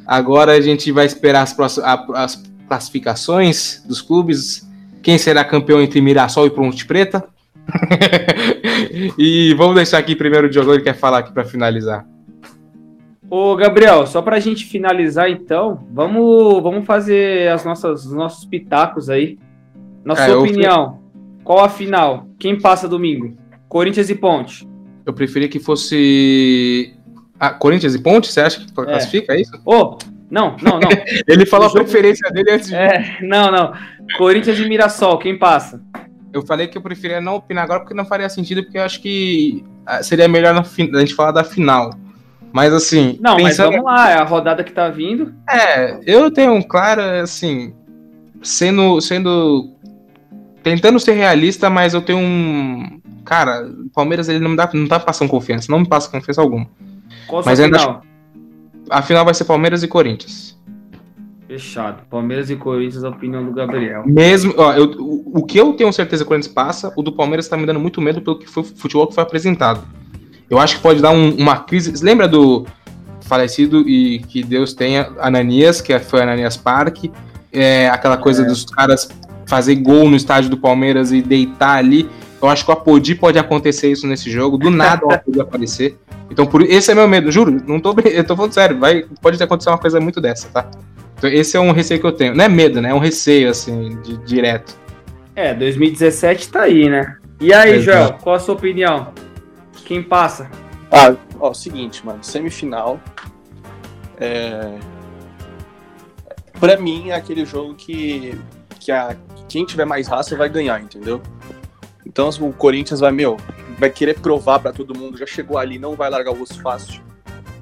Agora 0.07 0.53
a 0.53 0.61
gente 0.61 0.89
vai 0.89 1.05
esperar 1.05 1.41
as, 1.41 1.51
próximas, 1.51 1.89
as 2.15 2.41
classificações 2.65 3.83
dos 3.85 4.01
clubes. 4.01 4.65
Quem 5.03 5.17
será 5.17 5.43
campeão 5.43 5.81
entre 5.81 5.99
Mirassol 5.99 6.47
e 6.47 6.49
Ponte 6.49 6.85
Preta? 6.85 7.25
e 9.17 9.53
vamos 9.55 9.75
deixar 9.75 9.97
aqui 9.97 10.15
primeiro 10.15 10.47
o 10.47 10.49
Diogo, 10.49 10.73
ele 10.73 10.83
quer 10.83 10.95
falar 10.95 11.19
aqui 11.19 11.31
para 11.31 11.43
finalizar. 11.43 12.05
Ô, 13.29 13.55
Gabriel, 13.55 14.07
só 14.07 14.21
pra 14.21 14.39
gente 14.39 14.65
finalizar 14.65 15.29
então, 15.29 15.85
vamos, 15.91 16.63
vamos 16.63 16.85
fazer 16.85 17.49
as 17.51 17.65
nossas, 17.65 18.05
os 18.05 18.13
nossos 18.13 18.45
pitacos 18.45 19.09
aí. 19.09 19.37
Na 20.03 20.13
É, 20.13 20.17
sua 20.17 20.27
eu 20.29 20.41
opinião, 20.41 20.99
qual 21.43 21.63
a 21.63 21.69
final? 21.69 22.27
Quem 22.39 22.59
passa 22.59 22.87
domingo? 22.87 23.35
Corinthians 23.67 24.09
e 24.09 24.15
Ponte. 24.15 24.67
Eu 25.05 25.13
preferia 25.13 25.49
que 25.49 25.59
fosse. 25.59 26.93
Ah, 27.37 27.51
Corinthians 27.51 27.95
e 27.95 27.99
Ponte, 27.99 28.31
você 28.31 28.41
acha 28.41 28.61
que 28.61 28.71
classifica 28.71 29.33
é 29.33 29.41
isso? 29.41 29.51
Ô, 29.65 29.97
não, 30.29 30.55
não, 30.61 30.79
não. 30.79 30.89
Ele 31.27 31.45
falou 31.45 31.67
a 31.67 31.71
preferência 31.71 32.29
dele 32.31 32.51
antes 32.51 32.69
de. 32.69 32.75
É, 32.75 33.17
não, 33.21 33.51
não. 33.51 33.73
Corinthians 34.17 34.57
e 34.57 34.67
Mirassol, 34.67 35.17
quem 35.17 35.37
passa? 35.37 35.81
Eu 36.33 36.45
falei 36.45 36.67
que 36.67 36.77
eu 36.77 36.81
preferia 36.81 37.21
não 37.21 37.35
opinar 37.35 37.63
agora 37.63 37.79
porque 37.79 37.93
não 37.93 38.05
faria 38.05 38.29
sentido, 38.29 38.63
porque 38.63 38.77
eu 38.77 38.83
acho 38.83 39.01
que 39.01 39.63
ah, 39.85 40.03
seria 40.03 40.27
melhor 40.27 40.55
a 40.55 40.99
gente 40.99 41.15
falar 41.15 41.31
da 41.31 41.43
final. 41.43 41.91
Mas 42.51 42.73
assim. 42.73 43.17
Não, 43.21 43.35
mas 43.35 43.57
pensando- 43.57 43.71
vamos 43.71 43.85
lá, 43.85 44.09
é 44.09 44.15
a 44.15 44.23
rodada 44.23 44.63
que 44.63 44.71
tá 44.71 44.89
vindo. 44.89 45.33
É, 45.49 45.99
eu 46.05 46.31
tenho 46.31 46.53
um 46.53 46.61
claro, 46.61 47.01
assim, 47.01 47.73
sendo, 48.41 48.99
sendo, 49.01 49.71
tentando 50.63 50.99
ser 50.99 51.13
realista, 51.13 51.69
mas 51.69 51.93
eu 51.93 52.01
tenho 52.01 52.19
um, 52.19 52.99
cara, 53.27 53.67
o 53.67 53.89
Palmeiras 53.89 54.29
ele 54.29 54.39
não 54.39 54.51
me 54.51 54.55
dá, 54.55 54.69
não 54.73 54.87
tá 54.87 54.99
passando 54.99 55.29
confiança, 55.29 55.71
não 55.71 55.79
me 55.79 55.87
passa 55.87 56.09
confiança 56.09 56.41
alguma. 56.41 56.67
Qual 57.27 57.43
Mas 57.45 57.59
ainda 57.59 57.77
final? 57.77 58.01
A 58.89 59.01
final 59.01 59.25
vai 59.25 59.33
ser 59.33 59.43
Palmeiras 59.43 59.83
e 59.83 59.87
Corinthians. 59.87 60.46
Fechado. 61.47 62.01
Palmeiras 62.09 62.49
e 62.49 62.55
Corinthians, 62.55 63.03
a 63.03 63.09
opinião 63.09 63.45
do 63.45 63.53
Gabriel. 63.53 64.03
Mesmo, 64.05 64.53
ó, 64.57 64.73
eu- 64.73 64.91
o, 64.99 65.39
o 65.39 65.45
que 65.45 65.57
eu 65.57 65.71
tenho 65.73 65.91
certeza 65.93 66.23
que 66.23 66.25
o 66.25 66.27
Corinthians 66.27 66.53
passa, 66.53 66.91
o 66.95 67.01
do 67.01 67.11
Palmeiras 67.11 67.47
tá 67.47 67.55
me 67.55 67.65
dando 67.65 67.79
muito 67.79 68.01
medo 68.01 68.21
pelo 68.21 68.37
que 68.37 68.47
foi 68.47 68.63
futebol 68.63 69.07
que 69.07 69.15
foi 69.15 69.23
apresentado. 69.23 69.81
Eu 70.49 70.59
acho 70.59 70.75
que 70.77 70.81
pode 70.81 71.01
dar 71.01 71.11
um- 71.11 71.35
uma 71.37 71.57
crise. 71.59 71.91
Você 71.95 72.03
lembra 72.03 72.27
do 72.27 72.65
falecido 73.21 73.87
e 73.87 74.19
que 74.19 74.43
Deus 74.43 74.73
tenha 74.73 75.09
Ananias, 75.19 75.79
que 75.81 75.97
foi 75.99 76.21
Ananias 76.21 76.57
Parque, 76.57 77.11
é, 77.51 77.89
aquela 77.89 78.17
coisa 78.17 78.43
dos 78.43 78.65
caras 78.65 79.07
fazer 79.45 79.75
gol 79.75 80.09
no 80.09 80.15
estádio 80.17 80.49
do 80.49 80.57
Palmeiras 80.57 81.11
e 81.13 81.21
deitar 81.21 81.77
ali. 81.77 82.09
Eu 82.41 82.49
acho 82.49 82.63
que 82.65 82.69
o 82.71 82.73
Apodi 82.73 83.15
pode 83.15 83.39
acontecer 83.39 83.89
isso 83.89 84.05
nesse 84.05 84.29
jogo. 84.29 84.57
Do 84.57 84.69
nada 84.69 85.05
o 85.05 85.11
Apodi 85.13 85.39
aparecer. 85.41 85.97
Então, 86.29 86.45
por 86.45 86.61
esse 86.61 86.91
é 86.91 86.95
meu 86.95 87.07
medo, 87.07 87.31
juro. 87.31 87.61
Não 87.65 87.79
tô, 87.79 87.95
eu 88.03 88.23
tô 88.25 88.35
falando 88.35 88.51
sério. 88.51 88.77
Vai, 88.77 89.05
pode 89.21 89.41
acontecer 89.41 89.69
uma 89.69 89.77
coisa 89.77 89.99
muito 89.99 90.19
dessa, 90.19 90.49
tá? 90.49 90.69
Então, 91.17 91.29
esse 91.29 91.57
é 91.57 91.59
um 91.59 91.71
receio 91.71 91.99
que 91.99 92.05
eu 92.05 92.11
tenho. 92.11 92.35
Não 92.35 92.45
é 92.45 92.49
medo, 92.49 92.81
né? 92.81 92.91
É 92.91 92.93
um 92.93 92.99
receio, 92.99 93.49
assim, 93.49 93.99
de, 94.01 94.17
direto. 94.17 94.77
É, 95.35 95.53
2017 95.53 96.49
tá 96.49 96.61
aí, 96.61 96.89
né? 96.89 97.17
E 97.39 97.53
aí, 97.53 97.75
Exato. 97.75 97.85
Joel, 97.85 98.13
qual 98.21 98.35
a 98.35 98.39
sua 98.39 98.55
opinião? 98.55 99.13
Quem 99.85 100.01
passa? 100.01 100.49
Ah, 100.91 101.15
ó, 101.39 101.53
seguinte, 101.53 102.05
mano, 102.05 102.23
semifinal. 102.23 102.99
É... 104.19 104.77
Pra 106.59 106.77
mim 106.77 107.09
é 107.09 107.15
aquele 107.15 107.45
jogo 107.45 107.75
que, 107.75 108.37
que 108.79 108.91
a, 108.91 109.15
quem 109.47 109.65
tiver 109.65 109.85
mais 109.85 110.07
raça 110.07 110.35
vai 110.35 110.49
ganhar, 110.49 110.81
entendeu? 110.81 111.21
Então 112.05 112.29
o 112.41 112.53
Corinthians 112.53 112.99
vai, 112.99 113.11
meu, 113.11 113.37
vai 113.77 113.89
querer 113.89 114.19
provar 114.19 114.59
pra 114.59 114.71
todo 114.71 114.97
mundo, 114.97 115.17
já 115.17 115.25
chegou 115.25 115.57
ali, 115.57 115.77
não 115.77 115.95
vai 115.95 116.09
largar 116.09 116.31
o 116.31 116.41
osso 116.41 116.59
fácil. 116.61 117.01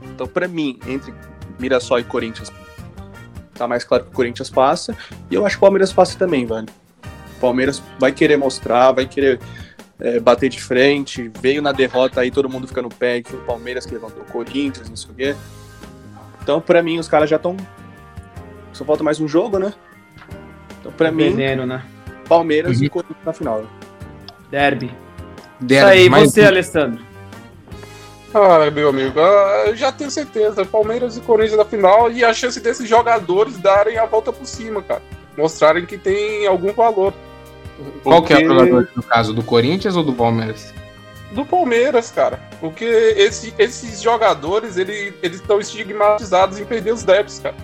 Então, 0.03 0.27
pra 0.27 0.47
mim, 0.47 0.79
entre 0.87 1.13
Mirassol 1.59 1.99
e 1.99 2.03
Corinthians, 2.03 2.49
tá 3.57 3.67
mais 3.67 3.83
claro 3.83 4.03
que 4.03 4.09
o 4.11 4.13
Corinthians 4.13 4.49
passa. 4.49 4.95
E 5.31 5.35
eu 5.35 5.45
acho 5.45 5.55
que 5.55 5.59
o 5.59 5.61
Palmeiras 5.61 5.91
passa 5.91 6.17
também, 6.17 6.45
velho. 6.45 6.67
O 7.37 7.39
Palmeiras 7.39 7.81
vai 7.99 8.11
querer 8.11 8.37
mostrar, 8.37 8.91
vai 8.91 9.05
querer 9.05 9.39
é, 9.99 10.19
bater 10.19 10.49
de 10.49 10.61
frente, 10.61 11.31
veio 11.41 11.61
na 11.61 11.71
derrota 11.71 12.21
aí, 12.21 12.29
todo 12.31 12.49
mundo 12.49 12.67
fica 12.67 12.81
no 12.81 12.89
pé, 12.89 13.21
que 13.21 13.29
foi 13.31 13.39
o 13.39 13.43
Palmeiras 13.43 13.85
que 13.85 13.93
levantou 13.93 14.21
o 14.23 14.25
Corinthians, 14.25 14.89
não 14.89 14.95
sei 14.95 15.11
o 15.11 15.13
quê. 15.15 15.35
Então, 16.41 16.61
pra 16.61 16.83
mim, 16.83 16.99
os 16.99 17.07
caras 17.07 17.29
já 17.29 17.37
estão. 17.37 17.57
Só 18.71 18.83
falta 18.85 19.03
mais 19.03 19.19
um 19.19 19.27
jogo, 19.27 19.57
né? 19.57 19.73
Então, 20.79 20.91
pra 20.91 21.11
mim, 21.11 21.29
Veneno, 21.29 21.65
né? 21.65 21.83
Palmeiras 22.27 22.77
Uhum. 22.79 22.83
e 22.85 22.89
Corinthians 22.89 23.25
na 23.25 23.33
final. 23.33 23.65
Derby. 24.51 24.91
Derby, 25.59 25.75
Isso 25.75 25.85
aí, 25.85 26.09
mais 26.09 26.31
você, 26.31 26.43
um. 26.43 26.47
Alessandro. 26.47 27.03
Ah, 28.33 28.69
meu 28.69 28.89
amigo, 28.89 29.19
ah, 29.19 29.63
eu 29.67 29.75
já 29.75 29.91
tenho 29.91 30.11
certeza. 30.11 30.65
Palmeiras 30.65 31.15
e 31.17 31.21
Corinthians 31.21 31.57
na 31.57 31.65
final 31.65 32.11
e 32.11 32.23
a 32.23 32.33
chance 32.33 32.59
desses 32.59 32.87
jogadores 32.87 33.57
darem 33.57 33.97
a 33.97 34.05
volta 34.05 34.31
por 34.33 34.45
cima, 34.45 34.81
cara. 34.81 35.01
Mostrarem 35.37 35.85
que 35.85 35.97
tem 35.97 36.45
algum 36.45 36.73
valor. 36.73 37.13
Qual 38.03 38.21
que 38.23 38.33
é 38.33 38.37
o 38.37 38.39
Porque- 38.39 38.53
jogador, 38.53 38.89
no 38.95 39.03
caso, 39.03 39.33
do 39.33 39.43
Corinthians 39.43 39.95
ou 39.95 40.03
do 40.03 40.13
Palmeiras? 40.13 40.73
Do 41.31 41.45
Palmeiras, 41.45 42.11
cara. 42.11 42.39
Porque 42.61 42.85
esse- 42.85 43.53
esses 43.57 44.01
jogadores, 44.01 44.77
ele- 44.77 45.13
eles 45.21 45.39
estão 45.41 45.59
estigmatizados 45.59 46.59
em 46.59 46.65
perder 46.65 46.93
os 46.93 47.03
débitos, 47.03 47.39
cara. 47.39 47.55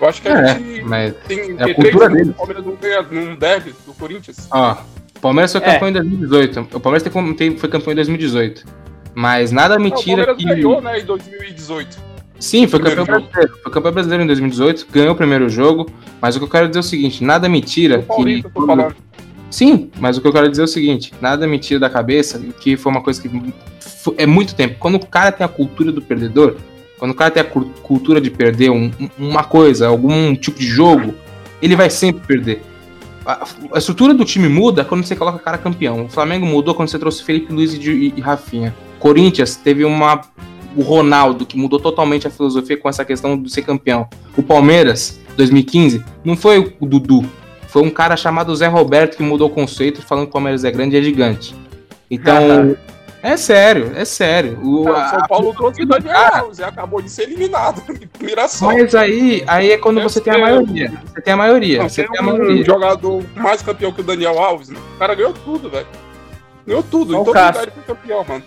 Eu 0.00 0.08
acho 0.08 0.22
que 0.22 0.28
a 0.28 0.32
É, 0.38 0.46
gente 0.54 0.82
mas 0.84 1.14
tem 1.26 1.38
é 1.58 1.62
a 1.62 1.64
tem 1.66 1.74
cultura 1.74 2.08
deles. 2.08 2.28
o 2.28 2.32
Palmeiras 2.34 2.64
não 2.64 2.74
ganha, 2.76 3.02
não 3.10 3.34
deve 3.36 3.74
do 3.86 3.92
Corinthians. 3.94 4.46
Ó, 4.50 4.72
o 5.16 5.20
Palmeiras 5.20 5.50
foi 5.52 5.60
É. 5.62 5.64
campeão 5.64 5.88
em 5.88 5.92
2018. 5.92 6.60
O 6.72 6.80
Palmeiras 6.80 7.02
foi 7.58 7.68
campeão 7.68 7.92
em 7.92 7.96
2018. 7.96 8.64
Mas 9.20 9.50
nada 9.50 9.74
Não, 9.74 9.80
o 9.80 9.84
mentira 9.84 10.24
Palmeiras 10.26 10.36
que. 10.36 10.44
ganhou, 10.44 10.80
né, 10.80 11.00
em 11.00 11.04
2018. 11.04 11.98
Sim, 12.38 12.68
foi 12.68 12.78
campeão 12.78 13.04
brasileiro. 13.04 13.58
Foi 13.64 13.72
campeão 13.72 13.92
brasileiro 13.92 14.22
em 14.22 14.26
2018, 14.28 14.86
ganhou 14.92 15.12
o 15.12 15.16
primeiro 15.16 15.48
jogo. 15.48 15.90
Mas 16.22 16.36
o 16.36 16.38
que 16.38 16.44
eu 16.44 16.48
quero 16.48 16.68
dizer 16.68 16.78
é 16.78 16.80
o 16.80 16.84
seguinte: 16.84 17.24
nada 17.24 17.48
mentira 17.48 17.98
O 17.98 18.02
Paulista, 18.04 18.48
que. 18.48 18.54
falando. 18.66 18.94
Sim, 19.50 19.90
mas 19.98 20.16
o 20.16 20.20
que 20.20 20.28
eu 20.28 20.32
quero 20.32 20.48
dizer 20.48 20.62
é 20.62 20.64
o 20.66 20.68
seguinte: 20.68 21.12
nada 21.20 21.48
mentira 21.48 21.80
da 21.80 21.90
cabeça, 21.90 22.38
que 22.60 22.76
foi 22.76 22.92
uma 22.92 23.00
coisa 23.00 23.20
que 23.20 23.28
é 24.16 24.24
muito 24.24 24.54
tempo. 24.54 24.76
Quando 24.78 24.94
o 24.94 25.04
cara 25.04 25.32
tem 25.32 25.44
a 25.44 25.48
cultura 25.48 25.90
do 25.90 26.00
perdedor, 26.00 26.54
quando 26.96 27.10
o 27.10 27.14
cara 27.14 27.32
tem 27.32 27.40
a 27.40 27.44
cu- 27.44 27.72
cultura 27.82 28.20
de 28.20 28.30
perder 28.30 28.70
um- 28.70 28.92
um- 29.00 29.10
uma 29.30 29.42
coisa, 29.42 29.88
algum 29.88 30.32
tipo 30.36 30.60
de 30.60 30.66
jogo, 30.68 31.12
ele 31.60 31.74
vai 31.74 31.90
sempre 31.90 32.24
perder. 32.24 32.62
A, 33.26 33.44
a 33.74 33.78
estrutura 33.78 34.14
do 34.14 34.24
time 34.24 34.48
muda 34.48 34.84
quando 34.84 35.04
você 35.04 35.16
coloca 35.16 35.38
o 35.38 35.40
cara 35.40 35.58
campeão. 35.58 36.04
O 36.04 36.08
Flamengo 36.08 36.46
mudou 36.46 36.72
quando 36.72 36.88
você 36.88 37.00
trouxe 37.00 37.24
Felipe 37.24 37.52
Luiz 37.52 37.74
e, 37.74 38.14
e 38.16 38.20
Rafinha. 38.20 38.72
Corinthians 38.98 39.56
teve 39.56 39.84
uma. 39.84 40.20
O 40.76 40.82
Ronaldo, 40.82 41.44
que 41.46 41.56
mudou 41.56 41.80
totalmente 41.80 42.26
a 42.28 42.30
filosofia 42.30 42.76
com 42.76 42.88
essa 42.88 43.04
questão 43.04 43.40
de 43.40 43.50
ser 43.50 43.62
campeão. 43.62 44.06
O 44.36 44.42
Palmeiras, 44.42 45.18
2015, 45.36 46.04
não 46.24 46.36
foi 46.36 46.76
o 46.78 46.86
Dudu, 46.86 47.24
foi 47.68 47.82
um 47.82 47.90
cara 47.90 48.16
chamado 48.16 48.54
Zé 48.54 48.66
Roberto 48.68 49.16
que 49.16 49.22
mudou 49.22 49.48
o 49.48 49.50
conceito, 49.50 50.02
falando 50.02 50.24
que 50.24 50.30
o 50.30 50.32
Palmeiras 50.34 50.64
é 50.64 50.70
grande 50.70 50.94
e 50.94 50.98
é 50.98 51.02
gigante. 51.02 51.54
Então, 52.10 52.76
é 53.22 53.36
sério, 53.36 53.92
é 53.96 54.04
sério. 54.04 54.60
O, 54.62 54.84
Cara, 54.84 55.04
a- 55.04 55.08
São 55.08 55.26
Paulo 55.26 55.54
trouxe 55.54 55.82
o 55.82 55.86
Daniel 55.86 56.12
cara. 56.14 56.38
Alves 56.40 56.58
e 56.58 56.62
acabou 56.62 57.02
de 57.02 57.10
ser 57.10 57.22
eliminado. 57.22 57.82
Mirassol. 58.20 58.68
mas 58.72 58.94
aí, 58.94 59.42
aí 59.46 59.72
é 59.72 59.78
quando 59.78 60.00
você 60.00 60.20
tem 60.20 60.34
a 60.34 60.38
maioria. 60.38 60.92
Você 61.12 61.20
tem 61.22 61.32
a 61.32 61.36
maioria. 61.36 61.78
Não, 61.82 61.88
Você 61.88 62.02
tem 62.02 62.12
tem 62.12 62.20
a 62.20 62.22
um 62.22 62.26
maioria. 62.36 62.64
jogador 62.64 63.24
mais 63.34 63.62
campeão 63.62 63.90
que 63.90 64.00
o 64.02 64.04
Daniel 64.04 64.38
Alves, 64.38 64.68
né? 64.68 64.78
o 64.94 64.98
cara 64.98 65.14
ganhou 65.14 65.32
tudo, 65.32 65.68
velho. 65.70 65.86
Ganhou 66.66 66.82
tudo. 66.82 67.14
Em 67.14 67.16
o 67.16 67.20
ele 67.22 67.70
foi 67.72 67.82
campeão, 67.94 68.24
mano. 68.28 68.44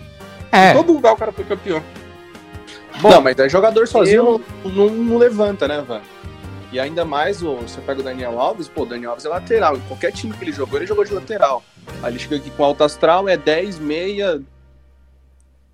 Em 0.52 0.56
É, 0.56 0.72
todo 0.74 0.92
lugar 0.92 1.14
o 1.14 1.16
cara 1.16 1.32
foi 1.32 1.44
campeão. 1.44 1.82
não, 3.02 3.20
mas 3.20 3.38
é 3.38 3.48
jogador 3.48 3.86
sozinho 3.88 4.42
não, 4.64 4.70
não, 4.70 4.90
não 4.90 5.18
levanta, 5.18 5.66
né, 5.66 5.82
velho? 5.86 6.02
E 6.70 6.80
ainda 6.80 7.04
mais, 7.04 7.42
o, 7.42 7.56
você 7.56 7.80
pega 7.82 8.00
o 8.00 8.02
Daniel 8.02 8.40
Alves, 8.40 8.66
pô, 8.66 8.82
o 8.82 8.86
Daniel 8.86 9.10
Alves 9.10 9.26
é 9.26 9.28
lateral. 9.28 9.76
Em 9.76 9.80
qualquer 9.80 10.10
time 10.10 10.32
que 10.32 10.42
ele 10.42 10.52
jogou, 10.52 10.78
ele 10.78 10.86
jogou 10.86 11.04
de 11.04 11.12
lateral. 11.12 11.62
Aí 12.02 12.12
ele 12.12 12.18
chega 12.18 12.36
aqui 12.36 12.50
com 12.50 12.64
alto 12.64 12.82
astral, 12.82 13.28
é 13.28 13.36
10, 13.36 13.78
meia. 13.78 14.40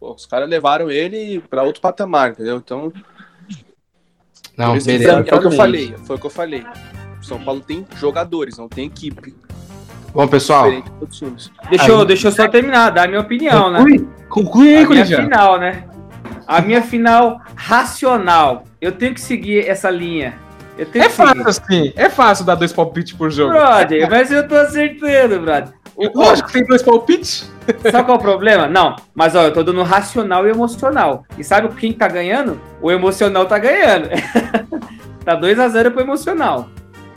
Pô, 0.00 0.12
os 0.12 0.26
caras 0.26 0.48
levaram 0.48 0.90
ele 0.90 1.40
pra 1.40 1.62
outro 1.62 1.80
patamar, 1.80 2.30
entendeu? 2.30 2.56
Então, 2.56 2.92
não, 4.56 4.76
beleza. 4.76 5.24
foi 5.24 5.38
o 5.38 5.40
que 5.40 5.46
eu 5.46 5.52
falei. 5.52 5.94
Foi 6.04 6.16
o 6.16 6.18
que 6.18 6.26
eu 6.26 6.30
falei. 6.30 6.66
São 7.22 7.40
Paulo 7.44 7.60
tem 7.60 7.86
jogadores, 7.96 8.58
não 8.58 8.68
tem 8.68 8.86
equipe. 8.86 9.36
Bom, 10.18 10.26
pessoal. 10.26 10.68
Deixa, 11.70 11.92
eu, 11.92 12.04
deixa 12.04 12.26
eu 12.26 12.32
só 12.32 12.48
terminar, 12.48 12.90
dar 12.90 13.04
a 13.04 13.06
minha 13.06 13.20
opinião, 13.20 13.70
né? 13.70 13.78
conclui, 13.78 14.08
conclui 14.28 14.68
aí, 14.70 14.74
A 14.74 14.78
minha 14.78 14.86
Corinthians. 14.88 15.20
final, 15.20 15.60
né? 15.60 15.84
A 16.44 16.60
minha 16.60 16.82
final 16.82 17.40
racional. 17.54 18.64
Eu 18.80 18.90
tenho 18.90 19.14
que 19.14 19.20
seguir 19.20 19.68
essa 19.68 19.88
linha. 19.88 20.34
É 20.76 21.08
fácil 21.08 21.46
assim, 21.46 21.92
é 21.94 22.08
fácil 22.10 22.44
dar 22.44 22.56
dois 22.56 22.72
palpites 22.72 23.12
por 23.12 23.30
jogo. 23.30 23.52
Brother, 23.52 24.10
mas 24.10 24.32
eu 24.32 24.48
tô 24.48 24.56
acertando, 24.56 25.38
brother. 25.38 25.72
O- 25.94 26.10
Lógico 26.18 26.48
que 26.48 26.54
tem 26.54 26.66
dois 26.66 26.82
palpites. 26.82 27.48
Sabe 27.88 28.04
qual 28.04 28.16
é 28.16 28.20
o 28.20 28.22
problema? 28.22 28.66
Não, 28.66 28.96
mas 29.14 29.36
ó, 29.36 29.44
eu 29.44 29.52
tô 29.52 29.62
dando 29.62 29.84
racional 29.84 30.48
e 30.48 30.50
emocional. 30.50 31.24
E 31.38 31.44
sabe 31.44 31.68
quem 31.76 31.92
tá 31.92 32.08
ganhando? 32.08 32.60
O 32.82 32.90
emocional 32.90 33.46
tá 33.46 33.56
ganhando. 33.56 34.08
tá 35.24 35.36
2 35.36 35.60
a 35.60 35.68
0 35.68 35.92
pro 35.92 36.00
emocional. 36.02 36.68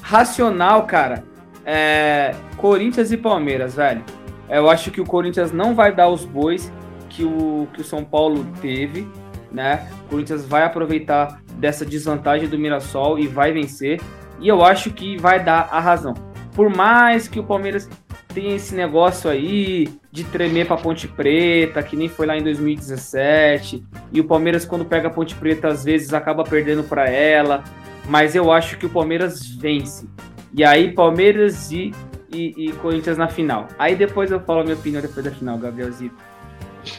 Racional, 0.03 0.83
cara, 0.83 1.23
é 1.65 2.35
Corinthians 2.57 3.11
e 3.11 3.17
Palmeiras, 3.17 3.75
velho. 3.75 4.03
Eu 4.49 4.69
acho 4.69 4.91
que 4.91 4.99
o 4.99 5.05
Corinthians 5.05 5.51
não 5.51 5.73
vai 5.73 5.93
dar 5.93 6.09
os 6.09 6.25
bois 6.25 6.71
que 7.09 7.23
o, 7.23 7.67
que 7.73 7.81
o 7.81 7.83
São 7.83 8.03
Paulo 8.03 8.45
teve, 8.61 9.07
né? 9.51 9.89
O 10.05 10.09
Corinthians 10.09 10.45
vai 10.45 10.63
aproveitar 10.63 11.41
dessa 11.55 11.85
desvantagem 11.85 12.47
do 12.47 12.57
Mirassol 12.57 13.19
e 13.19 13.27
vai 13.27 13.51
vencer. 13.51 14.01
E 14.39 14.47
eu 14.47 14.63
acho 14.63 14.91
que 14.91 15.17
vai 15.17 15.43
dar 15.43 15.69
a 15.71 15.79
razão. 15.79 16.13
Por 16.55 16.69
mais 16.69 17.27
que 17.27 17.39
o 17.39 17.43
Palmeiras 17.43 17.87
tem 18.33 18.55
esse 18.55 18.75
negócio 18.75 19.29
aí 19.29 19.87
de 20.11 20.23
tremer 20.23 20.67
pra 20.67 20.77
Ponte 20.77 21.07
Preta, 21.07 21.81
que 21.83 21.95
nem 21.95 22.09
foi 22.09 22.25
lá 22.25 22.37
em 22.37 22.43
2017. 22.43 23.83
E 24.11 24.19
o 24.19 24.23
Palmeiras, 24.23 24.65
quando 24.65 24.83
pega 24.83 25.07
a 25.07 25.11
Ponte 25.11 25.35
Preta, 25.35 25.67
às 25.67 25.83
vezes 25.83 26.13
acaba 26.13 26.43
perdendo 26.43 26.83
pra 26.83 27.09
ela. 27.09 27.63
Mas 28.07 28.35
eu 28.35 28.51
acho 28.51 28.77
que 28.77 28.85
o 28.85 28.89
Palmeiras 28.89 29.45
vence. 29.47 30.07
E 30.53 30.63
aí, 30.63 30.91
Palmeiras 30.91 31.71
e, 31.71 31.93
e, 32.31 32.53
e 32.57 32.71
Corinthians 32.73 33.17
na 33.17 33.27
final. 33.27 33.67
Aí 33.79 33.95
depois 33.95 34.31
eu 34.31 34.39
falo 34.39 34.61
a 34.61 34.63
minha 34.63 34.75
opinião 34.75 35.01
depois 35.01 35.25
da 35.25 35.31
final, 35.31 35.57
Gabrielzito. 35.57 36.15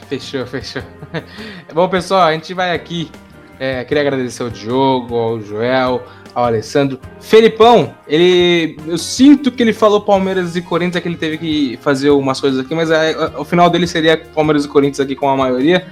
Fechou, 0.07 0.45
fechou. 0.45 0.81
Bom, 1.73 1.87
pessoal, 1.89 2.23
a 2.23 2.33
gente 2.33 2.53
vai 2.53 2.73
aqui. 2.73 3.11
É, 3.59 3.83
queria 3.83 4.01
agradecer 4.01 4.43
ao 4.43 4.49
Diogo, 4.49 5.15
ao 5.15 5.39
Joel, 5.39 6.03
ao 6.33 6.45
Alessandro. 6.45 6.99
Felipão, 7.19 7.93
ele. 8.07 8.77
Eu 8.87 8.97
sinto 8.97 9.51
que 9.51 9.61
ele 9.61 9.73
falou 9.73 10.01
Palmeiras 10.01 10.55
e 10.55 10.61
Corinthians, 10.61 10.95
é 10.95 11.01
que 11.01 11.07
ele 11.07 11.17
teve 11.17 11.37
que 11.37 11.77
fazer 11.81 12.09
umas 12.09 12.39
coisas 12.39 12.59
aqui, 12.59 12.73
mas 12.73 12.89
é, 12.89 13.15
o 13.37 13.45
final 13.45 13.69
dele 13.69 13.85
seria 13.85 14.17
Palmeiras 14.17 14.65
e 14.65 14.67
Corinthians 14.67 14.99
aqui 14.99 15.15
com 15.15 15.29
a 15.29 15.37
maioria. 15.37 15.85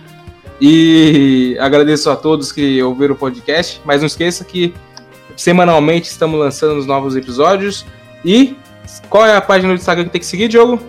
E 0.60 1.58
agradeço 1.60 2.10
a 2.10 2.16
todos 2.16 2.52
que 2.52 2.82
ouviram 2.84 3.16
o 3.16 3.18
podcast, 3.18 3.82
mas 3.84 4.02
não 4.02 4.08
esqueça 4.08 4.46
que 4.46 4.74
semanalmente 5.36 6.10
estamos 6.10 6.40
lançando 6.40 6.78
os 6.78 6.86
novos 6.86 7.16
episódios. 7.16 7.86
E 8.24 8.56
qual 9.10 9.26
é 9.26 9.36
a 9.36 9.42
página 9.42 9.74
do 9.74 9.80
Instagram 9.80 10.06
que 10.06 10.12
tem 10.12 10.22
que 10.22 10.28
seguir, 10.28 10.48
Diogo? 10.48 10.80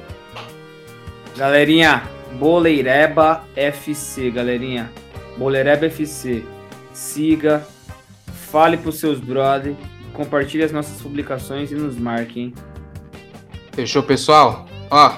Galerinha, 1.36 2.02
Boleireba 2.38 3.44
FC, 3.54 4.30
galerinha. 4.30 4.90
Boleireba 5.36 5.86
FC. 5.86 6.42
Siga, 6.92 7.66
fale 8.50 8.76
pros 8.76 8.98
seus 8.98 9.18
brother, 9.18 9.74
compartilhe 10.12 10.62
as 10.62 10.72
nossas 10.72 11.00
publicações 11.00 11.70
e 11.70 11.74
nos 11.74 11.96
marque, 11.96 12.40
hein? 12.40 12.54
Fechou, 13.72 14.02
pessoal? 14.02 14.66
Ó, 14.90 15.12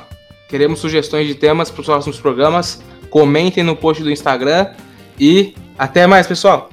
queremos 0.48 0.78
sugestões 0.78 1.26
de 1.26 1.34
temas 1.34 1.70
para 1.70 1.80
os 1.80 1.86
próximos 1.86 2.20
programas. 2.20 2.82
Comentem 3.10 3.64
no 3.64 3.74
post 3.74 4.02
do 4.02 4.10
Instagram 4.10 4.72
e 5.18 5.55
até 5.76 6.06
mais, 6.06 6.26
pessoal. 6.26 6.70